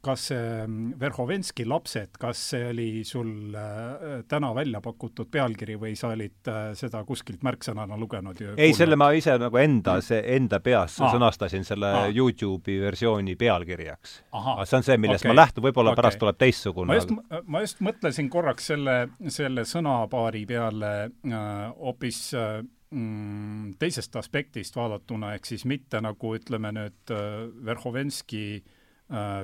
kas 0.00 0.22
see 0.30 0.44
mm, 0.66 0.94
Verhovenski 1.00 1.66
lapsed, 1.68 2.16
kas 2.20 2.40
see 2.52 2.62
oli 2.70 3.04
sul 3.04 3.54
äh, 3.54 4.22
täna 4.28 4.54
välja 4.56 4.80
pakutud 4.80 5.28
pealkiri 5.32 5.76
või 5.80 5.92
sa 5.98 6.14
olid 6.14 6.48
äh, 6.48 6.70
seda 6.78 7.02
kuskilt 7.04 7.44
märksõnana 7.44 7.98
lugenud? 8.00 8.40
ei, 8.56 8.72
selle 8.76 8.96
ma 8.96 9.10
ise 9.16 9.36
nagu 9.40 9.60
enda, 9.60 9.98
see 10.04 10.22
enda 10.36 10.62
peas 10.64 10.96
Aa. 11.00 11.10
sõnastasin 11.12 11.66
selle 11.68 11.90
Aa. 11.92 12.06
Youtube'i 12.08 12.78
versiooni 12.86 13.36
pealkirjaks. 13.36 14.14
see 14.32 14.78
on 14.78 14.86
see, 14.86 14.96
millest 15.02 15.26
okay. 15.26 15.34
ma 15.34 15.42
lähtun, 15.42 15.66
võib-olla 15.68 15.92
okay. 15.92 16.02
pärast 16.02 16.22
tuleb 16.24 16.40
teistsugune. 16.40 16.88
ma 16.88 16.96
just, 16.96 17.12
ma 17.44 17.62
just 17.66 17.84
mõtlesin 17.84 18.32
korraks 18.32 18.72
selle, 18.72 18.96
selle 19.28 19.66
sõnapaari 19.68 20.46
peale 20.48 20.94
äh, 21.04 21.44
hoopis 21.76 22.22
äh, 22.32 22.62
mm, 22.96 23.76
teisest 23.82 24.16
aspektist 24.16 24.80
vaadatuna, 24.80 25.34
ehk 25.36 25.52
siis 25.52 25.68
mitte 25.68 26.00
nagu 26.00 26.32
ütleme 26.38 26.72
nüüd 26.80 27.14
Verhovenski 27.68 28.46
Äh, 28.56 28.75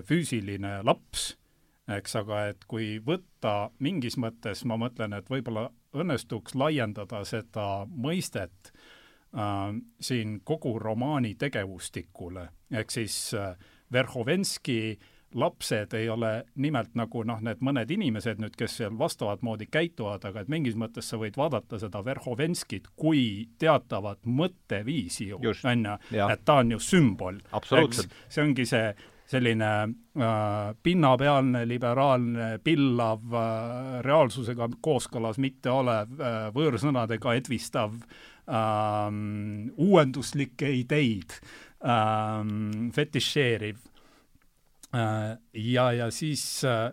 füüsiline 0.08 0.80
laps, 0.82 1.36
eks, 1.90 2.16
aga 2.18 2.46
et 2.50 2.64
kui 2.70 2.96
võtta 3.04 3.70
mingis 3.82 4.16
mõttes, 4.18 4.64
ma 4.66 4.78
mõtlen, 4.80 5.14
et 5.14 5.30
võib-olla 5.30 5.68
õnnestuks 5.94 6.56
laiendada 6.58 7.22
seda 7.28 7.84
mõistet 7.86 8.72
äh, 8.72 9.70
siin 10.00 10.40
kogu 10.44 10.78
romaani 10.82 11.34
tegevustikule, 11.38 12.48
ehk 12.72 12.94
siis 12.94 13.18
äh, 13.38 13.54
Verhovenski 13.92 14.98
lapsed 15.34 15.94
ei 15.96 16.08
ole 16.08 16.44
nimelt 16.60 16.94
nagu 16.98 17.22
noh, 17.24 17.40
need 17.44 17.62
mõned 17.64 17.90
inimesed 17.90 18.40
nüüd, 18.42 18.56
kes 18.58 18.76
seal 18.80 18.96
vastavat 18.98 19.42
moodi 19.44 19.66
käituvad, 19.72 20.24
aga 20.28 20.42
et 20.42 20.50
mingis 20.52 20.76
mõttes 20.78 21.08
sa 21.08 21.18
võid 21.20 21.38
vaadata 21.40 21.80
seda 21.80 22.02
Verhovenskit 22.04 22.90
kui 22.96 23.48
teatavat 23.60 24.26
mõtteviisi 24.28 25.30
ju, 25.30 25.40
on 25.40 25.86
ju, 25.88 25.96
et 26.28 26.44
ta 26.44 26.58
on 26.60 26.74
ju 26.76 26.80
sümbol. 26.82 27.40
see 28.28 28.44
ongi 28.44 28.66
see 28.68 28.92
selline 29.32 29.70
äh, 29.82 30.74
pinnapealne, 30.82 31.64
liberaalne, 31.68 32.48
pillav 32.64 33.32
äh,, 33.32 34.00
reaalsusega 34.04 34.68
kooskõlas 34.84 35.40
mitteolev 35.42 36.20
äh,, 36.20 36.48
võõrsõnadega 36.56 37.36
edvistav 37.40 37.96
äh,, 37.96 39.08
uuenduslikke 39.86 40.72
ideid 40.82 41.38
äh, 41.38 42.42
fetišeeriv 42.98 43.80
äh,. 44.92 45.32
ja, 45.72 45.88
ja 45.96 46.10
siis 46.10 46.44
äh, 46.68 46.90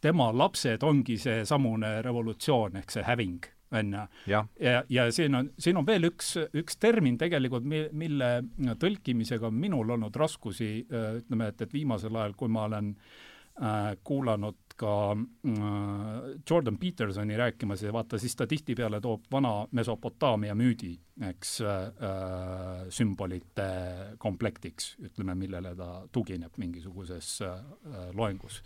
tema 0.00 0.30
lapsed 0.32 0.82
ongi 0.86 1.18
seesamune 1.20 1.98
revolutsioon 2.06 2.80
ehk 2.80 2.94
see 2.94 3.06
häving 3.06 3.52
on 3.72 3.92
ju. 3.92 4.04
ja, 4.26 4.44
ja, 4.60 4.82
ja 4.88 5.08
siin 5.12 5.34
on, 5.34 5.50
siin 5.58 5.76
on 5.76 5.86
veel 5.86 6.08
üks, 6.10 6.34
üks 6.56 6.78
termin 6.80 7.18
tegelikult, 7.20 7.66
mi-, 7.68 7.88
mille 7.92 8.30
tõlkimisega 8.80 9.48
on 9.48 9.58
minul 9.58 9.96
olnud 9.96 10.16
raskusi, 10.16 10.70
äh, 10.88 11.18
ütleme, 11.22 11.52
et, 11.52 11.66
et 11.66 11.74
viimasel 11.74 12.16
ajal, 12.16 12.36
kui 12.38 12.52
ma 12.52 12.64
olen 12.68 12.94
äh, 12.94 13.92
kuulanud 14.04 14.76
ka 14.78 14.94
äh, 15.12 15.62
Jordan 16.50 16.78
Petersoni 16.78 17.36
rääkimas 17.36 17.82
ja 17.82 17.92
vaata, 17.92 18.18
siis 18.18 18.36
ta 18.38 18.46
tihtipeale 18.46 19.00
toob 19.04 19.26
vana 19.32 19.54
Mesopotaamia 19.72 20.54
müüdi, 20.58 20.94
eks 21.28 21.56
äh,, 21.66 21.88
sümbolite 22.94 23.70
komplektiks, 24.22 24.94
ütleme, 25.02 25.34
millele 25.34 25.74
ta 25.76 25.90
tugineb 26.14 26.54
mingisuguses 26.62 27.40
äh, 27.42 27.58
loengus 28.14 28.62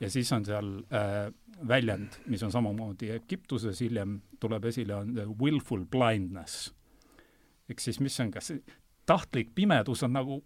ja 0.00 0.10
siis 0.10 0.32
on 0.32 0.44
seal 0.46 0.72
äh, 0.94 1.28
väljend, 1.68 2.20
mis 2.26 2.42
on 2.42 2.52
samamoodi 2.52 3.10
Egiptuses, 3.16 3.80
hiljem 3.80 4.20
tuleb 4.40 4.64
esile, 4.70 4.94
on 4.94 5.14
willful 5.40 5.84
blindness. 5.84 6.72
ehk 7.68 7.80
siis 7.80 8.00
mis 8.00 8.20
on, 8.20 8.30
kas 8.30 8.52
tahtlik 9.06 9.54
pimedus 9.54 10.02
on 10.02 10.12
nagu 10.12 10.42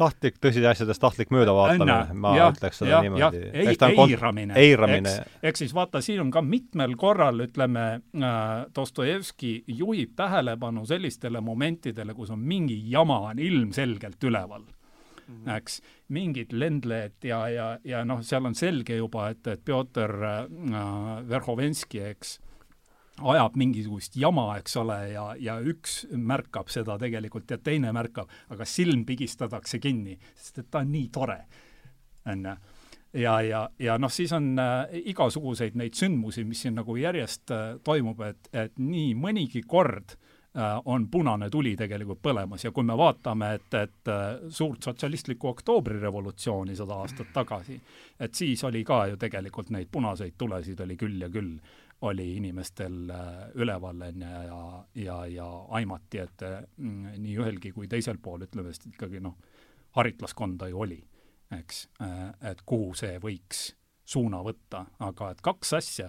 tahtlik 0.00 0.38
tõsiasjadest 0.40 1.02
tahtlik 1.02 1.32
möödavaatamine, 1.34 2.14
ma 2.16 2.32
ja, 2.36 2.48
ütleks 2.54 2.80
seda 2.80 2.90
ja, 2.90 3.00
niimoodi. 3.04 3.42
ei, 3.52 3.74
eiramine. 4.06 4.56
eiramine. 4.56 5.14
eks 5.42 5.64
siis 5.64 5.74
vaata, 5.76 6.00
siin 6.04 6.22
on 6.24 6.30
ka 6.32 6.42
mitmel 6.42 6.96
korral, 7.00 7.44
ütleme 7.44 7.86
äh,, 7.98 8.32
Dostojevski 8.76 9.52
juhib 9.80 10.14
tähelepanu 10.16 10.86
sellistele 10.88 11.42
momentidele, 11.44 12.14
kus 12.16 12.32
on 12.32 12.40
mingi 12.40 12.78
jama 12.90 13.20
on 13.30 13.38
ilmselgelt 13.38 14.24
üleval 14.24 14.64
mm, 15.30 15.44
-hmm. 15.44 15.56
eks, 15.56 15.80
mingid 16.08 16.52
lendled 16.52 17.24
ja, 17.24 17.48
ja, 17.48 17.78
ja 17.84 18.04
noh, 18.04 18.22
seal 18.22 18.46
on 18.46 18.54
selge 18.54 18.96
juba, 18.96 19.30
et, 19.30 19.46
et 19.46 19.64
Pjotor 19.64 20.16
äh, 20.24 21.28
Verhovenski, 21.28 22.00
eks, 22.10 22.38
ajab 23.20 23.56
mingisugust 23.60 24.16
jama, 24.16 24.56
eks 24.58 24.76
ole, 24.80 24.98
ja, 25.12 25.34
ja 25.38 25.58
üks 25.60 26.06
märkab 26.10 26.68
seda 26.72 26.98
tegelikult 26.98 27.50
ja 27.50 27.58
teine 27.58 27.92
märkab, 27.92 28.30
aga 28.48 28.64
silm 28.64 29.04
pigistatakse 29.04 29.78
kinni, 29.78 30.18
sest 30.34 30.58
et 30.58 30.70
ta 30.70 30.84
on 30.84 30.92
nii 30.92 31.08
tore, 31.12 31.40
on 32.26 32.44
ju 32.44 32.56
ja, 33.20 33.40
ja, 33.42 33.68
ja 33.78 33.98
noh, 33.98 34.10
siis 34.10 34.32
on 34.32 34.58
äh, 34.58 34.98
igasuguseid 35.10 35.74
neid 35.74 35.94
sündmusi, 35.98 36.44
mis 36.44 36.62
siin 36.62 36.76
nagu 36.78 36.96
järjest 36.96 37.50
äh, 37.50 37.78
toimub, 37.84 38.20
et, 38.22 38.52
et 38.52 38.78
nii 38.78 39.14
mõnigi 39.18 39.64
kord 39.66 40.14
Äh, 40.14 40.29
on 40.84 41.08
punane 41.10 41.50
tuli 41.50 41.76
tegelikult 41.76 42.18
põlemas. 42.22 42.64
Ja 42.64 42.72
kui 42.74 42.84
me 42.86 42.96
vaatame, 42.98 43.52
et, 43.54 43.74
et 43.74 44.10
äh, 44.10 44.40
suurt 44.48 44.82
sotsialistlikku 44.82 45.48
oktoobrirevolutsiooni 45.48 46.74
sada 46.76 46.98
aastat 47.04 47.30
tagasi, 47.34 47.78
et 48.20 48.34
siis 48.34 48.64
oli 48.64 48.82
ka 48.84 49.04
ju 49.12 49.20
tegelikult 49.20 49.70
neid 49.70 49.90
punaseid 49.92 50.34
tulesid 50.38 50.80
oli 50.80 50.96
küll 50.98 51.22
ja 51.22 51.30
küll, 51.30 51.54
oli 52.08 52.26
inimestel 52.36 53.10
äh, 53.14 53.30
üleval, 53.54 54.02
on 54.08 54.26
ju, 54.26 54.42
ja, 54.48 54.60
ja, 55.04 55.18
ja 55.26 55.48
aimati, 55.78 56.18
et 56.24 56.46
nii 56.80 57.36
ühelgi 57.36 57.74
kui 57.76 57.88
teisel 57.88 58.18
pool, 58.18 58.46
ütleme 58.48 58.72
siis 58.74 58.90
ikkagi 58.94 59.20
noh, 59.20 59.36
haritlaskonda 59.98 60.70
ju 60.70 60.80
oli, 60.86 61.00
eks, 61.52 61.84
et 62.46 62.62
kuhu 62.66 62.94
see 62.94 63.18
võiks 63.22 63.74
suuna 64.06 64.40
võtta, 64.42 64.84
aga 65.02 65.30
et 65.34 65.42
kaks 65.44 65.72
asja, 65.78 66.08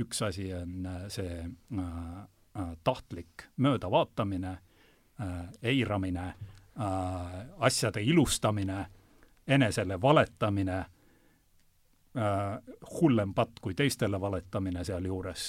üks 0.00 0.20
asi 0.24 0.52
on 0.56 0.86
see 1.12 1.42
äh, 1.42 1.82
Äh, 1.82 2.28
tahtlik 2.84 3.42
möödavaatamine, 3.56 4.50
äh, 5.20 5.48
eiramine, 5.62 6.26
äh, 6.80 7.46
asjade 7.58 8.02
ilustamine, 8.02 8.86
enesele 9.46 10.00
valetamine, 10.02 10.84
hullem 13.00 13.30
patt 13.34 13.60
kui 13.60 13.72
teistele 13.74 14.20
valetamine 14.20 14.82
sealjuures, 14.84 15.44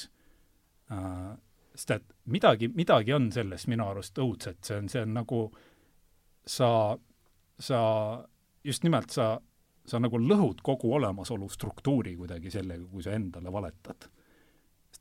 sest 1.75 1.91
et 1.91 2.05
midagi, 2.25 2.69
midagi 2.71 3.13
on 3.13 3.27
selles 3.35 3.67
minu 3.67 3.83
arust 3.91 4.17
õudset, 4.23 4.61
see 4.63 4.77
on, 4.79 4.87
see 4.89 5.01
on 5.03 5.11
nagu 5.17 5.41
sa, 6.47 6.69
sa 7.59 7.79
just 8.63 8.83
nimelt 8.83 9.11
sa, 9.11 9.35
sa 9.85 9.99
nagu 9.99 10.19
lõhud 10.19 10.63
kogu 10.63 10.93
olemasolu 10.95 11.49
struktuuri 11.49 12.15
kuidagi 12.15 12.51
sellega, 12.53 12.87
kui 12.91 13.03
sa 13.03 13.15
endale 13.17 13.51
valetad. 13.51 14.07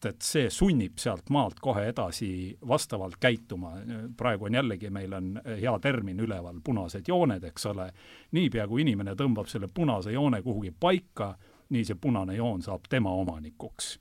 Sest 0.03 0.07
et 0.07 0.23
see 0.23 0.51
sunnib 0.51 0.99
sealt 0.99 1.31
maalt 1.31 1.61
kohe 1.61 1.87
edasi 1.89 2.57
vastavalt 2.69 3.16
käituma, 3.20 3.77
praegu 4.16 4.45
on 4.47 4.55
jällegi, 4.55 4.91
meil 4.91 5.12
on 5.12 5.41
hea 5.45 5.79
termin 5.79 6.20
üleval, 6.20 6.61
punased 6.65 7.09
jooned, 7.09 7.45
eks 7.45 7.66
ole, 7.66 7.93
niipea 8.33 8.66
kui 8.69 8.83
inimene 8.83 9.15
tõmbab 9.15 9.47
selle 9.47 9.69
punase 9.69 10.12
joone 10.12 10.43
kuhugi 10.43 10.73
paika, 10.73 11.37
nii 11.70 11.85
see 11.85 11.95
punane 11.95 12.35
joon 12.37 12.62
saab 12.62 12.89
tema 12.89 13.11
omanikuks. 13.11 13.99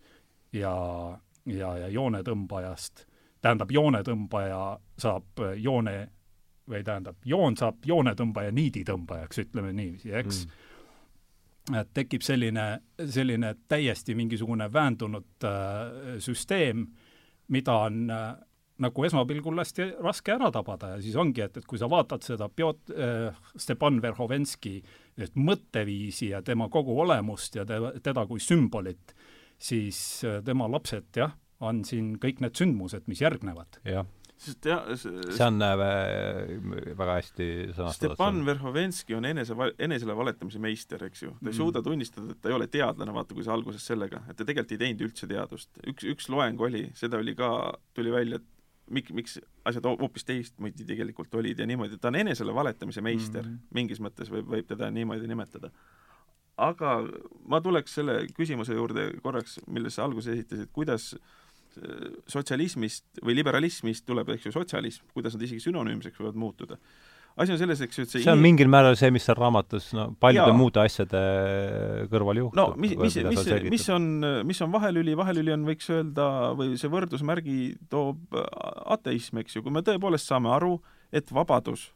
ja, 0.53 1.18
ja, 1.45 1.78
ja 1.78 1.88
joonetõmbajast, 1.88 3.06
tähendab, 3.41 3.72
joonetõmbaja 3.72 4.80
saab 4.98 5.40
joone 5.57 6.10
või 6.69 6.84
tähendab, 6.84 7.18
joon 7.26 7.57
saab 7.57 7.86
joonetõmbaja 7.86 8.52
niiditõmbajaks, 8.52 9.40
ütleme 9.45 9.73
niiviisi, 9.73 10.14
eks? 10.14 10.45
Mm 10.45 10.68
et 11.69 11.91
tekib 11.93 12.23
selline, 12.25 12.81
selline 13.05 13.53
täiesti 13.69 14.15
mingisugune 14.17 14.67
väändunud 14.73 15.45
äh, 15.45 16.15
süsteem, 16.23 16.88
mida 17.53 17.75
on 17.85 18.09
äh, 18.09 18.31
nagu 18.81 19.05
esmapilgul 19.05 19.61
hästi 19.61 19.91
raske 20.01 20.33
ära 20.33 20.49
tabada 20.53 20.95
ja 20.95 21.01
siis 21.03 21.17
ongi, 21.19 21.43
et, 21.45 21.59
et 21.61 21.67
kui 21.69 21.79
sa 21.79 21.89
vaatad 21.91 22.25
seda 22.25 22.49
Piot- 22.49 22.93
äh,, 22.95 23.43
Stepan 23.57 24.01
Verhovenski 24.01 24.79
mõtteviisi 25.38 26.31
ja 26.31 26.41
tema 26.41 26.69
kogu 26.73 26.97
olemust 27.03 27.59
ja 27.59 27.65
te, 27.67 27.77
teda 28.01 28.25
kui 28.29 28.41
sümbolit, 28.41 29.13
siis 29.61 29.99
äh, 30.25 30.39
tema 30.45 30.69
lapsed 30.71 31.21
jah, 31.21 31.35
on 31.61 31.83
siin 31.85 32.15
kõik 32.21 32.41
need 32.41 32.57
sündmused, 32.57 33.05
mis 33.11 33.21
järgnevad. 33.21 33.83
jah 33.85 34.07
sest 34.41 34.65
jah, 34.65 34.88
see 34.97 35.45
on 35.45 35.61
äh, 35.65 35.81
väga 36.97 37.18
hästi 37.19 37.47
sõnastatud. 37.76 38.15
Stepan 38.15 38.39
Verhovenski 38.47 39.15
on 39.18 39.27
enese, 39.30 39.57
enesele 39.81 40.15
valetamise 40.18 40.61
meister, 40.63 41.03
eks 41.07 41.26
ju. 41.26 41.34
ta 41.38 41.45
ei 41.45 41.51
mm. 41.51 41.57
suuda 41.59 41.84
tunnistada, 41.85 42.34
et 42.34 42.41
ta 42.41 42.51
ei 42.51 42.57
ole 42.57 42.68
teadlane, 42.72 43.13
vaata, 43.15 43.38
kui 43.38 43.45
see 43.45 43.53
alguses 43.53 43.85
sellega, 43.85 44.23
et 44.27 44.39
ta 44.39 44.47
tegelikult 44.47 44.73
ei 44.76 44.81
teinud 44.81 45.05
üldse 45.07 45.30
teadust. 45.30 45.69
üks, 45.91 46.07
üks 46.15 46.31
loeng 46.34 46.61
oli, 46.61 46.88
seda 46.97 47.22
oli 47.22 47.35
ka, 47.38 47.51
tuli 47.97 48.13
välja, 48.13 48.41
et 48.41 48.95
mik-, 48.97 49.13
miks 49.18 49.38
asjad 49.68 49.85
hoopis 49.91 50.26
teistmoodi 50.27 50.88
tegelikult 50.89 51.38
olid 51.38 51.61
ja 51.61 51.68
niimoodi, 51.69 51.99
ta 52.01 52.09
on 52.09 52.19
enesele 52.23 52.55
valetamise 52.55 53.03
meister 53.05 53.45
mm, 53.45 53.51
-hmm. 53.53 53.76
mingis 53.77 54.01
mõttes 54.03 54.31
võib, 54.34 54.49
võib 54.55 54.68
teda 54.68 54.89
niimoodi 54.91 55.30
nimetada. 55.30 55.69
aga 56.61 56.97
ma 57.47 57.61
tuleks 57.61 57.93
selle 57.95 58.26
küsimuse 58.38 58.73
juurde 58.73 59.07
korraks, 59.22 59.59
millest 59.68 59.95
sa 59.95 60.03
alguses 60.05 60.34
esitasid, 60.35 60.69
kuidas 60.73 61.13
äh, 61.13 61.22
sotsialismist 62.30 63.22
või 63.23 63.38
liberalismist 63.38 64.06
tuleb, 64.07 64.30
eks 64.35 64.49
ju, 64.49 64.53
sotsialism, 64.56 65.07
kuidas 65.15 65.38
nad 65.38 65.45
isegi 65.48 65.64
sünonüümseks 65.64 66.19
võivad 66.19 66.38
muutuda. 66.39 66.77
asi 67.39 67.53
on 67.53 67.60
selles, 67.61 67.81
eks 67.81 67.98
ju, 67.98 68.03
et 68.03 68.11
see 68.11 68.23
see 68.26 68.31
on 68.31 68.41
in... 68.41 68.43
mingil 68.43 68.68
määral 68.72 68.98
see, 68.99 69.11
mis 69.11 69.23
seal 69.23 69.38
raamatus 69.39 69.91
no 69.95 70.10
paljude 70.19 70.52
muude 70.57 70.84
asjade 70.84 71.22
kõrval 72.11 72.41
juhtub. 72.43 72.60
no 72.60 72.68
mis, 72.76 72.95
mis, 72.99 73.18
mis, 73.30 73.52
mis 73.72 73.88
on, 73.95 74.10
mis 74.48 74.61
on 74.61 74.73
vahelüli, 74.73 75.15
vahelüli 75.18 75.56
on, 75.56 75.65
võiks 75.69 75.89
öelda, 75.93 76.27
või 76.60 76.76
see 76.81 76.91
võrdusmärgi 76.91 77.60
toob 77.89 78.39
ateism, 78.98 79.39
eks 79.43 79.56
ju, 79.56 79.65
kui 79.65 79.73
me 79.73 79.85
tõepoolest 79.88 80.31
saame 80.31 80.52
aru, 80.52 80.77
et 81.11 81.31
vabadus, 81.31 81.89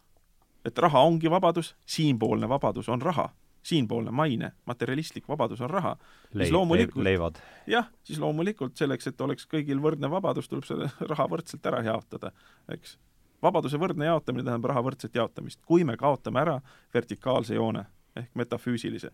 et 0.66 0.78
raha 0.80 1.04
ongi 1.08 1.32
vabadus, 1.32 1.76
siinpoolne 1.98 2.48
vabadus 2.52 2.88
on 2.92 3.04
raha 3.04 3.30
siinpoolne 3.66 4.12
maine, 4.12 4.52
materialistlik 4.66 5.28
vabadus 5.30 5.62
on 5.62 5.70
raha, 5.70 5.96
siis 6.38 6.52
loomulikult 6.54 7.04
leivad. 7.04 7.40
jah, 7.68 7.88
siis 8.04 8.20
loomulikult 8.22 8.78
selleks, 8.78 9.08
et 9.10 9.22
oleks 9.22 9.48
kõigil 9.50 9.82
võrdne 9.82 10.10
vabadus, 10.12 10.50
tuleb 10.50 10.68
see 10.68 10.90
raha 11.12 11.26
võrdselt 11.32 11.66
ära 11.66 11.82
jaotada, 11.86 12.32
eks. 12.76 12.98
vabaduse 13.42 13.82
võrdne 13.82 14.06
jaotamine 14.12 14.46
tähendab 14.46 14.70
raha 14.70 14.86
võrdset 14.86 15.18
jaotamist. 15.18 15.64
kui 15.66 15.84
me 15.84 15.98
kaotame 15.98 16.44
ära 16.46 16.60
vertikaalse 16.94 17.58
joone 17.58 17.88
ehk 18.16 18.30
metafüüsilise, 18.38 19.12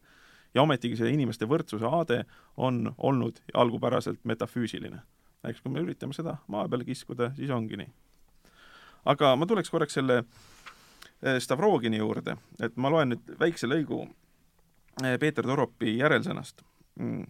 ja 0.54 0.62
ometigi 0.62 1.00
see 1.00 1.14
inimeste 1.16 1.48
võrdsuse 1.48 1.88
aade 1.88 2.24
on 2.58 2.94
olnud 2.98 3.40
algupäraselt 3.54 4.20
metafüüsiline. 4.24 5.00
eks, 5.48 5.62
kui 5.62 5.72
me 5.72 5.80
üritame 5.80 6.14
seda 6.14 6.38
maa 6.48 6.68
peale 6.68 6.86
kiskuda, 6.86 7.32
siis 7.36 7.50
ongi 7.50 7.80
nii. 7.80 7.92
aga 9.06 9.36
ma 9.36 9.48
tuleks 9.48 9.72
korraks 9.72 9.96
selle 9.96 10.24
eh, 10.24 11.40
Stavrogini 11.40 12.04
juurde, 12.04 12.36
et 12.60 12.76
ma 12.76 12.92
loen 12.92 13.16
nüüd 13.16 13.40
väikse 13.40 13.72
lõigu 13.72 14.10
Peeter 15.20 15.46
Toropi 15.46 15.98
järelsõnast 15.98 16.62
mm.. 17.00 17.26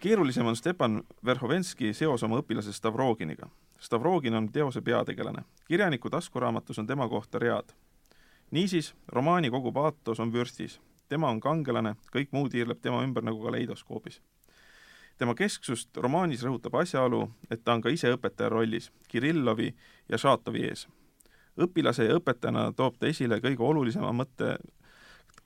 keerulisem 0.00 0.46
on 0.46 0.56
Stepan 0.56 1.02
Verhovenski 1.24 1.92
seos 1.94 2.22
oma 2.22 2.38
õpilase 2.40 2.72
Stavroginiga. 2.72 3.48
Stavrogin 3.80 4.34
on 4.34 4.48
teose 4.52 4.80
peategelane. 4.80 5.44
kirjaniku 5.68 6.10
taskuraamatus 6.10 6.78
on 6.78 6.86
tema 6.86 7.08
kohta 7.08 7.38
read. 7.38 7.74
niisiis, 8.50 8.94
romaani 9.08 9.50
kogu 9.50 9.72
paatos 9.72 10.20
on 10.20 10.32
vürstis. 10.32 10.80
tema 11.08 11.28
on 11.28 11.40
kangelane, 11.40 11.96
kõik 12.12 12.28
muu 12.30 12.48
tiirleb 12.48 12.80
tema 12.80 13.02
ümber 13.02 13.22
nagu 13.22 13.42
kaleidoskoobis. 13.42 14.22
tema 15.18 15.34
kesksust 15.34 15.96
romaanis 15.96 16.42
rõhutab 16.42 16.80
asjaolu, 16.80 17.30
et 17.50 17.64
ta 17.64 17.74
on 17.74 17.80
ka 17.80 17.88
ise 17.88 18.12
õpetaja 18.12 18.48
rollis 18.48 18.92
Kirillovi 19.08 19.74
ja 20.08 20.18
Šatovi 20.18 20.64
ees 20.68 20.88
õpilase 21.56 22.04
ja 22.04 22.16
õpetajana 22.18 22.70
toob 22.76 22.98
ta 22.98 23.08
esile 23.08 23.40
kõige 23.40 23.64
olulisema 23.64 24.12
mõtte 24.12 24.56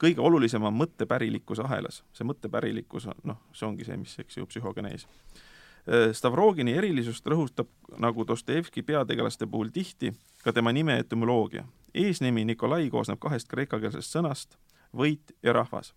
kõige 0.01 0.21
olulisem 0.21 0.63
on 0.63 0.75
mõttepärilikkuse 0.75 1.65
ahelas. 1.65 2.05
see 2.13 2.25
mõttepärilikkus 2.25 3.07
on, 3.07 3.21
noh, 3.25 3.41
see 3.53 3.67
ongi 3.69 3.85
see, 3.85 3.97
mis, 3.97 4.19
eks 4.19 4.37
ju, 4.37 4.47
psühhogenees. 4.47 5.07
Äh, 5.07 6.13
Stavrogini 6.13 6.73
erilisust 6.73 7.27
rõhutab, 7.27 7.69
nagu 7.99 8.27
Dostojevski 8.27 8.83
peategelaste 8.83 9.47
puhul 9.47 9.69
tihti, 9.69 10.13
ka 10.45 10.53
tema 10.53 10.73
nime 10.73 10.99
etümoloogia. 10.99 11.65
eesnimi 11.95 12.45
Nikolai 12.45 12.91
koosneb 12.91 13.19
kahest 13.19 13.49
kreekakeelsest 13.49 14.17
sõnast, 14.17 14.57
võit 14.97 15.33
ja 15.43 15.53
rahvas. 15.53 15.95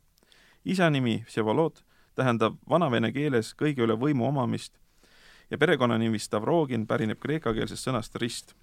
isa 0.66 0.90
nimi 0.90 1.24
Vsevolod 1.28 1.84
tähendab 2.16 2.56
vanavene 2.70 3.12
keeles 3.12 3.54
kõige 3.54 3.84
üle 3.84 3.94
võimu 3.94 4.28
omamist 4.28 4.78
ja 5.52 5.58
perekonnanimi 5.58 6.20
Stavrogin 6.20 6.88
pärineb 6.88 7.20
kreekakeelsest 7.20 7.88
sõnast 7.88 8.16
rist 8.16 8.56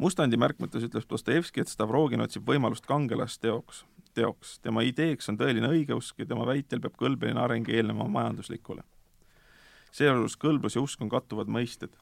Mustandi 0.00 0.38
märkmetes 0.40 0.86
ütleb 0.86 1.04
Dostojevski, 1.10 1.60
et 1.60 1.68
Stavrogin 1.68 2.22
otsib 2.24 2.46
võimalust 2.48 2.86
kangelast 2.88 3.42
teoks, 3.42 3.82
teoks. 4.16 4.54
tema 4.64 4.80
ideeks 4.86 5.28
on 5.28 5.36
tõeline 5.36 5.68
õigeusk 5.68 6.22
ja 6.22 6.26
tema 6.30 6.46
väitel 6.48 6.80
peab 6.80 6.96
kõlbeline 6.96 7.42
areng 7.42 7.68
eelnema 7.68 8.06
majanduslikule. 8.08 8.82
seejuures 9.92 10.36
kõlblus 10.40 10.76
ja 10.76 10.80
usk 10.80 11.02
on 11.02 11.12
kattuvad 11.12 11.52
mõisted. 11.52 11.92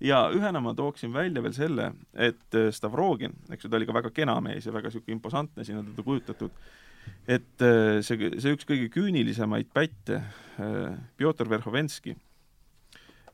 ja 0.00 0.30
ühena 0.32 0.60
ma 0.60 0.74
tooksin 0.74 1.12
välja 1.12 1.42
veel 1.42 1.52
selle, 1.52 1.92
et 2.14 2.58
Stavrogin, 2.70 3.36
eks 3.50 3.64
ju, 3.64 3.70
ta 3.70 3.76
oli 3.76 3.86
ka 3.86 3.92
väga 3.92 4.10
kena 4.10 4.40
mees 4.40 4.66
ja 4.66 4.72
väga 4.72 4.88
niisugune 4.88 5.16
imposantne, 5.16 5.64
siin 5.64 5.78
on 5.78 5.86
teda 5.92 6.02
kujutatud, 6.02 6.50
et 7.28 7.60
äh, 7.60 8.00
see, 8.00 8.30
see 8.40 8.56
üks 8.56 8.64
kõige 8.64 8.88
küünilisemaid 8.88 9.68
pätte, 9.74 10.22
äh, 10.56 10.96
Pjotor 11.16 11.50
Verhovenski 11.50 12.16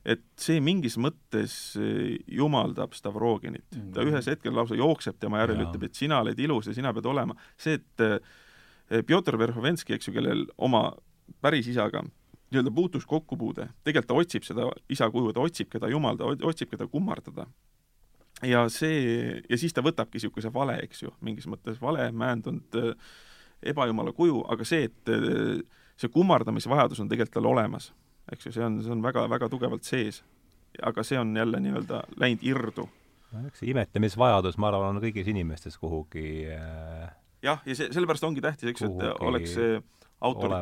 et 0.09 0.21
see 0.41 0.59
mingis 0.63 0.97
mõttes 1.01 1.55
eh, 1.79 2.17
jumaldab 2.39 2.95
Stavroginit 2.97 3.65
mm. 3.69 3.81
-hmm. 3.81 3.93
ta 3.95 4.05
ühes 4.07 4.29
hetkel 4.31 4.55
lausa 4.55 4.77
jookseb 4.79 5.19
tema 5.19 5.43
järel, 5.43 5.65
ütleb, 5.67 5.85
et 5.89 5.95
sina 5.95 6.21
oled 6.23 6.39
ilus 6.39 6.69
ja 6.69 6.73
sina 6.73 6.93
pead 6.93 7.05
olema. 7.05 7.35
see, 7.57 7.79
et 7.79 8.05
eh, 8.05 9.03
Pjotor 9.05 9.37
Verhovenski, 9.37 9.93
eks 9.93 10.07
ju, 10.07 10.13
kellel 10.13 10.47
oma 10.57 10.91
päris 11.41 11.67
isaga 11.67 12.01
nii-öelda 12.49 12.71
puutus 12.73 13.05
kokkupuude, 13.05 13.67
tegelikult 13.83 14.07
ta 14.09 14.17
otsib 14.17 14.43
seda 14.43 14.71
isa 14.89 15.09
kuju, 15.13 15.33
ta 15.33 15.43
otsib 15.45 15.69
keda 15.69 15.87
jumalda, 15.87 16.31
otsib 16.41 16.71
keda 16.71 16.87
kummardada. 16.87 17.45
ja 18.41 18.69
see, 18.69 19.43
ja 19.49 19.57
siis 19.57 19.73
ta 19.73 19.81
võtabki 19.85 20.17
niisuguse 20.17 20.53
vale, 20.53 20.79
eks 20.83 21.03
ju, 21.03 21.13
mingis 21.21 21.45
mõttes 21.47 21.81
vale, 21.81 22.11
määndunud 22.11 22.81
eh, 22.81 22.95
ebajumala 23.61 24.11
kuju, 24.11 24.45
aga 24.49 24.65
see, 24.65 24.87
et 24.89 25.09
see 25.99 26.09
kummardamisvajadus 26.09 26.99
on 27.03 27.09
tegelikult 27.09 27.33
tal 27.33 27.51
olemas 27.51 27.91
eks 28.31 28.49
ju, 28.49 28.53
see 28.55 28.65
on, 28.65 28.79
see 28.83 28.93
on 28.93 29.03
väga-väga 29.03 29.49
tugevalt 29.51 29.87
sees. 29.87 30.23
aga 30.85 31.03
see 31.03 31.19
on 31.19 31.35
jälle 31.37 31.59
nii-öelda 31.59 32.03
läinud 32.21 32.43
irdu. 32.45 32.89
no 33.31 33.45
eks 33.47 33.63
see 33.63 33.71
imetlemisvajadus, 33.73 34.57
ma 34.57 34.69
arvan, 34.71 34.97
on 34.97 35.03
kõigis 35.03 35.29
inimestes 35.31 35.77
kuhugi 35.77 36.45
äh, 36.53 37.09
jah, 37.45 37.63
ja 37.65 37.75
see, 37.75 37.89
sellepärast 37.93 38.27
ongi 38.27 38.43
tähtis, 38.43 38.73
eks 38.73 38.85
et 38.87 39.03
oleks 39.25 39.55
see 39.57 39.81
autor-, 40.21 40.55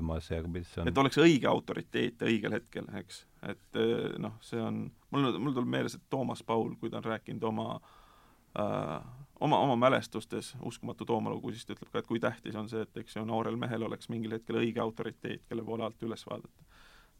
et 0.85 1.03
oleks 1.03 1.19
õige 1.21 1.49
autoriteet 1.49 2.25
õigel 2.29 2.57
hetkel, 2.59 2.89
eks. 3.01 3.23
et 3.51 3.79
äh, 3.81 4.09
noh, 4.21 4.37
see 4.45 4.61
on, 4.61 4.85
mul, 5.11 5.31
mul 5.37 5.55
tuleb 5.55 5.71
meeles, 5.77 5.97
et 5.97 6.09
Toomas 6.09 6.43
Paul, 6.43 6.75
kui 6.79 6.93
ta 6.93 7.01
on 7.01 7.09
rääkinud 7.09 7.47
oma 7.51 7.69
äh, 7.77 8.99
oma, 9.39 9.59
oma 9.59 9.75
mälestustes 9.75 10.55
Uskumatu 10.65 11.05
Tooma 11.05 11.29
lugu, 11.33 11.51
siis 11.51 11.65
ta 11.65 11.75
ütleb 11.75 11.91
ka, 11.91 12.01
et 12.01 12.09
kui 12.09 12.21
tähtis 12.23 12.55
on 12.57 12.69
see, 12.69 12.85
et 12.87 13.03
eks 13.03 13.19
ju, 13.19 13.25
noorel 13.27 13.59
mehel 13.59 13.85
oleks 13.89 14.09
mingil 14.13 14.37
hetkel 14.37 14.61
õige 14.61 14.81
autoriteet, 14.83 15.45
kelle 15.49 15.65
poole 15.65 15.85
alt 15.87 16.07
üles 16.07 16.25
vaadata 16.29 16.67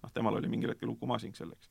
noh, 0.03 0.11
temal 0.13 0.37
oli 0.39 0.49
mingil 0.51 0.73
hetkel 0.73 0.89
Uku 0.93 1.07
Masing 1.09 1.35
selleks. 1.35 1.69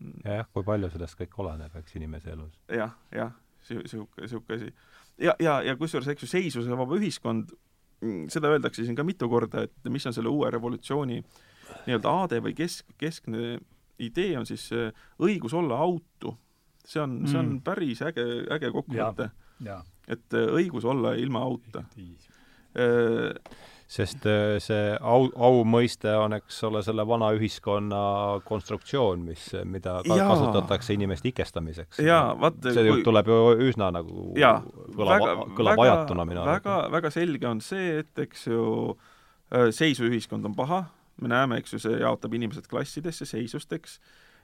Mm. 0.00 0.20
jah, 0.24 0.46
kui 0.54 0.64
palju 0.64 0.90
sellest 0.92 1.18
kõik 1.18 1.34
oleneb, 1.42 1.74
eks, 1.80 1.96
inimese 1.98 2.30
elus 2.32 2.54
ja,. 2.68 2.86
jah, 2.86 2.92
jah, 3.16 3.32
niisugune, 3.68 4.22
niisugune 4.22 4.56
asi. 4.60 4.70
ja, 5.18 5.34
ja, 5.42 5.56
ja 5.66 5.74
kusjuures, 5.76 6.08
eks 6.12 6.24
ju, 6.24 6.28
seisuse 6.30 6.78
vaba 6.78 6.96
ühiskond, 6.96 7.50
mm, 8.00 8.28
seda 8.32 8.52
öeldakse 8.54 8.86
siin 8.86 8.96
ka 8.96 9.04
mitu 9.04 9.28
korda, 9.28 9.66
et 9.66 9.90
mis 9.90 10.06
on 10.06 10.14
selle 10.16 10.30
uue 10.30 10.48
revolutsiooni 10.54 11.18
nii-öelda 11.86 12.14
aade 12.22 12.38
või 12.44 12.54
kesk, 12.56 12.86
keskne 12.98 13.58
idee 14.00 14.38
on 14.38 14.46
siis 14.48 14.70
äh, 14.72 14.94
õigus 15.20 15.52
olla 15.58 15.76
autu. 15.82 16.36
see 16.86 17.02
on, 17.02 17.20
see 17.28 17.36
on 17.38 17.46
Mm. 17.56 17.60
päris 17.66 18.00
äge, 18.02 18.24
äge 18.50 18.70
kokkuvõte, 18.72 19.26
et 20.08 20.34
äh, 20.34 20.54
õigus 20.56 20.86
olla 20.88 21.12
ilma 21.18 21.42
auta. 21.44 21.82
Sest 23.90 24.26
äh, 24.30 24.56
see 24.62 24.92
au, 25.00 25.26
au 25.34 25.64
mõiste 25.66 26.12
on, 26.14 26.36
eks 26.38 26.60
ole, 26.68 26.82
selle 26.86 27.02
vana 27.08 27.32
ühiskonna 27.34 28.02
konstruktsioon, 28.46 29.24
mis, 29.26 29.48
mida 29.66 29.98
ka 30.06 30.18
Jaa. 30.20 30.28
kasutatakse 30.30 30.94
inimeste 30.94 31.32
ikestamiseks. 31.32 31.98
jaa, 32.06 32.30
vaat 32.38 32.60
see 32.68 32.86
kui... 32.86 33.02
tuleb 33.06 33.32
ju 33.32 33.40
üsna 33.70 33.90
nagu 33.98 34.30
jaa, 34.38 34.60
kõlab, 34.94 35.44
kõlab 35.58 35.84
ajatuna 35.86 36.26
minu 36.28 36.46
väga, 36.46 36.78
väga 36.94 37.12
selge 37.14 37.50
on 37.50 37.62
see, 37.64 38.00
et 38.04 38.24
eks 38.26 38.46
ju 38.52 38.64
äh, 38.94 39.68
seisuühiskond 39.74 40.46
on 40.46 40.54
paha, 40.58 40.84
me 41.20 41.34
näeme, 41.34 41.58
eks 41.60 41.74
ju, 41.74 41.82
see 41.82 41.98
jaotab 41.98 42.38
inimesed 42.38 42.70
klassidesse, 42.70 43.26
seisusteks, 43.28 43.98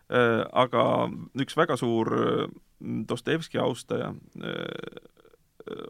aga 0.06 0.82
üks 1.42 1.56
väga 1.58 1.74
suur 1.80 2.12
äh, 2.14 2.48
Dostojevski 3.08 3.58
austaja, 3.58 4.10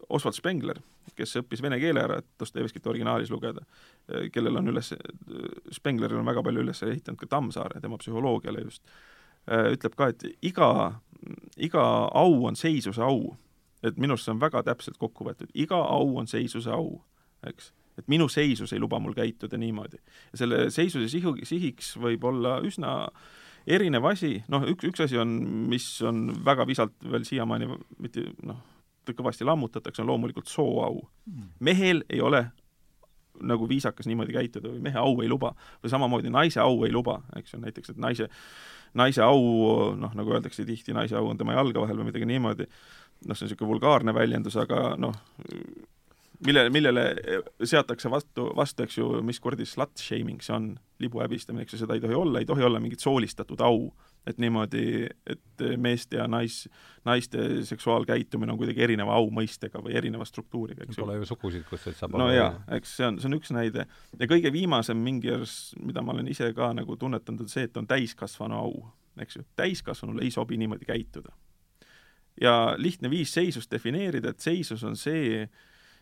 Oswald 0.08 0.36
Spengler, 0.36 0.78
kes 1.16 1.36
õppis 1.40 1.62
vene 1.64 1.78
keele 1.80 2.02
ära, 2.02 2.18
et 2.20 2.26
Dostojevskit 2.40 2.86
originaalis 2.88 3.30
lugeda, 3.32 3.64
kellel 4.32 4.60
on 4.60 4.72
üles, 4.72 4.92
Spengleril 5.74 6.20
on 6.20 6.28
väga 6.28 6.44
palju 6.46 6.64
üles 6.64 6.82
ehitanud 6.86 7.20
ka 7.20 7.28
Tammsaare, 7.36 7.80
tema 7.82 7.98
psühholoogiale 8.00 8.64
just, 8.64 8.82
ütleb 9.46 9.96
ka, 9.98 10.10
et 10.12 10.26
iga, 10.46 10.68
iga 11.68 11.86
au 12.16 12.46
on 12.48 12.58
seisuse 12.58 13.02
au. 13.04 13.36
et 13.84 13.98
minu 14.00 14.16
arust 14.16 14.26
see 14.26 14.32
on 14.32 14.40
väga 14.40 14.62
täpselt 14.66 14.96
kokku 14.98 15.26
võetud, 15.28 15.50
iga 15.54 15.76
au 15.76 16.16
on 16.18 16.26
seisuse 16.26 16.72
au, 16.72 17.02
eks. 17.46 17.72
et 18.00 18.08
minu 18.08 18.28
seisus 18.32 18.72
ei 18.72 18.80
luba 18.80 18.98
mul 18.98 19.14
käituda 19.14 19.58
niimoodi. 19.60 20.00
ja 20.32 20.38
selle 20.40 20.70
seisuse 20.70 21.08
sihu, 21.12 21.36
sihiks 21.44 21.96
võib 22.00 22.24
olla 22.24 22.58
üsna 22.64 22.96
erinev 23.66 24.06
asi, 24.08 24.40
noh, 24.48 24.64
üks, 24.70 24.86
üks 24.88 25.04
asi 25.04 25.18
on, 25.18 25.36
mis 25.70 25.86
on 26.06 26.30
väga 26.44 26.66
visalt 26.66 26.96
veel 27.04 27.26
siiamaani 27.26 27.68
mitte 28.02 28.30
noh, 28.46 28.62
kõvasti 29.14 29.46
lammutatakse, 29.46 30.02
on 30.02 30.08
loomulikult 30.08 30.46
sooau. 30.50 31.00
mehel 31.60 32.04
ei 32.10 32.20
ole 32.20 32.46
nagu 33.42 33.68
viisakas 33.68 34.06
niimoodi 34.06 34.32
käituda 34.32 34.68
või 34.68 34.80
mehe 34.80 34.98
au 34.98 35.20
ei 35.22 35.28
luba. 35.28 35.54
või 35.82 35.90
samamoodi 35.90 36.30
naise 36.30 36.60
au 36.60 36.84
ei 36.84 36.92
luba, 36.92 37.20
eks 37.36 37.54
ju, 37.54 37.60
näiteks, 37.60 37.90
et 37.90 37.96
naise, 37.96 38.28
naise 38.94 39.22
au, 39.22 39.94
noh, 39.96 40.14
nagu 40.14 40.32
öeldakse 40.32 40.64
tihti, 40.64 40.92
naise 40.92 41.16
au 41.16 41.28
on 41.28 41.38
tema 41.38 41.52
jalge 41.52 41.80
vahel 41.80 41.96
või 41.96 42.10
midagi 42.10 42.26
niimoodi, 42.26 42.66
noh, 43.26 43.36
see 43.36 43.44
on 43.44 43.50
niisugune 43.50 43.72
vulgaarne 43.74 44.14
väljendus, 44.14 44.56
aga 44.56 44.96
noh, 44.96 45.14
millele, 46.46 46.70
millele 46.70 47.06
seatakse 47.64 48.10
vastu, 48.10 48.50
vastu, 48.56 48.86
eks 48.86 48.98
ju, 48.98 49.10
mis 49.26 49.40
kuradi 49.40 49.66
slut 49.66 49.96
shaming 50.00 50.42
see 50.44 50.56
on, 50.56 50.74
libu 51.02 51.20
häbistamine, 51.20 51.66
eks 51.66 51.76
ju, 51.76 51.84
seda 51.84 51.96
ei 51.96 52.04
tohi 52.04 52.16
olla, 52.16 52.40
ei 52.40 52.48
tohi 52.48 52.64
olla 52.64 52.80
mingit 52.80 53.04
soolistatud 53.04 53.60
au. 53.64 53.90
Et 54.26 54.38
niimoodi, 54.42 55.06
et 55.30 55.64
meeste 55.78 56.18
ja 56.18 56.26
nais, 56.30 56.64
naiste 57.06 57.62
seksuaalkäitumine 57.64 58.52
on 58.52 58.58
kuidagi 58.58 58.82
erineva 58.82 59.14
au 59.14 59.30
mõistega 59.34 59.80
või 59.82 59.94
erineva 59.98 60.26
struktuuriga, 60.26 60.84
eks 60.84 60.98
ju. 60.98 61.04
Pole 61.04 61.20
ju 61.20 61.28
sugusid, 61.28 61.66
kus 61.68 61.84
see 61.86 61.96
saab 61.96 62.16
no 62.18 62.28
jaa, 62.34 62.50
eks 62.76 62.96
see 62.98 63.06
on, 63.06 63.20
see 63.22 63.30
on 63.30 63.38
üks 63.38 63.54
näide. 63.54 63.86
ja 64.18 64.30
kõige 64.30 64.52
viimasem 64.52 64.98
mingi 65.02 65.30
arst, 65.34 65.76
mida 65.78 66.02
ma 66.02 66.14
olen 66.16 66.30
ise 66.32 66.50
ka 66.56 66.72
nagu 66.76 66.98
tunnetanud, 66.98 67.46
on 67.46 67.52
see, 67.52 67.68
et 67.70 67.78
on 67.78 67.86
täiskasvanu 67.86 68.58
au, 68.58 68.86
eks 69.22 69.38
ju. 69.38 69.46
täiskasvanule 69.56 70.26
ei 70.26 70.34
sobi 70.34 70.58
niimoodi 70.58 70.88
käituda. 70.88 71.30
ja 72.40 72.74
lihtne 72.76 73.10
viis 73.10 73.34
seisust 73.34 73.70
defineerida, 73.70 74.34
et 74.34 74.40
seisus 74.40 74.82
on 74.84 74.96
see, 74.98 75.46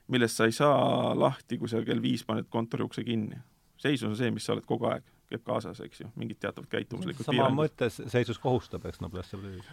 millest 0.09 0.41
sa 0.41 0.49
ei 0.49 0.53
saa 0.53 1.13
lahti, 1.19 1.59
kui 1.59 1.69
sa 1.69 1.85
kell 1.85 2.03
viis 2.03 2.25
paned 2.25 2.49
kontori 2.49 2.89
ukse 2.89 3.05
kinni. 3.05 3.37
seisus 3.77 4.09
on 4.09 4.17
see, 4.17 4.31
mis 4.31 4.49
sa 4.49 4.57
oled 4.57 4.65
kogu 4.65 4.89
aeg, 4.89 5.05
käib 5.35 5.45
kaasas, 5.47 5.83
eks 5.85 6.05
ju, 6.05 6.09
mingid 6.21 6.41
teatavad 6.43 6.71
käitumuslikud 6.73 7.27
sama 7.27 7.51
mõttes 7.55 8.01
seisus 8.13 8.41
kohustab, 8.43 8.87
eks 8.89 9.03
Noblesse 9.05 9.39
Blues. 9.41 9.69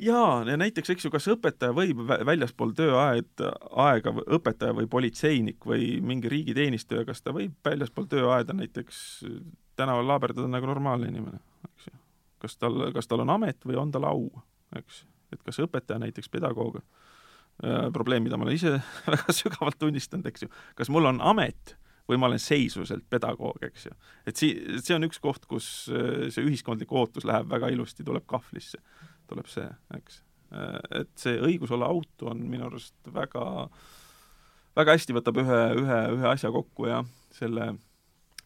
jaa, 0.00 0.42
ja 0.48 0.56
näiteks, 0.60 0.90
eks 0.94 1.06
ju, 1.06 1.12
kas 1.14 1.28
õpetaja 1.32 1.76
võib 1.76 2.02
vä- 2.08 2.20
väljaspool 2.26 2.74
tööaed, 2.76 3.44
aega, 3.86 4.14
õpetaja 4.38 4.76
või 4.76 4.88
politseinik 4.90 5.66
või 5.68 5.98
mingi 6.02 6.32
riigiteenistuja, 6.32 7.06
kas 7.08 7.22
ta 7.22 7.34
võib 7.36 7.56
väljaspool 7.64 8.08
tööaeda 8.10 8.56
näiteks 8.56 9.22
tänaval 9.76 10.08
laaberdada 10.14 10.48
nagu 10.50 10.66
normaalne 10.70 11.10
inimene, 11.12 11.40
eks 11.70 11.88
ju. 11.90 11.96
kas 12.44 12.58
tal, 12.58 12.90
kas 12.94 13.10
tal 13.10 13.24
on 13.24 13.34
amet 13.36 13.64
või 13.66 13.78
on 13.80 13.94
tal 13.94 14.06
au, 14.10 14.28
eks. 14.78 15.04
et 15.32 15.42
kas 15.42 15.62
õpetaja 15.64 16.02
näiteks, 16.02 16.30
pedagoog, 16.32 16.80
probleem, 17.94 18.24
mida 18.26 18.36
ma 18.36 18.48
olen 18.48 18.58
ise 18.58 18.76
väga 19.06 19.34
sügavalt 19.34 19.78
tunnistanud, 19.78 20.26
eks 20.26 20.46
ju, 20.46 20.52
kas 20.74 20.90
mul 20.90 21.12
on 21.12 21.20
amet 21.22 21.76
või 22.08 22.20
ma 22.20 22.28
olen 22.28 22.42
seisuselt 22.42 23.06
pedagoog, 23.10 23.62
eks 23.64 23.88
ju. 23.88 23.96
et 24.28 24.40
sii-, 24.40 24.78
see 24.84 24.96
on 24.96 25.08
üks 25.08 25.20
koht, 25.24 25.46
kus 25.50 25.88
äh, 25.92 26.28
see 26.34 26.44
ühiskondlik 26.44 26.92
ootus 26.92 27.26
läheb 27.28 27.48
väga 27.50 27.72
ilusti, 27.72 28.04
tuleb 28.04 28.26
kahvlisse, 28.30 28.82
tuleb 29.30 29.48
see, 29.50 29.66
eks. 29.96 30.22
et 31.00 31.10
see 31.18 31.38
õigus 31.40 31.72
olla 31.74 31.88
autu 31.90 32.28
on 32.30 32.44
minu 32.46 32.68
arust 32.68 32.94
väga, 33.14 33.44
väga 34.76 34.98
hästi 34.98 35.16
võtab 35.16 35.40
ühe, 35.42 35.60
ühe, 35.80 36.00
ühe 36.18 36.30
asja 36.30 36.52
kokku 36.54 36.90
ja 36.90 37.00
selle 37.34 37.72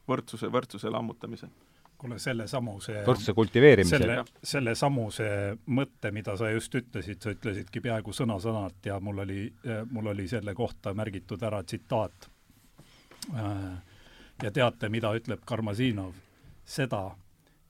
võrdsuse, 0.09 0.51
võrdsuse 0.53 0.93
lammutamise. 0.93 1.51
kuule, 1.99 2.19
selle 2.23 2.47
samuse 2.47 3.03
võrdsuse 3.07 3.35
kultiveerimise. 3.35 3.99
selle, 3.99 4.19
selle 4.53 4.75
samuse 4.79 5.29
mõtte, 5.67 6.13
mida 6.15 6.37
sa 6.39 6.51
just 6.53 6.75
ütlesid, 6.79 7.21
sa 7.23 7.35
ütlesidki 7.35 7.83
peaaegu 7.83 8.15
sõna-sõnalt 8.15 8.87
ja 8.87 9.01
mul 9.01 9.25
oli, 9.25 9.41
mul 9.91 10.13
oli 10.15 10.29
selle 10.31 10.55
kohta 10.55 10.95
märgitud 10.95 11.43
ära 11.43 11.63
tsitaat. 11.63 12.31
Ja 14.43 14.51
teate, 14.51 14.89
mida 14.89 15.13
ütleb 15.17 15.45
Karmazinov? 15.45 16.15
seda, 16.69 17.17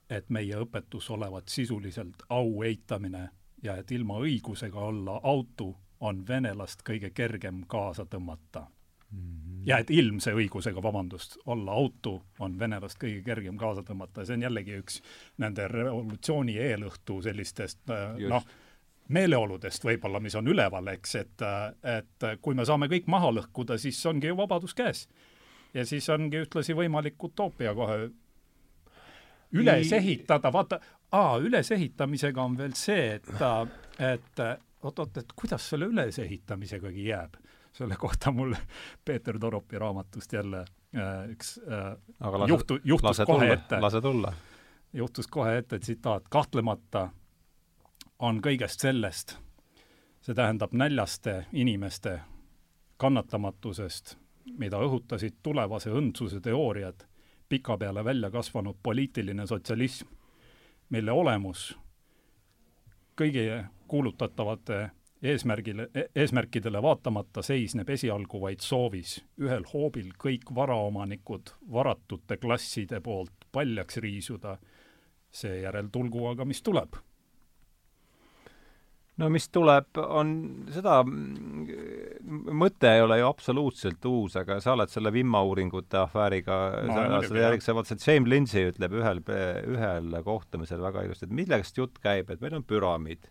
et 0.09 0.29
meie 0.29 0.57
õpetus 0.59 1.05
olevat 1.13 1.47
sisuliselt 1.47 2.25
au 2.29 2.63
eitamine 2.67 3.29
ja 3.63 3.77
et 3.79 3.91
ilma 3.91 4.17
õigusega 4.19 4.79
olla 4.79 5.19
autu 5.23 5.69
on 5.99 6.25
venelast 6.27 6.83
kõige 6.87 7.09
kergem 7.15 7.63
kaasa 7.67 8.05
tõmmata 8.05 8.65
mm. 9.11 9.19
-hmm. 9.19 9.61
ja 9.65 9.77
et 9.77 9.89
ilmse 9.89 10.33
õigusega, 10.33 10.83
vabandust, 10.83 11.37
olla 11.45 11.71
autu 11.71 12.21
on 12.39 12.59
venelast 12.59 12.99
kõige 13.03 13.23
kergem 13.23 13.57
kaasa 13.57 13.83
tõmmata 13.83 14.21
ja 14.21 14.25
see 14.25 14.39
on 14.39 14.47
jällegi 14.47 14.79
üks 14.79 15.01
nende 15.37 15.67
revolutsiooni 15.67 16.57
eelõhtu 16.57 17.21
sellistest 17.21 17.79
noh, 18.27 18.45
meeleoludest 19.07 19.83
võib-olla, 19.83 20.19
mis 20.19 20.35
on 20.35 20.47
üleval, 20.47 20.87
eks, 20.87 21.15
et, 21.15 21.41
et 21.83 22.29
kui 22.41 22.55
me 22.55 22.65
saame 22.65 22.87
kõik 22.87 23.07
maha 23.07 23.31
lõhkuda, 23.31 23.77
siis 23.77 24.05
ongi 24.05 24.27
ju 24.27 24.37
vabadus 24.37 24.73
käes. 24.77 25.07
Ja 25.73 25.85
siis 25.85 26.09
ongi 26.09 26.41
ühtlasi 26.43 26.75
võimalik 26.75 27.23
utoopia 27.23 27.73
kohe 27.75 28.09
üles 29.51 29.91
ehitada, 29.93 30.51
vaata, 30.53 30.79
aa, 31.11 31.37
ülesehitamisega 31.37 32.43
on 32.43 32.57
veel 32.57 32.73
see, 32.77 33.15
et, 33.15 33.29
et 33.99 34.41
oot-oot, 34.83 35.17
et 35.17 35.33
kuidas 35.35 35.69
selle 35.69 35.85
ülesehitamisegagi 35.85 37.05
jääb. 37.07 37.39
selle 37.73 37.95
kohta 37.95 38.31
mul 38.31 38.55
Peeter 39.05 39.39
Toropi 39.39 39.79
raamatust 39.79 40.33
jälle 40.33 40.59
äh, 40.59 41.29
üks 41.29 41.59
äh, 41.71 41.97
lase, 42.19 42.49
juhtu, 42.49 42.79
juhtus 42.83 43.21
kohe 43.25 43.45
tulla, 43.45 43.53
ette. 43.53 43.79
lase 43.81 44.01
tulla. 44.01 44.33
juhtus 44.93 45.27
kohe 45.27 45.57
ette 45.57 45.79
tsitaat, 45.79 46.29
kahtlemata 46.29 47.09
on 48.19 48.41
kõigest 48.41 48.81
sellest, 48.81 49.37
see 50.21 50.35
tähendab 50.35 50.73
näljaste 50.73 51.45
inimeste 51.53 52.19
kannatamatusest, 52.97 54.17
mida 54.57 54.79
õhutasid 54.83 55.39
tulevase 55.43 55.89
õndsuse 55.89 56.41
teooriad, 56.41 57.05
pikapeale 57.49 58.03
välja 58.05 58.31
kasvanud 58.31 58.77
poliitiline 58.83 59.47
sotsialism, 59.47 60.07
mille 60.89 61.11
olemus 61.11 61.71
kõigi 63.19 63.45
kuulutatavate 63.87 64.89
eesmärgile, 65.23 65.89
eesmärkidele 66.15 66.81
vaatamata 66.81 67.41
seisneb 67.41 67.89
esialgu 67.89 68.41
vaid 68.41 68.63
soovis 68.63 69.17
ühel 69.41 69.65
hoobil 69.73 70.13
kõik 70.23 70.53
varaomanikud 70.55 71.51
varatute 71.71 72.37
klasside 72.37 73.01
poolt 73.03 73.49
paljaks 73.51 73.97
riisuda, 73.97 74.57
seejärel 75.31 75.89
tulgu 75.91 76.25
aga, 76.31 76.45
mis 76.45 76.61
tuleb 76.63 76.95
no 79.19 79.29
mis 79.33 79.47
tuleb, 79.53 79.99
on 79.99 80.33
seda, 80.73 80.99
mõte 82.63 82.91
ei 82.93 83.03
ole 83.03 83.19
ju 83.19 83.27
absoluutselt 83.29 84.05
uus, 84.09 84.37
aga 84.39 84.59
sa 84.63 84.75
oled 84.75 84.91
selle 84.91 85.11
vimma-uuringute 85.15 85.99
afääriga 86.01 86.59
sa 86.87 87.41
järgselt, 87.43 87.91
see 87.91 88.13
James 88.13 88.31
Lindsay 88.31 88.69
ütleb 88.71 88.95
ühel, 88.99 89.23
ühel 89.73 90.21
kohtumisel 90.25 90.83
väga 90.83 91.03
ilusti, 91.07 91.27
et 91.27 91.35
millest 91.41 91.81
jutt 91.81 91.99
käib, 92.03 92.31
et 92.31 92.41
meil 92.43 92.59
on 92.59 92.65
püramiid. 92.67 93.27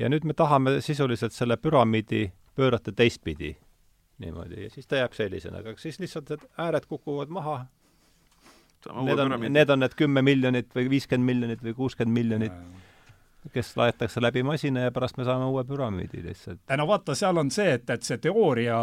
ja 0.00 0.08
nüüd 0.08 0.24
me 0.24 0.32
tahame 0.32 0.80
sisuliselt 0.80 1.36
selle 1.36 1.58
püramiidi 1.60 2.30
pöörata 2.56 2.92
teistpidi 2.96 3.52
niimoodi 4.22 4.64
ja 4.64 4.70
siis 4.70 4.86
ta 4.86 5.02
jääb 5.02 5.12
sellisena, 5.16 5.60
aga 5.60 5.76
siis 5.80 5.98
lihtsalt 6.00 6.30
need 6.32 6.46
ääred 6.58 6.86
kukuvad 6.88 7.32
maha. 7.32 7.64
Need 8.82 9.20
on, 9.22 9.34
need 9.54 9.70
on 9.70 9.78
need 9.78 9.92
kümme 9.94 10.24
miljonit 10.26 10.72
või 10.74 10.88
viiskümmend 10.90 11.28
miljonit 11.28 11.60
või 11.62 11.74
kuuskümmend 11.76 12.16
miljonit 12.16 12.56
kes 13.52 13.76
laetakse 13.76 14.22
läbi 14.22 14.42
masina 14.42 14.80
ja 14.80 14.92
pärast 14.92 15.16
me 15.16 15.24
saame 15.24 15.44
uue 15.44 15.64
püramiidi 15.64 16.22
lihtsalt. 16.22 16.60
no 16.76 16.86
vaata, 16.86 17.14
seal 17.14 17.36
on 17.36 17.50
see, 17.50 17.72
et, 17.74 17.90
et 17.90 18.02
see 18.02 18.18
teooria, 18.22 18.78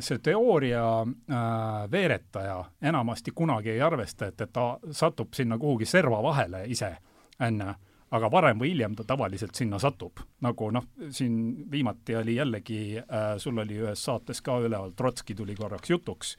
see 0.00 0.18
teooria 0.18 0.84
äh, 1.02 1.46
veeretaja 1.90 2.64
enamasti 2.82 3.30
kunagi 3.34 3.70
ei 3.70 3.80
arvesta, 3.82 4.26
et, 4.26 4.40
et 4.40 4.52
ta 4.52 4.78
satub 4.90 5.34
sinna 5.34 5.58
kuhugi 5.58 5.86
serva 5.86 6.22
vahele 6.22 6.64
ise 6.66 6.96
on 7.40 7.60
ju, 7.60 7.74
aga 8.12 8.30
varem 8.30 8.58
või 8.60 8.72
hiljem 8.72 8.96
ta 8.96 9.04
tavaliselt 9.08 9.54
sinna 9.54 9.78
satub. 9.78 10.20
nagu 10.40 10.70
noh, 10.70 10.88
siin 11.10 11.70
viimati 11.70 12.16
oli 12.16 12.36
jällegi 12.36 12.98
äh,, 12.98 13.36
sul 13.38 13.58
oli 13.58 13.78
ühes 13.84 14.04
saates 14.04 14.42
ka 14.42 14.58
üleval, 14.58 14.92
Trotski 14.96 15.34
tuli 15.34 15.54
korraks 15.54 15.90
jutuks, 15.90 16.36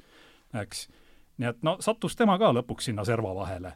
eks, 0.62 0.88
nii 1.38 1.50
et 1.50 1.64
no 1.64 1.78
sattus 1.80 2.16
tema 2.16 2.38
ka 2.38 2.52
lõpuks 2.54 2.92
sinna 2.92 3.06
serva 3.06 3.34
vahele 3.36 3.74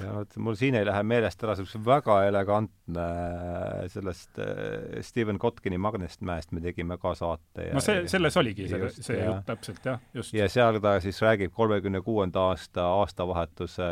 ja 0.00 0.14
vot 0.16 0.36
mul 0.42 0.56
siin 0.58 0.76
ei 0.78 0.86
lähe 0.86 1.02
meelest 1.06 1.42
ära 1.44 1.54
see 1.56 1.66
üks 1.66 1.76
väga 1.86 2.18
elegantne 2.28 3.06
äh, 3.06 3.84
sellest 3.92 4.40
äh, 4.42 5.00
Steven 5.06 5.40
Kotkini 5.42 5.78
Magnestmäest 5.82 6.52
me 6.56 6.62
tegime 6.64 6.98
ka 7.02 7.14
saate. 7.18 7.70
no 7.76 7.84
see, 7.84 8.04
selles 8.10 8.36
oligi 8.40 8.68
see, 8.72 8.90
see 8.98 9.20
jutt 9.22 9.46
täpselt 9.48 9.88
jah, 9.88 10.02
just. 10.16 10.34
ja 10.36 10.48
seal 10.52 10.80
ta 10.84 10.96
siis 11.04 11.20
räägib 11.24 11.54
kolmekümne 11.56 12.02
kuuenda 12.06 12.48
aasta 12.50 12.88
aastavahetuse 13.02 13.88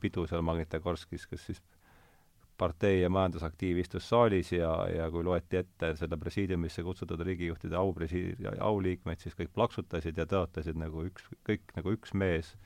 pidu 0.00 0.26
seal 0.30 0.46
Magnitogorskis, 0.46 1.26
kus 1.30 1.50
siis 1.50 1.62
partei 2.58 3.00
ja 3.00 3.10
majandusaktiiv 3.10 3.78
istus 3.78 4.08
saalis 4.10 4.50
ja, 4.52 4.72
ja 4.90 5.06
kui 5.14 5.22
loeti 5.24 5.60
ette 5.60 5.92
selle 5.98 6.18
presiidiumisse 6.18 6.82
kutsutud 6.82 7.22
riigijuhtide 7.26 7.78
aupresi-, 7.78 8.34
auliikmeid, 8.60 9.22
siis 9.22 9.36
kõik 9.38 9.52
plaksutasid 9.54 10.18
ja 10.18 10.26
tõotasid 10.28 10.78
nagu 10.80 11.06
üks, 11.06 11.28
kõik 11.46 11.76
nagu 11.78 11.94
üks 11.94 12.14
mees 12.18 12.56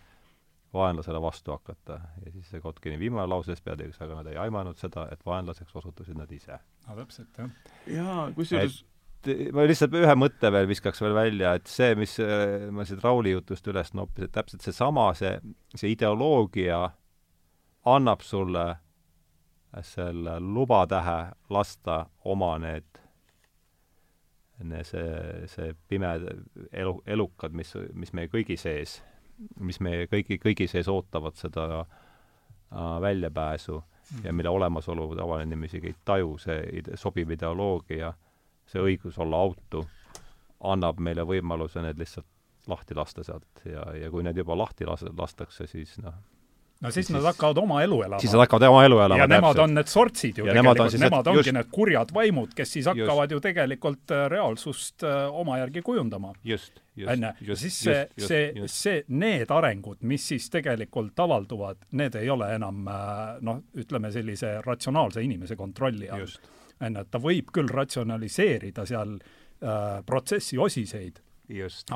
vaenlasele 0.74 1.20
vastu 1.22 1.52
hakata. 1.52 2.00
ja 2.24 2.32
siis 2.32 2.50
see 2.50 2.60
Kotkini 2.60 2.98
viimane 2.98 3.26
lause 3.26 3.56
peatükis, 3.64 4.00
aga 4.00 4.20
nad 4.20 4.30
ei 4.30 4.38
aimanud 4.40 4.78
seda, 4.80 5.08
et 5.12 5.26
vaenlaseks 5.26 5.76
osutusid 5.76 6.16
nad 6.18 6.32
ise. 6.32 6.58
no 6.88 6.96
täpselt, 6.96 7.38
jah. 7.38 7.50
jaa, 7.86 8.30
kusjuures 8.36 8.82
ma 9.54 9.66
lihtsalt 9.68 9.94
ühe 9.94 10.14
mõtte 10.18 10.50
veel 10.50 10.66
viskaks 10.66 11.02
veel 11.02 11.14
välja, 11.14 11.54
et 11.58 11.70
see, 11.70 11.94
mis 11.98 12.16
äh, 12.22 12.70
ma 12.74 12.86
siit 12.88 13.04
Rauli 13.04 13.36
jutust 13.36 13.66
üles 13.70 13.92
noppisin, 13.94 14.26
et 14.26 14.34
täpselt 14.34 14.64
seesama, 14.66 15.12
see, 15.14 15.36
see 15.76 15.92
ideoloogia 15.94 16.80
annab 17.92 18.24
sulle 18.26 18.66
selle 19.86 20.36
lubatähe 20.40 21.32
lasta 21.50 22.02
oma 22.28 22.56
need, 22.60 22.98
need, 24.62 24.84
see, 24.84 25.46
see 25.48 25.70
pime 25.88 26.10
elu, 26.72 26.98
elukad, 27.06 27.54
mis, 27.56 27.72
mis 27.94 28.12
meie 28.12 28.28
kõigi 28.32 28.58
sees 28.60 28.98
mis 29.60 29.80
meie 29.80 30.06
kõigi, 30.10 30.38
kõigi 30.42 30.68
sees 30.70 30.88
ootavad 30.88 31.38
seda 31.38 31.66
äh, 31.80 33.00
väljapääsu 33.00 33.78
mm. 33.78 34.24
ja 34.24 34.32
mille 34.32 34.50
olemasolu 34.50 35.14
tavaline 35.16 35.50
inimene 35.50 35.70
isegi 35.70 35.92
ei 35.92 35.96
taju, 36.04 36.36
see 36.38 36.82
sobiv 36.94 37.30
ideoloogia, 37.30 38.12
see 38.66 38.82
õigus 38.82 39.18
olla 39.22 39.40
autu, 39.42 39.84
annab 40.62 41.00
meile 41.02 41.26
võimaluse 41.26 41.82
need 41.82 41.98
lihtsalt 41.98 42.28
lahti 42.70 42.94
lasta 42.94 43.24
sealt 43.26 43.64
ja, 43.66 43.82
ja 43.98 44.10
kui 44.10 44.22
need 44.22 44.38
juba 44.38 44.54
lahti 44.58 44.86
las-, 44.86 45.08
lastakse, 45.18 45.66
siis 45.66 45.96
noh, 46.02 46.14
no 46.82 46.90
siis, 46.90 47.06
siis 47.06 47.14
nad 47.16 47.26
hakkavad 47.30 47.58
oma 47.62 47.82
elu 47.82 47.98
elama. 48.02 48.20
siis 48.20 48.32
nad 48.32 48.42
hakkavad 48.44 48.66
oma 48.68 48.84
elu 48.84 48.98
elama. 48.98 49.18
ja 49.20 49.26
nemad 49.30 49.54
täpselt. 49.54 49.64
on 49.64 49.74
need 49.78 49.90
sortsid 49.92 50.38
ju 50.38 50.46
ja 50.46 50.54
tegelikult, 50.54 50.78
nemad, 50.78 51.00
nemad 51.04 51.30
ongi 51.32 51.42
just, 51.42 51.52
need 51.56 51.70
kurjad 51.76 52.14
vaimud, 52.14 52.54
kes 52.58 52.72
siis 52.76 52.88
hakkavad 52.90 53.30
just. 53.30 53.36
ju 53.36 53.40
tegelikult 53.46 54.14
äh, 54.14 54.24
reaalsust 54.32 55.06
uh, 55.06 55.40
oma 55.42 55.58
järgi 55.62 55.82
kujundama. 55.82 56.32
just, 56.44 56.82
just. 56.96 57.22
ja 57.48 57.56
siis 57.56 57.78
see, 57.84 58.00
see, 58.18 58.66
see, 58.66 59.04
need 59.08 59.50
arengud, 59.54 60.00
mis 60.00 60.28
siis 60.32 60.50
tegelikult 60.50 61.18
avalduvad, 61.26 61.86
need 61.98 62.18
ei 62.18 62.30
ole 62.30 62.50
enam 62.56 62.86
uh, 62.86 63.36
noh, 63.40 63.62
ütleme 63.78 64.12
sellise 64.12 64.58
ratsionaalse 64.66 65.22
inimese 65.22 65.56
kontrolli 65.56 66.10
all. 66.10 66.26
on 66.82 66.96
ju, 66.96 67.04
et 67.04 67.10
ta 67.10 67.22
võib 67.22 67.54
küll 67.54 67.70
ratsionaliseerida 67.70 68.86
seal 68.88 69.18
uh, 69.18 70.00
protsessi 70.06 70.58
osiseid 70.58 71.14
just. 71.14 71.31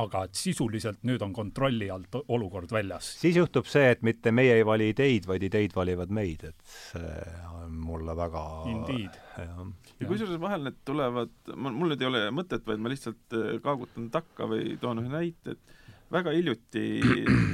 Aga 0.01 0.25
et 0.27 0.39
sisuliselt 0.39 1.05
nüüd 1.07 1.23
on 1.25 1.33
kontrolli 1.37 1.89
alt 1.93 2.19
olukord 2.23 2.73
väljas. 2.73 3.09
siis 3.21 3.37
juhtub 3.39 3.69
see, 3.71 3.91
et 3.95 4.03
mitte 4.07 4.33
meie 4.35 4.59
ei 4.59 4.67
vali 4.67 4.91
ideid, 4.93 5.27
vaid 5.29 5.47
ideid 5.47 5.75
valivad 5.77 6.13
meid, 6.15 6.45
et 6.51 6.77
see 6.91 7.15
on 7.53 7.73
mulle 7.87 8.17
väga 8.19 8.45
Indeed. 8.73 9.19
ja 9.39 10.09
kusjuures 10.11 10.41
vahel 10.43 10.69
need 10.69 10.81
tulevad, 10.89 11.35
mul 11.57 11.93
nüüd 11.93 12.05
ei 12.05 12.11
ole 12.11 12.23
mõtet, 12.35 12.67
vaid 12.67 12.83
ma 12.83 12.93
lihtsalt 12.93 13.39
äh, 13.39 13.57
kaagutan 13.65 14.11
takka 14.15 14.49
või 14.51 14.77
toon 14.83 15.05
ühe 15.05 15.13
näite, 15.13 15.57
et 15.57 15.77
väga 16.13 16.35
hiljuti 16.37 16.87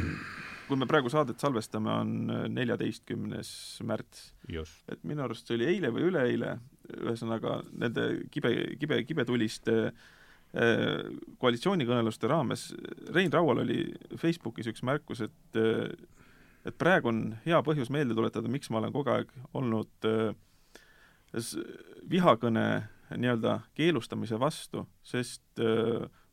kui 0.69 0.79
me 0.79 0.89
praegu 0.89 1.11
saadet 1.13 1.43
salvestame, 1.43 1.93
on 2.05 2.33
äh, 2.33 2.49
neljateistkümnes 2.53 3.53
märts. 3.87 4.33
et 4.49 5.05
minu 5.05 5.27
arust 5.27 5.47
see 5.47 5.61
oli 5.61 5.71
eile 5.75 5.93
või 5.95 6.09
üleeile, 6.11 6.57
ühesõnaga 7.03 7.61
nende 7.73 8.09
kibe, 8.33 8.53
kibe, 8.81 9.05
kibetuliste 9.09 9.79
Äh, 9.83 10.22
koalitsioonikõneluste 11.41 12.29
raames, 12.29 12.67
Rein 13.15 13.33
Raual 13.33 13.63
oli 13.65 13.87
Facebookis 14.21 14.69
üks 14.73 14.83
märkus, 14.85 15.23
et 15.25 15.61
äh, 15.61 15.87
et 16.69 16.77
praegu 16.79 17.09
on 17.11 17.23
hea 17.43 17.59
põhjus 17.67 17.91
meelde 17.91 18.15
tuletada, 18.15 18.51
miks 18.53 18.71
ma 18.71 18.79
olen 18.79 18.93
kogu 18.95 19.11
aeg 19.11 19.33
olnud 19.59 20.07
äh, 20.07 20.35
vihakõne 22.11 22.67
nii-öelda 23.13 23.59
keelustamise 23.77 24.39
vastu, 24.41 24.87
sest 25.05 25.61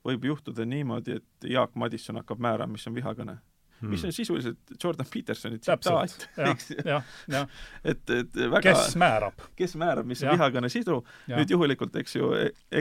võib 0.05 0.25
juhtuda 0.29 0.63
niimoodi, 0.67 1.17
et 1.19 1.47
Jaak 1.51 1.73
Madisson 1.75 2.19
hakkab 2.19 2.39
määrama, 2.39 2.77
mis 2.77 2.87
on 2.87 2.95
vihakõne 2.95 3.35
hmm. 3.79 3.89
mis 3.93 4.03
on 4.05 4.13
sisuliselt 4.13 4.73
Jordan 4.83 5.07
Petersoni 5.13 5.59
tsitaat, 5.59 6.27
eks 6.51 6.71
ju. 6.71 6.99
et, 7.91 8.03
et 8.15 8.39
väga 8.39 8.61
kes 8.69 8.95
määrab? 8.99 9.45
kes 9.59 9.75
määrab, 9.79 10.07
mis 10.09 10.23
on 10.23 10.33
vihakõne 10.35 10.71
sisu, 10.71 10.99
nüüd 11.31 11.53
juhuslikult, 11.53 11.95
eks 12.01 12.15
ju, 12.17 12.31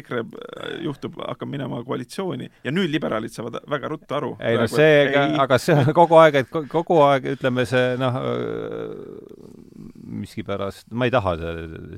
EKRE 0.00 0.24
juhtub, 0.84 1.18
hakkab 1.24 1.50
minema 1.50 1.80
koalitsiooni 1.86 2.50
ja 2.64 2.74
nüüd 2.74 2.92
liberaalid 2.92 3.34
saavad 3.34 3.60
väga 3.70 3.92
ruttu 3.94 4.18
aru. 4.18 4.32
ei 4.40 4.58
no 4.60 4.68
see, 4.70 5.04
aga 5.44 5.60
see 5.62 5.76
on 5.78 5.92
kogu 5.96 6.18
aeg, 6.22 6.40
et 6.42 6.50
kogu 6.72 7.02
aeg 7.06 7.32
ütleme, 7.34 7.66
see 7.68 7.94
noh, 8.00 8.18
miskipärast, 10.18 10.88
ma 10.90 11.08
ei 11.08 11.14
taha 11.14 11.36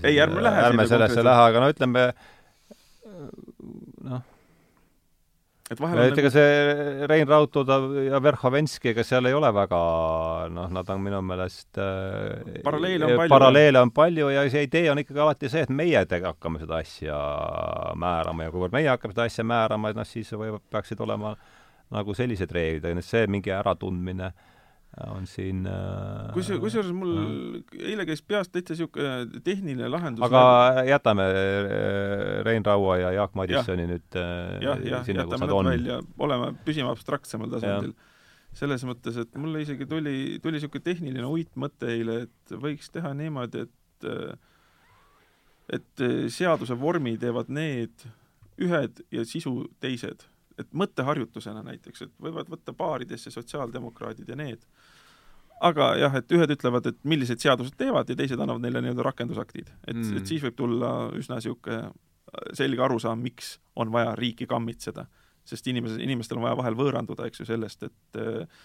ei, 0.02 0.18
ärme 0.20 0.44
lähe 0.44 0.66
ärme 0.70 0.88
sellesse 0.90 1.24
lähe, 1.24 1.48
aga 1.50 1.64
no 1.64 1.72
ütleme, 1.72 2.10
noh 4.10 4.28
et 5.70 5.80
vahel 5.80 6.02
et 6.02 6.18
ega 6.18 6.26
nagu... 6.26 6.34
see 6.34 7.06
Rein 7.10 7.28
Rautuda 7.30 7.78
ja 8.08 8.20
Verhovenski, 8.22 8.90
ega 8.92 9.04
seal 9.06 9.28
ei 9.30 9.36
ole 9.36 9.52
väga 9.54 9.80
noh, 10.54 10.68
nad 10.74 10.92
on 10.94 11.02
minu 11.04 11.22
meelest 11.24 11.80
äh, 11.80 12.60
paralleele 12.66 13.06
on 13.06 13.16
palju. 13.22 13.32
paralleele 13.34 13.84
on 13.86 13.94
palju 13.94 14.30
ja 14.34 14.44
see 14.50 14.66
idee 14.66 14.90
on 14.92 15.02
ikkagi 15.04 15.24
alati 15.26 15.52
see, 15.52 15.64
et 15.68 15.74
meie 15.82 16.04
tege 16.10 16.30
hakkame 16.32 16.62
seda 16.62 16.80
asja 16.82 17.22
määrama 18.00 18.48
ja 18.48 18.54
kuivõrd 18.54 18.76
meie 18.76 18.90
hakkame 18.92 19.16
seda 19.16 19.28
asja 19.30 19.46
määrama, 19.46 19.94
noh, 19.96 20.08
siis 20.08 20.32
või 20.34 20.56
peaksid 20.72 21.02
olema 21.06 21.36
nagu 21.90 22.14
sellised 22.14 22.52
reeglid, 22.54 22.86
aga 22.86 23.02
see 23.02 23.26
mingi 23.30 23.50
äratundmine 23.54 24.30
äh, 24.30 24.49
on 24.98 25.26
siin 25.30 25.62
äh, 25.70 26.32
kus, 26.34 26.50
kusjuures 26.60 26.90
mul 26.94 27.12
äh, 27.22 27.90
eile 27.92 28.04
käis 28.08 28.22
peast 28.26 28.50
täitsa 28.54 28.74
niisugune 28.74 29.42
tehniline 29.46 29.88
lahendus 29.88 30.24
aga 30.26 30.42
läbi. 30.42 30.90
jätame 30.90 31.26
äh, 31.30 32.40
Rein 32.46 32.66
Raua 32.66 32.96
ja 32.98 33.12
Jaak 33.20 33.36
Madissoni 33.38 33.86
ja. 33.86 33.90
nüüd 33.92 34.18
jah, 34.66 34.82
jah, 34.82 35.06
jätame 35.06 35.46
nad 35.46 35.54
on. 35.54 35.70
välja, 35.70 36.00
oleme, 36.18 36.52
püsime 36.66 36.90
abstraktsemal 36.90 37.52
tasandil. 37.54 37.94
selles 38.56 38.82
mõttes, 38.82 39.14
et 39.22 39.36
mulle 39.38 39.62
isegi 39.62 39.86
tuli, 39.86 40.16
tuli 40.42 40.58
niisugune 40.58 40.82
tehniline 40.82 41.28
uitmõte 41.28 41.92
eile, 41.94 42.24
et 42.26 42.54
võiks 42.58 42.90
teha 42.90 43.14
niimoodi, 43.14 43.66
et 43.68 43.76
et 45.70 46.02
seaduse 46.34 46.74
vormi 46.74 47.12
teevad 47.20 47.50
need 47.52 48.08
ühed 48.58 49.04
ja 49.14 49.22
sisu 49.28 49.68
teised 49.78 50.26
et 50.62 50.70
mõtteharjutusena 50.76 51.64
näiteks, 51.66 52.06
et 52.06 52.14
võivad 52.22 52.50
võtta 52.52 52.74
baaridesse 52.76 53.32
sotsiaaldemokraadid 53.34 54.28
ja 54.28 54.38
need 54.38 54.64
aga 55.60 55.90
jah, 56.00 56.14
et 56.16 56.32
ühed 56.32 56.54
ütlevad, 56.56 56.86
et 56.88 56.98
millised 57.04 57.42
seadused 57.42 57.76
teevad 57.78 58.08
ja 58.08 58.16
teised 58.16 58.40
annavad 58.40 58.62
neile 58.64 58.80
nii-öelda 58.84 59.04
rakendusaktid. 59.04 59.68
et 59.86 59.96
mm., 59.96 60.16
et 60.16 60.30
siis 60.30 60.42
võib 60.44 60.56
tulla 60.56 60.92
üsna 61.16 61.36
niisugune 61.36 61.90
selge 62.56 62.82
arusaam, 62.84 63.20
miks 63.22 63.58
on 63.76 63.92
vaja 63.92 64.14
riiki 64.18 64.46
kammitseda. 64.46 65.06
sest 65.44 65.66
inimesed, 65.66 65.98
inimestel 66.04 66.38
on 66.38 66.44
vaja 66.44 66.56
vahel 66.58 66.76
võõranduda, 66.78 67.26
eks 67.26 67.40
ju, 67.40 67.46
sellest, 67.48 67.82
et 67.88 68.18
äh, 68.20 68.60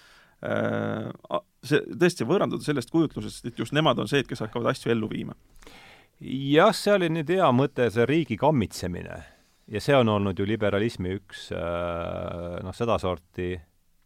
see, 1.65 1.79
tõesti 1.95 2.27
võõranduda 2.27 2.63
sellest 2.63 2.91
kujutlusest, 2.93 3.47
et 3.47 3.59
just 3.59 3.73
nemad 3.73 3.99
on 3.99 4.09
see, 4.11 4.23
kes 4.27 4.43
hakkavad 4.43 4.73
asju 4.73 4.91
ellu 4.93 5.09
viima. 5.09 5.33
jah, 6.21 6.75
see 6.75 6.93
oli 6.93 7.09
nüüd 7.09 7.31
hea 7.31 7.47
mõte, 7.55 7.89
see 7.91 8.05
riigi 8.05 8.37
kammitsemine. 8.37 9.23
Ja 9.71 9.81
see 9.81 9.95
on 9.97 10.09
olnud 10.09 10.39
ju 10.39 10.45
liberalismi 10.47 11.15
üks 11.19 11.47
äh, 11.55 12.59
noh, 12.63 12.75
sedasorti 12.75 13.55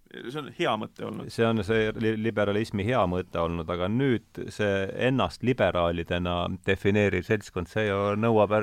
see 0.09 0.41
on 0.41 0.49
hea 0.57 0.73
mõte 0.79 1.05
olnud. 1.05 1.29
see 1.33 1.45
on 1.45 1.63
see 1.65 1.89
li 2.01 2.15
liberalismi 2.17 2.85
hea 2.87 3.01
mõte 3.09 3.41
olnud, 3.41 3.69
aga 3.69 3.89
nüüd 3.91 4.43
see 4.53 4.85
ennast 5.09 5.43
liberaalidena 5.45 6.41
defineeriv 6.65 7.27
seltskond, 7.27 7.69
see 7.69 7.89
ju 7.89 8.15
nõuab 8.17 8.55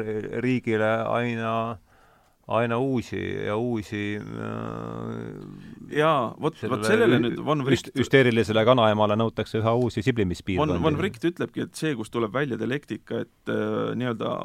riigile 0.43 0.93
aina 1.06 1.52
aina 2.47 2.78
uusi 2.78 3.18
ja 3.47 3.56
uusi 3.59 4.02
äh, 4.18 5.94
jaa, 5.98 6.35
vot, 6.40 6.60
vot 6.70 6.85
sellele 6.86 7.18
nüüd 7.23 7.40
Von 7.47 7.64
Wright 7.66 7.90
hüsteerilisele 7.98 8.62
kanaemale 8.66 9.16
nõutakse 9.18 9.59
üha 9.59 9.73
uusi 9.74 10.05
siblimispiirkondi. 10.06 10.77
Von, 10.77 10.85
Von 10.85 11.01
Wright 11.01 11.27
ütlebki, 11.27 11.66
et 11.66 11.74
see, 11.78 11.97
kust 11.98 12.14
tuleb 12.14 12.35
välja 12.35 12.59
dialektika, 12.60 13.24
et 13.27 13.51
äh, 13.51 13.90
nii-öelda 13.98 14.36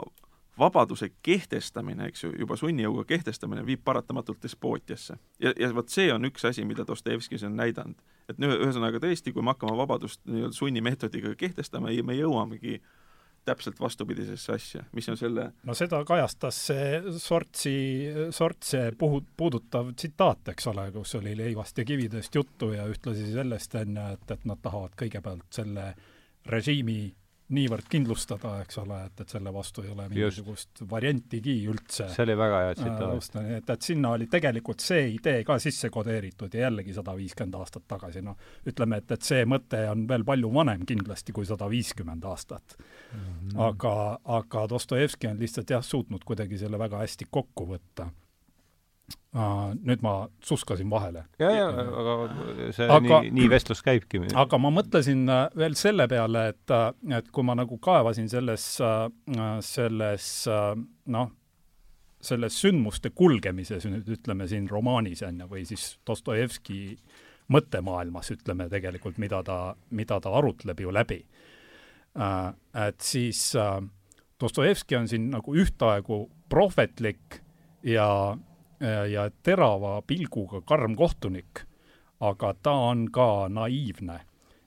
vabaduse 0.59 1.11
kehtestamine, 1.23 2.09
eks 2.11 2.23
ju, 2.23 2.31
juba 2.39 2.57
sunnijõuga 2.59 3.05
kehtestamine 3.07 3.63
viib 3.65 3.83
paratamatult 3.83 4.41
despootiasse. 4.43 5.17
ja, 5.39 5.53
ja 5.59 5.71
vot 5.75 5.89
see 5.89 6.11
on 6.13 6.27
üks 6.27 6.45
asi, 6.47 6.65
mida 6.65 6.85
Dostojevskis 6.87 7.43
on 7.47 7.55
näidanud. 7.55 8.01
et 8.29 8.39
no 8.39 8.51
ühesõnaga 8.55 8.99
tõesti, 8.99 9.33
kui 9.33 9.43
me 9.43 9.55
hakkame 9.55 9.77
vabadust 9.77 10.21
nii-öelda 10.25 10.55
sunnimeetodiga 10.55 11.35
kehtestama, 11.35 11.91
me 12.03 12.15
jõuamegi 12.15 12.81
täpselt 13.45 13.79
vastupidisesse 13.79 14.53
asja, 14.53 14.83
mis 14.93 15.07
on 15.09 15.17
selle 15.17 15.47
no 15.65 15.73
seda 15.77 16.03
kajastas 16.05 16.59
see 16.67 16.99
Sortsi, 17.17 17.75
Sortse 18.29 18.83
puhu-, 18.97 19.23
puudutav 19.37 19.93
tsitaat, 19.95 20.51
eks 20.53 20.67
ole, 20.69 20.91
kus 20.93 21.15
oli 21.17 21.33
leivast 21.37 21.77
ja 21.77 21.85
kividest 21.85 22.35
juttu 22.35 22.73
ja 22.75 22.85
ühtlasi 22.89 23.31
sellest, 23.33 23.75
ju, 23.81 23.97
et, 23.97 24.27
et 24.35 24.45
nad 24.45 24.61
tahavad 24.61 24.93
kõigepealt 24.99 25.47
selle 25.57 25.93
režiimi 26.45 27.15
niivõrd 27.55 27.87
kindlustada, 27.91 28.53
eks 28.63 28.79
ole, 28.81 28.97
et, 29.09 29.23
et 29.23 29.33
selle 29.33 29.53
vastu 29.53 29.83
ei 29.85 29.91
ole 29.93 30.07
mingisugust 30.11 30.83
variantigi 30.89 31.55
üldse. 31.71 32.07
see 32.13 32.25
oli 32.25 32.37
väga 32.39 32.61
hea 32.65 32.77
tsitaat. 32.79 33.37
et, 33.57 33.73
et 33.75 33.89
sinna 33.89 34.13
oli 34.17 34.27
tegelikult 34.31 34.83
see 34.83 35.09
idee 35.15 35.43
ka 35.47 35.57
sisse 35.59 35.89
kodeeritud 35.93 36.53
ja 36.55 36.67
jällegi 36.67 36.95
sada 36.95 37.15
viiskümmend 37.17 37.59
aastat 37.59 37.87
tagasi, 37.91 38.23
noh, 38.25 38.39
ütleme, 38.67 39.01
et, 39.01 39.11
et 39.11 39.27
see 39.27 39.45
mõte 39.49 39.83
on 39.91 40.07
veel 40.09 40.25
palju 40.27 40.53
vanem 40.53 40.85
kindlasti 40.87 41.35
kui 41.35 41.47
sada 41.49 41.69
viiskümmend 41.71 42.25
aastat 42.31 42.77
mm. 42.77 43.19
-hmm. 43.19 43.59
aga, 43.67 43.95
aga 44.39 44.67
Dostojevski 44.69 45.27
on 45.27 45.39
lihtsalt 45.39 45.69
jah, 45.69 45.83
suutnud 45.83 46.23
kuidagi 46.25 46.57
selle 46.57 46.79
väga 46.79 47.03
hästi 47.03 47.27
kokku 47.31 47.67
võtta 47.75 48.11
nüüd 49.31 50.01
ma 50.03 50.13
suskasin 50.43 50.89
vahele. 50.91 51.23
ja, 51.39 51.51
ja, 51.55 51.67
aga 51.71 52.15
see 52.75 52.87
aga, 52.87 53.19
nii, 53.23 53.31
nii 53.37 53.49
vestlus 53.51 53.83
käibki. 53.85 54.19
aga 54.35 54.59
ma 54.59 54.71
mõtlesin 54.75 55.23
äh, 55.31 55.45
veel 55.57 55.77
selle 55.79 56.07
peale, 56.11 56.47
et, 56.51 56.73
äh, 56.75 56.89
et 57.17 57.29
kui 57.31 57.45
ma 57.47 57.55
nagu 57.55 57.77
kaevasin 57.81 58.27
selles, 58.31 58.65
selles 59.67 60.25
noh, 61.15 61.31
selles 62.21 62.59
sündmuste 62.61 63.13
kulgemises 63.15 63.87
nüüd 63.89 64.09
ütleme 64.17 64.47
siin 64.51 64.67
romaanis 64.69 65.23
on 65.25 65.39
ju, 65.41 65.49
või 65.51 65.63
siis 65.69 65.95
Dostojevski 66.07 66.81
mõttemaailmas 67.51 68.31
ütleme 68.35 68.67
tegelikult, 68.71 69.17
mida 69.19 69.41
ta, 69.47 69.61
mida 69.95 70.19
ta 70.23 70.35
arutleb 70.37 70.79
ju 70.79 70.91
läbi. 70.93 71.23
et 72.75 73.01
siis 73.01 73.53
Dostojevski 74.41 74.95
on 74.97 75.07
siin 75.07 75.29
nagu 75.31 75.55
ühtaegu 75.55 76.25
prohvetlik 76.49 77.41
ja 77.83 78.37
ja 78.81 79.29
terava 79.43 80.01
pilguga 80.01 80.61
karm 80.65 80.95
kohtunik, 80.97 81.65
aga 82.19 82.53
ta 82.63 82.71
on 82.71 83.07
ka 83.11 83.47
naiivne. 83.49 84.19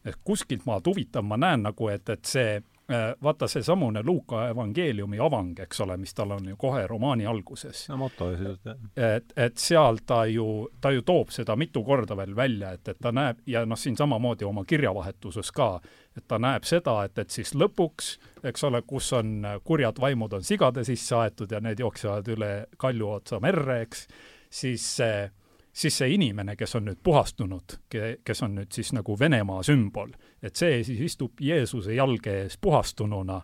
et 0.05 0.16
kuskilt 0.24 0.66
maalt 0.66 0.86
huvitav, 0.86 1.24
ma 1.24 1.36
näen 1.41 1.62
nagu, 1.65 1.89
et, 1.89 2.09
et 2.09 2.24
see 2.28 2.59
Äh, 2.59 2.73
vaata 3.23 3.47
seesamune 3.48 4.02
Luuka 4.02 4.48
evangeeliumi 4.48 5.19
avang, 5.20 5.55
eks 5.65 5.81
ole, 5.81 5.97
mis 5.97 6.15
tal 6.15 6.35
on 6.36 6.48
ju 6.48 6.56
kohe 6.61 6.86
romaani 6.86 7.27
alguses. 7.27 7.89
no 7.89 7.97
moto 7.97 8.31
sisuliselt, 8.32 8.65
jah. 8.65 8.77
et, 9.16 9.32
et 9.36 9.56
seal 9.59 10.02
ta 10.06 10.24
ju, 10.27 10.69
ta 10.81 10.90
ju 10.93 11.02
toob 11.02 11.32
seda 11.32 11.56
mitu 11.56 11.85
korda 11.85 12.16
veel 12.16 12.36
välja, 12.36 12.74
et, 12.77 12.89
et 12.89 13.01
ta 13.01 13.12
näeb 13.12 13.40
ja 13.47 13.65
noh, 13.65 13.81
siin 13.81 13.97
samamoodi 13.97 14.44
oma 14.44 14.65
kirjavahetuses 14.65 15.52
ka, 15.52 15.81
et 16.16 16.27
ta 16.28 16.39
näeb 16.39 16.69
seda, 16.69 16.98
et, 17.09 17.19
et 17.19 17.31
siis 17.31 17.55
lõpuks, 17.55 18.19
eks 18.44 18.69
ole, 18.69 18.82
kus 18.82 19.12
on 19.16 19.47
kurjad 19.65 20.01
vaimud 20.01 20.36
on 20.36 20.44
sigade 20.44 20.85
sisse 20.85 21.16
aetud 21.16 21.52
ja 21.52 21.62
need 21.65 21.81
jooksevad 21.81 22.28
üle 22.36 22.52
kalju 22.77 23.09
otsa 23.16 23.40
merre, 23.40 23.81
eks, 23.86 24.06
siis 24.51 24.85
see 24.98 25.24
äh, 25.24 25.32
siis 25.74 25.98
see 25.98 26.14
inimene, 26.14 26.55
kes 26.56 26.76
on 26.78 26.86
nüüd 26.88 27.01
puhastunud, 27.02 27.78
kes 28.24 28.42
on 28.46 28.55
nüüd 28.60 28.72
siis 28.74 28.92
nagu 28.94 29.18
Venemaa 29.18 29.62
sümbol, 29.66 30.12
et 30.42 30.56
see 30.56 30.82
siis 30.86 31.01
istub 31.10 31.40
Jeesuse 31.42 31.96
jalge 31.96 32.36
ees 32.44 32.59
puhastununa 32.62 33.40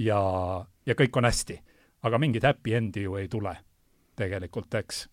ja, 0.00 0.20
ja 0.86 0.96
kõik 0.96 1.18
on 1.20 1.28
hästi. 1.28 1.60
aga 2.06 2.18
mingit 2.18 2.44
happy 2.44 2.74
end'i 2.74 3.02
ju 3.02 3.16
ei 3.16 3.28
tule 3.28 3.56
tegelikult, 4.16 4.74
eks. 4.74 5.08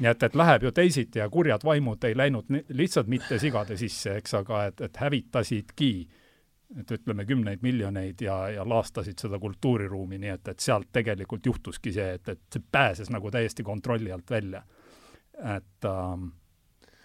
nii 0.00 0.10
et, 0.10 0.22
et 0.22 0.34
läheb 0.34 0.62
ju 0.62 0.72
teisiti 0.72 1.18
ja 1.18 1.28
kurjad 1.30 1.64
vaimud 1.64 2.04
ei 2.04 2.16
läinud 2.16 2.50
lihtsalt 2.68 3.06
mitte 3.06 3.38
sigade 3.38 3.76
sisse, 3.76 4.16
eks, 4.18 4.34
aga 4.34 4.64
et, 4.66 4.80
et 4.80 4.96
hävitasidki 4.96 6.08
et 6.80 6.90
ütleme, 6.90 7.24
kümneid 7.24 7.62
miljoneid 7.62 8.20
ja, 8.20 8.48
ja 8.50 8.64
laastasid 8.68 9.20
seda 9.20 9.38
kultuuriruumi, 9.38 10.18
nii 10.18 10.32
et, 10.32 10.48
et 10.48 10.60
sealt 10.60 10.88
tegelikult 10.92 11.46
juhtuski 11.46 11.92
see, 11.92 12.14
et, 12.18 12.28
et 12.28 12.40
see 12.52 12.64
pääses 12.72 13.12
nagu 13.14 13.30
täiesti 13.30 13.62
kontrolli 13.62 14.12
alt 14.12 14.30
välja 14.30 14.64
et 15.42 15.88
ähm, 15.88 16.32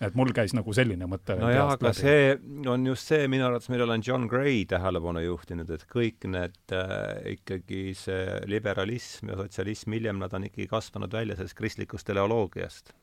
et 0.06 0.16
mul 0.16 0.32
käis 0.36 0.54
nagu 0.56 0.74
selline 0.76 1.08
mõte 1.12 1.36
nojah, 1.40 1.74
aga 1.76 1.90
läbi. 1.90 2.00
see 2.00 2.68
on 2.72 2.86
just 2.88 3.12
see 3.12 3.28
minu 3.32 3.46
arvates, 3.50 3.70
millele 3.72 3.98
on 3.98 4.04
John 4.06 4.28
Gray 4.32 4.64
tähelepanu 4.70 5.24
juhtinud, 5.26 5.72
et 5.76 5.86
kõik 5.92 6.28
need 6.32 6.76
äh, 6.76 7.34
ikkagi 7.36 7.82
see 8.00 8.40
liberalism 8.50 9.34
ja 9.34 9.40
sotsialism, 9.42 9.98
hiljem 9.98 10.22
nad 10.22 10.36
on 10.38 10.48
ikkagi 10.48 10.70
kasvanud 10.72 11.14
välja 11.14 11.36
sellest 11.40 11.58
kristlikust 11.60 12.08
teleoloogiast 12.10 12.94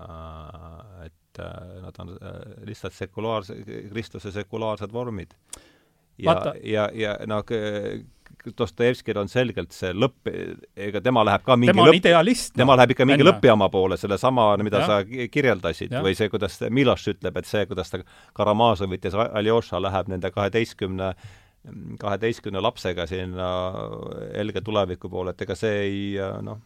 äh,. 0.00 1.10
et 1.10 1.42
äh, 1.44 1.74
nad 1.84 2.00
on 2.00 2.14
äh, 2.16 2.38
lihtsalt 2.70 2.96
sekulaarse, 2.96 3.58
kristluse 3.64 4.32
sekulaarsed 4.32 4.96
vormid. 4.96 5.36
ja, 6.20 6.40
ja, 6.64 6.88
ja 6.94 7.18
noh, 7.28 7.44
Dostojevskil 8.58 9.18
on 9.20 9.28
selgelt 9.28 9.74
see 9.76 9.92
lõpp, 9.92 10.30
ega 10.76 11.02
tema 11.04 11.24
läheb 11.26 11.44
ka 11.44 11.56
mingi 11.60 11.72
tema 11.72 11.84
on 11.84 11.90
lõpp, 11.90 12.00
idealist. 12.00 12.54
tema 12.56 12.76
läheb 12.78 12.94
ikka 12.94 13.06
mingi 13.08 13.26
lõppjaama 13.26 13.68
poole, 13.72 13.98
sellesama, 14.00 14.48
mida 14.64 14.80
ja. 14.82 14.88
sa 14.88 15.28
kirjeldasid, 15.32 15.92
või 16.04 16.16
see, 16.18 16.30
kuidas 16.32 16.56
Miloš 16.72 17.10
ütleb, 17.14 17.36
et 17.36 17.50
see, 17.50 17.66
kuidas 17.70 17.92
ta 17.92 18.02
Karamazovit 18.36 19.04
ja 19.04 19.28
Aljoša 19.42 19.82
läheb 19.82 20.10
nende 20.12 20.32
kaheteistkümne 20.34 21.14
kaheteistkümne 22.00 22.60
lapsega 22.64 23.04
sinna 23.06 23.48
helge 24.32 24.62
tuleviku 24.64 25.10
poole, 25.12 25.34
et 25.34 25.42
ega 25.44 25.56
see 25.58 25.82
ei 25.84 25.98
noh, 26.46 26.62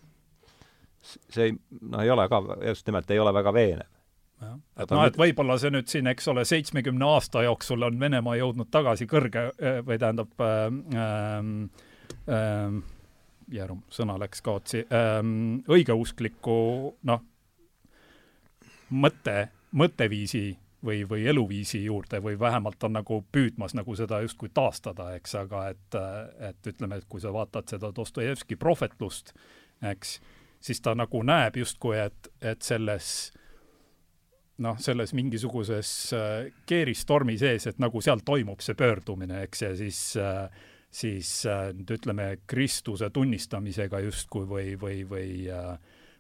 see 1.02 1.48
ei, 1.48 1.56
noh, 1.80 2.04
ei 2.04 2.12
ole 2.14 2.28
ka, 2.30 2.40
just 2.68 2.86
nimelt 2.86 3.10
ei 3.10 3.18
ole 3.18 3.34
väga 3.34 3.54
veenev 3.54 3.93
et 4.78 4.90
noh, 4.90 5.04
et 5.06 5.16
võib-olla 5.18 5.56
see 5.60 5.72
nüüd 5.74 5.90
siin, 5.90 6.08
eks 6.10 6.28
ole, 6.32 6.44
seitsmekümne 6.48 7.06
aasta 7.06 7.44
jooksul 7.46 7.86
on 7.86 8.00
Venemaa 8.00 8.36
jõudnud 8.40 8.70
tagasi 8.72 9.06
kõrge 9.10 9.48
või 9.86 9.98
tähendab 10.00 10.44
ähm, 10.44 11.54
ähm, 12.28 12.82
Jäärum, 13.52 13.82
sõna 13.92 14.16
läks 14.20 14.40
kaotsi 14.44 14.86
ähm,, 14.88 15.60
õigeuskliku 15.68 16.58
noh, 17.04 17.24
mõtte, 18.90 19.48
mõtteviisi 19.76 20.46
või, 20.84 21.02
või 21.08 21.26
eluviisi 21.28 21.84
juurde 21.84 22.22
või 22.24 22.38
vähemalt 22.40 22.84
on 22.84 22.96
nagu 22.96 23.20
püüdmas 23.32 23.76
nagu 23.76 23.96
seda 23.96 24.20
justkui 24.24 24.50
taastada, 24.54 25.10
eks, 25.18 25.36
aga 25.40 25.68
et, 25.74 26.00
et 26.50 26.72
ütleme, 26.72 27.00
et 27.00 27.08
kui 27.08 27.20
sa 27.20 27.32
vaatad 27.34 27.68
seda 27.68 27.92
Dostojevski 27.96 28.56
prohvetlust, 28.56 29.34
eks, 29.92 30.18
siis 30.64 30.80
ta 30.80 30.94
nagu 30.96 31.22
näeb 31.22 31.60
justkui, 31.60 31.98
et, 32.00 32.32
et 32.40 32.62
selles 32.64 33.10
äh, 33.34 33.43
noh, 34.62 34.78
selles 34.78 35.14
mingisuguses 35.16 35.90
äh, 36.14 36.52
keeristormi 36.66 37.36
sees, 37.38 37.66
et 37.70 37.82
nagu 37.82 38.02
seal 38.04 38.22
toimub 38.24 38.62
see 38.62 38.76
pöördumine, 38.78 39.42
eks, 39.48 39.62
ja 39.62 39.74
siis 39.78 40.00
äh, 40.20 40.46
siis 40.94 41.30
äh, 41.50 41.72
nüüd 41.74 41.90
ütleme, 41.96 42.28
Kristuse 42.46 43.10
tunnistamisega 43.10 44.00
justkui 44.04 44.46
või, 44.46 44.74
või, 44.80 45.02
või 45.10 45.28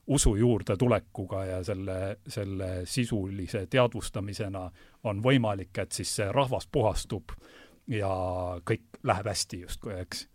usu 0.06 0.34
juurde 0.36 0.76
tulekuga 0.76 1.44
ja 1.44 1.62
selle, 1.64 2.16
selle 2.26 2.70
sisulise 2.84 3.66
teadvustamisena 3.70 4.64
on 5.04 5.22
võimalik, 5.22 5.78
et 5.78 5.92
siis 5.92 6.10
see 6.18 6.26
rahvas 6.32 6.66
puhastub 6.66 7.32
ja 7.88 8.10
kõik 8.66 9.00
läheb 9.02 9.30
hästi 9.30 9.60
justkui, 9.64 9.94
eks. 10.00 10.26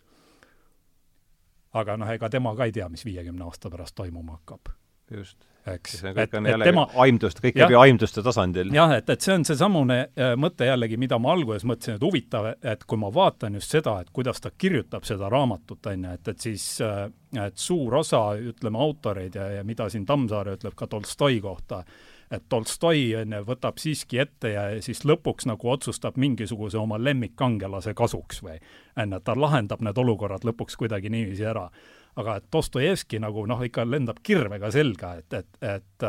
aga 1.73 1.97
noh, 1.97 2.09
ega 2.09 2.29
tema 2.29 2.55
ka 2.55 2.69
ei 2.69 2.73
tea, 2.73 2.89
mis 2.89 3.05
viiekümne 3.05 3.45
aasta 3.45 3.69
pärast 3.69 3.95
toimuma 3.95 4.39
hakkab. 4.39 4.71
Just 5.11 5.49
eks. 5.73 6.03
on 6.33 6.45
jällegi 6.45 6.69
tema, 6.69 6.85
aimdust, 7.03 7.41
kõik 7.43 7.59
ju 7.59 7.79
aimduste 7.79 8.23
tasandil. 8.25 8.71
jah, 8.73 8.93
et, 8.97 9.09
et 9.09 9.25
see 9.25 9.35
on 9.35 9.45
seesamune 9.47 9.99
äh, 10.07 10.33
mõte 10.39 10.67
jällegi, 10.67 10.97
mida 11.01 11.19
ma 11.21 11.33
alguses 11.35 11.65
mõtlesin, 11.67 11.97
et 11.99 12.05
huvitav, 12.05 12.51
et 12.61 12.85
kui 12.89 12.99
ma 13.01 13.11
vaatan 13.13 13.59
just 13.59 13.75
seda, 13.75 13.99
et 14.03 14.13
kuidas 14.15 14.41
ta 14.43 14.51
kirjutab 14.55 15.07
seda 15.07 15.29
raamatut, 15.31 15.91
on 15.91 16.07
ju, 16.07 16.13
et, 16.19 16.31
et 16.33 16.47
siis 16.49 16.69
äh, 16.85 17.07
et 17.45 17.57
suur 17.61 17.99
osa, 18.01 18.23
ütleme, 18.41 18.79
autoreid 18.81 19.35
ja, 19.37 19.49
ja 19.59 19.65
mida 19.67 19.89
siin 19.89 20.07
Tammsaare 20.09 20.57
ütleb 20.57 20.77
ka 20.77 20.87
Tolstoi 20.89 21.41
kohta, 21.43 21.83
et 22.31 22.45
Tolstoi 22.49 23.13
on 23.21 23.37
ju, 23.37 23.43
võtab 23.45 23.79
siiski 23.81 24.21
ette 24.21 24.53
ja 24.55 24.65
siis 24.85 25.03
lõpuks 25.05 25.49
nagu 25.49 25.69
otsustab 25.69 26.17
mingisuguse 26.17 26.79
oma 26.81 26.97
lemmikkangelase 27.01 27.93
kasuks 27.97 28.43
või 28.45 28.57
on 28.97 29.13
ju, 29.13 29.21
et 29.21 29.25
ta 29.25 29.37
lahendab 29.37 29.85
need 29.85 29.97
olukorrad 29.97 30.47
lõpuks 30.47 30.77
kuidagi 30.79 31.11
niiviisi 31.13 31.45
ära 31.49 31.69
aga 32.15 32.35
et 32.39 32.47
Dostojevski 32.51 33.19
nagu 33.19 33.45
noh, 33.47 33.61
ikka 33.63 33.85
lendab 33.87 34.23
kirvega 34.23 34.71
selga, 34.71 35.13
et, 35.19 35.33
et, 35.33 35.59
et, 35.61 36.07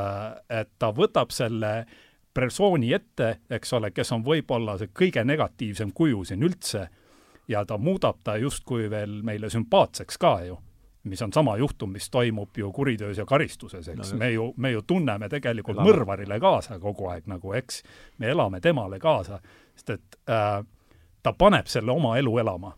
et 0.48 0.70
ta 0.78 0.92
võtab 0.96 1.34
selle 1.34 1.74
persooni 2.34 2.92
ette, 2.94 3.40
eks 3.50 3.72
ole, 3.78 3.90
kes 3.90 4.12
on 4.12 4.24
võib-olla 4.24 4.78
see 4.78 4.90
kõige 4.94 5.24
negatiivsem 5.26 5.92
kuju 5.94 6.24
siin 6.24 6.42
üldse, 6.46 6.86
ja 7.50 7.64
ta 7.66 7.78
muudab 7.78 8.22
ta 8.24 8.36
justkui 8.38 8.90
veel 8.90 9.20
meile 9.26 9.50
sümpaatseks 9.50 10.18
ka 10.18 10.34
ju 10.46 10.58
mis 11.04 11.22
on 11.22 11.32
sama 11.32 11.56
juhtum, 11.56 11.90
mis 11.90 12.10
toimub 12.10 12.58
ju 12.58 12.72
kuritöös 12.72 13.18
ja 13.18 13.24
karistuses, 13.26 13.88
eks. 13.88 14.12
No,, 14.12 14.18
me 14.18 14.30
ju, 14.30 14.54
me 14.56 14.70
ju 14.70 14.82
tunneme 14.82 15.28
tegelikult 15.28 15.78
elame. 15.78 15.88
mõrvarile 15.88 16.36
kaasa 16.40 16.78
kogu 16.78 17.08
aeg 17.08 17.24
nagu, 17.30 17.54
eks, 17.56 17.82
me 18.18 18.28
elame 18.28 18.60
temale 18.60 18.98
kaasa, 19.00 19.40
sest 19.74 19.94
et 19.96 20.18
äh, 20.28 20.60
ta 21.22 21.32
paneb 21.32 21.66
selle 21.72 21.92
oma 21.92 22.18
elu 22.20 22.38
elama 22.38 22.74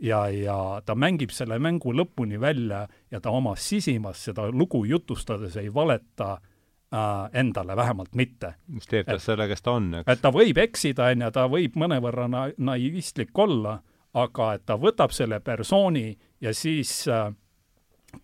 ja, 0.00 0.28
ja 0.28 0.58
ta 0.84 0.94
mängib 0.94 1.32
selle 1.34 1.58
mängu 1.58 1.92
lõpuni 1.94 2.40
välja 2.40 2.86
ja 3.10 3.20
ta 3.20 3.30
oma 3.34 3.56
sisimas 3.56 4.24
seda 4.28 4.48
lugu 4.52 4.84
jutustades 4.84 5.56
ei 5.56 5.74
valeta 5.74 6.32
äh, 6.34 7.40
endale, 7.40 7.76
vähemalt 7.76 8.14
mitte. 8.14 8.54
mis 8.66 8.86
teeb 8.86 9.06
tast 9.06 9.30
selle, 9.30 9.48
kes 9.48 9.62
ta 9.62 9.76
on, 9.78 9.92
eks. 10.00 10.12
et 10.12 10.22
ta 10.22 10.32
võib 10.34 10.62
eksida, 10.62 11.10
on 11.12 11.26
ju, 11.26 11.30
ta 11.34 11.46
võib 11.50 11.76
mõnevõrra 11.78 12.28
na-, 12.30 12.48
naivistlik 12.58 13.38
olla, 13.38 13.78
aga 14.18 14.54
et 14.56 14.66
ta 14.66 14.78
võtab 14.80 15.12
selle 15.14 15.40
persooni 15.40 16.10
ja 16.40 16.54
siis 16.54 16.92
äh, 17.12 17.30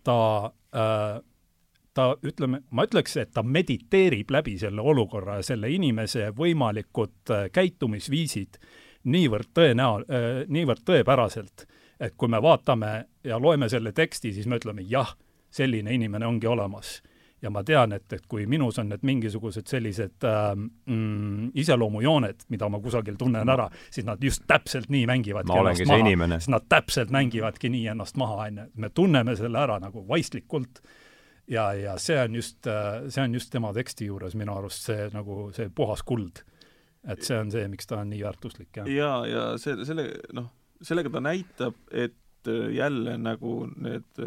ta 0.03 0.19
äh, 0.75 1.21
ta, 1.95 2.09
ütleme, 2.25 2.61
ma 2.75 2.85
ütleks, 2.87 3.15
et 3.21 3.31
ta 3.35 3.43
mediteerib 3.43 4.31
läbi 4.33 4.57
selle 4.59 4.83
olukorra 4.83 5.39
ja 5.39 5.47
selle 5.53 5.71
inimese 5.73 6.29
võimalikud 6.35 7.33
äh, 7.33 7.47
käitumisviisid 7.55 8.59
niivõrd 9.05 9.51
tõenäo-, 9.55 10.05
äh, 10.09 10.43
niivõrd 10.51 10.85
tõepäraselt, 10.85 11.65
et 11.99 12.15
kui 12.17 12.31
me 12.31 12.41
vaatame 12.43 12.93
ja 13.23 13.39
loeme 13.39 13.69
selle 13.71 13.93
teksti, 13.95 14.33
siis 14.35 14.47
me 14.51 14.59
ütleme 14.59 14.85
jah, 14.89 15.15
selline 15.55 15.93
inimene 15.95 16.27
ongi 16.27 16.47
olemas. 16.47 17.01
ja 17.41 17.49
ma 17.51 17.61
tean, 17.63 17.91
et, 17.93 18.13
et 18.13 18.23
kui 18.27 18.45
minus 18.49 18.79
on 18.81 18.87
need 18.89 19.03
mingisugused 19.05 19.67
sellised 19.69 20.23
äh, 20.25 20.55
mm, 20.55 21.51
iseloomujooned, 21.53 22.47
mida 22.49 22.69
ma 22.71 22.79
kusagil 22.81 23.19
tunnen 23.19 23.49
ära, 23.49 23.67
siis 23.91 24.05
nad 24.07 24.23
just 24.23 24.47
täpselt 24.47 24.89
nii 24.89 25.03
mängivadki 25.05 25.51
ma 25.51 25.59
olengi 25.61 25.85
see 25.85 25.99
inimene. 26.01 26.39
siis 26.39 26.49
nad 26.55 26.65
täpselt 26.69 27.11
mängivadki 27.13 27.69
nii 27.69 27.91
ennast 27.93 28.17
maha, 28.17 28.47
on 28.47 28.57
ju, 28.63 28.65
me 28.81 28.89
tunneme 28.89 29.35
selle 29.35 29.61
ära 29.61 29.77
nagu 29.83 30.07
vaistlikult 30.07 30.81
ja, 31.47 31.73
ja 31.73 31.97
see 32.01 32.17
on 32.21 32.35
just, 32.35 32.57
see 33.09 33.23
on 33.23 33.33
just 33.33 33.51
tema 33.53 33.73
teksti 33.73 34.09
juures 34.09 34.35
minu 34.39 34.55
arust 34.57 34.89
see 34.89 35.09
nagu 35.13 35.49
see 35.55 35.69
puhas 35.69 36.03
kuld. 36.07 36.41
Et 37.11 37.25
see 37.25 37.39
on 37.39 37.51
see, 37.53 37.65
miks 37.71 37.89
ta 37.89 38.01
on 38.01 38.11
nii 38.13 38.21
väärtuslik, 38.25 38.69
jah. 38.77 38.91
ja, 38.91 39.09
ja 39.29 39.47
see, 39.61 39.77
selle, 39.87 40.09
noh, 40.35 40.51
sellega 40.81 41.11
ta 41.13 41.23
näitab, 41.23 41.77
et 41.91 42.17
jälle 42.45 43.15
nagu 43.17 43.55
need 43.81 44.19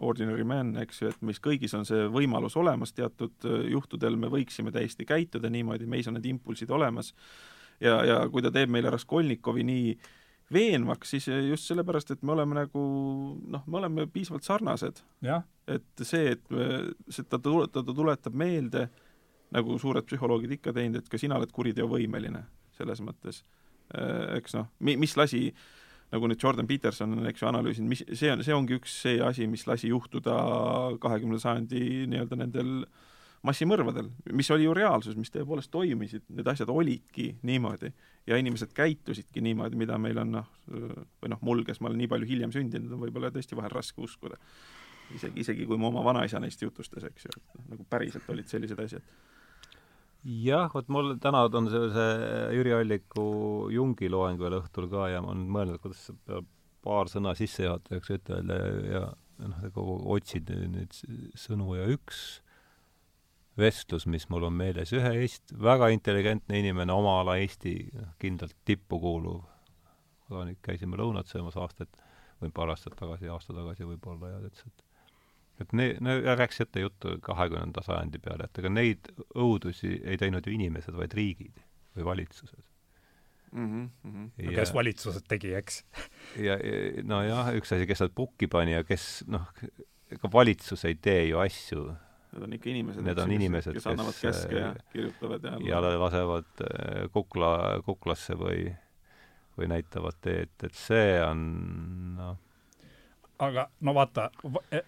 ordinary 0.00 0.46
men, 0.48 0.70
eks 0.80 1.02
ju, 1.02 1.10
et 1.12 1.24
meis 1.28 1.42
kõigis 1.44 1.74
on 1.76 1.84
see 1.84 2.06
võimalus 2.08 2.56
olemas, 2.56 2.94
teatud 2.96 3.44
juhtudel 3.68 4.16
me 4.16 4.30
võiksime 4.32 4.72
täiesti 4.72 5.04
käituda 5.04 5.50
niimoodi, 5.52 5.84
meis 5.84 6.08
on 6.08 6.16
need 6.16 6.30
impulsid 6.30 6.72
olemas 6.72 7.12
ja, 7.84 7.98
ja 8.08 8.22
kui 8.32 8.40
ta 8.40 8.52
teeb 8.54 8.72
meile 8.72 8.88
Raskolnikovi 8.94 9.66
nii 9.68 9.90
äh, 9.92 10.08
veenvaks, 10.52 11.10
siis 11.10 11.26
just 11.28 11.66
sellepärast, 11.66 12.12
et 12.14 12.22
me 12.22 12.34
oleme 12.36 12.56
nagu 12.60 12.82
noh, 13.50 13.64
me 13.66 13.80
oleme 13.80 14.06
piisavalt 14.12 14.46
sarnased. 14.46 15.02
et 15.66 16.02
see, 16.02 16.36
et 16.36 16.44
see, 17.08 17.24
ta, 17.24 17.38
ta, 17.38 17.82
ta 17.82 17.94
tuletab 17.94 18.34
meelde, 18.34 18.86
nagu 19.54 19.78
suured 19.78 20.06
psühholoogid 20.08 20.56
ikka 20.58 20.74
teinud, 20.76 21.02
et 21.02 21.10
ka 21.10 21.20
sina 21.20 21.38
oled 21.38 21.52
kuriteovõimeline 21.54 22.42
selles 22.76 23.02
mõttes. 23.04 23.42
Äh, 23.94 24.38
eks 24.40 24.56
noh, 24.58 24.70
mi-, 24.80 24.98
mis 25.00 25.16
lasi 25.18 25.50
nagu 26.12 26.28
nüüd 26.30 26.42
Jordan 26.42 26.68
Peterson 26.70 27.16
on, 27.16 27.26
eks 27.30 27.42
ju, 27.42 27.48
analüüsinud, 27.50 27.90
mis, 27.90 28.04
see 28.14 28.30
on, 28.30 28.44
see 28.46 28.54
ongi 28.54 28.78
üks 28.78 28.94
see 29.02 29.18
asi, 29.22 29.48
mis 29.50 29.66
lasi 29.66 29.90
juhtuda 29.90 30.36
kahekümnenda 31.02 31.42
sajandi 31.42 32.06
nii-öelda 32.12 32.38
nendel 32.38 32.72
massimõrvadel, 33.46 34.08
mis 34.34 34.48
oli 34.54 34.66
ju 34.66 34.74
reaalsus, 34.74 35.16
mis 35.18 35.30
tõepoolest 35.34 35.70
toimisid, 35.70 36.24
need 36.34 36.48
asjad 36.50 36.70
olidki 36.72 37.28
niimoodi 37.46 37.92
ja 38.26 38.38
inimesed 38.40 38.72
käitusidki 38.74 39.42
niimoodi, 39.44 39.78
mida 39.78 39.98
meil 40.02 40.18
on 40.22 40.32
noh, 40.38 40.48
või 40.66 41.30
noh, 41.30 41.42
mul, 41.46 41.62
kes 41.66 41.80
ma 41.80 41.90
olen 41.90 42.00
nii 42.02 42.10
palju 42.10 42.30
hiljem 42.30 42.54
sündinud, 42.54 42.96
on 42.96 43.04
võib-olla 43.04 43.30
tõesti 43.34 43.58
vahel 43.58 43.74
raske 43.74 44.02
uskuda. 44.02 44.38
Isegi, 45.14 45.40
isegi 45.44 45.68
kui 45.68 45.78
mu 45.78 45.90
oma 45.90 46.02
vanaisa 46.06 46.40
neist 46.42 46.62
jutustas, 46.62 47.06
eks 47.08 47.28
ju, 47.28 47.36
et 47.36 47.58
noh, 47.58 47.64
nagu 47.74 47.86
päriselt 47.90 48.28
olid 48.32 48.48
sellised 48.50 48.80
asjad. 48.82 49.04
jah, 50.26 50.66
vot 50.72 50.88
mul 50.90 51.14
täna 51.22 51.44
on 51.46 51.70
see 51.70 52.06
Jüri 52.56 52.74
Alliku 52.74 53.26
Jungi 53.70 54.10
loeng 54.10 54.40
veel 54.40 54.58
õhtul 54.60 54.90
ka 54.90 55.10
ja 55.12 55.22
ma 55.22 55.34
olen 55.34 55.46
mõelnud, 55.54 55.82
kuidas 55.82 56.08
paar 56.86 57.10
sõna 57.10 57.34
sissejuhatuseks 57.38 58.12
ütelda 58.18 58.58
ja, 58.58 59.04
ja 59.38 59.50
noh, 59.52 59.62
kogu 59.74 60.00
otsid 60.16 60.50
neid 60.72 60.94
sõnu 61.38 61.76
ja 61.78 61.86
üks 61.92 62.40
vestlus, 63.56 64.04
mis 64.10 64.26
mul 64.32 64.46
on 64.48 64.56
meeles, 64.56 64.92
ühe 64.92 65.12
Eest-, 65.22 65.54
väga 65.62 65.88
intelligentne 65.94 66.60
inimene, 66.60 66.92
oma 66.92 67.20
ala 67.22 67.38
Eesti 67.40 67.76
noh, 67.94 68.12
kindlalt 68.20 68.56
tippu 68.68 69.00
kuuluv 69.00 69.44
kodanik, 70.26 70.60
käisime 70.64 70.98
lõunat 70.98 71.30
söömas 71.30 71.56
aastaid 71.60 71.92
või 72.42 72.52
paar 72.54 72.72
aastat 72.74 72.96
tagasi, 72.98 73.30
aasta 73.32 73.54
tagasi 73.56 73.86
võib-olla 73.88 74.34
ja 74.34 74.42
ütles, 74.44 74.66
et 74.66 74.85
et 75.62 75.72
ne-, 75.76 75.94
no 76.04 76.16
rääkis 76.26 76.64
ette 76.66 76.82
juttu 76.84 77.16
kahekümnenda 77.24 77.82
sajandi 77.86 78.20
peale, 78.22 78.48
et 78.48 78.62
ega 78.62 78.72
neid 78.72 79.10
õudusi 79.34 79.96
ei 80.04 80.20
teinud 80.20 80.46
ju 80.46 80.54
inimesed, 80.56 80.96
vaid 80.96 81.16
riigid 81.16 81.60
või 81.96 82.08
valitsused 82.10 82.62
mm. 83.52 83.66
-hmm, 83.66 83.88
mm 84.02 84.14
-hmm. 84.14 84.30
Ja, 84.44 84.56
kes 84.60 84.74
valitsused 84.74 85.28
tegi, 85.28 85.54
eks 85.54 85.84
ja, 86.36 86.56
ja 86.56 87.04
nojah, 87.04 87.54
üks 87.56 87.72
asi, 87.72 87.86
kes 87.86 88.04
nad 88.04 88.14
pukki 88.14 88.46
pani 88.46 88.76
ja 88.76 88.84
kes 88.84 89.24
noh, 89.26 89.48
ega 90.10 90.32
valitsus 90.32 90.84
ei 90.84 90.94
tee 90.94 91.28
ju 91.30 91.38
asju 91.38 91.86
Need 92.36 92.44
on 92.44 92.52
ikka 92.52 92.68
inimesed, 92.68 93.04
need 93.06 93.18
on 93.18 93.32
inimesed, 93.32 93.72
kes, 93.72 93.84
kes 93.84 93.92
annavad 93.92 94.16
käske 94.20 94.58
ja 94.58 94.72
kirjutavad 94.92 95.44
ja 95.44 95.52
ja 95.70 95.98
lasevad 96.00 96.64
äh, 96.66 97.06
kukla, 97.12 97.80
kuklasse 97.86 98.36
või, 98.36 98.74
või 99.56 99.70
näitavad 99.72 100.18
teed, 100.20 100.52
et 100.66 100.74
see 100.76 101.14
on 101.24 101.46
noh, 102.18 102.36
aga 103.38 103.66
no 103.80 103.94
vaata, 103.96 104.30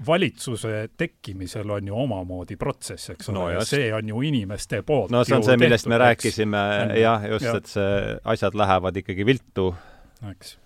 valitsuse 0.07 0.89
tekkimisel 0.97 1.71
on 1.71 1.91
ju 1.91 1.97
omamoodi 2.05 2.57
protsess, 2.57 3.11
eks 3.15 3.29
ole 3.29 3.39
no,, 3.39 3.49
ja 3.57 3.65
see 3.69 3.91
on 3.95 4.09
ju 4.09 4.23
inimeste 4.29 4.81
poolt 4.87 5.13
no 5.13 5.25
see 5.25 5.37
on 5.37 5.45
see, 5.45 5.59
millest 5.61 5.91
me 5.91 5.99
rääkisime, 6.01 6.63
jah, 7.01 7.29
just 7.35 7.49
ja., 7.49 7.59
et 7.61 7.75
see, 7.75 8.17
asjad 8.37 8.57
lähevad 8.59 8.97
ikkagi 9.03 9.27
viltu. 9.29 9.69
eks 10.31 10.57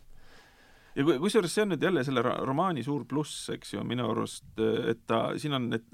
ja 0.96 1.04
kusjuures 1.24 1.54
see 1.54 1.66
on 1.66 1.74
nüüd 1.74 1.82
jälle 1.88 2.04
selle 2.06 2.22
romaani 2.22 2.84
suur 2.86 3.04
pluss, 3.08 3.48
eks 3.54 3.74
ju, 3.74 3.84
minu 3.86 4.10
arust, 4.12 4.46
et 4.60 5.04
ta, 5.06 5.30
siin 5.40 5.58
on 5.58 5.70
need 5.72 5.86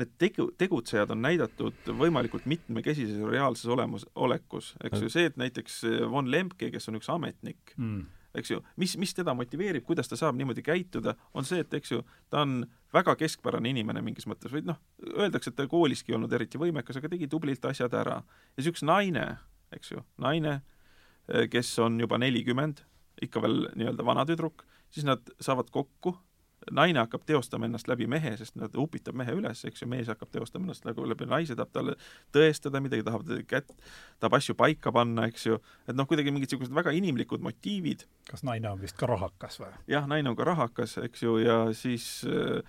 need 0.00 0.12
tegu, 0.22 0.46
tegutsejad 0.58 1.10
on 1.10 1.18
näidatud 1.24 1.88
võimalikult 1.98 2.44
mitmekesises 2.48 3.18
reaalses 3.26 3.66
olemus, 3.74 4.04
olekus, 4.14 4.74
eks 4.86 5.02
ju, 5.02 5.10
see, 5.10 5.26
et 5.26 5.38
näiteks 5.40 5.80
von 6.12 6.30
Lemke, 6.30 6.70
kes 6.70 6.86
on 6.90 7.00
üks 7.00 7.10
ametnik 7.10 7.74
mm., 7.76 8.04
eks 8.34 8.50
ju, 8.52 8.60
mis, 8.80 8.96
mis 9.00 9.14
teda 9.16 9.34
motiveerib, 9.34 9.84
kuidas 9.86 10.10
ta 10.10 10.18
saab 10.18 10.38
niimoodi 10.38 10.62
käituda, 10.66 11.16
on 11.34 11.46
see, 11.46 11.62
et 11.64 11.74
eks 11.74 11.94
ju, 11.94 12.02
ta 12.30 12.44
on 12.46 12.60
väga 12.94 13.16
keskpärane 13.18 13.72
inimene 13.72 14.02
mingis 14.06 14.28
mõttes 14.30 14.52
või 14.54 14.62
noh, 14.66 14.78
öeldakse, 15.16 15.50
et 15.50 15.58
ta 15.58 15.66
kooliski 15.70 16.12
ei 16.12 16.18
olnud 16.18 16.32
eriti 16.36 16.60
võimekas, 16.60 17.00
aga 17.00 17.10
tegi 17.12 17.28
tublilt 17.30 17.64
asjad 17.70 17.94
ära. 17.98 18.20
ja 18.56 18.66
üks 18.70 18.84
naine, 18.86 19.26
eks 19.74 19.94
ju, 19.94 20.04
naine, 20.22 20.60
kes 21.50 21.72
on 21.82 22.00
juba 22.00 22.18
nelikümmend, 22.18 22.84
ikka 23.22 23.42
veel 23.42 23.68
nii-öelda 23.74 24.06
vana 24.06 24.24
tüdruk, 24.26 24.64
siis 24.90 25.06
nad 25.06 25.22
saavad 25.42 25.70
kokku 25.70 26.16
naine 26.70 27.00
hakkab 27.00 27.24
teostama 27.26 27.68
ennast 27.68 27.88
läbi 27.88 28.06
mehe, 28.10 28.32
sest 28.38 28.56
ta 28.58 28.68
upitab 28.80 29.16
mehe 29.16 29.32
üles, 29.36 29.62
eks 29.68 29.82
ju, 29.82 29.88
mees 29.90 30.10
hakkab 30.12 30.32
teostama 30.34 30.68
ennast 30.68 30.84
nagu 30.88 31.06
läbi 31.08 31.28
naise, 31.30 31.56
tahab 31.58 31.72
talle 31.74 31.96
tõestada 32.36 32.82
midagi, 32.84 33.04
tahab 33.06 33.24
kätt, 33.48 33.72
tahab 34.20 34.36
asju 34.38 34.56
paika 34.58 34.92
panna, 34.94 35.28
eks 35.30 35.46
ju, 35.48 35.60
et 35.88 35.96
noh, 35.96 36.08
kuidagi 36.10 36.34
mingid 36.34 36.50
niisugused 36.50 36.74
väga 36.76 36.92
inimlikud 36.96 37.42
motiivid. 37.44 38.04
kas 38.30 38.44
naine 38.46 38.70
on 38.70 38.80
vist 38.82 38.98
ka 39.00 39.08
rahakas 39.10 39.60
või? 39.62 39.72
jah, 39.90 40.06
naine 40.10 40.32
on 40.32 40.38
ka 40.38 40.48
rahakas, 40.48 40.98
eks 41.04 41.24
ju, 41.24 41.38
ja 41.44 41.62
siis 41.76 42.10
äh, 42.28 42.60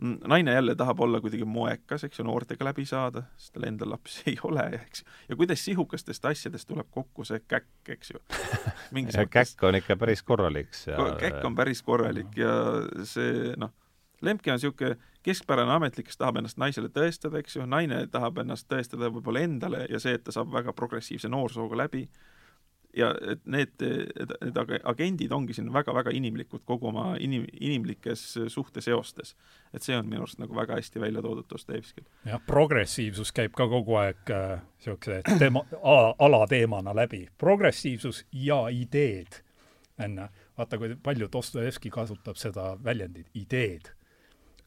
naine 0.00 0.52
jälle 0.52 0.74
tahab 0.74 1.00
olla 1.00 1.20
kuidagi 1.20 1.44
moekas, 1.44 2.04
eks 2.04 2.18
ju, 2.18 2.24
noortega 2.24 2.64
läbi 2.64 2.84
saada, 2.88 3.22
sest 3.36 3.52
tal 3.54 3.66
endal 3.68 3.92
lapsi 3.92 4.22
ei 4.32 4.38
ole, 4.42 4.64
eks 4.80 5.02
ju. 5.02 5.10
ja 5.28 5.36
kuidas 5.36 5.64
sihukestest 5.64 6.24
asjadest 6.24 6.68
tuleb 6.68 6.88
kokku 6.90 7.24
see 7.28 7.42
käkk, 7.48 7.92
eks 7.96 8.14
ju. 8.14 8.22
käkk 9.30 9.68
on 9.68 9.78
ikka 9.78 9.96
päris 9.96 10.22
korralik 10.22 10.74
seal. 10.74 11.14
käkk 11.20 11.44
on 11.44 11.56
päris 11.58 11.82
korralik 11.82 12.36
ja 12.36 12.56
see 13.04 13.54
noh, 13.56 13.72
Lemke 14.22 14.52
on 14.52 14.54
niisugune 14.54 14.96
keskpärane 15.26 15.72
ametnik, 15.74 16.06
kes 16.06 16.18
tahab 16.18 16.36
ennast 16.38 16.58
naisele 16.58 16.86
tõestada, 16.94 17.40
eks 17.42 17.56
ju, 17.56 17.64
naine 17.66 18.04
tahab 18.10 18.38
ennast 18.42 18.68
tõestada 18.70 19.10
võib-olla 19.10 19.42
endale 19.42 19.86
ja 19.90 19.98
see, 20.02 20.14
et 20.14 20.22
ta 20.22 20.34
saab 20.34 20.52
väga 20.54 20.74
progressiivse 20.78 21.30
noorsooga 21.30 21.78
läbi 21.80 22.04
ja 22.96 23.10
et 23.32 23.40
need, 23.46 23.72
need 23.80 24.58
agendid 24.84 25.32
ongi 25.32 25.54
siin 25.56 25.70
väga-väga 25.72 26.12
inimlikud 26.14 26.64
kogu 26.68 26.90
oma 26.90 27.12
inim-, 27.20 27.46
inimlikes 27.60 28.24
suhteseostes. 28.52 29.36
et 29.72 29.82
see 29.82 29.96
on 29.96 30.08
minu 30.08 30.26
arust 30.26 30.40
nagu 30.42 30.56
väga 30.56 30.76
hästi 30.76 31.00
välja 31.00 31.22
toodud 31.22 31.48
Dostojevskil. 31.50 32.04
jah, 32.26 32.42
progressiivsus 32.46 33.32
käib 33.32 33.56
ka 33.56 33.68
kogu 33.68 33.96
aeg 34.02 34.34
niisuguse 34.34 35.22
äh, 35.22 35.38
teema, 35.38 35.64
alateemana 36.18 36.94
läbi. 36.94 37.26
progressiivsus 37.38 38.26
ja 38.32 38.66
ideed, 38.68 39.40
on 40.04 40.18
ju. 40.18 40.28
vaata, 40.58 40.78
kui 40.78 40.96
palju 41.02 41.28
Dostojevski 41.32 41.90
kasutab 41.90 42.36
seda 42.36 42.76
väljendit, 42.84 43.30
ideed 43.34 43.92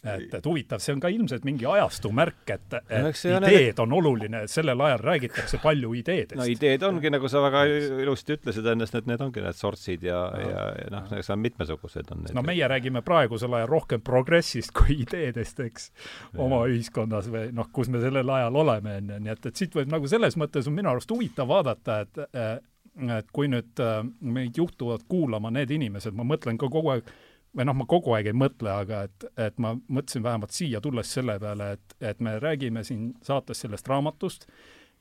et, 0.05 0.33
et 0.37 0.47
huvitav, 0.47 0.81
see 0.83 0.93
on 0.95 1.01
ka 1.03 1.09
ilmselt 1.13 1.45
mingi 1.47 1.67
ajastu 1.69 2.11
märk, 2.15 2.43
et, 2.53 2.77
et 2.79 3.05
no, 3.05 3.11
ideed 3.49 3.79
on 3.83 3.95
oluline, 3.97 4.43
sellel 4.51 4.83
ajal 4.87 5.03
räägitakse 5.03 5.59
palju 5.63 5.93
ideedest. 6.01 6.37
no 6.39 6.47
ideed 6.49 6.83
ongi, 6.87 7.11
nagu 7.13 7.31
sa 7.31 7.41
väga 7.45 7.63
ilusti 8.03 8.37
ütlesid 8.37 8.69
ennast, 8.75 8.97
et 8.99 9.09
need 9.09 9.23
ongi 9.25 9.43
need 9.45 9.59
sortsid 9.59 10.05
ja, 10.05 10.21
ja, 10.41 10.51
ja, 10.51 10.67
ja 10.83 10.93
noh, 10.93 11.09
eks 11.19 11.31
on 11.33 11.41
mitmesugused 11.43 12.13
on 12.15 12.23
need. 12.25 12.35
no 12.37 12.45
meie 12.45 12.69
räägime 12.71 13.03
praegusel 13.05 13.57
ajal 13.59 13.71
rohkem 13.71 14.05
progressist 14.05 14.75
kui 14.75 15.01
ideedest, 15.05 15.59
eks, 15.65 15.89
oma 16.37 16.63
ühiskonnas 16.69 17.31
või 17.33 17.49
noh, 17.55 17.71
kus 17.73 17.91
me 17.93 18.03
sellel 18.03 18.29
ajal 18.37 18.61
oleme, 18.63 18.99
on 19.01 19.11
ju, 19.15 19.19
nii 19.25 19.35
et, 19.35 19.51
et 19.51 19.63
siit 19.63 19.75
võib 19.75 19.91
nagu 19.91 20.09
selles 20.11 20.37
mõttes 20.39 20.69
on 20.69 20.77
minu 20.77 20.93
arust 20.93 21.11
huvitav 21.11 21.49
vaadata, 21.49 22.01
et 22.05 22.25
äh, 22.31 22.55
et 22.95 23.31
kui 23.35 23.49
nüüd 23.51 23.79
äh, 23.83 24.01
meid 24.23 24.57
juhtuvad 24.57 25.03
kuulama 25.11 25.51
need 25.53 25.71
inimesed, 25.75 26.15
ma 26.15 26.23
mõtlen 26.27 26.59
ka 26.59 26.69
kogu 26.71 26.93
aeg, 26.93 27.09
või 27.55 27.67
noh, 27.67 27.77
ma 27.77 27.87
kogu 27.89 28.15
aeg 28.15 28.29
ei 28.31 28.37
mõtle, 28.37 28.71
aga 28.71 29.03
et, 29.07 29.27
et 29.47 29.59
ma 29.61 29.73
mõtlesin 29.75 30.23
vähemalt 30.25 30.55
siia 30.55 30.81
tulles 30.83 31.11
selle 31.17 31.37
peale, 31.39 31.71
et, 31.77 31.97
et 32.13 32.23
me 32.23 32.37
räägime 32.39 32.83
siin 32.83 33.13
saates 33.23 33.63
sellest 33.63 33.87
raamatust, 33.87 34.47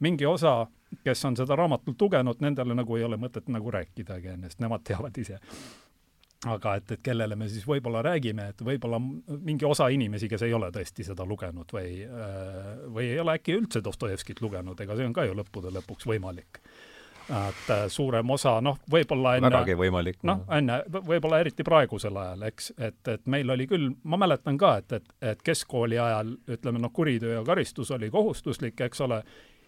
mingi 0.05 0.27
osa, 0.27 0.65
kes 1.05 1.25
on 1.27 1.37
seda 1.39 1.57
raamatut 1.59 2.01
lugenud, 2.01 2.43
nendele 2.45 2.77
nagu 2.79 2.99
ei 2.99 3.07
ole 3.07 3.19
mõtet 3.21 3.51
nagu 3.51 3.73
rääkidagi 3.75 4.35
ennast, 4.37 4.61
nemad 4.63 4.87
teavad 4.87 5.19
ise 5.19 5.41
aga 6.51 6.75
et, 6.79 6.91
et 6.97 7.03
kellele 7.05 7.37
me 7.39 7.49
siis 7.49 7.65
võib-olla 7.69 8.03
räägime, 8.05 8.49
et 8.53 8.63
võib-olla 8.65 8.99
mingi 9.01 9.67
osa 9.69 9.89
inimesi, 9.93 10.29
kes 10.31 10.45
ei 10.47 10.55
ole 10.57 10.71
tõesti 10.75 11.07
seda 11.07 11.27
lugenud 11.29 11.71
või, 11.73 12.03
äh, 12.05 12.67
või 12.93 13.09
ei 13.13 13.21
ole 13.23 13.39
äkki 13.39 13.57
üldse 13.57 13.81
Dostojevskit 13.85 14.43
lugenud, 14.45 14.81
ega 14.81 14.97
see 14.99 15.09
on 15.09 15.15
ka 15.17 15.27
ju 15.29 15.37
lõppude 15.39 15.73
lõpuks 15.75 16.09
võimalik. 16.11 16.61
Et 17.31 17.71
äh, 17.71 17.87
suurem 17.89 18.31
osa, 18.31 18.59
noh, 18.65 18.77
võib-olla 18.91 19.37
enne 19.39 19.51
vägagi 19.53 19.77
võimalik. 19.79 20.19
noh, 20.29 20.45
enne, 20.53 20.83
võib-olla 20.93 21.41
eriti 21.41 21.65
praegusel 21.67 22.17
ajal, 22.21 22.45
eks, 22.51 22.73
et, 22.79 23.01
et 23.09 23.25
meil 23.31 23.51
oli 23.55 23.67
küll, 23.71 23.89
ma 24.05 24.19
mäletan 24.21 24.59
ka, 24.61 24.77
et, 24.83 24.93
et, 25.01 25.17
et 25.33 25.43
keskkooli 25.45 25.99
ajal 25.99 26.35
ütleme 26.57 26.83
noh, 26.83 26.93
kuritöö 26.93 27.39
ja 27.39 27.43
karistus 27.47 27.91
oli 27.97 28.11
kohustuslik, 28.13 28.81
eks 28.85 29.01
ole, 29.07 29.23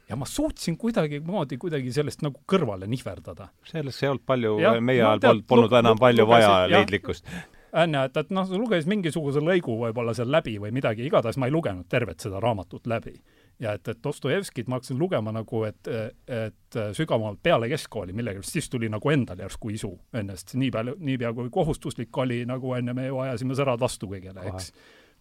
ja 0.08 0.16
ma 0.16 0.28
suutsin 0.28 0.76
kuidagimoodi 0.78 1.58
kuidagi 1.58 1.92
sellest 1.92 2.22
nagu 2.26 2.42
kõrvale 2.48 2.88
nihverdada. 2.90 3.48
sellest 3.64 4.04
ei 4.04 4.12
olnud 4.12 4.26
palju, 4.26 4.56
meie 4.80 5.02
no, 5.02 5.14
ajal 5.14 5.22
polnud, 5.24 5.46
polnud 5.48 5.78
enam 5.80 6.00
palju 6.00 6.26
vaja 6.28 6.52
leidlikkust. 6.70 7.32
onju, 7.72 8.04
et, 8.04 8.20
et 8.20 8.36
noh, 8.36 8.52
luges 8.60 8.86
mingisuguse 8.86 9.40
lõigu 9.40 9.80
võib-olla 9.80 10.14
seal 10.14 10.30
läbi 10.32 10.58
või 10.60 10.74
midagi, 10.76 11.08
igatahes 11.08 11.40
ma 11.40 11.48
ei 11.48 11.56
lugenud 11.56 11.88
tervet 11.88 12.20
seda 12.20 12.40
raamatut 12.42 12.86
läbi. 12.86 13.16
Ja 13.60 13.72
et, 13.76 13.88
et 13.88 14.02
Dostojevskit 14.04 14.68
ma 14.68 14.76
hakkasin 14.76 14.98
lugema 14.98 15.32
nagu, 15.32 15.62
et, 15.68 15.88
et 16.28 16.78
sügavamalt 16.96 17.40
peale 17.42 17.68
keskkooli 17.72 18.12
millegipärast, 18.16 18.52
siis 18.52 18.68
tuli 18.72 18.90
nagu 18.92 19.12
endal 19.12 19.40
järsku 19.46 19.72
isu 19.72 19.92
ennast, 20.16 20.54
nii 20.60 20.70
palju, 20.74 20.96
niipea 21.08 21.32
kui 21.36 21.48
kohustuslik 21.52 22.18
oli, 22.24 22.42
nagu 22.48 22.74
enne 22.76 22.94
me 22.96 23.08
ju 23.08 23.22
ajasime 23.24 23.56
särad 23.56 23.80
vastu 23.80 24.10
kõigele, 24.10 24.44
eks. 24.50 24.72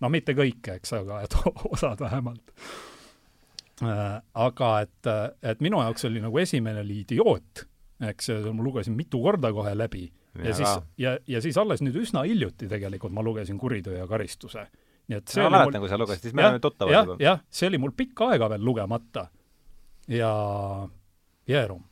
no 0.04 0.12
mitte 0.12 0.36
kõik, 0.38 0.74
eks, 0.76 0.94
aga 1.00 1.22
et 1.28 1.40
osad 1.74 2.04
vähemalt. 2.04 2.52
Äh, 3.84 4.20
aga 4.48 4.74
et, 4.86 5.14
et 5.44 5.64
minu 5.64 5.82
jaoks 5.84 6.08
oli 6.08 6.22
nagu 6.24 6.40
esimene 6.40 6.84
oli 6.84 7.02
Idioot, 7.04 7.66
eks, 8.12 8.32
ma 8.52 8.64
lugesin 8.64 8.96
mitu 8.96 9.22
korda 9.24 9.52
kohe 9.56 9.76
läbi. 9.76 10.08
Ja, 10.36 10.50
ja 10.50 10.54
siis, 10.56 10.70
ja, 11.00 11.18
ja 11.28 11.40
siis 11.44 11.58
alles 11.58 11.80
nüüd 11.84 11.96
üsna 12.02 12.26
hiljuti 12.28 12.68
tegelikult 12.68 13.14
ma 13.16 13.24
lugesin 13.24 13.58
Kuritöö 13.60 13.96
ja 13.98 14.08
karistuse. 14.08 14.66
Nii 15.10 15.18
et 15.22 15.34
see 15.34 15.44
ma 15.44 15.52
mäletan 15.54 15.80
mul..., 15.80 15.86
kui 15.86 15.94
sa 15.94 16.00
lugesid, 16.02 16.28
siis 16.28 16.38
me 16.38 16.46
oleme 16.46 16.62
tuttavad 16.64 16.96
juba. 16.96 17.18
jah, 17.22 17.42
see 17.50 17.70
oli 17.72 17.82
mul 17.82 17.94
pikka 17.98 18.32
aega 18.34 18.50
veel 18.56 18.66
lugemata. 18.66 19.28
ja 20.08 20.32
Jeerum 21.50 21.84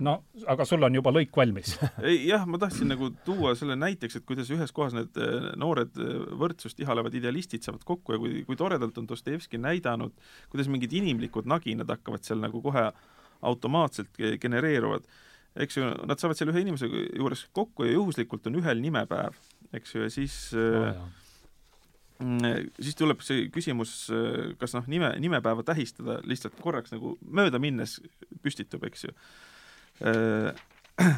no 0.00 0.14
aga 0.50 0.64
sul 0.66 0.82
on 0.86 0.96
juba 0.96 1.12
lõik 1.14 1.34
valmis 1.36 1.74
ei 2.08 2.24
jah, 2.28 2.44
ma 2.48 2.58
tahtsin 2.60 2.90
nagu 2.90 3.10
tuua 3.26 3.54
selle 3.58 3.76
näiteks, 3.78 4.18
et 4.18 4.26
kuidas 4.26 4.50
ühes 4.54 4.72
kohas 4.74 4.94
need 4.96 5.18
eh, 5.20 5.50
noored 5.60 5.98
eh, 6.00 6.14
võrdsust 6.40 6.80
ihalevad 6.82 7.14
idealistid 7.18 7.66
saavad 7.66 7.84
kokku 7.86 8.16
ja 8.16 8.22
kui, 8.22 8.42
kui 8.48 8.58
toredalt 8.58 8.98
on 9.00 9.08
Dostojevski 9.10 9.60
näidanud, 9.62 10.14
kuidas 10.52 10.70
mingid 10.72 10.94
inimlikud 10.96 11.48
naginad 11.50 11.90
hakkavad 11.94 12.26
seal 12.26 12.42
nagu 12.42 12.62
kohe 12.64 12.88
automaatselt 13.44 14.22
genereeruvad. 14.40 15.04
eks 15.60 15.76
ju, 15.78 15.90
nad 16.08 16.18
saavad 16.18 16.38
seal 16.38 16.50
ühe 16.50 16.64
inimese 16.64 16.88
juures 16.88 17.44
kokku 17.52 17.86
ja 17.86 17.94
juhuslikult 17.94 18.48
on 18.50 18.58
ühel 18.62 18.80
nimepäev, 18.82 19.36
eks 19.76 19.94
ju, 19.94 20.06
ja 20.06 20.10
siis 20.10 20.38
oh, 20.56 20.88
jah. 20.88 21.04
Siis 22.18 22.94
tuleb 22.94 23.22
see 23.26 23.48
küsimus, 23.52 23.96
kas 24.60 24.76
noh, 24.76 24.86
nime, 24.90 25.10
nimepäeva 25.20 25.64
tähistada 25.66 26.20
lihtsalt 26.22 26.54
korraks 26.62 26.94
nagu 26.94 27.16
mööda 27.26 27.58
minnes 27.62 27.98
püstitub, 28.44 28.86
eks 28.86 29.08
ju 29.08 29.16
Äh, 30.02 30.54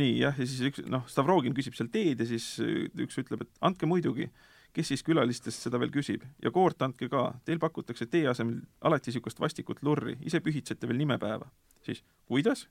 nii 0.00 0.16
jah, 0.18 0.34
ja 0.34 0.46
siis 0.46 0.58
üks 0.70 0.82
noh, 0.90 1.04
Stavrogin 1.10 1.54
küsib 1.54 1.76
seal 1.78 1.90
teed 1.92 2.22
ja 2.22 2.26
siis 2.26 2.56
üks 2.58 3.18
ütleb, 3.22 3.44
et 3.44 3.60
andke 3.66 3.86
muidugi, 3.86 4.26
kes 4.74 4.90
siis 4.90 5.04
külalistest 5.06 5.62
seda 5.62 5.78
veel 5.80 5.92
küsib 5.94 6.24
ja 6.42 6.50
koort 6.54 6.82
andke 6.82 7.08
ka, 7.10 7.28
teil 7.46 7.60
pakutakse 7.62 8.08
tee 8.10 8.26
asemel 8.30 8.58
alati 8.82 9.12
niisugust 9.12 9.40
vastikut 9.40 9.82
lurri, 9.86 10.16
ise 10.26 10.42
pühitsete 10.42 10.90
veel 10.90 10.98
nimepäeva. 11.00 11.46
siis 11.86 12.02
kuidas? 12.26 12.66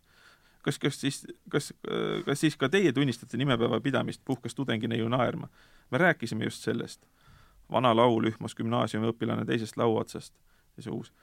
kas, 0.65 0.79
kas 0.81 0.99
siis, 0.99 1.23
kas, 1.49 1.71
kas 2.25 2.41
siis 2.41 2.57
ka 2.59 2.69
teie 2.73 2.91
tunnistate 2.93 3.37
nimepäeva 3.37 3.79
pidamist, 3.85 4.23
puhkes 4.25 4.55
tudengineiu 4.57 5.07
naerma. 5.13 5.47
Me 5.91 5.97
rääkisime 5.97 6.43
just 6.43 6.63
sellest. 6.63 7.05
vana 7.71 7.95
laul 7.95 8.27
ühmas 8.29 8.55
gümnaasiumiõpilane 8.55 9.45
teisest 9.45 9.77
laua 9.77 10.01
otsast 10.01 10.33
ja 10.77 10.83
see 10.83 10.91
uus 10.91 11.13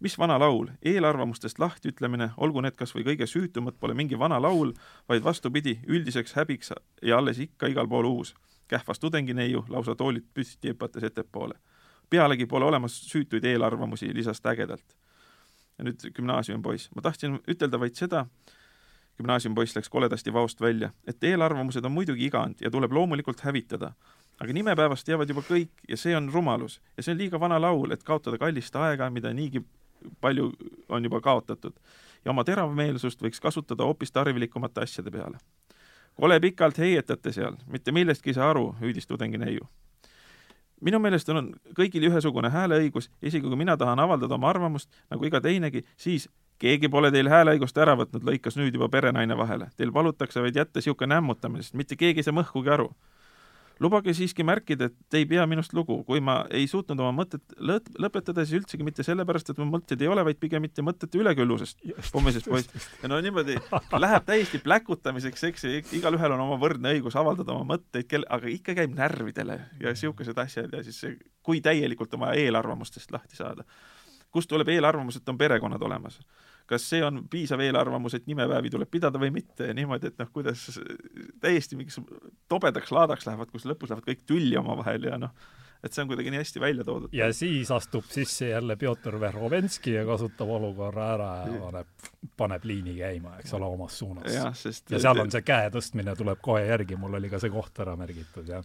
mis 0.00 0.18
vana 0.18 0.38
laul, 0.38 0.68
eelarvamustest 0.82 1.58
lahtiütlemine, 1.58 2.30
olgu 2.36 2.62
need 2.62 2.76
kas 2.78 2.94
või 2.94 3.04
kõige 3.06 3.26
süütumad, 3.26 3.78
pole 3.80 3.96
mingi 3.98 4.18
vana 4.18 4.38
laul, 4.42 4.72
vaid 5.08 5.24
vastupidi, 5.24 5.78
üldiseks 5.86 6.36
häbiks 6.38 6.72
ja 7.02 7.18
alles 7.18 7.38
ikka 7.38 7.70
igal 7.72 7.88
pool 7.88 8.06
uus. 8.06 8.34
kähvas 8.68 8.98
tudengineiu 9.00 9.64
lausa 9.68 9.94
toolilt 9.94 10.26
püsti 10.34 10.68
hüpates 10.68 11.02
ettepoole. 11.02 11.54
pealegi 12.10 12.46
pole 12.46 12.64
olemas 12.64 12.92
süütuid 12.92 13.44
eelarvamusi, 13.44 14.14
lisas 14.14 14.40
ta 14.40 14.50
ägedalt. 14.50 14.96
ja 15.78 15.84
nüüd 15.84 16.10
gümnaasiumipoiss, 16.14 16.90
ma 16.94 17.02
tahtsin 17.02 17.40
ütelda 17.48 17.80
vaid 17.80 17.94
seda, 17.94 18.26
gümnaasiumipoiss 19.18 19.76
läks 19.76 19.88
koledasti 19.88 20.32
vaost 20.32 20.60
välja, 20.60 20.90
et 21.06 21.24
eelarvamused 21.24 21.84
on 21.84 21.92
muidugi 21.92 22.26
igand 22.26 22.60
ja 22.60 22.70
tuleb 22.70 22.92
loomulikult 22.92 23.40
hävitada. 23.40 23.92
Aga 24.38 24.54
nimepäevast 24.54 25.06
teavad 25.06 25.28
juba 25.28 25.42
kõik 25.42 25.82
ja 25.88 25.96
see 25.98 26.14
on 26.16 26.28
rumalus. 26.32 26.78
Ja 26.96 27.02
see 27.02 27.12
on 27.12 27.18
liiga 27.18 27.40
vana 27.40 27.58
laul, 27.60 27.90
et 27.90 28.04
kaotada 28.06 28.38
kallist 28.38 28.76
aega, 28.76 29.10
mida 29.10 29.32
niigi 29.34 29.64
palju 30.20 30.52
on 30.88 31.04
juba 31.04 31.20
kaotatud. 31.20 31.74
Ja 32.24 32.30
oma 32.30 32.44
teravmeelsust 32.44 33.22
võiks 33.22 33.42
kasutada 33.42 33.86
hoopis 33.86 34.12
tarvilikumate 34.12 34.80
asjade 34.80 35.10
peale. 35.10 35.38
kole 36.14 36.40
pikalt 36.40 36.78
heietate 36.78 37.32
seal, 37.32 37.54
mitte 37.66 37.92
millestki 37.92 38.30
ei 38.30 38.34
saa 38.34 38.50
aru, 38.50 38.74
hüüdis 38.80 39.06
tudengineiu. 39.06 39.68
minu 40.80 40.98
meelest 40.98 41.28
on 41.28 41.54
kõigil 41.74 42.04
ühesugune 42.06 42.50
hääleõigus, 42.50 43.10
isegi 43.22 43.48
kui 43.48 43.56
mina 43.56 43.76
tahan 43.76 43.98
avaldada 43.98 44.34
oma 44.34 44.48
arvamust, 44.48 44.90
nagu 45.10 45.24
iga 45.24 45.40
teinegi, 45.40 45.84
siis 45.96 46.28
keegi 46.58 46.90
pole 46.90 47.12
teil 47.14 47.30
hääleõigust 47.30 47.78
ära 47.78 47.94
võtnud, 47.98 48.24
lõikas 48.26 48.58
nüüd 48.58 48.74
juba 48.74 48.88
perenaine 48.92 49.36
vahele. 49.38 49.70
Teil 49.76 49.92
palutakse 49.94 50.42
vaid 50.42 50.56
jätta 50.58 50.80
niisugune 50.80 51.14
nämmutamine, 51.14 51.62
sest 51.62 51.78
mitte 51.78 51.96
keegi 51.96 52.22
ei 52.22 52.28
saa 52.28 52.36
mõhkugi 52.36 52.74
aru 52.74 52.90
lubage 53.80 54.12
siiski 54.14 54.44
märkida, 54.46 54.88
et 54.88 54.96
te 55.10 55.20
ei 55.20 55.26
pea 55.28 55.44
minust 55.50 55.72
lugu, 55.76 56.00
kui 56.06 56.20
ma 56.24 56.40
ei 56.54 56.66
suutnud 56.70 56.98
oma 57.02 57.12
mõtet 57.20 57.54
lõt-, 57.62 57.90
lõpetada, 58.02 58.44
siis 58.46 58.62
üldsegi 58.62 58.86
mitte 58.86 59.04
sellepärast, 59.06 59.52
et 59.52 59.60
mu 59.60 59.68
mõtted 59.70 60.02
ei 60.02 60.10
ole, 60.10 60.24
vaid 60.26 60.40
pigem 60.40 60.62
mitte 60.64 60.82
mõtete 60.84 61.20
üleküllusest, 61.20 61.84
pommisest 62.14 62.50
poist. 62.50 62.74
ja 63.02 63.10
no 63.10 63.20
niimoodi 63.22 63.58
läheb 64.04 64.26
täiesti 64.28 64.60
pläkutamiseks, 64.64 65.46
eks, 65.50 65.68
igalühel 66.00 66.34
on 66.36 66.44
oma 66.48 66.58
võrdne 66.60 66.94
õigus 66.96 67.16
avaldada 67.18 67.54
oma 67.54 67.76
mõtteid, 67.76 68.08
kel-, 68.10 68.26
aga 68.34 68.50
ikka 68.52 68.74
käib 68.80 68.96
närvidele 68.98 69.60
ja 69.78 69.94
niisugused 69.94 70.42
asjad 70.42 70.74
ja 70.74 70.82
siis 70.86 71.20
kui 71.42 71.62
täielikult 71.64 72.18
oma 72.18 72.34
eelarvamustest 72.36 73.14
lahti 73.14 73.38
saada. 73.38 73.64
kust 74.30 74.50
tuleb 74.50 74.68
eelarvamus, 74.68 75.16
et 75.16 75.28
on 75.28 75.38
perekonnad 75.38 75.82
olemas? 75.82 76.18
Kas 76.68 76.84
see 76.90 77.00
on 77.04 77.22
piisav 77.30 77.62
eelarvamus, 77.64 78.18
et 78.18 78.26
nimepäevi 78.28 78.72
tuleb 78.72 78.90
pidada 78.92 79.20
või 79.20 79.30
mitte 79.34 79.70
ja 79.70 79.76
niimoodi, 79.76 80.12
et 80.12 80.18
noh, 80.20 80.28
kuidas 80.32 80.66
täiesti 81.40 81.78
mingiks 81.78 82.00
tobedaks 82.50 82.92
laadaks 82.94 83.28
lähevad, 83.28 83.50
kus 83.52 83.64
lõpus 83.68 83.92
lähevad 83.92 84.08
kõik 84.08 84.26
tülli 84.28 84.58
omavahel 84.60 85.08
ja 85.08 85.16
noh, 85.20 85.32
et 85.84 85.94
see 85.94 86.02
on 86.02 86.10
kuidagi 86.10 86.32
nii 86.34 86.42
hästi 86.42 86.62
välja 86.62 86.84
toodud. 86.84 87.14
ja 87.14 87.30
siis 87.32 87.70
astub 87.72 88.04
sisse 88.12 88.50
jälle 88.50 88.76
Pjotor 88.76 89.20
Verhovenski 89.20 89.94
ja 89.96 90.04
kasutab 90.06 90.50
olukorra 90.58 91.08
ära 91.14 91.30
ja 91.46 91.60
paneb, 91.62 92.10
paneb 92.36 92.68
liini 92.68 92.98
käima, 92.98 93.38
eks 93.40 93.54
ole, 93.56 93.72
omas 93.78 93.98
suunas. 93.98 94.34
ja 94.34 94.52
seal 94.54 95.24
on 95.24 95.32
see 95.32 95.44
käe 95.46 95.72
tõstmine 95.74 96.16
tuleb 96.18 96.42
kohe 96.42 96.66
järgi, 96.66 97.00
mul 97.00 97.16
oli 97.20 97.32
ka 97.32 97.40
see 97.40 97.54
koht 97.54 97.80
ära 97.84 97.96
märgitud, 97.96 98.48
jah. 98.48 98.64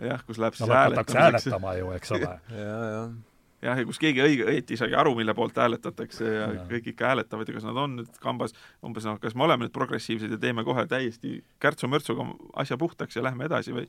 jah, 0.00 0.26
kus 0.26 0.42
läheb 0.42 0.58
siis 0.58 0.66
no, 0.66 0.74
hääletamiseks. 0.74 1.20
hääletama 1.22 1.76
ju, 1.78 1.92
eks 2.00 2.16
ole 2.18 2.38
ja, 2.64 2.78
jah 2.96 3.18
jah, 3.64 3.80
ja 3.80 3.86
kus 3.88 4.00
keegi 4.00 4.22
õige, 4.24 4.46
õieti 4.50 4.74
ei 4.74 4.80
saagi 4.80 4.96
aru, 4.98 5.14
mille 5.18 5.34
poolt 5.36 5.58
hääletatakse 5.60 6.28
ja, 6.28 6.46
ja 6.56 6.68
kõik 6.68 6.92
ikka 6.94 7.10
hääletavad 7.12 7.50
ja 7.50 7.56
kas 7.56 7.66
nad 7.68 7.80
on 7.80 7.98
nüüd 8.00 8.22
kambas, 8.22 8.56
umbes 8.86 9.08
noh, 9.08 9.18
kas 9.22 9.36
me 9.36 9.46
oleme 9.48 9.66
nüüd 9.66 9.74
progressiivsed 9.74 10.32
ja 10.36 10.40
teeme 10.40 10.64
kohe 10.66 10.86
täiesti 10.90 11.40
kärtsu-mörtsuga 11.62 12.26
asja 12.62 12.80
puhtaks 12.80 13.20
ja 13.20 13.26
lähme 13.26 13.48
edasi 13.50 13.76
või? 13.76 13.86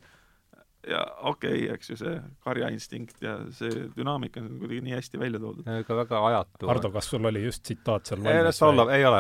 Ja 0.90 1.04
okei 1.30 1.68
okay,, 1.68 1.76
eks 1.76 1.92
ju, 1.92 1.96
see 2.00 2.16
karjainstinkt 2.42 3.20
ja 3.22 3.36
see 3.54 3.84
dünaamika 3.94 4.42
on 4.42 4.56
kuidagi 4.64 4.82
nii 4.88 4.96
hästi 4.98 5.20
välja 5.22 5.40
toodud. 5.40 5.68
ka 5.86 5.98
väga 6.00 6.22
ajatu. 6.28 6.70
Hardo, 6.72 6.90
kas 6.96 7.10
sul 7.12 7.28
oli 7.30 7.44
just 7.44 7.62
tsitaat 7.68 8.10
seal 8.10 8.24
valmis? 8.24 8.40
ei, 8.40 8.48
las 8.48 8.62
olla, 8.66 8.88
ei 8.96 9.06
ole, 9.06 9.20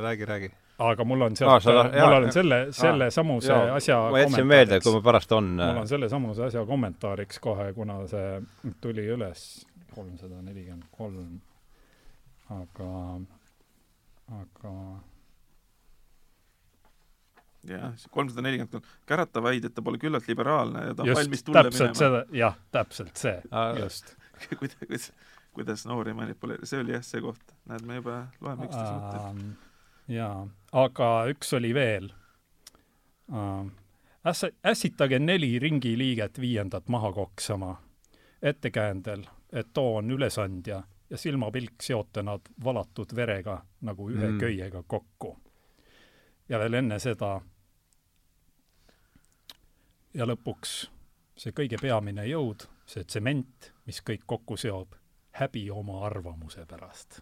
räägi, 0.00 0.30
räägi. 0.30 0.50
Aga 0.86 1.04
mul 1.08 1.24
on 1.24 1.36
sealt 1.36 1.68
ah,, 1.68 1.92
mul 1.92 2.16
on 2.16 2.32
selle, 2.32 2.58
selle 2.76 3.10
samuse 3.12 3.52
jaa, 3.52 3.76
asja 3.76 4.00
ma 4.12 4.24
jätsin 4.24 4.48
meelde, 4.48 4.80
kui 4.84 4.92
mul 4.92 5.04
pärast 5.04 5.32
on 5.36 5.54
mul 5.60 5.84
on 5.84 5.88
selle 5.88 6.08
samuse 6.12 6.48
asja 6.48 6.64
kommentaariks 6.68 7.40
kohe, 7.44 7.70
kuna 7.76 8.02
see 8.08 8.40
tuli 8.84 9.04
üles 9.12 9.46
kolmsada 9.96 10.42
nelikümmend 10.44 10.88
kolm, 10.92 11.36
aga, 12.52 12.90
aga 14.38 14.72
jah, 17.70 17.94
kolmsada 18.10 18.44
nelikümmend 18.46 18.76
kolm, 18.76 18.90
Kärata 19.08 19.42
vaid, 19.42 19.64
et 19.68 19.74
ta 19.76 19.84
pole 19.84 20.00
küllalt 20.02 20.28
liberaalne 20.28 20.84
ja 20.90 20.96
ta 20.96 21.06
on 21.06 21.14
valmis 21.20 21.46
tulle 21.46 21.64
minema. 21.70 22.22
jah, 22.36 22.58
täpselt 22.74 23.16
see, 23.24 23.38
just 23.80 24.14
kuidas, 24.60 25.08
kuidas 25.56 25.86
noori 25.88 26.14
manipuleerida, 26.16 26.68
see 26.68 26.82
oli 26.84 26.96
jah 26.96 27.06
see 27.06 27.24
koht. 27.24 27.56
näed, 27.70 27.88
me 27.88 28.00
juba 28.00 28.20
loeme 28.40 28.68
üksteise 28.68 28.92
mõtteid. 29.00 29.72
jaa, 30.18 30.38
aga 30.84 31.10
üks 31.32 31.56
oli 31.58 31.74
veel 31.76 32.12
uh,. 33.32 33.66
Äss-, 34.26 34.50
ässitage 34.66 35.20
neli 35.22 35.52
ringiliiget 35.62 36.40
viiendat 36.42 36.88
maha 36.90 37.12
koksama, 37.14 37.76
ettekäändel, 38.42 39.22
et 39.56 39.72
too 39.72 39.96
on 39.96 40.10
ülesandja 40.10 40.82
ja 41.10 41.18
silmapilk 41.18 41.82
seote 41.82 42.22
nad 42.22 42.48
valatud 42.64 43.14
verega 43.16 43.60
nagu 43.80 44.10
ühe 44.10 44.30
mm. 44.30 44.38
köiega 44.38 44.82
kokku. 44.86 45.36
ja 46.48 46.58
veel 46.58 46.74
enne 46.74 46.98
seda 47.02 47.40
ja 50.14 50.26
lõpuks 50.26 50.76
see 51.36 51.52
kõige 51.52 51.78
peamine 51.80 52.24
jõud, 52.26 52.64
see 52.88 53.04
tsement, 53.04 53.72
mis 53.86 54.00
kõik 54.00 54.24
kokku 54.26 54.56
seob, 54.56 54.94
häbi 55.36 55.70
oma 55.70 56.04
arvamuse 56.06 56.64
pärast 56.66 57.20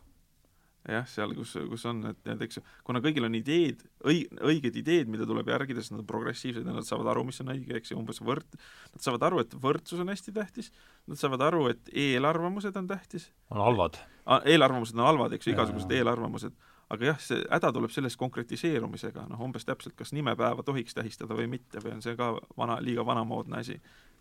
jah, 0.93 1.07
seal, 1.09 1.33
kus, 1.37 1.55
kus 1.71 1.85
on, 1.89 2.03
et 2.11 2.19
need, 2.29 2.43
eks 2.45 2.59
ju, 2.59 2.63
kuna 2.85 3.01
kõigil 3.05 3.25
on 3.25 3.37
ideed, 3.39 3.81
õi-, 4.05 4.27
õiged 4.45 4.77
ideed, 4.81 5.09
mida 5.13 5.27
tuleb 5.29 5.49
järgida, 5.49 5.81
sest 5.81 5.95
nad 5.95 6.03
on 6.03 6.09
progressiivsed 6.09 6.67
ja 6.67 6.77
nad 6.77 6.87
saavad 6.89 7.09
aru, 7.15 7.25
mis 7.29 7.41
on 7.45 7.55
õige, 7.55 7.79
eks 7.79 7.95
ju, 7.95 7.99
umbes 8.01 8.21
võrd-, 8.25 8.59
nad 8.93 9.07
saavad 9.07 9.25
aru, 9.31 9.41
et 9.45 9.57
võrdsus 9.65 10.03
on 10.05 10.13
hästi 10.13 10.35
tähtis, 10.37 10.71
nad 11.11 11.21
saavad 11.21 11.47
aru, 11.49 11.67
et 11.73 11.91
eelarvamused 12.05 12.77
on 12.81 12.91
tähtis. 12.91 13.31
on 13.51 13.65
halvad. 13.65 13.99
eelarvamused 14.45 14.99
on 14.99 15.09
halvad, 15.09 15.37
eks 15.37 15.49
ju, 15.49 15.57
igasugused 15.57 15.97
eelarvamused. 15.97 16.57
aga 16.93 17.07
jah, 17.15 17.21
see 17.21 17.41
häda 17.49 17.73
tuleb 17.73 17.91
sellest 17.91 18.21
konkretiseerumisega, 18.21 19.25
noh 19.31 19.41
umbes 19.47 19.65
täpselt, 19.65 19.97
kas 19.97 20.13
nimepäeva 20.13 20.63
tohiks 20.63 20.95
tähistada 20.95 21.35
või 21.35 21.49
mitte 21.57 21.81
või 21.81 21.97
on 21.97 22.05
see 22.05 22.13
ka 22.19 22.35
vana, 22.61 22.77
liiga 22.85 23.07
vanamoodne 23.09 23.63
asi 23.65 23.79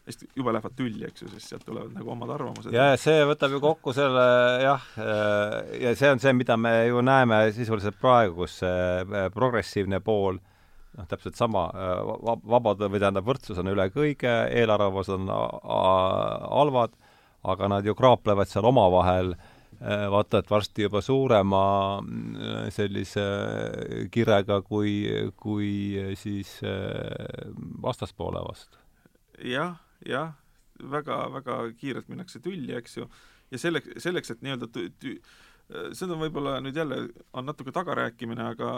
hästi 0.08 0.28
jube 0.36 0.52
lähevad 0.52 0.74
tülli, 0.76 1.06
eks 1.08 1.24
ju, 1.24 1.30
sest 1.32 1.54
sealt 1.54 1.66
tulevad 1.66 1.94
nagu 1.96 2.12
omad 2.12 2.32
arvamused. 2.36 2.74
ja 2.76 2.92
see 3.00 3.24
võtab 3.28 3.54
ju 3.56 3.62
kokku 3.64 3.94
selle 3.96 4.24
jah, 4.64 4.88
äh, 5.00 5.54
ja 5.86 5.94
see 6.00 6.12
on 6.12 6.20
see, 6.24 6.34
mida 6.36 6.58
me 6.60 6.74
ju 6.90 7.04
näeme 7.06 7.46
sisuliselt 7.56 8.00
praegu, 8.02 8.44
kus 8.44 8.60
see 8.64 8.82
äh, 9.04 9.30
progressiivne 9.34 10.02
pool 10.04 10.42
noh, 10.98 11.08
täpselt 11.08 11.40
sama, 11.40 11.70
äh, 11.72 12.36
vabad 12.52 12.84
või 12.84 13.00
tähendab, 13.00 13.28
võrdsus 13.30 13.62
on 13.64 13.72
üle 13.72 13.88
kõige, 13.96 14.34
eelarvamused 14.52 15.16
on 15.16 15.32
halvad, 15.32 17.00
aga 17.48 17.72
nad 17.72 17.88
ju 17.88 17.96
kraaplevad 17.96 18.52
seal 18.52 18.68
omavahel 18.68 19.36
vaata, 19.84 20.40
et 20.40 20.52
varsti 20.52 20.86
juba 20.86 21.02
suurema 21.04 21.64
sellise 22.72 23.24
kirega 24.14 24.62
kui, 24.64 24.94
kui 25.36 25.72
siis 26.16 26.54
vastaspoole 27.84 28.44
vastu. 28.46 28.80
jah 29.44 29.74
jah, 30.10 30.34
väga-väga 30.94 31.58
kiirelt 31.80 32.10
minnakse 32.12 32.42
tülli, 32.44 32.74
eks 32.78 32.98
ju, 32.98 33.08
ja 33.54 33.62
selleks, 33.62 33.96
selleks, 34.04 34.34
et 34.34 34.46
nii-öelda 34.46 34.70
seda 35.96 36.18
võib-olla 36.20 36.58
nüüd 36.62 36.76
jälle 36.78 36.98
on 37.34 37.46
natuke 37.48 37.72
tagarääkimine, 37.74 38.50
aga 38.54 38.72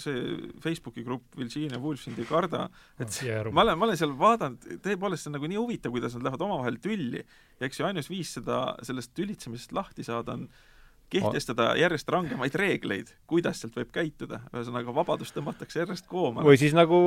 see 0.00 0.50
Facebooki 0.64 1.04
grupp 1.06 1.36
Virginia 1.38 1.78
Woolf 1.78 2.02
sind 2.02 2.18
ei 2.18 2.26
karda, 2.26 2.64
et 2.98 3.12
see, 3.14 3.34
ma 3.54 3.62
olen, 3.62 3.78
ma 3.78 3.86
olen 3.86 3.98
seal 4.00 4.14
vaadanud, 4.18 4.64
tõepoolest 4.82 5.26
see 5.26 5.30
on 5.30 5.36
nagu 5.38 5.50
nii 5.50 5.60
huvitav, 5.60 5.94
kuidas 5.94 6.16
nad 6.16 6.26
lähevad 6.26 6.46
omavahel 6.46 6.80
tülli. 6.82 7.22
Ja 7.60 7.68
eks 7.68 7.78
ju 7.78 7.86
ainus 7.86 8.10
viis 8.10 8.32
seda, 8.38 8.62
sellest 8.86 9.12
tülitsemisest 9.14 9.76
lahti 9.76 10.06
saada 10.06 10.38
on 10.38 10.48
kehtestada 11.12 11.70
järjest 11.78 12.08
rangemaid 12.10 12.54
reegleid, 12.58 13.10
kuidas 13.30 13.60
sealt 13.62 13.76
võib 13.78 13.90
käituda. 13.94 14.40
ühesõnaga, 14.52 14.94
vabadust 14.94 15.36
tõmmatakse 15.36 15.82
järjest 15.82 16.08
koomale. 16.10 16.46
või 16.46 16.60
siis 16.60 16.74
nagu 16.76 17.00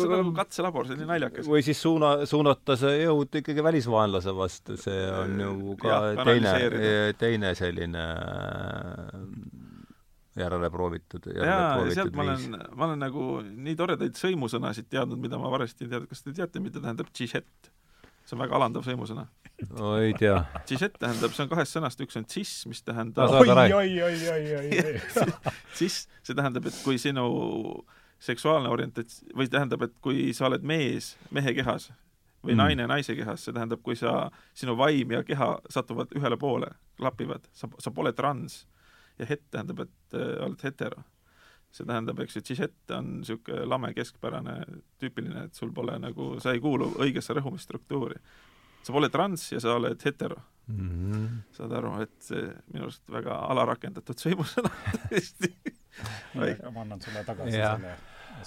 see 0.00 0.08
on 0.08 0.16
nagu 0.20 0.34
katselabor, 0.36 0.88
see 0.88 0.98
oli 0.98 1.08
naljakas. 1.08 1.48
või 1.50 1.62
siis 1.66 1.80
suuna, 1.82 2.12
suunata 2.28 2.76
see 2.80 3.04
jõud 3.04 3.40
ikkagi 3.42 3.64
välisvaenlase 3.64 4.34
vastu, 4.36 4.76
see 4.80 5.06
on 5.10 5.40
ju 5.40 5.78
ka 5.82 5.94
ja, 5.94 6.26
teine, 6.26 7.14
teine 7.18 7.54
selline 7.58 8.04
äh, 8.16 9.64
järele 10.36 10.70
proovitud, 10.72 11.30
järele 11.32 11.72
proovitud 11.72 11.96
sealt 12.00 12.18
ma 12.18 12.26
olen, 12.26 12.60
ma 12.76 12.90
olen 12.90 13.02
nagu 13.06 13.30
nii 13.46 13.78
toredaid 13.78 14.20
sõimusõnasid 14.20 14.90
teadnud, 14.92 15.20
mida 15.22 15.40
ma 15.40 15.50
varasti 15.52 15.86
ei 15.86 15.92
teadnud, 15.94 16.10
kas 16.12 16.24
te 16.24 16.36
teate, 16.36 16.62
mida 16.62 16.82
tähendab 16.82 17.10
džihett? 17.12 17.72
See 18.26 18.36
on 18.36 18.42
väga 18.42 18.58
alandav 18.58 18.86
sõimusõna 18.86 19.26
no 19.78 19.96
ei 19.98 20.14
tea. 20.18 20.44
Cishet 20.68 20.96
tähendab, 21.00 21.32
see 21.34 21.44
on 21.46 21.50
kahest 21.52 21.76
sõnast, 21.76 22.00
üks 22.04 22.18
on 22.18 22.26
cis, 22.28 22.52
mis 22.68 22.82
tähendab 22.84 23.32
oi, 23.32 23.48
oi, 23.48 23.72
oi, 23.72 24.16
oi, 24.32 24.42
oi, 24.60 24.96
cis, 25.78 26.02
see 26.26 26.36
tähendab, 26.36 26.68
et 26.68 26.80
kui 26.84 27.00
sinu 27.00 27.26
seksuaalne 28.22 28.70
orientats-, 28.72 29.22
või 29.36 29.48
tähendab, 29.52 29.86
et 29.86 29.96
kui 30.04 30.30
sa 30.36 30.50
oled 30.50 30.64
mees 30.66 31.14
mehe 31.34 31.56
kehas 31.56 31.90
või 32.44 32.54
mm. 32.54 32.60
naine 32.62 32.86
naise 32.90 33.16
kehas, 33.18 33.44
see 33.46 33.56
tähendab, 33.56 33.82
kui 33.84 33.96
sa, 33.98 34.28
sinu 34.56 34.76
vaim 34.78 35.16
ja 35.16 35.24
keha 35.26 35.56
satuvad 35.72 36.12
ühele 36.16 36.38
poole, 36.40 36.70
klapivad, 37.00 37.48
sa, 37.56 37.70
sa 37.82 37.92
pole 37.92 38.12
trans. 38.16 38.64
ja 39.18 39.26
het 39.28 39.42
tähendab, 39.50 39.86
et 39.86 40.14
äh, 40.14 40.44
oled 40.44 40.62
hetero 40.62 41.04
see 41.76 41.86
tähendab, 41.88 42.20
eks 42.24 42.38
ju, 42.38 42.42
tšihett 42.48 42.96
on 42.96 43.12
niisugune 43.20 43.68
lame 43.68 43.92
keskpärane, 43.96 44.58
tüüpiline, 45.02 45.46
et 45.48 45.58
sul 45.58 45.72
pole 45.76 45.98
nagu, 46.02 46.34
sa 46.40 46.54
ei 46.56 46.62
kuulu 46.64 46.94
õigesse 47.04 47.36
rõhumisstruktuuri 47.36 48.20
sa 48.86 48.94
pole 48.94 49.08
trans 49.10 49.48
ja 49.52 49.60
sa 49.60 49.74
oled 49.74 50.02
hetero 50.04 50.36
mm. 50.66 50.90
-hmm. 50.90 51.38
saad 51.56 51.72
aru, 51.72 51.94
et 52.02 52.14
see 52.22 52.42
minu 52.72 52.86
arust 52.86 53.02
väga 53.10 53.38
alarakendatud 53.50 54.22
sõimusõna 54.22 54.70
tõesti 55.08 55.50
ma 56.36 56.84
annan 56.84 57.02
sulle 57.02 57.24
tagasi 57.26 57.56
ja. 57.56 57.72
selle, 57.74 57.96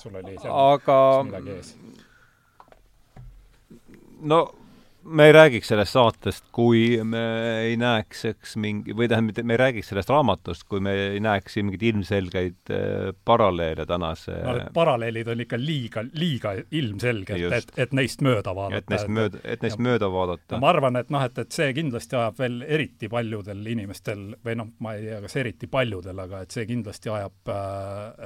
sul 0.03 0.15
oli 0.21 0.37
seal 0.39 0.61
aga 0.75 0.97
midagi 1.27 1.55
ees. 1.57 1.73
no 4.31 4.39
me 5.09 5.25
ei 5.25 5.31
räägiks 5.31 5.67
sellest 5.67 5.93
saatest, 5.95 6.45
kui 6.51 6.99
me 7.03 7.21
ei 7.63 7.77
näeks, 7.79 8.23
eks 8.29 8.55
mingi, 8.61 8.93
või 8.95 9.09
tähendab, 9.09 9.41
me 9.47 9.55
ei 9.55 9.61
räägiks 9.61 9.89
sellest 9.91 10.11
raamatust, 10.11 10.65
kui 10.69 10.81
me 10.83 10.93
ei 11.15 11.19
näeks 11.23 11.55
siin 11.55 11.67
mingeid 11.67 11.85
ilmselgeid 11.89 12.73
äh, 12.73 13.09
paralleele 13.25 13.85
tänase 13.89 14.35
no 14.43 14.55
need 14.57 14.71
paralleelid 14.75 15.31
on 15.33 15.43
ikka 15.45 15.59
liiga, 15.61 16.03
liiga 16.19 16.53
ilmselged, 16.81 17.45
et, 17.59 17.73
et 17.77 17.95
neist 17.97 18.23
mööda 18.25 18.53
vaadata. 18.55 18.83
et 18.83 18.93
neist 18.93 19.13
mööda, 19.19 19.41
et 19.43 19.65
neist 19.65 19.79
ja, 19.79 19.85
mööda 19.89 20.11
vaadata. 20.13 20.61
ma 20.61 20.71
arvan, 20.73 21.01
et 21.01 21.11
noh, 21.13 21.25
et, 21.25 21.43
et 21.45 21.59
see 21.59 21.73
kindlasti 21.77 22.19
ajab 22.19 22.39
veel 22.43 22.61
eriti 22.67 23.09
paljudel 23.11 23.65
inimestel 23.73 24.25
või 24.45 24.57
noh, 24.61 24.71
ma 24.85 24.95
ei 24.97 25.07
tea, 25.09 25.21
kas 25.25 25.39
eriti 25.41 25.71
paljudel, 25.71 26.23
aga 26.27 26.45
et 26.45 26.55
see 26.55 26.67
kindlasti 26.69 27.13
ajab 27.13 27.53
äh, 27.55 27.59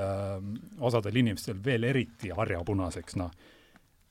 äh, 0.06 0.38
osadel 0.84 1.24
inimestel 1.24 1.64
veel 1.64 1.92
eriti 1.94 2.34
harjapunaseks, 2.36 3.20
noh 3.22 3.34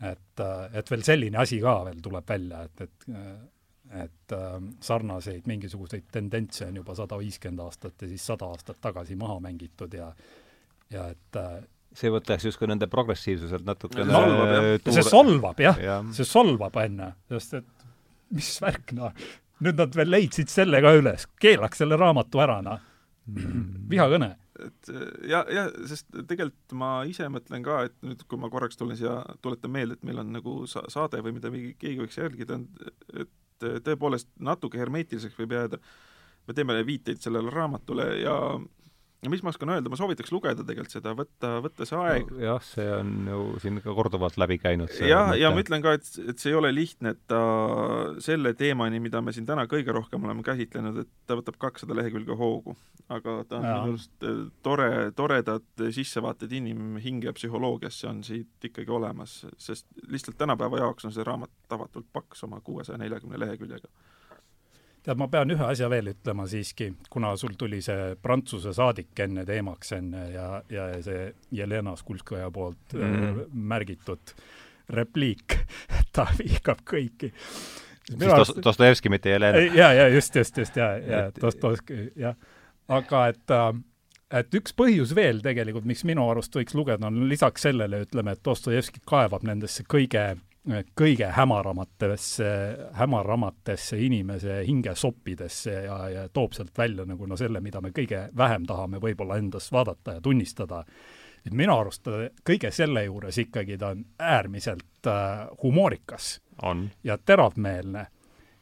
et, 0.03 0.41
äh, 0.41 0.79
et 0.79 0.91
veel 0.91 1.05
selline 1.07 1.43
asi 1.43 1.61
ka 1.63 1.79
veel 1.89 2.01
tuleb 2.05 2.29
välja, 2.29 2.65
et, 2.69 2.87
et 2.87 3.11
et 3.93 4.33
äh, 4.33 4.55
sarnaseid 4.81 5.45
mingisuguseid 5.51 6.07
tendentse 6.13 6.65
on 6.65 6.79
juba 6.81 6.95
sada 6.97 7.19
viiskümmend 7.21 7.61
aastat 7.61 8.05
ja 8.05 8.09
siis 8.09 8.25
sada 8.25 8.49
aastat 8.49 8.79
tagasi 8.81 9.19
maha 9.21 9.37
mängitud 9.45 9.93
ja 9.93 10.09
ja 10.93 11.09
et 11.13 11.37
äh, 11.37 11.59
see 11.93 12.09
võtaks 12.13 12.47
justkui 12.49 12.71
nende 12.71 12.89
progressiivsuselt 12.89 13.67
natukene 13.69 14.09
solvab, 14.09 14.49
jah. 14.55 14.71
Tuur... 14.81 14.97
see 14.97 15.09
solvab 15.11 15.61
jah 15.61 15.83
ja., 15.83 15.99
see 16.17 16.29
solvab 16.29 16.79
enne, 16.87 17.13
sest 17.35 17.59
et 17.61 17.87
mis 18.33 18.49
värk, 18.65 18.95
noh. 18.97 19.13
nüüd 19.61 19.77
nad 19.77 19.99
veel 20.01 20.09
leidsid 20.15 20.49
selle 20.49 20.81
ka 20.85 20.95
üles, 20.97 21.29
keelaks 21.43 21.85
selle 21.85 22.01
raamatu 22.01 22.41
ära, 22.41 22.63
noh 22.65 22.81
mm.. 23.29 23.91
vihakõne 23.93 24.33
et 24.67 24.91
ja, 25.29 25.43
ja 25.53 25.67
sest 25.89 26.09
tegelikult 26.29 26.75
ma 26.79 26.91
ise 27.09 27.29
mõtlen 27.33 27.65
ka, 27.67 27.83
et 27.89 27.97
nüüd, 28.07 28.25
kui 28.29 28.41
ma 28.41 28.51
korraks 28.53 28.79
tulen 28.81 28.99
siia, 28.99 29.21
tuletan 29.45 29.73
meelde, 29.75 29.99
et 29.99 30.07
meil 30.09 30.23
on 30.23 30.33
nagu 30.35 30.57
sa-, 30.71 30.85
saade 30.93 31.23
või 31.25 31.37
mida 31.39 31.53
keegi 31.53 32.01
võiks 32.03 32.19
jälgida, 32.19 32.61
et 33.23 33.69
tõepoolest 33.87 34.31
natuke 34.43 34.81
hermeetiliseks 34.81 35.39
võib 35.39 35.55
jääda, 35.55 35.79
me 36.49 36.55
teeme 36.57 36.79
viiteid 36.87 37.23
sellele 37.23 37.53
raamatule 37.55 38.09
ja 38.23 38.37
ja 39.23 39.31
mis 39.31 39.43
ma 39.45 39.53
oskan 39.53 39.71
öelda, 39.71 39.91
ma 39.91 39.99
soovitaks 39.99 40.33
lugeda 40.35 40.65
tegelikult 40.67 40.95
seda, 40.97 41.13
võtta, 41.19 41.53
võtta 41.63 41.87
see 41.87 41.99
aeg 41.99 42.31
no,. 42.33 42.41
jah, 42.43 42.65
see 42.67 42.87
on 42.97 43.13
ju 43.31 43.43
siin 43.63 43.79
ka 43.85 43.95
korduvalt 43.95 44.39
läbi 44.41 44.59
käinud. 44.59 44.91
jah, 45.07 45.31
ja 45.39 45.53
ma 45.55 45.63
ütlen 45.63 45.85
ka, 45.85 45.95
et, 45.99 46.09
et 46.33 46.43
see 46.43 46.51
ei 46.51 46.59
ole 46.59 46.73
lihtne, 46.75 47.15
et 47.15 47.21
ta 47.31 47.43
selle 48.25 48.55
teemani, 48.59 48.99
mida 49.03 49.23
me 49.23 49.35
siin 49.35 49.47
täna 49.49 49.69
kõige 49.71 49.95
rohkem 49.95 50.27
oleme 50.27 50.43
käsitlenud, 50.47 51.05
et 51.05 51.13
ta 51.31 51.39
võtab 51.39 51.59
kakssada 51.63 51.97
lehekülge 51.99 52.37
hoogu. 52.39 52.75
aga 53.13 53.39
ta 53.49 53.59
on 53.59 53.67
minu 53.67 53.93
arust 53.93 54.27
eh, 54.27 54.41
tore, 54.67 54.89
toredad 55.19 55.85
sissevaated 55.95 56.53
inimhinge 56.59 57.31
ja 57.31 57.37
psühholoogiasse 57.37 58.09
on 58.11 58.23
siit 58.27 58.71
ikkagi 58.71 58.91
olemas, 58.91 59.43
sest 59.61 59.87
lihtsalt 60.11 60.39
tänapäeva 60.41 60.83
jaoks 60.83 61.07
on 61.07 61.15
see 61.15 61.27
raamat 61.27 61.53
tavatult 61.71 62.11
paks 62.13 62.43
oma 62.49 62.61
kuuesaja 62.65 62.99
neljakümne 62.99 63.39
leheküljega 63.39 63.91
tead, 65.03 65.19
ma 65.19 65.29
pean 65.31 65.51
ühe 65.55 65.67
asja 65.67 65.89
veel 65.91 66.13
ütlema 66.13 66.47
siiski, 66.51 66.93
kuna 67.11 67.35
sul 67.41 67.57
tuli 67.59 67.81
see 67.85 68.15
Prantsuse 68.23 68.75
saadik 68.77 69.19
enne 69.25 69.45
teemaks 69.49 69.95
enne 69.99 70.27
ja, 70.33 70.49
ja 70.73 70.89
see 71.05 71.31
Jelena 71.59 71.97
Skulskaja 71.99 72.51
poolt 72.51 72.95
mm 72.95 73.17
-hmm. 73.17 73.47
märgitud 73.53 74.35
repliik, 74.93 75.59
ta 76.15 76.27
vihkab 76.39 76.83
kõiki. 76.91 77.33
siis 78.09 78.55
Dostojevski, 78.65 79.09
mitte 79.09 79.31
Jelena. 79.31 79.59
ja, 79.59 79.93
ja 79.93 80.09
just, 80.09 80.37
just, 80.37 80.59
just 80.59 80.77
ja, 80.77 80.97
ja 80.99 81.31
Dostojevski, 81.41 82.13
jah. 82.17 82.37
aga 82.89 83.27
et 83.27 83.51
äh, 83.51 83.73
et 84.33 84.55
üks 84.57 84.75
põhjus 84.77 85.13
veel 85.17 85.43
tegelikult, 85.45 85.87
miks 85.89 86.05
minu 86.09 86.25
arust 86.31 86.55
võiks 86.57 86.77
lugeda, 86.77 87.07
on 87.09 87.27
lisaks 87.31 87.67
sellele, 87.69 88.03
ütleme, 88.07 88.35
et 88.35 88.45
Dostojevski 88.45 89.03
kaevab 89.09 89.45
nendesse 89.47 89.85
kõige, 89.89 90.25
kõige 90.99 91.29
hämaramatesse, 91.37 92.53
hämaramatesse 92.99 93.99
inimese 94.03 94.61
hingesoppidesse 94.67 95.75
ja, 95.89 95.99
ja 96.13 96.29
toob 96.33 96.57
sealt 96.57 96.79
välja 96.79 97.07
nagu 97.09 97.27
no 97.29 97.39
selle, 97.41 97.61
mida 97.65 97.83
me 97.85 97.93
kõige 97.95 98.29
vähem 98.39 98.67
tahame 98.69 99.03
võib-olla 99.03 99.41
endas 99.43 99.69
vaadata 99.73 100.19
ja 100.19 100.25
tunnistada. 100.25 100.85
et 101.47 101.53
minu 101.53 101.75
arust 101.75 102.09
kõige 102.47 102.71
selle 102.71 103.05
juures 103.05 103.39
ikkagi 103.39 103.79
ta 103.79 103.93
on 103.97 104.05
äärmiselt 104.19 105.07
äh, 105.07 105.49
humoorikas 105.63 106.41
on. 106.63 106.91
ja 107.05 107.19
teravmeelne 107.19 108.07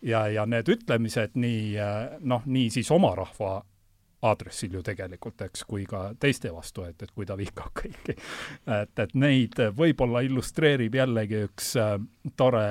ja, 0.02 0.28
ja 0.28 0.47
need 0.47 0.68
ütlemised 0.68 1.36
nii 1.36 1.76
äh, 1.78 2.16
noh, 2.20 2.42
nii 2.47 2.70
siis 2.70 2.90
oma 2.90 3.14
rahva 3.14 3.60
aadressil 4.22 4.74
ju 4.74 4.82
tegelikult, 4.84 5.40
eks, 5.47 5.64
kui 5.68 5.86
ka 5.88 6.10
teiste 6.20 6.52
vastu, 6.52 6.84
et, 6.88 7.02
et 7.02 7.12
kui 7.14 7.26
ta 7.26 7.36
vihkab 7.40 7.72
kõiki. 7.82 8.16
et, 8.80 8.92
et 9.05 9.14
neid 9.14 9.56
võib-olla 9.76 10.24
illustreerib 10.26 10.98
jällegi 11.01 11.47
üks 11.48 11.72
äh, 11.80 11.97
tore 12.36 12.66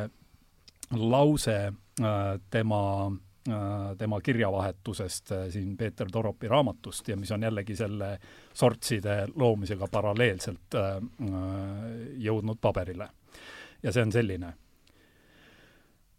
lause 0.91 1.57
äh, 1.69 2.29
tema 2.49 2.83
äh, 3.07 3.97
tema 3.97 4.21
kirjavahetusest 4.21 5.31
äh, 5.31 5.47
siin 5.49 5.77
Peeter 5.77 6.07
Toropi 6.11 6.47
raamatust 6.47 7.07
ja 7.07 7.17
mis 7.17 7.31
on 7.31 7.43
jällegi 7.43 7.75
selle 7.75 8.19
sortside 8.53 9.27
loomisega 9.35 9.87
paralleelselt 9.91 10.75
äh, 10.75 10.95
äh, 10.95 11.03
jõudnud 12.29 12.61
paberile. 12.61 13.09
ja 13.83 13.91
see 13.91 14.03
on 14.03 14.11
selline. 14.11 14.53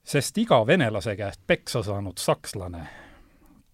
sest 0.04 0.38
iga 0.38 0.66
venelase 0.66 1.16
käest 1.16 1.40
peksa 1.46 1.82
saanud 1.82 2.18
sakslane 2.18 2.86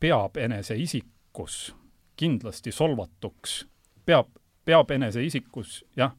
peab 0.01 0.37
enese 0.37 0.77
isik 0.77 1.16
isikus 1.37 1.75
kindlasti 2.17 2.73
solvatuks, 2.73 3.67
peab, 4.07 4.27
peab 4.65 4.91
enese 4.91 5.21
isikus, 5.25 5.85
jah, 5.97 6.15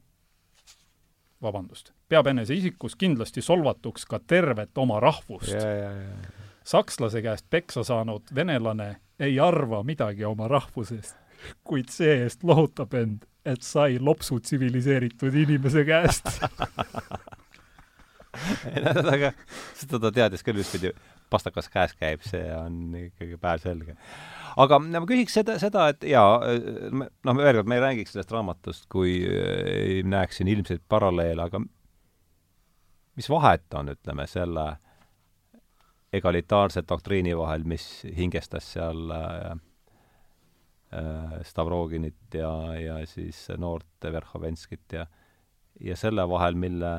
vabandust, 1.42 1.92
peab 2.08 2.26
enese 2.26 2.54
isikus 2.54 2.94
kindlasti 2.94 3.42
solvatuks 3.42 4.06
ka 4.06 4.20
tervet 4.26 4.78
oma 4.78 5.00
rahvust. 5.00 5.56
sakslase 6.64 7.22
käest 7.22 7.46
peksa 7.50 7.82
saanud 7.82 8.22
venelane 8.34 9.00
ei 9.18 9.40
arva 9.40 9.82
midagi 9.82 10.24
oma 10.24 10.48
rahvusest, 10.48 11.16
kuid 11.64 11.88
see-eest 11.88 12.44
lohutab 12.44 12.94
end, 12.94 13.24
et 13.44 13.62
sai 13.62 13.98
lopsu 13.98 14.40
tsiviliseeritud 14.40 15.34
inimese 15.34 15.84
käest. 15.84 16.26
Aga 19.14 19.32
seda 19.74 19.98
ta 19.98 20.12
teadis 20.12 20.44
küll, 20.44 20.60
mis 20.60 20.70
pidi 20.70 20.92
pastakas 21.30 21.68
käes 21.72 21.94
käib, 21.98 22.24
see 22.26 22.44
on 22.56 22.94
ikkagi 22.98 23.38
päevselge. 23.40 23.96
Aga 24.58 24.78
ma 24.82 25.04
küsiks 25.08 25.36
seda, 25.38 25.58
seda, 25.60 25.88
et 25.92 26.04
jaa, 26.08 26.40
noh, 26.92 27.38
veel 27.38 27.60
kord, 27.60 27.70
me 27.70 27.78
ei 27.78 27.84
räägiks 27.84 28.14
sellest 28.14 28.32
raamatust, 28.34 28.88
kui 28.92 29.20
ei 29.28 30.02
näeks 30.06 30.40
siin 30.40 30.50
ilmseid 30.52 30.82
paralleele, 30.88 31.44
aga 31.44 31.62
mis 33.18 33.30
vahet 33.30 33.78
on, 33.78 33.92
ütleme, 33.94 34.26
selle 34.30 34.66
egalitaarse 36.14 36.82
doktriini 36.88 37.36
vahel, 37.36 37.66
mis 37.68 37.84
hingestas 38.16 38.72
seal 38.78 39.12
äh, 39.12 39.50
äh 40.96 41.38
Stavroginit 41.44 42.34
ja, 42.34 42.52
ja 42.80 42.98
siis 43.06 43.44
noort 43.60 44.08
Verhovenskit 44.08 44.96
ja 44.96 45.06
ja 45.80 45.96
selle 45.96 46.24
vahel, 46.28 46.54
mille, 46.58 46.92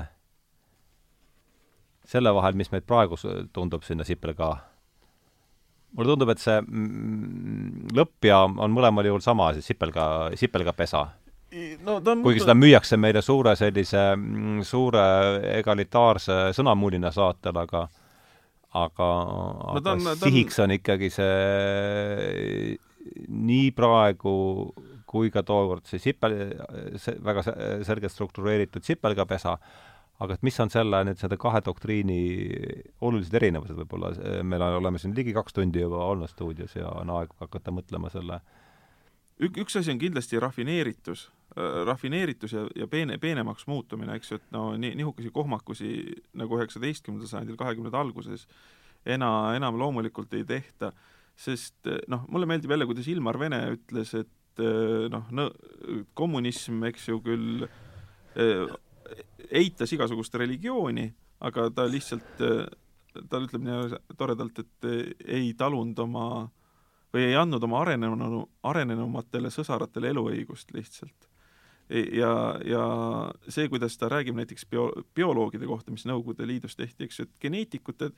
selle 2.09 2.33
vahel, 2.33 2.57
mis 2.57 2.71
meid 2.73 2.87
praegu 2.89 3.19
tundub 3.53 3.85
sinna 3.85 4.07
Sipelga 4.07 4.55
mulle 5.97 6.13
tundub, 6.13 6.29
et 6.33 6.41
see 6.41 6.59
lõppjaam 7.97 8.59
on 8.61 8.73
mõlemal 8.73 9.09
juhul 9.09 9.23
sama, 9.25 9.51
see 9.55 9.65
sipelga, 9.65 10.05
sipelgapesa. 10.37 11.05
no 11.85 11.97
kuigi 12.23 12.43
seda 12.43 12.53
müüakse 12.57 12.97
meile 12.97 13.23
suure 13.25 13.55
sellise, 13.57 14.03
suure 14.67 15.05
egalitaarse 15.57 16.51
sõnamulina 16.57 17.11
saatel, 17.13 17.57
aga 17.57 17.87
aga, 18.77 19.07
aga 19.73 19.89
no, 19.89 19.95
on, 19.95 20.11
sihiks 20.21 20.59
on 20.61 20.75
ikkagi 20.77 21.09
see 21.09 22.77
nii 23.29 23.71
praegu 23.73 24.33
kui 25.09 25.31
ka 25.33 25.41
tookord 25.41 25.87
see 25.89 25.97
sipel, 26.03 26.35
see 27.01 27.17
väga 27.25 27.41
selgelt 27.87 28.13
struktureeritud 28.13 28.85
sipelgapesa, 28.85 29.55
aga 30.19 30.35
et 30.35 30.43
mis 30.43 30.57
on 30.59 30.71
selle 30.71 30.99
nüüd 31.07 31.19
selle 31.19 31.37
kahe 31.39 31.61
doktriini 31.65 32.19
olulised 33.05 33.35
erinevused 33.39 33.77
võib-olla, 33.79 34.11
me 34.43 34.59
oleme 34.67 34.99
siin 34.99 35.15
ligi 35.15 35.33
kaks 35.35 35.55
tundi 35.55 35.83
juba 35.83 36.03
olnud 36.11 36.31
stuudios 36.31 36.75
ja 36.75 36.89
on 36.99 37.11
aeg 37.15 37.31
hakata 37.39 37.71
mõtlema 37.75 38.11
selle 38.13 38.41
ük-, 39.39 39.61
üks 39.63 39.79
asi 39.79 39.93
on 39.93 40.01
kindlasti 40.01 40.41
rafineeritus 40.43 41.27
äh,, 41.55 41.83
rafineeritus 41.87 42.55
ja, 42.55 42.65
ja 42.75 42.87
peene, 42.91 43.17
peenemaks 43.21 43.67
muutumine, 43.71 44.17
eks 44.19 44.33
ju, 44.33 44.41
et 44.41 44.51
no 44.55 44.65
nii, 44.79 44.97
nihukeseid 44.99 45.35
kohmakusi 45.35 45.93
nagu 46.39 46.59
üheksateistkümnendal 46.59 47.31
sajandil, 47.31 47.59
kahekümnenda 47.59 48.01
alguses 48.01 48.47
ena-, 49.07 49.53
enam 49.55 49.79
loomulikult 49.79 50.35
ei 50.35 50.43
tehta, 50.47 50.91
sest 51.39 51.87
noh, 52.11 52.27
mulle 52.27 52.49
meeldib 52.49 52.75
jälle, 52.75 52.89
kuidas 52.89 53.07
Ilmar 53.07 53.39
Vene 53.39 53.61
ütles, 53.77 54.11
et 54.19 54.35
noh, 54.59 55.29
kommunism, 56.19 56.83
eks 56.89 57.07
ju, 57.07 57.21
küll 57.23 57.63
eitas 59.51 59.93
igasugust 59.93 60.35
religiooni, 60.35 61.07
aga 61.45 61.69
ta 61.73 61.85
lihtsalt, 61.89 62.39
ta 63.29 63.41
ütleb 63.41 63.65
nii 63.65 63.99
toredalt, 64.17 64.63
et 64.63 64.89
ei 65.25 65.53
talunud 65.57 65.99
oma 66.05 66.29
või 67.13 67.25
ei 67.29 67.35
andnud 67.37 67.63
oma 67.65 67.81
arenenu, 67.81 68.43
arenenumatele 68.69 69.49
sõsaratele 69.53 70.11
eluõigust 70.13 70.73
lihtsalt. 70.75 71.29
ja, 71.89 72.33
ja 72.65 72.83
see, 73.49 73.65
kuidas 73.69 73.97
ta 73.97 74.09
räägib 74.09 74.37
näiteks 74.37 74.67
bio, 74.69 74.91
bioloogide 75.15 75.65
kohta, 75.65 75.91
mis 75.91 76.05
Nõukogude 76.05 76.45
Liidus 76.47 76.75
tehti, 76.77 77.07
eks 77.07 77.19
ju, 77.19 77.25
et 77.25 77.41
geneetikute 77.41 78.11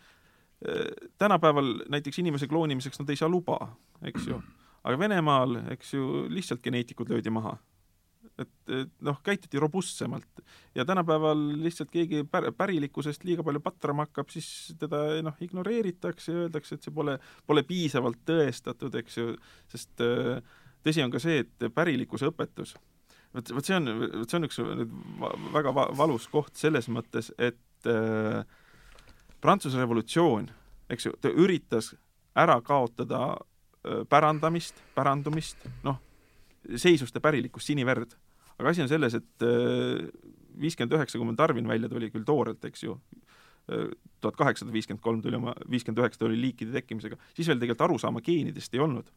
tänapäeval 1.18 1.86
näiteks 1.90 2.20
inimese 2.20 2.48
kloonimiseks 2.48 3.00
nad 3.00 3.10
ei 3.10 3.18
saa 3.18 3.30
luba, 3.32 3.58
eks 4.06 4.28
ju, 4.28 4.42
aga 4.84 5.00
Venemaal, 5.00 5.56
eks 5.72 5.94
ju, 5.94 6.26
lihtsalt 6.30 6.62
geneetikud 6.62 7.10
löödi 7.10 7.32
maha 7.32 7.56
et, 8.40 8.52
et 8.72 8.92
noh, 9.06 9.18
käituti 9.24 9.60
robustsemalt. 9.60 10.42
Ja 10.76 10.86
tänapäeval 10.88 11.42
lihtsalt 11.64 11.92
keegi 11.92 12.24
pär-, 12.32 12.52
pärilikkusest 12.58 13.26
liiga 13.28 13.44
palju 13.44 13.62
patrama 13.64 14.06
hakkab, 14.08 14.32
siis 14.34 14.74
teda 14.80 15.04
noh, 15.26 15.36
ignoreeritakse 15.44 16.32
ja 16.32 16.46
öeldakse, 16.46 16.78
et 16.78 16.88
see 16.88 16.96
pole, 16.96 17.18
pole 17.48 17.66
piisavalt 17.68 18.22
tõestatud, 18.28 18.96
eks 19.02 19.20
ju, 19.20 19.36
sest 19.72 20.06
äh, 20.06 20.40
tõsi 20.86 21.04
on 21.06 21.14
ka 21.14 21.22
see, 21.22 21.44
et 21.46 21.68
pärilikkuse 21.76 22.32
õpetus, 22.32 22.76
vot, 23.36 23.54
vot 23.58 23.68
see 23.68 23.78
on, 23.78 23.92
vot 24.22 24.30
see 24.30 24.40
on 24.40 24.50
üks 24.50 24.62
nüüd 24.62 24.96
väga 25.54 25.76
va 25.76 25.88
valus 25.98 26.28
koht 26.32 26.56
selles 26.60 26.90
mõttes, 26.92 27.34
et 27.38 27.92
äh, 27.92 28.42
Prantsuse 29.42 29.80
revolutsioon, 29.82 30.52
eks 30.94 31.08
ju, 31.08 31.16
ta 31.18 31.32
üritas 31.34 31.96
ära 32.38 32.60
kaotada 32.62 33.24
äh, 33.34 34.04
pärandamist, 34.10 34.78
pärandumist, 34.96 35.66
noh, 35.86 35.98
seisuste 36.78 37.22
pärilikkust, 37.24 37.72
siniverd. 37.72 38.16
aga 38.60 38.70
asi 38.70 38.84
on 38.84 38.90
selles, 38.92 39.16
et 39.18 39.46
äh, 39.46 40.04
viiskümmend 40.62 40.94
üheksa, 40.94 41.18
kui 41.18 41.26
mul 41.26 41.38
Darwin 41.38 41.68
välja 41.68 41.90
tuli, 41.90 42.12
küll 42.14 42.26
toorelt, 42.28 42.64
eks 42.68 42.84
ju, 42.84 42.98
äh, 43.72 43.88
tuhat 44.22 44.38
kaheksasada 44.38 44.74
viiskümmend 44.74 45.02
kolm 45.02 45.22
tuli 45.24 45.40
oma, 45.40 45.56
viiskümmend 45.70 46.04
üheksa 46.04 46.22
tuli 46.22 46.38
liikide 46.38 46.76
tekkimisega, 46.76 47.18
siis 47.34 47.50
veel 47.50 47.62
tegelikult 47.62 47.88
arusaama 47.88 48.22
geenidest 48.26 48.78
ei 48.78 48.84
olnud. 48.84 49.12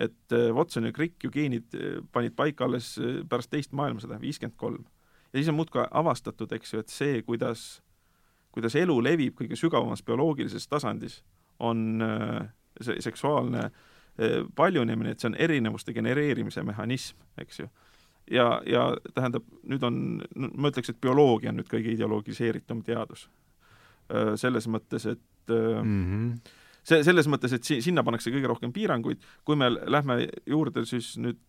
et 0.00 0.32
äh, 0.32 0.48
Watson 0.56 0.86
ja 0.88 0.92
Crick 0.96 1.24
ju 1.24 1.30
geenid 1.30 1.74
panid 2.12 2.32
paika 2.32 2.64
alles 2.64 2.94
pärast 3.28 3.50
teist 3.50 3.72
maailmasõda, 3.76 4.20
viiskümmend 4.20 4.56
kolm. 4.56 4.84
ja 5.32 5.38
siis 5.38 5.48
on 5.52 5.58
muudkui 5.58 5.84
avastatud, 5.90 6.52
eks 6.52 6.72
ju, 6.72 6.80
et 6.80 6.88
see, 6.88 7.22
kuidas, 7.22 7.82
kuidas 8.52 8.74
elu 8.74 8.96
levib 9.02 9.36
kõige 9.36 9.58
sügavamas 9.60 10.02
bioloogilises 10.02 10.68
tasandis, 10.68 11.20
on 11.58 12.00
see 12.80 13.02
seksuaalne 13.04 13.66
äh, 13.66 13.89
paljunemine, 14.56 15.14
et 15.14 15.22
see 15.22 15.30
on 15.30 15.36
erinevuste 15.38 15.94
genereerimise 15.96 16.62
mehhanism, 16.66 17.18
eks 17.40 17.62
ju. 17.62 17.68
ja, 18.30 18.46
ja 18.66 18.84
tähendab, 19.14 19.46
nüüd 19.66 19.84
on, 19.86 20.00
ma 20.36 20.70
ütleks, 20.70 20.92
et 20.92 21.00
bioloogia 21.02 21.50
on 21.50 21.60
nüüd 21.60 21.70
kõige 21.70 21.94
ideologiseeritum 21.94 22.84
teadus. 22.86 23.26
Eh, 24.10 24.34
selles 24.40 24.68
mõttes, 24.68 25.06
et 25.10 25.54
mm 25.54 26.04
-hmm. 26.04 26.54
see, 26.82 27.02
selles 27.04 27.28
mõttes, 27.28 27.54
et 27.56 27.64
si-, 27.64 27.80
sinna 27.82 28.04
pannakse 28.06 28.30
kõige 28.30 28.50
rohkem 28.52 28.72
piiranguid, 28.72 29.24
kui 29.44 29.56
me 29.56 29.70
lähme 29.70 30.28
juurde 30.46 30.84
siis 30.84 31.16
nüüd 31.18 31.40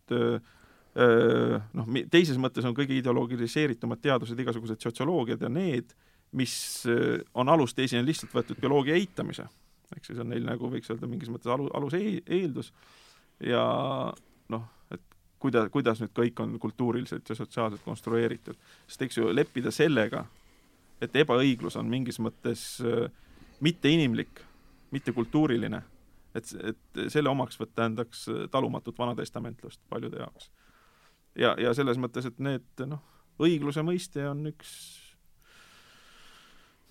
noh, 1.73 1.85
teises 2.11 2.37
mõttes 2.37 2.65
on 2.67 2.75
kõige 2.75 2.97
ideologiseeritumad 2.99 4.01
teadused 4.01 4.39
igasugused 4.39 4.81
sotsioloogiad 4.81 5.41
ja 5.41 5.49
need, 5.49 5.93
mis 6.31 6.83
on 7.33 7.49
alusteisina 7.49 8.03
lihtsalt 8.03 8.33
võetud 8.35 8.59
bioloogia 8.59 8.95
eitamise 8.95 9.45
ju, 9.97 10.15
see 10.15 10.23
on 10.23 10.31
neil 10.31 10.45
nagu 10.47 10.69
võiks 10.71 10.91
öelda 10.91 11.09
mingis 11.09 11.31
mõttes 11.31 11.51
alu, 11.51 11.67
aluseeldus 11.77 12.71
ja 13.45 13.63
noh, 14.53 14.67
et 14.93 15.03
kuida-, 15.41 15.67
kuidas 15.73 16.01
nüüd 16.01 16.13
kõik 16.17 16.39
on 16.43 16.57
kultuuriliselt 16.61 17.29
ja 17.29 17.37
sotsiaalselt 17.37 17.83
konstrueeritud. 17.85 18.57
sest 18.87 19.07
eks 19.07 19.17
ju, 19.17 19.29
leppida 19.33 19.71
sellega, 19.71 20.25
et 21.01 21.15
ebaõiglus 21.15 21.77
on 21.79 21.89
mingis 21.89 22.19
mõttes 22.19 22.65
äh, 22.85 23.09
mitteinimlik, 23.61 24.43
mittekultuuriline, 24.91 25.81
et, 26.35 26.55
et 26.63 27.05
selle 27.11 27.29
omaksvõtt 27.29 27.75
tähendaks 27.75 28.25
talumatut 28.51 28.97
vanatestamentlust 28.97 29.81
paljude 29.89 30.19
jaoks. 30.23 30.51
ja, 31.35 31.55
ja 31.59 31.73
selles 31.73 31.97
mõttes, 31.97 32.25
et 32.27 32.39
need 32.39 32.85
noh, 32.85 33.01
õigluse 33.41 33.83
mõiste 33.85 34.27
on 34.29 34.45
üks 34.51 35.00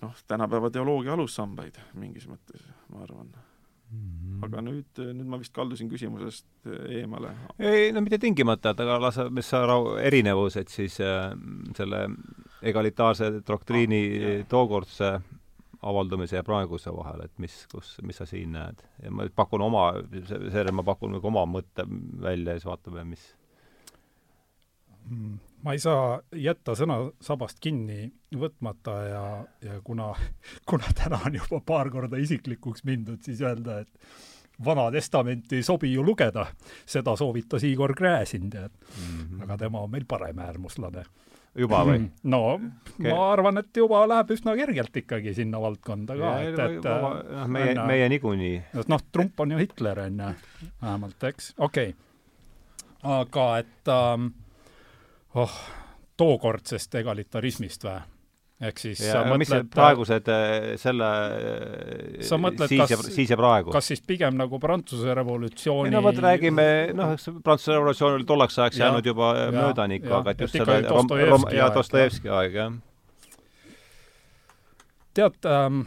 noh, 0.01 0.19
tänapäeva 0.27 0.71
teoloogia 0.73 1.13
alussambaid 1.13 1.79
mingis 1.99 2.27
mõttes, 2.29 2.63
ma 2.89 3.03
arvan 3.05 3.31
mm. 3.31 3.97
-hmm. 3.97 4.45
aga 4.45 4.61
nüüd, 4.61 5.01
nüüd 5.01 5.27
ma 5.27 5.39
vist 5.41 5.53
kaldusin 5.53 5.89
küsimusest 5.89 6.47
eemale. 6.89 7.35
ei, 7.59 7.91
no 7.91 8.01
mitte 8.01 8.17
tingimata, 8.17 8.73
et 8.73 8.79
aga 8.79 9.29
mis 9.29 9.49
sa 9.49 9.65
rahu, 9.65 9.95
erinevused 10.01 10.69
siis 10.69 10.99
äh, 11.01 11.31
selle 11.77 12.07
egalitaarse 12.61 13.31
doktriini 13.47 14.01
ah, 14.17 14.47
tookordse 14.49 15.19
avaldumise 15.81 16.35
ja 16.35 16.43
praeguse 16.45 16.93
vahel, 16.93 17.25
et 17.25 17.39
mis, 17.41 17.65
kus, 17.71 17.95
mis 18.05 18.17
sa 18.17 18.25
siin 18.29 18.51
näed? 18.53 18.83
ja 19.03 19.11
ma 19.11 19.27
pakun 19.35 19.61
oma, 19.65 19.91
seejärel 20.13 20.75
ma 20.77 20.85
pakun 20.85 21.15
nagu 21.17 21.27
oma 21.27 21.45
mõtte 21.49 21.85
välja 22.21 22.53
ja 22.53 22.61
siis 22.61 22.69
vaatame, 22.69 23.05
mis 23.13 23.23
mm, 25.09 25.39
ma 25.63 25.75
ei 25.75 25.81
saa 25.81 26.19
jätta 26.35 26.75
sõnasabast 26.77 27.61
kinni 27.61 28.09
võtmata 28.37 28.97
ja, 29.05 29.23
ja 29.65 29.79
kuna, 29.83 30.11
kuna 30.69 30.91
täna 30.97 31.21
on 31.27 31.39
juba 31.41 31.61
paar 31.65 31.91
korda 31.93 32.19
isiklikuks 32.21 32.85
mindud, 32.87 33.21
siis 33.25 33.41
öelda, 33.45 33.81
et 33.85 34.61
Vana 34.65 34.91
Testamenti 34.93 35.57
ei 35.57 35.65
sobi 35.65 35.89
ju 35.93 36.03
lugeda, 36.05 36.45
seda 36.85 37.15
soovitas 37.17 37.63
Igor 37.65 37.95
Gräzin, 37.97 38.49
tead 38.49 38.71
mm. 38.71 39.17
-hmm. 39.17 39.43
aga 39.43 39.57
tema 39.57 39.81
on 39.81 39.91
meil 39.91 40.05
paremäärmuslane 40.07 41.05
juba 41.57 41.81
või? 41.87 42.03
no 42.23 42.41
okay. 42.55 43.09
ma 43.09 43.31
arvan, 43.31 43.57
et 43.61 43.77
juba 43.77 44.03
läheb 44.07 44.31
üsna 44.35 44.55
kergelt 44.55 44.97
ikkagi 45.03 45.33
sinna 45.35 45.61
valdkonda 45.61 46.17
ka, 46.17 46.35
et, 46.45 46.59
et 46.59 46.87
noh, 46.87 47.47
meie, 47.47 47.75
meie 47.75 48.09
niikuinii. 48.13 48.61
noh, 48.87 49.03
Trump 49.11 49.39
on 49.39 49.51
ju 49.55 49.57
Hitler, 49.57 49.99
on 49.99 50.21
ju, 50.25 50.31
vähemalt, 50.81 51.27
eks, 51.31 51.53
okei 51.57 51.89
okay.. 51.89 51.97
aga 53.03 53.47
et 53.63 53.91
ähm, 53.91 54.31
oh, 55.35 55.59
tookordsest 56.19 56.95
egalitarismist 57.01 57.85
või? 57.87 57.99
ehk 58.61 58.77
siis 58.77 58.99
ja, 59.01 59.15
sa 59.15 59.21
mõtled 59.25 59.63
äh, 59.63 59.69
praegused 59.73 60.27
äh, 60.29 60.65
selle 60.77 61.07
äh, 61.07 62.19
sa 62.25 62.37
mõtled, 62.37 62.69
siis 62.69 62.83
kas, 62.83 62.91
ja, 62.93 63.13
siis 63.15 63.31
ja 63.33 63.37
praegu? 63.39 63.73
kas 63.73 63.89
siis 63.89 64.03
pigem 64.05 64.37
nagu 64.37 64.59
Prantsuse 64.61 65.15
revolutsiooni 65.17 65.89
ei 65.89 65.95
no 65.95 66.03
vot, 66.05 66.19
räägime, 66.21 66.65
noh, 66.97 67.15
eks 67.15 67.31
Prantsuse 67.41 67.73
revolutsioon 67.73 68.19
oli 68.19 68.27
tolleks 68.29 68.59
ajaks 68.59 68.81
jäänud 68.83 69.09
juba 69.09 69.33
möödanikku, 69.55 70.13
aga 70.19 70.35
et 70.35 70.45
just 70.45 70.59
selle 70.59 70.77
rom-, 70.85 71.09
rom-, 71.31 71.49
ja 71.55 71.71
Dostojevski 71.73 72.29
aeg, 72.29 72.59
jah. 72.59 72.77
tead 75.17 75.49
ähm,, 75.49 75.81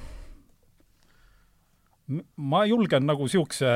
ma 2.36 2.64
julgen 2.68 3.06
nagu 3.09 3.26
siukse, 3.28 3.68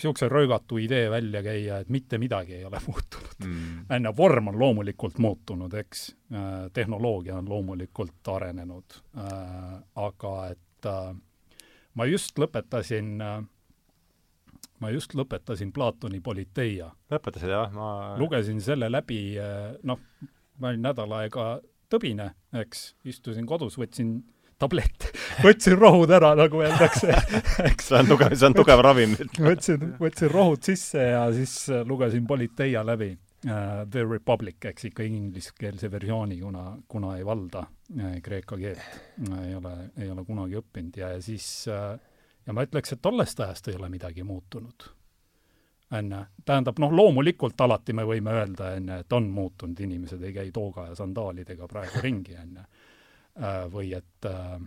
siukse 0.00 0.28
röögatu 0.28 0.78
idee 0.82 1.10
välja 1.10 1.42
käia, 1.42 1.78
et 1.80 1.88
mitte 1.88 2.18
midagi 2.18 2.56
ei 2.58 2.64
ole 2.66 2.80
muutunud 2.88 3.46
mm.. 3.46 3.84
onju, 3.94 4.12
vorm 4.16 4.50
on 4.50 4.58
loomulikult 4.58 5.20
muutunud, 5.22 5.74
eks, 5.78 6.08
äh, 6.34 6.66
tehnoloogia 6.74 7.36
on 7.38 7.48
loomulikult 7.48 8.32
arenenud, 8.34 8.98
äh, 9.22 9.78
aga 10.02 10.34
et 10.50 10.90
äh, 10.90 11.14
ma 11.94 12.06
just 12.10 12.38
lõpetasin, 12.38 13.14
ma 14.80 14.90
just 14.90 15.14
lõpetasin 15.14 15.72
Platoni 15.74 16.20
Politeia. 16.20 16.90
lõpetasid, 17.10 17.54
jah? 17.54 17.70
ma 17.74 18.16
lugesin 18.18 18.60
selle 18.64 18.90
läbi, 18.90 19.36
noh, 19.86 20.02
ma 20.58 20.70
olin 20.70 20.86
nädal 20.86 21.12
aega 21.18 21.52
tõbine, 21.90 22.32
eks, 22.62 22.94
istusin 23.10 23.46
kodus, 23.46 23.78
võtsin 23.78 24.20
tablett, 24.60 25.08
võtsin 25.44 25.78
rohud 25.78 26.12
ära, 26.14 26.34
nagu 26.38 26.60
öeldakse, 26.62 27.14
eks. 27.70 27.90
see 27.90 27.98
on 28.02 28.12
tugev, 28.12 28.36
see 28.36 28.50
on 28.50 28.58
tugev 28.58 28.84
ravim. 28.84 29.16
võtsin, 29.38 29.94
võtsin 30.00 30.32
rohud 30.32 30.62
sisse 30.66 31.10
ja 31.12 31.24
siis 31.34 31.56
lugesin 31.88 32.26
Politeia 32.28 32.84
läbi 32.86 33.14
uh,, 33.14 33.82
The 33.90 34.04
Republic, 34.04 34.60
eks 34.72 34.90
ikka 34.90 35.06
ingliskeelse 35.06 35.90
versiooni, 35.92 36.38
kuna, 36.42 36.66
kuna 36.88 37.16
ei 37.18 37.26
valda 37.26 37.64
uh, 37.64 38.14
kreeka 38.22 38.60
keelt 38.60 38.84
uh,, 39.26 39.42
ei 39.46 39.56
ole, 39.56 39.74
ei 39.98 40.12
ole 40.12 40.24
kunagi 40.28 40.60
õppinud 40.60 41.00
ja, 41.00 41.14
ja 41.16 41.24
siis 41.24 41.48
uh, 41.70 41.96
ja 42.46 42.56
ma 42.56 42.64
ütleks, 42.66 42.94
et 42.94 43.02
tollest 43.02 43.40
ajast 43.40 43.68
ei 43.70 43.78
ole 43.78 43.88
midagi 43.92 44.24
muutunud. 44.26 44.90
on 45.90 46.12
ju, 46.12 46.18
tähendab, 46.46 46.78
noh, 46.78 46.92
loomulikult 46.94 47.60
alati 47.60 47.92
me 47.92 48.04
võime 48.06 48.30
öelda, 48.30 48.74
on 48.78 48.92
ju, 48.92 48.98
et 49.02 49.12
on 49.12 49.24
muutunud, 49.34 49.80
inimesed 49.80 50.22
ei 50.22 50.32
käi 50.32 50.52
tooga 50.54 50.86
ja 50.86 50.94
sandaalidega 50.94 51.66
praegu 51.68 52.02
ringi, 52.04 52.36
on 52.38 52.60
ju 52.60 52.66
või 53.72 53.92
et 53.96 54.26
äh, 54.26 54.60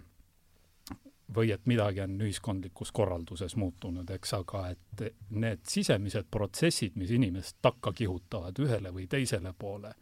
või 1.34 1.52
et 1.52 1.66
midagi 1.66 2.02
on 2.04 2.20
ühiskondlikus 2.22 2.92
korralduses 2.94 3.56
muutunud, 3.58 4.10
eks, 4.14 4.34
aga 4.38 4.68
et 4.74 5.04
need 5.34 5.64
sisemised 5.66 6.28
protsessid, 6.32 6.98
mis 7.00 7.10
inimest 7.16 7.58
takka 7.64 7.94
kihutavad 7.96 8.60
ühele 8.62 8.92
või 8.94 9.08
teisele 9.10 9.54
poole, 9.58 9.94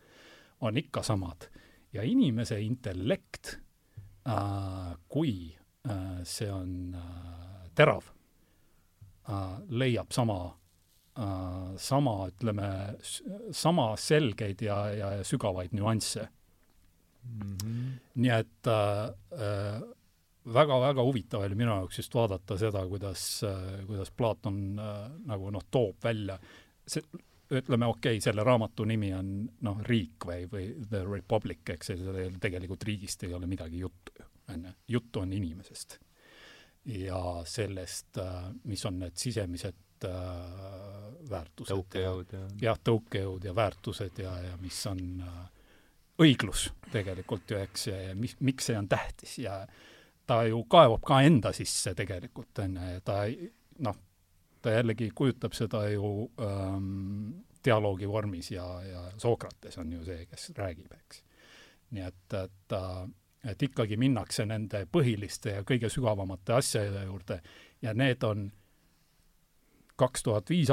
on 0.62 0.78
ikka 0.78 1.04
samad. 1.04 1.50
ja 1.94 2.04
inimese 2.04 2.62
intellekt, 2.62 3.58
äh, 4.28 4.96
kui 5.08 5.56
see 6.24 6.52
on 6.52 6.96
terav, 7.74 8.06
leiab 9.70 10.12
sama, 10.14 10.38
sama, 11.78 12.14
ütleme, 12.30 12.68
sama 13.52 13.88
selgeid 13.98 14.62
ja, 14.62 14.78
ja 14.94 15.10
sügavaid 15.26 15.74
nüansse 15.74 16.28
mm. 17.24 17.58
-hmm. 17.58 17.90
nii 18.16 18.32
et 18.36 18.70
väga-väga 20.46 21.00
äh, 21.00 21.04
äh 21.04 21.06
huvitav 21.06 21.42
oli 21.46 21.56
minu 21.56 21.72
jaoks 21.72 21.98
just 21.98 22.16
vaadata 22.16 22.58
seda, 22.58 22.86
kuidas 22.88 23.44
äh,, 23.44 23.86
kuidas 23.88 24.12
Platon 24.12 24.80
äh, 24.80 25.12
nagu 25.26 25.52
noh, 25.52 25.64
toob 25.72 26.04
välja, 26.04 26.40
see, 26.88 27.04
ütleme, 27.52 27.86
okei 27.86 28.16
okay,, 28.16 28.24
selle 28.24 28.44
raamatu 28.48 28.86
nimi 28.88 29.12
on 29.14 29.32
noh, 29.68 29.82
riik 29.88 30.26
või, 30.28 30.46
või 30.52 30.66
The 30.90 31.04
Republic, 31.08 31.66
eks 31.74 31.92
see 31.92 32.30
tegelikult 32.42 32.84
riigist 32.88 33.24
ei 33.28 33.34
ole 33.36 33.50
midagi 33.50 33.82
juttu 33.82 34.16
ju, 34.20 34.28
on 34.54 34.66
ju, 34.66 34.74
juttu 34.88 35.20
on 35.20 35.34
inimesest. 35.34 36.00
ja 36.86 37.44
sellest, 37.46 38.18
äh, 38.18 38.52
mis 38.64 38.86
on 38.86 39.00
need 39.00 39.18
sisemised 39.18 40.06
äh, 40.06 40.12
väärtused. 41.30 41.76
tõukejõud 41.76 42.34
ja. 42.34 42.46
jah, 42.62 42.80
tõukejõud 42.84 43.46
ja 43.46 43.56
väärtused 43.56 44.24
ja, 44.24 44.32
ja 44.48 44.56
mis 44.62 44.80
on 44.90 45.04
äh, 45.22 45.44
õiglus 46.22 46.70
tegelikult 46.92 47.52
ju, 47.52 47.60
eks, 47.62 47.88
ja 47.88 48.16
mis, 48.18 48.36
miks 48.44 48.70
see 48.70 48.78
on 48.78 48.88
tähtis 48.92 49.38
ja 49.42 49.62
ta 50.28 50.42
ju 50.48 50.64
kaevab 50.72 51.04
ka 51.08 51.22
enda 51.26 51.54
sisse 51.56 51.94
tegelikult, 51.98 52.52
on 52.64 52.78
ju, 52.78 52.90
ja 52.96 53.04
ta 53.06 53.22
noh, 53.86 53.98
ta 54.62 54.76
jällegi 54.76 55.10
kujutab 55.16 55.56
seda 55.58 55.86
ju 55.92 56.12
ähm, 56.44 57.42
dialoogi 57.66 58.10
vormis 58.10 58.52
ja, 58.52 58.66
ja 58.86 59.04
Sokrates 59.22 59.78
on 59.82 59.92
ju 59.94 60.04
see, 60.06 60.26
kes 60.30 60.52
räägib, 60.58 60.92
eks. 61.00 61.24
nii 61.96 62.08
et, 62.08 62.38
et 62.44 62.78
äh, 62.78 63.04
et 63.52 63.64
ikkagi 63.66 63.98
minnakse 63.98 64.44
nende 64.46 64.84
põhiliste 64.86 65.56
ja 65.56 65.62
kõige 65.66 65.90
sügavamate 65.90 66.54
asjade 66.54 67.08
juurde 67.08 67.40
ja 67.82 67.94
need 67.98 68.22
on 68.24 68.52
kaks 69.98 70.24
tuhat 70.28 70.50
viis, 70.50 70.70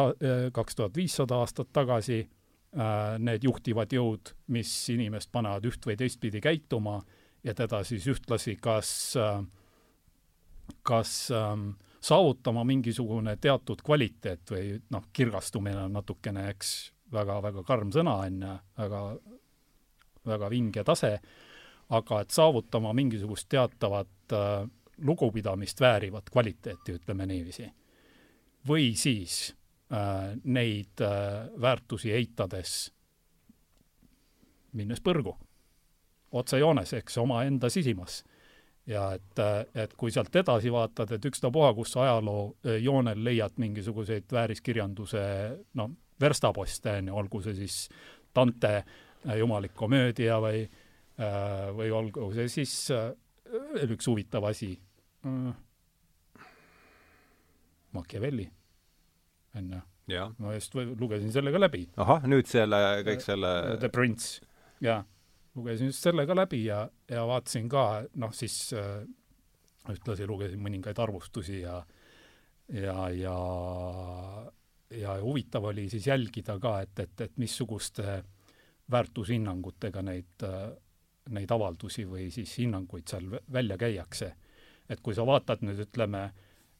kaks 0.52 0.76
tuhat 0.76 0.96
viissada 0.96 1.38
aastat 1.40 1.70
tagasi 1.72 2.18
Äh, 2.20 2.37
need 2.76 3.44
juhtivad 3.44 3.92
jõud, 3.92 4.34
mis 4.52 4.70
inimest 4.92 5.30
panevad 5.32 5.64
üht 5.64 5.86
või 5.88 5.96
teistpidi 5.96 6.42
käituma 6.44 6.98
ja 7.44 7.54
teda 7.54 7.82
siis 7.84 8.06
ühtlasi 8.06 8.56
kas, 8.60 8.90
äh, 9.16 9.42
kas 10.82 11.30
ähm, 11.32 11.70
saavutama 12.00 12.64
mingisugune 12.64 13.36
teatud 13.40 13.82
kvaliteet 13.84 14.50
või 14.50 14.78
noh, 14.90 15.08
kirgastumine 15.12 15.86
on 15.86 15.98
natukene, 15.98 16.48
eks, 16.52 16.92
väga-väga 17.12 17.64
karm 17.64 17.92
sõna, 17.94 18.18
on 18.26 18.42
ju, 18.44 18.54
väga, 18.78 19.02
väga 20.28 20.50
vinge 20.52 20.84
tase, 20.84 21.14
aga 21.88 22.20
et 22.20 22.34
saavutama 22.34 22.92
mingisugust 22.92 23.48
teatavat 23.48 24.36
äh, 24.36 24.66
lugupidamist 24.98 25.80
väärivat 25.80 26.30
kvaliteeti, 26.30 26.98
ütleme 27.00 27.26
niiviisi. 27.26 27.70
või 28.68 28.92
siis 28.98 29.38
Äh, 29.40 29.57
neid 30.44 31.00
äh, 31.00 31.60
väärtusi 31.60 32.12
eitades 32.12 32.92
minnes 34.76 35.00
põrgu, 35.00 35.32
otsejoones, 36.36 36.92
eks, 36.98 37.16
omaenda 37.18 37.70
sisimas. 37.72 38.24
ja 38.86 39.12
et, 39.14 39.38
äh, 39.38 39.64
et 39.74 39.94
kui 39.96 40.10
sealt 40.12 40.36
edasi 40.36 40.72
vaatad, 40.72 41.12
et 41.12 41.24
ükstapuha, 41.24 41.72
kus 41.74 41.96
ajaloo 41.96 42.56
joonel 42.80 43.24
leiad 43.24 43.56
mingisuguseid 43.56 44.28
vääriskirjanduse 44.32 45.22
noh, 45.74 45.90
verstaposte, 46.20 46.98
on 46.98 47.08
ju, 47.08 47.16
olgu 47.16 47.40
see 47.42 47.54
siis 47.54 47.88
Dante 48.34 48.84
jumalik 49.38 49.74
komöödia 49.74 50.36
või, 50.40 50.60
või 51.74 51.88
olgu 51.90 52.28
see 52.36 52.48
siis 52.48 52.74
veel 52.92 53.96
üks 53.96 54.06
huvitav 54.06 54.44
asi, 54.50 54.70
Machiavelli 57.92 58.48
on 59.58 59.70
ju. 59.74 59.84
ma 60.38 60.54
just 60.56 60.74
lugesin 60.74 61.32
selle 61.34 61.52
ka 61.52 61.60
läbi. 61.60 61.84
ahah, 62.00 62.26
nüüd 62.30 62.48
selle, 62.48 62.82
kõik 63.06 63.24
selle 63.24 63.52
The 63.78 63.92
Prince, 63.92 64.40
jaa. 64.84 65.02
lugesin 65.58 65.92
just 65.92 66.06
selle 66.06 66.26
ka 66.26 66.36
läbi 66.38 66.64
ja, 66.64 66.84
ja 67.10 67.26
vaatasin 67.28 67.68
ka, 67.68 67.86
noh 68.16 68.34
siis 68.36 68.72
äh, 68.76 69.02
ühtlasi 69.88 70.28
lugesin 70.28 70.62
mõningaid 70.62 70.98
arvustusi 71.00 71.62
ja 71.62 71.82
ja, 72.68 73.08
ja 73.16 73.36
ja 74.90 75.20
huvitav 75.20 75.64
oli 75.64 75.88
siis 75.90 76.06
jälgida 76.06 76.58
ka, 76.60 76.80
et, 76.80 76.98
et, 76.98 77.20
et 77.20 77.36
missuguste 77.36 78.22
väärtushinnangutega 78.90 80.02
neid, 80.02 80.44
neid 81.34 81.50
avaldusi 81.52 82.06
või 82.08 82.30
siis 82.32 82.54
hinnanguid 82.58 83.08
seal 83.08 83.28
välja 83.52 83.76
käiakse. 83.78 84.34
et 84.88 85.00
kui 85.04 85.14
sa 85.14 85.26
vaatad 85.26 85.60
nüüd, 85.60 85.80
ütleme, 85.84 86.30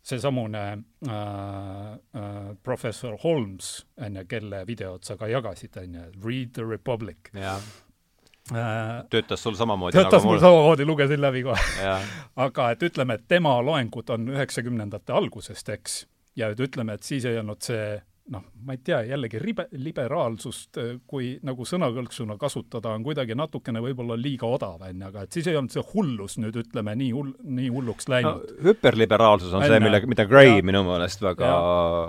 seesamune 0.09 0.62
äh, 1.09 1.12
äh, 1.12 2.56
professor 2.62 3.18
Holmes, 3.22 3.86
on 4.01 4.16
ju, 4.16 4.24
kelle 4.28 4.64
videot 4.66 5.05
sa 5.05 5.16
ka 5.20 5.28
jagasid, 5.28 5.76
on 5.76 5.94
ju, 5.94 6.06
Read 6.24 6.55
the 6.56 6.64
Republic. 6.64 7.30
Äh, 7.35 9.05
töötas 9.10 9.43
sul 9.43 9.55
samamoodi 9.55 9.98
töötas 9.98 10.22
nagu 10.22 10.24
mul 10.24 10.39
mul? 10.39 10.40
samamoodi, 10.40 10.86
lugesin 10.89 11.20
läbi 11.20 11.43
kohe. 11.44 11.97
aga 12.47 12.70
et 12.72 12.82
ütleme, 12.89 13.18
et 13.18 13.26
tema 13.28 13.59
loengud 13.62 14.10
on 14.14 14.30
üheksakümnendate 14.32 15.12
algusest, 15.12 15.68
eks, 15.68 15.98
ja 16.36 16.48
et 16.55 16.60
ütleme, 16.60 16.97
et 16.97 17.05
siis 17.05 17.28
ei 17.28 17.36
olnud 17.39 17.60
see 17.64 17.98
noh, 18.32 18.44
ma 18.64 18.74
ei 18.76 18.80
tea, 18.84 19.00
jällegi 19.09 19.40
ribe, 19.42 19.66
liberaalsust, 19.80 20.78
kui 21.09 21.30
nagu 21.46 21.64
sõnakõlksuna 21.68 22.36
kasutada, 22.40 22.92
on 22.96 23.05
kuidagi 23.06 23.36
natukene 23.38 23.80
võib-olla 23.84 24.18
liiga 24.20 24.48
odav, 24.48 24.82
on 24.84 25.00
ju, 25.02 25.09
aga 25.09 25.24
et 25.24 25.38
siis 25.38 25.48
ei 25.48 25.56
olnud 25.56 25.72
see 25.72 25.84
hullus 25.94 26.36
nüüd 26.42 26.59
ütleme 26.60 26.94
nii 26.98 27.10
hull, 27.16 27.32
nii 27.59 27.70
hulluks 27.72 28.09
läinud 28.12 28.44
no, 28.44 28.60
hüperliberaalsus 28.68 29.55
on 29.55 29.64
see, 29.64 29.78
Enne. 29.78 29.88
mille, 29.88 30.02
mida 30.10 30.28
Gray 30.28 30.59
Ja. 30.59 30.62
minu 30.64 30.84
meelest 30.86 31.22
väga 31.22 31.48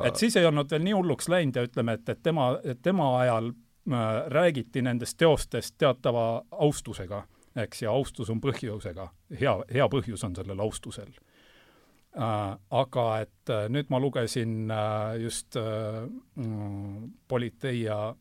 et 0.08 0.20
siis 0.20 0.36
ei 0.40 0.48
olnud 0.48 0.72
veel 0.72 0.84
nii 0.86 0.96
hulluks 0.98 1.30
läinud 1.32 1.60
ja 1.60 1.66
ütleme, 1.68 1.96
et, 2.00 2.10
et 2.10 2.22
tema, 2.24 2.52
tema 2.84 3.10
ajal 3.22 3.52
äh, 3.52 4.06
räägiti 4.36 4.84
nendest 4.86 5.18
teostest 5.20 5.78
teatava 5.78 6.44
austusega, 6.52 7.24
eks, 7.64 7.84
ja 7.86 7.96
austus 7.96 8.30
on 8.30 8.42
põhjusega, 8.44 9.10
hea, 9.40 9.56
hea 9.74 9.90
põhjus 9.92 10.24
on 10.28 10.36
sellel 10.36 10.68
austusel. 10.68 11.12
Aga 12.20 13.04
et 13.24 13.52
äh, 13.54 13.70
nüüd 13.72 13.88
ma 13.94 14.00
lugesin 14.04 14.72
äh, 14.72 15.22
just 15.24 15.56
äh, 15.56 16.08
mm, 16.36 17.14
Politeia 17.32 18.16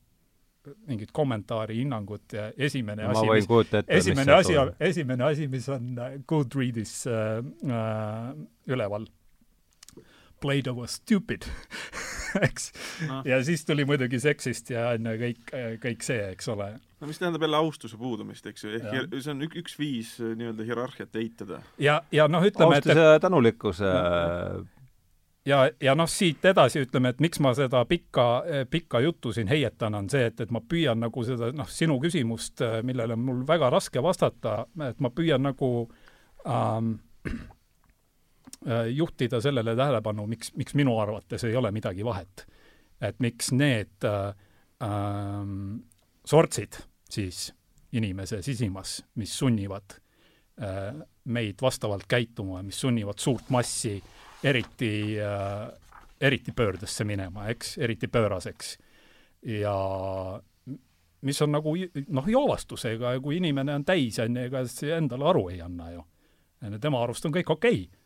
mingit 0.86 1.12
kommentaari, 1.12 1.76
hinnangut 1.76 2.32
ja 2.32 2.48
esimene 2.56 3.06
ma 3.08 3.14
asi, 3.16 3.26
mis 3.28 3.86
esimene 3.98 4.34
asi 4.34 4.56
esimene 4.80 5.24
asi, 5.24 5.48
mis 5.48 5.68
on 5.68 5.98
äh, 5.98 6.18
Goodreadis 6.26 7.06
äh, 7.06 7.38
äh, 7.38 8.34
üleval. 8.66 9.06
Plato 10.40 10.76
was 10.76 10.94
stupid, 11.00 11.48
eks 12.46 12.72
Noh. 13.08 13.24
ja 13.26 13.40
siis 13.44 13.64
tuli 13.66 13.84
muidugi 13.84 14.20
seksist 14.22 14.70
ja 14.70 14.92
on 14.94 15.08
ju 15.10 15.16
kõik, 15.24 15.54
kõik 15.82 16.06
see, 16.06 16.20
eks 16.36 16.52
ole. 16.54 16.76
No 17.00 17.06
mis 17.06 17.18
tähendab 17.18 17.42
jälle 17.42 17.56
austuse 17.56 17.96
puudumist, 17.96 18.46
eks 18.46 18.64
ju, 18.64 18.72
ehk 18.78 18.88
hier- 18.92 19.20
see 19.20 19.34
on 19.34 19.42
ük, 19.46 19.54
üks 19.62 19.78
viis 19.78 20.16
äh, 20.20 20.34
nii-öelda 20.38 20.66
hierarhiat 20.66 21.16
eitada. 21.16 21.62
ja, 21.78 22.02
ja 22.12 22.28
noh, 22.28 22.44
ütleme, 22.44 22.78
et, 22.78 22.86
austuse 22.86 23.06
ja 23.12 23.20
tänulikkuse 23.22 23.92
ja, 25.48 25.70
ja 25.80 25.94
noh, 25.94 26.08
siit 26.10 26.44
edasi 26.44 26.82
ütleme, 26.84 27.12
et 27.14 27.20
miks 27.24 27.40
ma 27.44 27.52
seda 27.56 27.84
pikka, 27.88 28.26
pikka 28.70 29.00
juttu 29.00 29.32
siin 29.32 29.48
heietan, 29.50 29.94
on 29.98 30.08
see, 30.10 30.26
et, 30.30 30.40
et 30.44 30.52
ma 30.54 30.60
püüan 30.60 31.00
nagu 31.00 31.24
seda 31.26 31.50
noh, 31.56 31.68
sinu 31.72 31.98
küsimust, 32.02 32.62
millele 32.86 33.16
on 33.16 33.24
mul 33.24 33.44
väga 33.48 33.70
raske 33.72 34.02
vastata, 34.04 34.60
et 34.88 35.00
ma 35.04 35.10
püüan 35.14 35.44
nagu 35.48 35.70
ähm, 36.46 36.94
äh, 38.66 38.88
juhtida 38.94 39.40
sellele 39.44 39.76
tähelepanu, 39.78 40.26
miks, 40.30 40.52
miks 40.58 40.76
minu 40.78 40.98
arvates 41.00 41.44
ei 41.48 41.56
ole 41.56 41.72
midagi 41.74 42.04
vahet. 42.04 42.46
et 43.00 43.20
miks 43.20 43.52
need 43.52 44.04
äh, 44.04 44.34
ähm, 44.82 45.84
sortsid 46.26 46.80
siis 47.10 47.52
inimese 47.92 48.42
sisimas, 48.42 48.98
mis 49.14 49.32
sunnivad 49.38 49.96
äh, 50.62 50.94
meid 51.24 51.62
vastavalt 51.62 52.06
käituma, 52.08 52.62
mis 52.62 52.80
sunnivad 52.80 53.18
suurt 53.18 53.50
massi 53.50 53.96
eriti 54.44 55.16
äh,, 55.20 55.68
eriti 56.20 56.52
pöördesse 56.52 57.04
minema, 57.04 57.48
eks, 57.48 57.78
eriti 57.78 58.08
pööraseks. 58.08 58.78
ja 59.42 59.74
mis 61.20 61.42
on 61.42 61.52
nagu 61.52 61.74
noh, 62.08 62.28
joovastusega 62.28 63.12
ja 63.12 63.20
kui 63.20 63.36
inimene 63.36 63.74
on 63.74 63.84
täis, 63.84 64.18
on 64.18 64.36
ju, 64.36 64.48
ega 64.50 64.64
see 64.70 64.94
endale 64.96 65.28
aru 65.30 65.48
ei 65.52 65.60
anna 65.62 65.90
ju. 65.92 66.04
tema 66.80 67.02
arust 67.02 67.26
on 67.26 67.34
kõik 67.34 67.50
okei 67.54 67.82
okay.. 67.82 67.97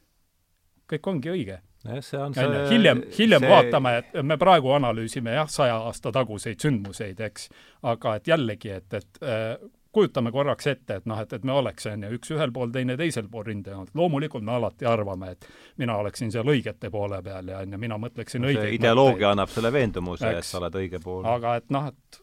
Kõik 0.93 1.12
ongi 1.14 1.32
õige. 1.35 1.59
jah, 1.85 2.01
see 2.05 2.19
on 2.23 2.35
see 2.36 2.64
hiljem, 2.70 3.05
hiljem 3.19 3.44
see- 3.44 3.52
vaatame, 3.52 3.97
et 4.02 4.19
me 4.23 4.39
praegu 4.39 4.73
analüüsime 4.77 5.35
jah, 5.35 5.51
saja 5.51 5.77
aasta 5.89 6.12
taguseid 6.14 6.60
sündmuseid, 6.62 7.20
eks, 7.20 7.48
aga 7.82 8.16
et 8.20 8.28
jällegi, 8.31 8.77
et, 8.78 8.98
et 9.01 9.23
äh, 9.27 9.56
kujutame 9.93 10.32
korraks 10.32 10.66
ette, 10.66 11.01
et 11.01 11.06
noh, 11.06 11.20
et, 11.20 11.32
et 11.32 11.44
me 11.44 11.52
oleks, 11.52 11.86
on 11.90 12.06
ju, 12.06 12.12
üks 12.16 12.32
ühel 12.32 12.52
pool, 12.55 12.70
teine 12.73 12.97
teisel 12.97 13.28
pool 13.28 13.44
rindejoont. 13.51 13.93
loomulikult 13.94 14.44
me 14.44 14.55
alati 14.56 14.89
arvame, 14.89 15.35
et 15.36 15.48
mina 15.82 15.97
oleksin 16.01 16.32
seal 16.32 16.48
õigete 16.48 16.90
poole 16.90 17.23
peal 17.23 17.52
ja 17.52 17.60
on 17.60 17.77
ju, 17.77 17.78
mina 17.82 17.98
mõtleksin 18.01 18.40
see 18.40 18.55
õigeid 18.55 18.78
ideoloogia 18.78 19.32
annab 19.35 19.52
selle 19.52 19.73
veendumuse, 19.73 20.32
et 20.39 20.48
sa 20.48 20.62
oled 20.62 20.81
õige 20.81 21.02
pool. 21.02 21.27
aga 21.28 21.56
et 21.60 21.69
noh, 21.74 21.90
et 21.93 22.23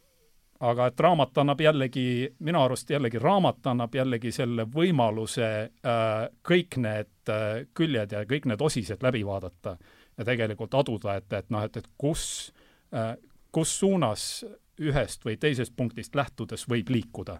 aga 0.59 0.89
et 0.91 0.99
raamat 0.99 1.37
annab 1.43 1.61
jällegi, 1.63 2.07
minu 2.43 2.59
arust 2.63 2.89
jällegi 2.91 3.19
raamat 3.21 3.69
annab 3.71 3.93
jällegi 3.95 4.31
selle 4.35 4.65
võimaluse 4.73 5.47
äh, 5.69 6.27
kõik 6.43 6.79
need 6.81 7.13
äh, 7.29 7.65
küljed 7.73 8.11
ja 8.15 8.25
kõik 8.29 8.47
need 8.49 8.61
osised 8.61 9.03
läbi 9.05 9.23
vaadata 9.25 9.77
ja 10.17 10.25
tegelikult 10.25 10.73
aduda, 10.75 11.15
et, 11.19 11.33
et 11.33 11.49
noh, 11.49 11.63
et, 11.63 11.77
et 11.77 11.87
kus 11.97 12.53
äh,, 12.93 13.15
kus 13.51 13.79
suunas 13.79 14.45
ühest 14.79 15.25
või 15.25 15.37
teisest 15.39 15.75
punktist 15.75 16.15
lähtudes 16.15 16.67
võib 16.69 16.89
liikuda. 16.89 17.39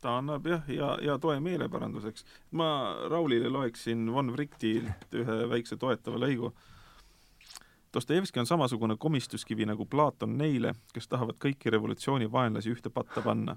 ta 0.00 0.16
annab 0.18 0.46
jah, 0.46 0.62
ja, 0.68 0.98
ja 1.02 1.18
toe 1.18 1.40
meeleparanduseks. 1.40 2.24
ma 2.50 2.96
Raulile 3.08 3.48
loeksin 3.48 4.12
Von 4.12 4.32
Wrightilt 4.32 5.14
ühe 5.14 5.48
väikse 5.48 5.76
toetava 5.76 6.18
lõigu. 6.18 6.52
Dostojevski 7.94 8.40
on 8.40 8.46
samasugune 8.46 8.96
komistuskivi 8.96 9.66
nagu 9.68 9.84
Platon 9.86 10.38
neile, 10.38 10.74
kes 10.94 11.08
tahavad 11.08 11.36
kõiki 11.36 11.70
revolutsiooni 11.70 12.30
vaenlasi 12.32 12.72
ühte 12.72 12.90
patta 12.90 13.20
panna. 13.20 13.56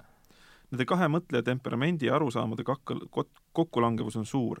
Nende 0.70 0.84
kahe 0.84 1.08
mõtleja 1.08 1.42
temperamendi 1.42 2.06
ja 2.06 2.16
arusaamade 2.16 2.62
kot- 2.62 3.40
kokkulangevus 3.52 4.16
on 4.16 4.26
suur. 4.26 4.60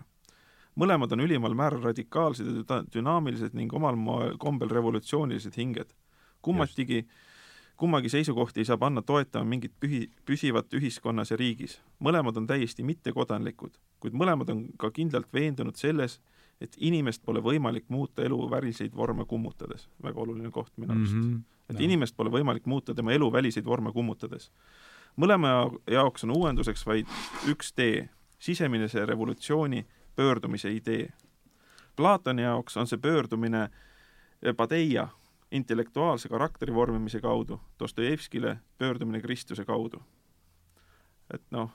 Mõlemad 0.76 1.12
on 1.12 1.24
ülimal 1.24 1.54
määral 1.54 1.82
radikaalsed 1.82 2.46
ja 2.46 2.52
düna- 2.62 2.84
dünaamilised 2.92 3.54
ning 3.54 3.72
omal 3.74 3.96
moel 3.96 4.36
kombel 4.38 4.68
revolutsioonilised 4.68 5.56
hinged. 5.56 5.94
kummatigi 6.42 7.06
kummagi 7.76 8.08
seisukohti 8.08 8.60
ei 8.60 8.64
saa 8.64 8.76
panna 8.76 9.02
toetama 9.02 9.44
mingit 9.44 9.72
pühi, 9.80 10.06
püsivat 10.24 10.74
ühiskonnas 10.74 11.30
ja 11.30 11.36
riigis. 11.36 11.80
mõlemad 12.00 12.36
on 12.36 12.46
täiesti 12.46 12.82
mittekodanlikud, 12.82 13.78
kuid 14.00 14.12
mõlemad 14.12 14.50
on 14.50 14.66
ka 14.78 14.90
kindlalt 14.90 15.32
veendunud 15.32 15.76
selles, 15.76 16.20
et 16.60 16.76
inimest 16.78 17.22
pole 17.24 17.40
võimalik 17.40 17.84
muuta 17.88 18.22
elu 18.22 18.50
väliseid 18.50 18.96
vorme 18.96 19.24
kummutades. 19.24 19.88
väga 20.02 20.20
oluline 20.20 20.50
koht 20.50 20.72
minu 20.76 20.92
arust 20.92 21.14
mm. 21.14 21.22
-hmm. 21.22 21.40
et 21.68 21.76
Jah. 21.76 21.84
inimest 21.84 22.16
pole 22.16 22.30
võimalik 22.30 22.66
muuta 22.66 22.94
tema 22.94 23.12
elu 23.12 23.32
väliseid 23.32 23.64
vorme 23.64 23.92
kummutades. 23.92 24.50
mõlema 25.16 25.48
ja- 25.48 25.94
jaoks 25.94 26.24
on 26.24 26.30
uuenduseks 26.30 26.86
vaid 26.86 27.06
üks 27.46 27.72
tee, 27.74 28.08
sisemise 28.38 29.06
revolutsiooni 29.06 29.86
pöördumise 30.16 30.70
idee. 30.72 31.12
Platoni 31.96 32.42
jaoks 32.42 32.76
on 32.76 32.86
see 32.86 33.00
pöördumine 33.00 33.68
padeia, 34.56 35.08
intellektuaalse 35.52 36.28
karakteri 36.28 36.74
vormimise 36.74 37.20
kaudu, 37.20 37.60
Dostojevskile 37.80 38.58
pöördumine 38.78 39.20
Kristuse 39.20 39.64
kaudu. 39.64 40.02
et 41.34 41.42
noh, 41.50 41.70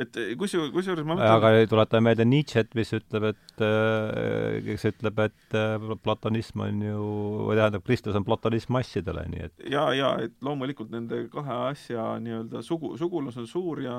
et 0.00 0.14
kusjuures, 0.38 0.70
kusjuures 0.72 1.04
ma 1.04 1.16
aga 1.20 1.50
tuletame 1.68 2.08
meelde 2.08 2.24
Nietzsche't, 2.24 2.72
mis 2.78 2.92
ütleb, 2.96 3.26
et 3.32 3.64
äh, 3.64 4.62
kes 4.64 4.86
ütleb, 4.92 5.20
et 5.26 5.56
äh, 5.56 5.88
platonism 6.02 6.62
on 6.64 6.80
ju, 6.86 7.02
või 7.50 7.58
tähendab, 7.58 7.84
Kristus 7.84 8.16
on 8.16 8.24
platonism 8.24 8.72
massidele, 8.78 9.26
nii 9.32 9.44
et 9.48 9.66
ja, 9.72 9.90
ja 9.96 10.14
et 10.24 10.36
loomulikult 10.44 10.92
nende 10.94 11.26
kahe 11.32 11.60
asja 11.72 12.14
nii-öelda 12.22 12.64
sugu, 12.64 12.94
sugulus 13.00 13.36
on 13.40 13.48
suur 13.50 13.84
ja 13.84 13.98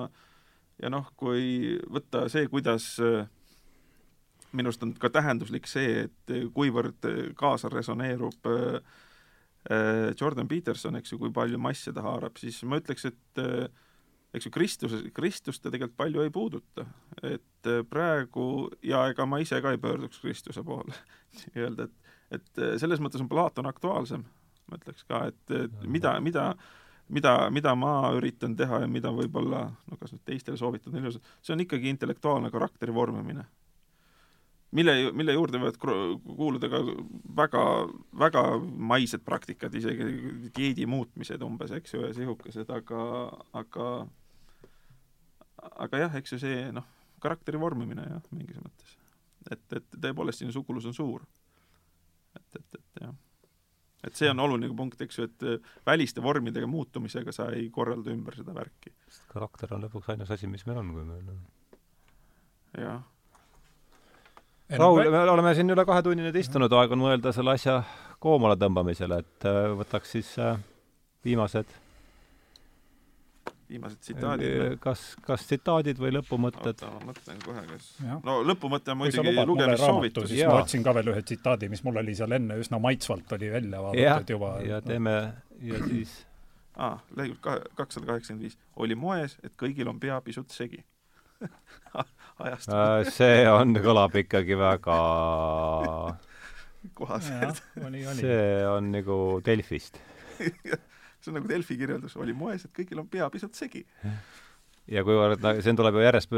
ja 0.81 0.91
noh, 0.93 1.09
kui 1.17 1.77
võtta 1.89 2.27
see, 2.29 2.49
kuidas 2.49 2.95
äh, 3.01 3.25
minu 4.55 4.71
arust 4.71 4.83
on 4.85 4.93
ka 4.99 5.09
tähenduslik 5.13 5.67
see, 5.69 6.05
et 6.07 6.33
äh, 6.33 6.45
kuivõrd 6.53 7.07
äh, 7.09 7.19
kaasa 7.37 7.71
resoneerub 7.73 8.49
äh, 8.51 8.79
Jordan 10.19 10.47
Peterson, 10.47 10.95
eks 10.95 11.11
ju, 11.11 11.19
kui 11.19 11.33
palju 11.35 11.59
masse 11.59 11.91
ta 11.91 12.05
haarab, 12.05 12.37
siis 12.39 12.61
ma 12.63 12.77
ütleks, 12.79 13.03
et 13.09 13.41
eks 14.37 14.47
ju 14.47 14.51
Kristuse, 14.55 15.01
Kristust 15.11 15.59
ta 15.59 15.71
tegelikult 15.73 15.97
palju 15.99 16.23
ei 16.23 16.31
puuduta. 16.31 16.85
et 17.19 17.69
praegu 17.89 18.69
ja 18.85 19.01
ega 19.11 19.25
ma 19.27 19.41
ise 19.43 19.59
ka 19.61 19.73
ei 19.75 19.81
pöörduks 19.83 20.21
Kristuse 20.23 20.63
poole 20.63 20.95
nii-öelda, 21.41 21.89
et 21.89 22.13
et 22.37 22.79
selles 22.79 22.99
mõttes 23.03 23.19
on 23.23 23.27
Platon 23.31 23.67
aktuaalsem, 23.67 24.23
ma 24.71 24.79
ütleks 24.79 25.03
ka, 25.07 25.25
et, 25.31 25.53
mida, 25.87 26.15
mida 26.23 26.53
mida, 27.07 27.49
mida 27.49 27.75
ma 27.75 28.11
üritan 28.15 28.55
teha 28.55 28.81
ja 28.83 28.87
mida 28.87 29.11
võib-olla 29.15 29.67
no 29.67 29.99
kas 29.99 30.13
nüüd 30.13 30.23
teistele 30.27 30.57
ilus, 30.99 31.19
see 31.41 31.55
on 31.55 31.63
ikkagi 31.63 31.89
intellektuaalne 31.91 32.51
karakteri 32.51 32.93
vormimine. 32.93 33.45
mille, 34.77 34.93
mille 35.17 35.33
juurde 35.35 35.59
võivad 35.61 35.81
kuuluda 35.81 36.69
ka 36.71 36.83
väga, 37.41 37.63
väga 38.25 38.45
maised 38.93 39.25
praktikad, 39.25 39.73
isegi 39.75 40.07
dieedi 40.55 40.87
muutmised 40.89 41.43
umbes, 41.45 41.73
eks 41.77 41.97
ju, 41.97 42.05
ja 42.05 42.13
sihukesed, 42.15 42.69
aga, 42.77 43.03
aga 43.57 43.89
aga 45.75 46.03
jah, 46.05 46.17
eks 46.19 46.35
ju 46.35 46.39
see 46.41 46.65
noh, 46.75 46.85
karakteri 47.23 47.59
vormimine 47.61 48.05
jah, 48.07 48.25
mingis 48.35 48.59
mõttes. 48.61 48.95
et, 49.51 49.63
et 49.79 49.97
tõepoolest 49.97 50.43
sinu 50.43 50.53
sugulus 50.55 50.87
on 50.89 50.95
suur. 50.95 51.25
et, 52.35 52.59
et, 52.59 52.79
et 52.79 53.01
jah. 53.03 53.13
et 54.07 54.15
see 54.15 54.29
on 54.31 54.45
oluline 54.45 54.75
punkt, 54.77 55.01
eks 55.01 55.19
ju, 55.19 55.27
et 55.29 55.47
äh, 55.47 55.75
väliste 55.85 56.23
vormidega 56.23 56.69
muutumisega 56.69 57.33
sa 57.35 57.49
ei 57.55 57.69
korralda 57.73 58.13
ümber 58.13 58.37
seda 58.37 58.55
värki. 58.55 58.93
sest 59.07 59.27
karakter 59.33 59.75
on 59.75 59.85
lõpuks 59.87 60.13
ainus 60.13 60.33
asi, 60.33 60.49
mis 60.51 60.65
meil 60.69 60.81
on, 60.83 60.93
kui 60.95 61.07
meil 61.11 61.31
on. 61.35 61.45
jah. 62.77 63.05
Raul, 64.69 65.05
me 65.11 65.19
oleme 65.31 65.53
siin 65.55 65.71
üle 65.71 65.85
kahe 65.87 66.03
tunni 66.03 66.25
nüüd 66.25 66.35
istunud, 66.35 66.73
aeg 66.75 66.91
on 66.91 66.99
mõelda 67.05 67.31
selle 67.35 67.53
asja 67.55 67.79
koomale 68.23 68.57
tõmbamisele, 68.59 69.21
et 69.23 69.47
äh, 69.47 69.59
võtaks 69.79 70.15
siis 70.17 70.33
äh, 70.43 70.57
viimased 71.23 71.71
viimased 73.69 73.99
tsitaadid. 73.99 74.77
kas, 74.83 75.03
kas 75.23 75.45
tsitaadid 75.47 75.99
või 75.99 76.13
lõpumõtted? 76.17 76.71
oota, 76.71 76.91
ma 76.93 77.11
mõtlen 77.11 77.39
kohe, 77.43 77.63
kas 77.71 77.89
ja. 78.03 78.19
no 78.27 78.37
lõpumõte 78.47 78.93
on 78.93 79.01
muidugi 79.01 79.33
lugemissoovitus. 79.51 80.29
siis 80.31 80.45
ma 80.47 80.61
otsin 80.61 80.85
ka 80.85 80.93
veel 80.97 81.11
ühe 81.13 81.23
tsitaadi, 81.23 81.69
mis 81.71 81.83
mul 81.87 82.01
oli 82.03 82.15
seal 82.17 82.35
enne 82.37 82.59
üsna 82.61 82.79
maitsvalt 82.83 83.33
oli 83.37 83.51
välja 83.51 83.83
vaadatud 83.83 84.35
juba. 84.35 84.53
ja 84.67 84.81
teeme 84.83 85.15
ja 85.63 85.81
siis 85.87 86.15
ah,, 86.75 86.99
lehekülg 87.15 87.41
kahe, 87.43 87.63
kakssada 87.75 88.11
kaheksakümmend 88.11 88.47
viis. 88.47 88.59
oli 88.75 88.99
moes, 88.99 89.37
et 89.43 89.55
kõigil 89.59 89.91
on 89.91 89.99
pea 89.99 90.19
pisut 90.23 90.51
segi 90.55 90.83
ajast 92.45 92.69
äh, 92.69 93.11
see 93.13 93.45
on, 93.49 93.75
kõlab 93.83 94.15
ikkagi 94.21 94.57
väga 94.59 94.97
kohaselt. 96.97 97.63
see 98.19 98.67
on 98.69 98.91
nagu 98.93 99.17
Delfist 99.45 99.99
see 101.27 101.31
on 101.31 101.39
nagu 101.39 101.49
Delfi 101.49 101.77
kirjeldus, 101.79 102.17
oli 102.21 102.35
moes, 102.37 102.65
et 102.65 102.73
kõigil 102.75 103.01
on 103.01 103.09
pea 103.11 103.29
pisut 103.33 103.57
segi. 103.57 103.83
ja 104.87 105.03
kuivõrd 105.07 105.43
no, 105.43 105.55
siin 105.63 105.79
tuleb 105.79 105.97
ju 105.97 106.05
järjest 106.05 106.37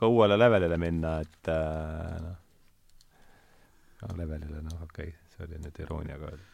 ka 0.00 0.08
uuele 0.08 0.38
levelile 0.38 0.78
minna, 0.80 1.18
et 1.24 1.52
äh, 1.52 2.16
noh, 2.22 4.08
no 4.08 4.18
levelile, 4.18 4.62
noh 4.64 4.86
okei 4.86 5.10
okay,, 5.12 5.18
see 5.34 5.46
oli 5.46 5.62
nüüd 5.62 5.84
irooniaga 5.84 6.32
öeldud. 6.32 6.50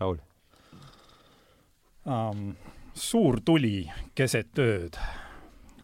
Raul 0.00 0.22
um,? 2.08 2.46
suur 2.92 3.38
tuli 3.40 3.86
keset 4.18 4.58
ööd 4.60 4.98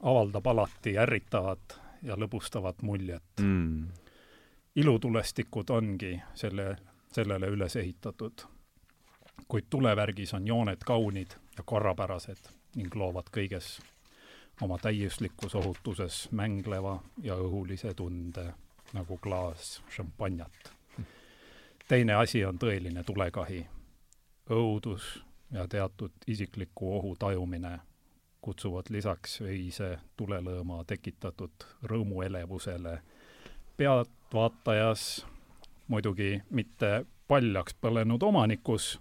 avaldab 0.02 0.46
alati 0.46 0.98
ärritavat 0.98 1.80
ja 2.02 2.16
lõbustavat 2.16 2.82
muljet 2.82 3.40
mm. 3.40 3.88
ilutulestikud 4.76 5.70
ongi 5.70 6.20
selle, 6.34 6.76
sellele 7.12 7.50
üles 7.50 7.76
ehitatud 7.76 8.46
kuid 9.48 9.64
tulevärgis 9.70 10.34
on 10.34 10.46
jooned 10.46 10.84
kaunid 10.84 11.30
ja 11.56 11.64
korrapärased 11.64 12.50
ning 12.76 12.94
loovad 12.94 13.30
kõiges 13.32 13.78
oma 14.60 14.78
täiuslikus 14.78 15.54
ohutuses 15.54 16.28
mängleva 16.32 16.98
ja 17.22 17.36
õhulise 17.36 17.94
tunde 17.94 18.52
nagu 18.92 19.18
klaas 19.18 19.82
šampanjat. 19.94 20.72
teine 21.88 22.14
asi 22.14 22.44
on 22.44 22.58
tõeline 22.58 23.04
tulekahi. 23.04 23.66
õudus 24.50 25.24
ja 25.52 25.68
teatud 25.68 26.12
isikliku 26.26 26.96
ohu 26.96 27.16
tajumine 27.16 27.80
kutsuvad 28.40 28.90
lisaks 28.90 29.40
öise 29.40 29.98
tulelõõma 30.16 30.84
tekitatud 30.86 31.66
rõõmuelevusele 31.82 32.98
pealtvaatajas 33.76 35.26
muidugi 35.88 36.42
mitte 36.50 37.06
paljaks 37.28 37.74
põlenud 37.80 38.22
omanikus 38.22 38.98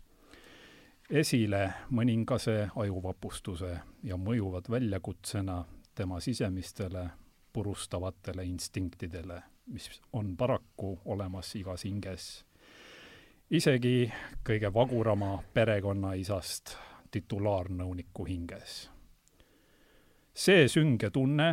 esile 1.10 1.62
mõningase 1.90 2.68
ajuvapustuse 2.76 3.78
ja 4.04 4.18
mõjuvad 4.18 4.70
väljakutsena 4.70 5.64
tema 5.96 6.20
sisemistele 6.20 7.10
purustavatele 7.54 8.46
instinktidele, 8.46 9.42
mis 9.66 10.02
on 10.14 10.38
paraku 10.38 11.00
olemas 11.06 11.56
igas 11.56 11.84
hinges. 11.84 12.46
isegi 13.50 14.12
kõige 14.44 14.74
vagurama 14.74 15.44
perekonnaisast 15.54 16.76
titulaarnõuniku 17.12 18.26
hinges. 18.26 18.90
See 20.38 20.68
sünge 20.70 21.10
tunne 21.14 21.50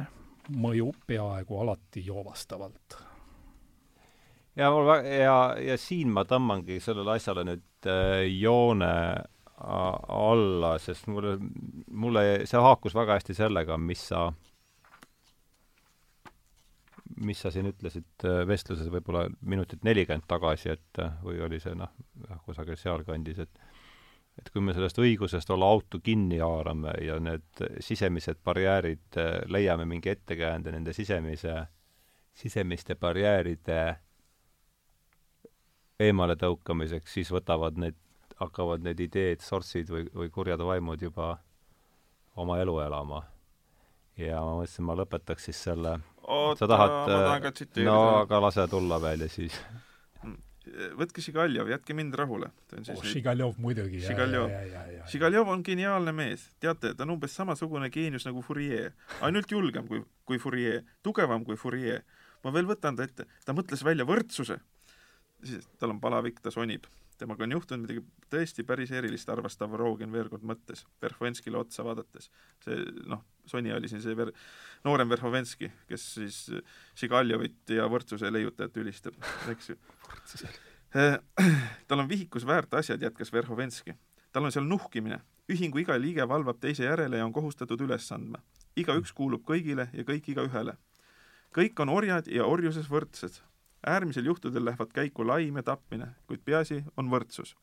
mõjub 0.60 1.04
peaaegu 1.08 1.60
alati 1.62 2.04
joovastavalt. 2.04 2.96
ja 4.56 4.70
mul 4.70 4.86
väga, 4.86 5.14
ja, 5.24 5.36
ja 5.72 5.76
siin 5.80 6.12
ma 6.12 6.26
tõmbangi 6.28 6.80
sellele 6.84 7.16
asjale 7.16 7.46
nüüd 7.48 7.88
äh, 7.88 8.24
joone 8.28 8.90
alla, 9.64 10.74
sest 10.82 11.06
mulle, 11.08 11.36
mulle, 11.88 12.24
see 12.46 12.60
haakus 12.60 12.94
väga 12.94 13.16
hästi 13.16 13.36
sellega, 13.38 13.78
mis 13.78 14.02
sa, 14.10 14.26
mis 17.22 17.40
sa 17.40 17.52
siin 17.54 17.70
ütlesid 17.70 18.26
äh, 18.26 18.42
vestluses 18.50 18.90
võib-olla 18.92 19.28
minutit 19.40 19.86
nelikümmend 19.86 20.26
tagasi, 20.28 20.74
et 20.74 21.02
äh, 21.02 21.14
või 21.24 21.40
oli 21.46 21.62
see 21.62 21.72
noh, 21.78 21.94
kusagil 22.44 22.76
sealkandis, 22.76 23.46
et 23.46 23.64
et 24.38 24.50
kui 24.50 24.62
me 24.64 24.74
sellest 24.74 24.98
õigusest 24.98 25.50
olla 25.54 25.68
auto 25.70 26.00
kinni 26.02 26.40
haarame 26.42 26.94
ja 27.04 27.18
need 27.22 27.64
sisemised 27.84 28.40
barjäärid, 28.44 29.18
äh, 29.20 29.36
leiame 29.46 29.86
mingi 29.88 30.10
ettekäände 30.10 30.72
nende 30.74 30.92
sisemise, 30.92 31.66
sisemiste 32.34 32.94
barjääride 32.94 33.82
eemaletõukamiseks, 36.02 37.12
siis 37.14 37.30
võtavad 37.30 37.78
need 37.78 38.00
hakkavad 38.40 38.82
need 38.82 39.00
ideed, 39.00 39.44
sortsid 39.44 39.90
või, 39.90 40.08
või 40.14 40.30
kurjad 40.34 40.62
vaimud 40.66 41.02
juba 41.02 41.36
oma 42.36 42.58
elu 42.58 42.80
elama. 42.88 43.22
ja 44.16 44.40
ma 44.42 44.58
mõtlesin, 44.58 44.84
ma 44.86 44.94
lõpetaks 44.98 45.48
siis 45.48 45.62
selle 45.62 45.98
oota, 46.26 46.66
ma 46.66 46.76
tahan 47.06 47.42
ka 47.42 47.52
tsiteerida. 47.52 47.90
no 47.90 48.20
aga 48.22 48.40
lase 48.42 48.66
tulla 48.70 49.00
veel 49.02 49.26
ja 49.26 49.28
siis. 49.28 49.60
Võtke 50.98 51.22
Žigaljov, 51.24 51.68
jätke 51.68 51.94
mind 51.96 52.14
rahule. 52.18 52.50
oh, 52.72 53.04
Žigaljov 53.04 53.58
muidugi. 53.60 54.00
Žigaljov. 54.04 54.50
Žigaljov 55.12 55.52
on 55.52 55.62
geniaalne 55.66 56.12
mees. 56.16 56.48
teate, 56.60 56.94
ta 56.94 57.04
on 57.04 57.16
umbes 57.16 57.36
samasugune 57.36 57.90
geenius 57.90 58.26
nagu 58.26 58.42
Fourier. 58.42 58.92
ainult 59.20 59.50
julgem 59.50 59.86
kui, 59.86 60.02
kui 60.24 60.38
Fourier, 60.38 60.82
tugevam 61.02 61.44
kui 61.44 61.56
Fourier. 61.56 62.02
ma 62.44 62.52
veel 62.52 62.66
võtan 62.68 62.96
ta 62.96 63.04
ette, 63.04 63.26
ta 63.44 63.52
mõtles 63.52 63.84
välja 63.84 64.04
võrdsuse. 64.04 64.58
siis 65.44 65.68
tal 65.78 65.90
on 65.90 66.00
palavik, 66.00 66.40
ta 66.40 66.50
sonib 66.50 66.86
temaga 67.18 67.44
on 67.46 67.54
juhtunud 67.54 67.84
midagi 67.84 68.02
tõesti 68.32 68.64
päris 68.66 68.90
erilist, 68.94 69.28
arvas 69.30 69.54
Stavrogen 69.56 70.12
veel 70.12 70.28
kord 70.32 70.44
mõttes, 70.46 70.84
Verhovenskile 71.02 71.58
otsa 71.60 71.84
vaadates. 71.86 72.30
see 72.64 72.80
noh, 73.06 73.22
Sony 73.46 73.72
oli 73.74 73.88
siin 73.88 74.02
see 74.02 74.16
ver-, 74.18 74.32
noorem 74.84 75.08
Verhovenski, 75.08 75.70
kes 75.88 76.06
siis 76.18 76.38
Žigaljovit 76.98 77.74
ja 77.76 77.86
võrdsuse 77.90 78.32
leiutajat 78.32 78.76
ülistab, 78.82 79.18
eks 79.52 79.70
ju. 79.70 79.78
tal 81.88 82.02
on 82.02 82.08
vihikus 82.08 82.46
väärt 82.46 82.74
asjad, 82.74 83.02
jätkas 83.02 83.32
Verhovenski. 83.32 83.94
tal 84.32 84.44
on 84.44 84.52
seal 84.52 84.66
nuhkimine, 84.66 85.20
ühingu 85.50 85.78
iga 85.82 85.98
liige 86.00 86.28
valvab 86.28 86.60
teise 86.60 86.84
järele 86.84 87.18
ja 87.18 87.24
on 87.26 87.32
kohustatud 87.32 87.80
üles 87.80 88.10
andma. 88.12 88.42
igaüks 88.76 89.12
kuulub 89.12 89.44
kõigile 89.46 89.88
ja 89.92 90.02
kõik 90.02 90.28
igaühele. 90.34 90.76
kõik 91.54 91.80
on 91.80 91.88
orjad 91.88 92.26
ja 92.26 92.44
orjuses 92.44 92.90
võrdsed 92.90 93.42
äärmisel 93.86 94.24
juhtudel 94.24 94.64
lähevad 94.64 94.92
käiku 94.94 95.26
laim 95.26 95.56
ja 95.56 95.62
tapmine, 95.62 96.06
kuid 96.26 96.40
peaasi 96.44 96.84
on 96.96 97.10
võrdsus. 97.10 97.56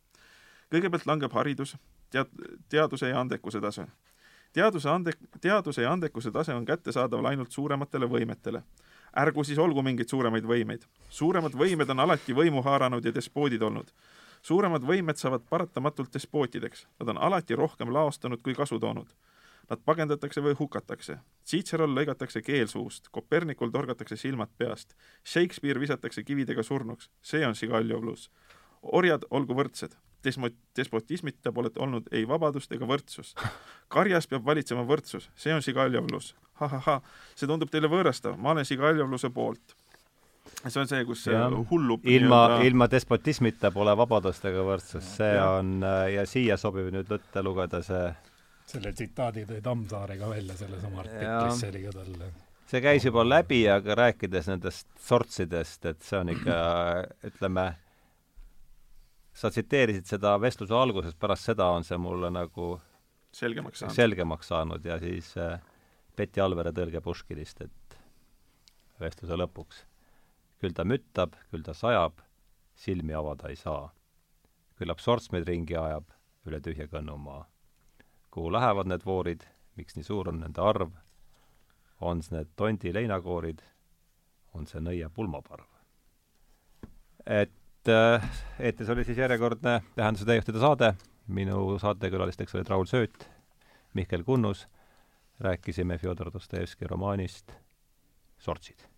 kõigepealt 0.72 1.06
langeb 1.06 1.34
haridus, 1.34 1.78
tead-, 2.10 2.60
teaduse 2.70 3.10
ja 3.10 3.20
andekuse 3.20 3.62
tase. 3.62 3.88
teaduse 4.54 4.90
ande-, 4.90 5.18
teaduse 5.42 5.82
ja 5.82 5.92
andekuse 5.92 6.32
tase 6.32 6.54
on 6.54 6.66
kättesaadaval 6.66 7.26
ainult 7.26 7.52
suurematele 7.52 8.06
võimetele. 8.06 8.64
ärgu 9.18 9.44
siis 9.44 9.60
olgu 9.60 9.82
mingeid 9.82 10.10
suuremaid 10.10 10.44
võimeid. 10.44 10.86
suuremad 11.10 11.54
võimed 11.54 11.90
on 11.90 12.00
alati 12.00 12.34
võimu 12.34 12.64
haaranud 12.64 13.06
ja 13.06 13.14
despoodid 13.14 13.62
olnud. 13.62 13.92
suuremad 14.42 14.82
võimed 14.82 15.16
saavad 15.16 15.42
paratamatult 15.50 16.14
despootideks, 16.14 16.88
nad 17.00 17.10
on 17.10 17.18
alati 17.18 17.56
rohkem 17.56 17.94
laostanud 17.94 18.42
kui 18.42 18.54
kasu 18.54 18.80
toonud 18.80 19.08
Nad 19.70 19.82
pagendatakse 19.86 20.42
või 20.44 20.56
hukatakse. 20.60 21.18
Cicerol 21.48 21.94
lõigatakse 21.96 22.42
keel 22.44 22.68
suust, 22.68 23.10
Kopernikul 23.12 23.72
torgatakse 23.72 24.18
silmad 24.20 24.52
peast, 24.58 24.96
Shakespeare 25.24 25.80
visatakse 25.80 26.24
kividega 26.24 26.64
surnuks, 26.64 27.10
see 27.22 27.46
on 27.48 27.56
Žigaljovlus. 27.56 28.30
orjad 28.82 29.26
olgu 29.30 29.54
võrdsed, 29.54 29.94
desmo-, 30.24 30.52
despotismita 30.76 31.52
pole 31.52 31.70
olnud 31.78 32.08
ei 32.12 32.28
vabadust 32.28 32.72
ega 32.72 32.86
võrdsus. 32.86 33.36
karjas 33.88 34.28
peab 34.28 34.46
valitsema 34.46 34.84
võrdsus, 34.88 35.30
see 35.36 35.54
on 35.54 35.62
Žigaljovlus 35.62 36.34
ha,. 36.34 36.68
ha-ha-ha, 36.68 37.02
see 37.36 37.48
tundub 37.48 37.70
teile 37.70 37.90
võõrastav, 37.92 38.38
ma 38.38 38.56
olen 38.56 38.66
Žigaljovluse 38.66 39.30
poolt 39.30 39.76
see 40.68 40.82
on 40.82 40.90
see, 40.90 41.06
kus 41.06 41.26
ja, 41.30 41.46
hullub 41.70 42.06
ilma, 42.10 42.60
ilma 42.66 42.88
despotismita 42.92 43.72
pole 43.74 43.94
vabadust 43.98 44.46
ega 44.50 44.66
võrdsust, 44.66 45.16
see 45.18 45.32
ja. 45.36 45.48
on 45.60 45.86
ja 46.12 46.26
siia 46.30 46.58
sobib 46.58 46.92
nüüd 46.94 47.10
ette 47.18 47.44
lugeda 47.46 47.82
see 47.86 48.10
selle 48.72 48.94
tsitaadi 48.96 49.46
tõi 49.50 49.62
Tammsaare 49.66 50.18
ka 50.20 50.30
välja 50.32 50.56
sellesama 50.60 51.04
artiklis, 51.04 51.60
see 51.60 51.74
oli 51.74 51.84
ka 51.86 51.94
tal 51.98 52.16
see 52.72 52.82
käis 52.84 53.06
juba 53.06 53.24
läbi, 53.28 53.66
aga 53.70 53.96
rääkides 54.00 54.48
nendest 54.48 54.88
sortsidest, 55.04 55.86
et 55.92 56.06
see 56.08 56.20
on 56.22 56.32
ikka, 56.32 56.58
ütleme, 57.30 57.66
sa 59.36 59.52
tsiteerisid 59.52 60.08
seda 60.08 60.38
vestluse 60.40 60.76
alguses, 60.76 61.18
pärast 61.20 61.52
seda 61.52 61.68
on 61.76 61.88
see 61.88 62.00
mulle 62.00 62.32
nagu 62.32 62.74
selgemaks 63.36 63.84
saanud, 63.84 63.96
selgemaks 63.96 64.52
saanud 64.52 64.88
ja 64.88 64.98
siis 65.00 65.32
äh, 65.40 65.60
Betty 66.18 66.44
Alvere 66.44 66.74
tõlge 66.76 67.02
Puškinist, 67.04 67.64
et 67.68 67.98
vestluse 69.00 69.40
lõpuks. 69.40 69.86
küll 70.62 70.76
ta 70.78 70.84
müttab, 70.86 71.34
küll 71.50 71.64
ta 71.66 71.74
sajab, 71.74 72.20
silmi 72.78 73.16
avada 73.18 73.50
ei 73.50 73.56
saa. 73.56 73.90
küllap 74.78 75.00
sorts 75.00 75.32
meid 75.32 75.48
ringi 75.48 75.76
ajab 75.78 76.12
üle 76.46 76.60
tühja 76.62 76.88
kõnnumaa. 76.88 77.46
Kuhu 78.32 78.52
lähevad 78.54 78.90
need 78.90 79.06
voorid, 79.06 79.46
miks 79.76 79.96
nii 79.96 80.08
suur 80.08 80.30
on 80.32 80.40
nende 80.44 80.62
arv, 80.62 80.92
on 82.02 82.22
see 82.24 82.38
need 82.38 82.52
tondi 82.56 82.94
leinakoorid, 82.94 83.62
on 84.58 84.68
see 84.68 84.82
nõia 84.84 85.10
pulmaparv. 85.10 85.68
et 87.26 87.90
äh, 87.90 88.30
eetris 88.60 88.90
oli 88.90 89.04
siis 89.04 89.18
järjekordne 89.18 89.82
Tähenduse 89.96 90.26
teejuhtide 90.26 90.60
saade, 90.60 90.94
minu 91.28 91.78
saatekülalisteks 91.80 92.56
olid 92.56 92.70
Raul 92.70 92.88
Sööt, 92.90 93.28
Mihkel 93.94 94.24
Kunnus, 94.24 94.68
rääkisime 95.40 95.98
Fjodor 95.98 96.34
Dostojevski 96.34 96.88
romaanist 96.88 97.54
Sortsid 98.38 98.92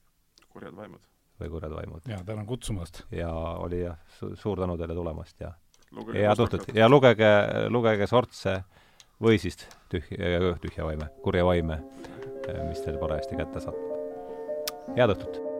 kurjad 0.53 0.75
vaimud. 0.77 1.01
või 1.39 1.49
Kurjad 1.49 1.73
vaimud. 1.73 2.07
ja 2.07 2.21
tänan 2.25 2.45
kutsumast! 2.45 3.03
ja 3.11 3.31
oli 3.33 3.81
jah 3.83 3.97
su, 4.19 4.35
suur 4.35 4.59
tänu 4.59 4.77
teile 4.77 4.95
tulemast 4.95 5.41
ja 5.41 5.53
Lugege 5.91 6.23
ja 6.23 6.35
tutvud 6.35 6.73
ja 6.73 6.89
lugege, 6.89 7.31
lugege 7.69 8.07
Sortse 8.07 8.61
või 9.23 9.39
siis 9.39 9.57
tühja, 9.91 10.53
tühja 10.61 10.85
vaime, 10.87 11.09
kurja 11.23 11.45
vaime, 11.47 11.79
mis 12.67 12.83
teil 12.83 12.99
parajasti 13.01 13.39
kätte 13.39 13.63
satub. 13.63 14.93
head 14.97 15.15
õhtut! 15.15 15.52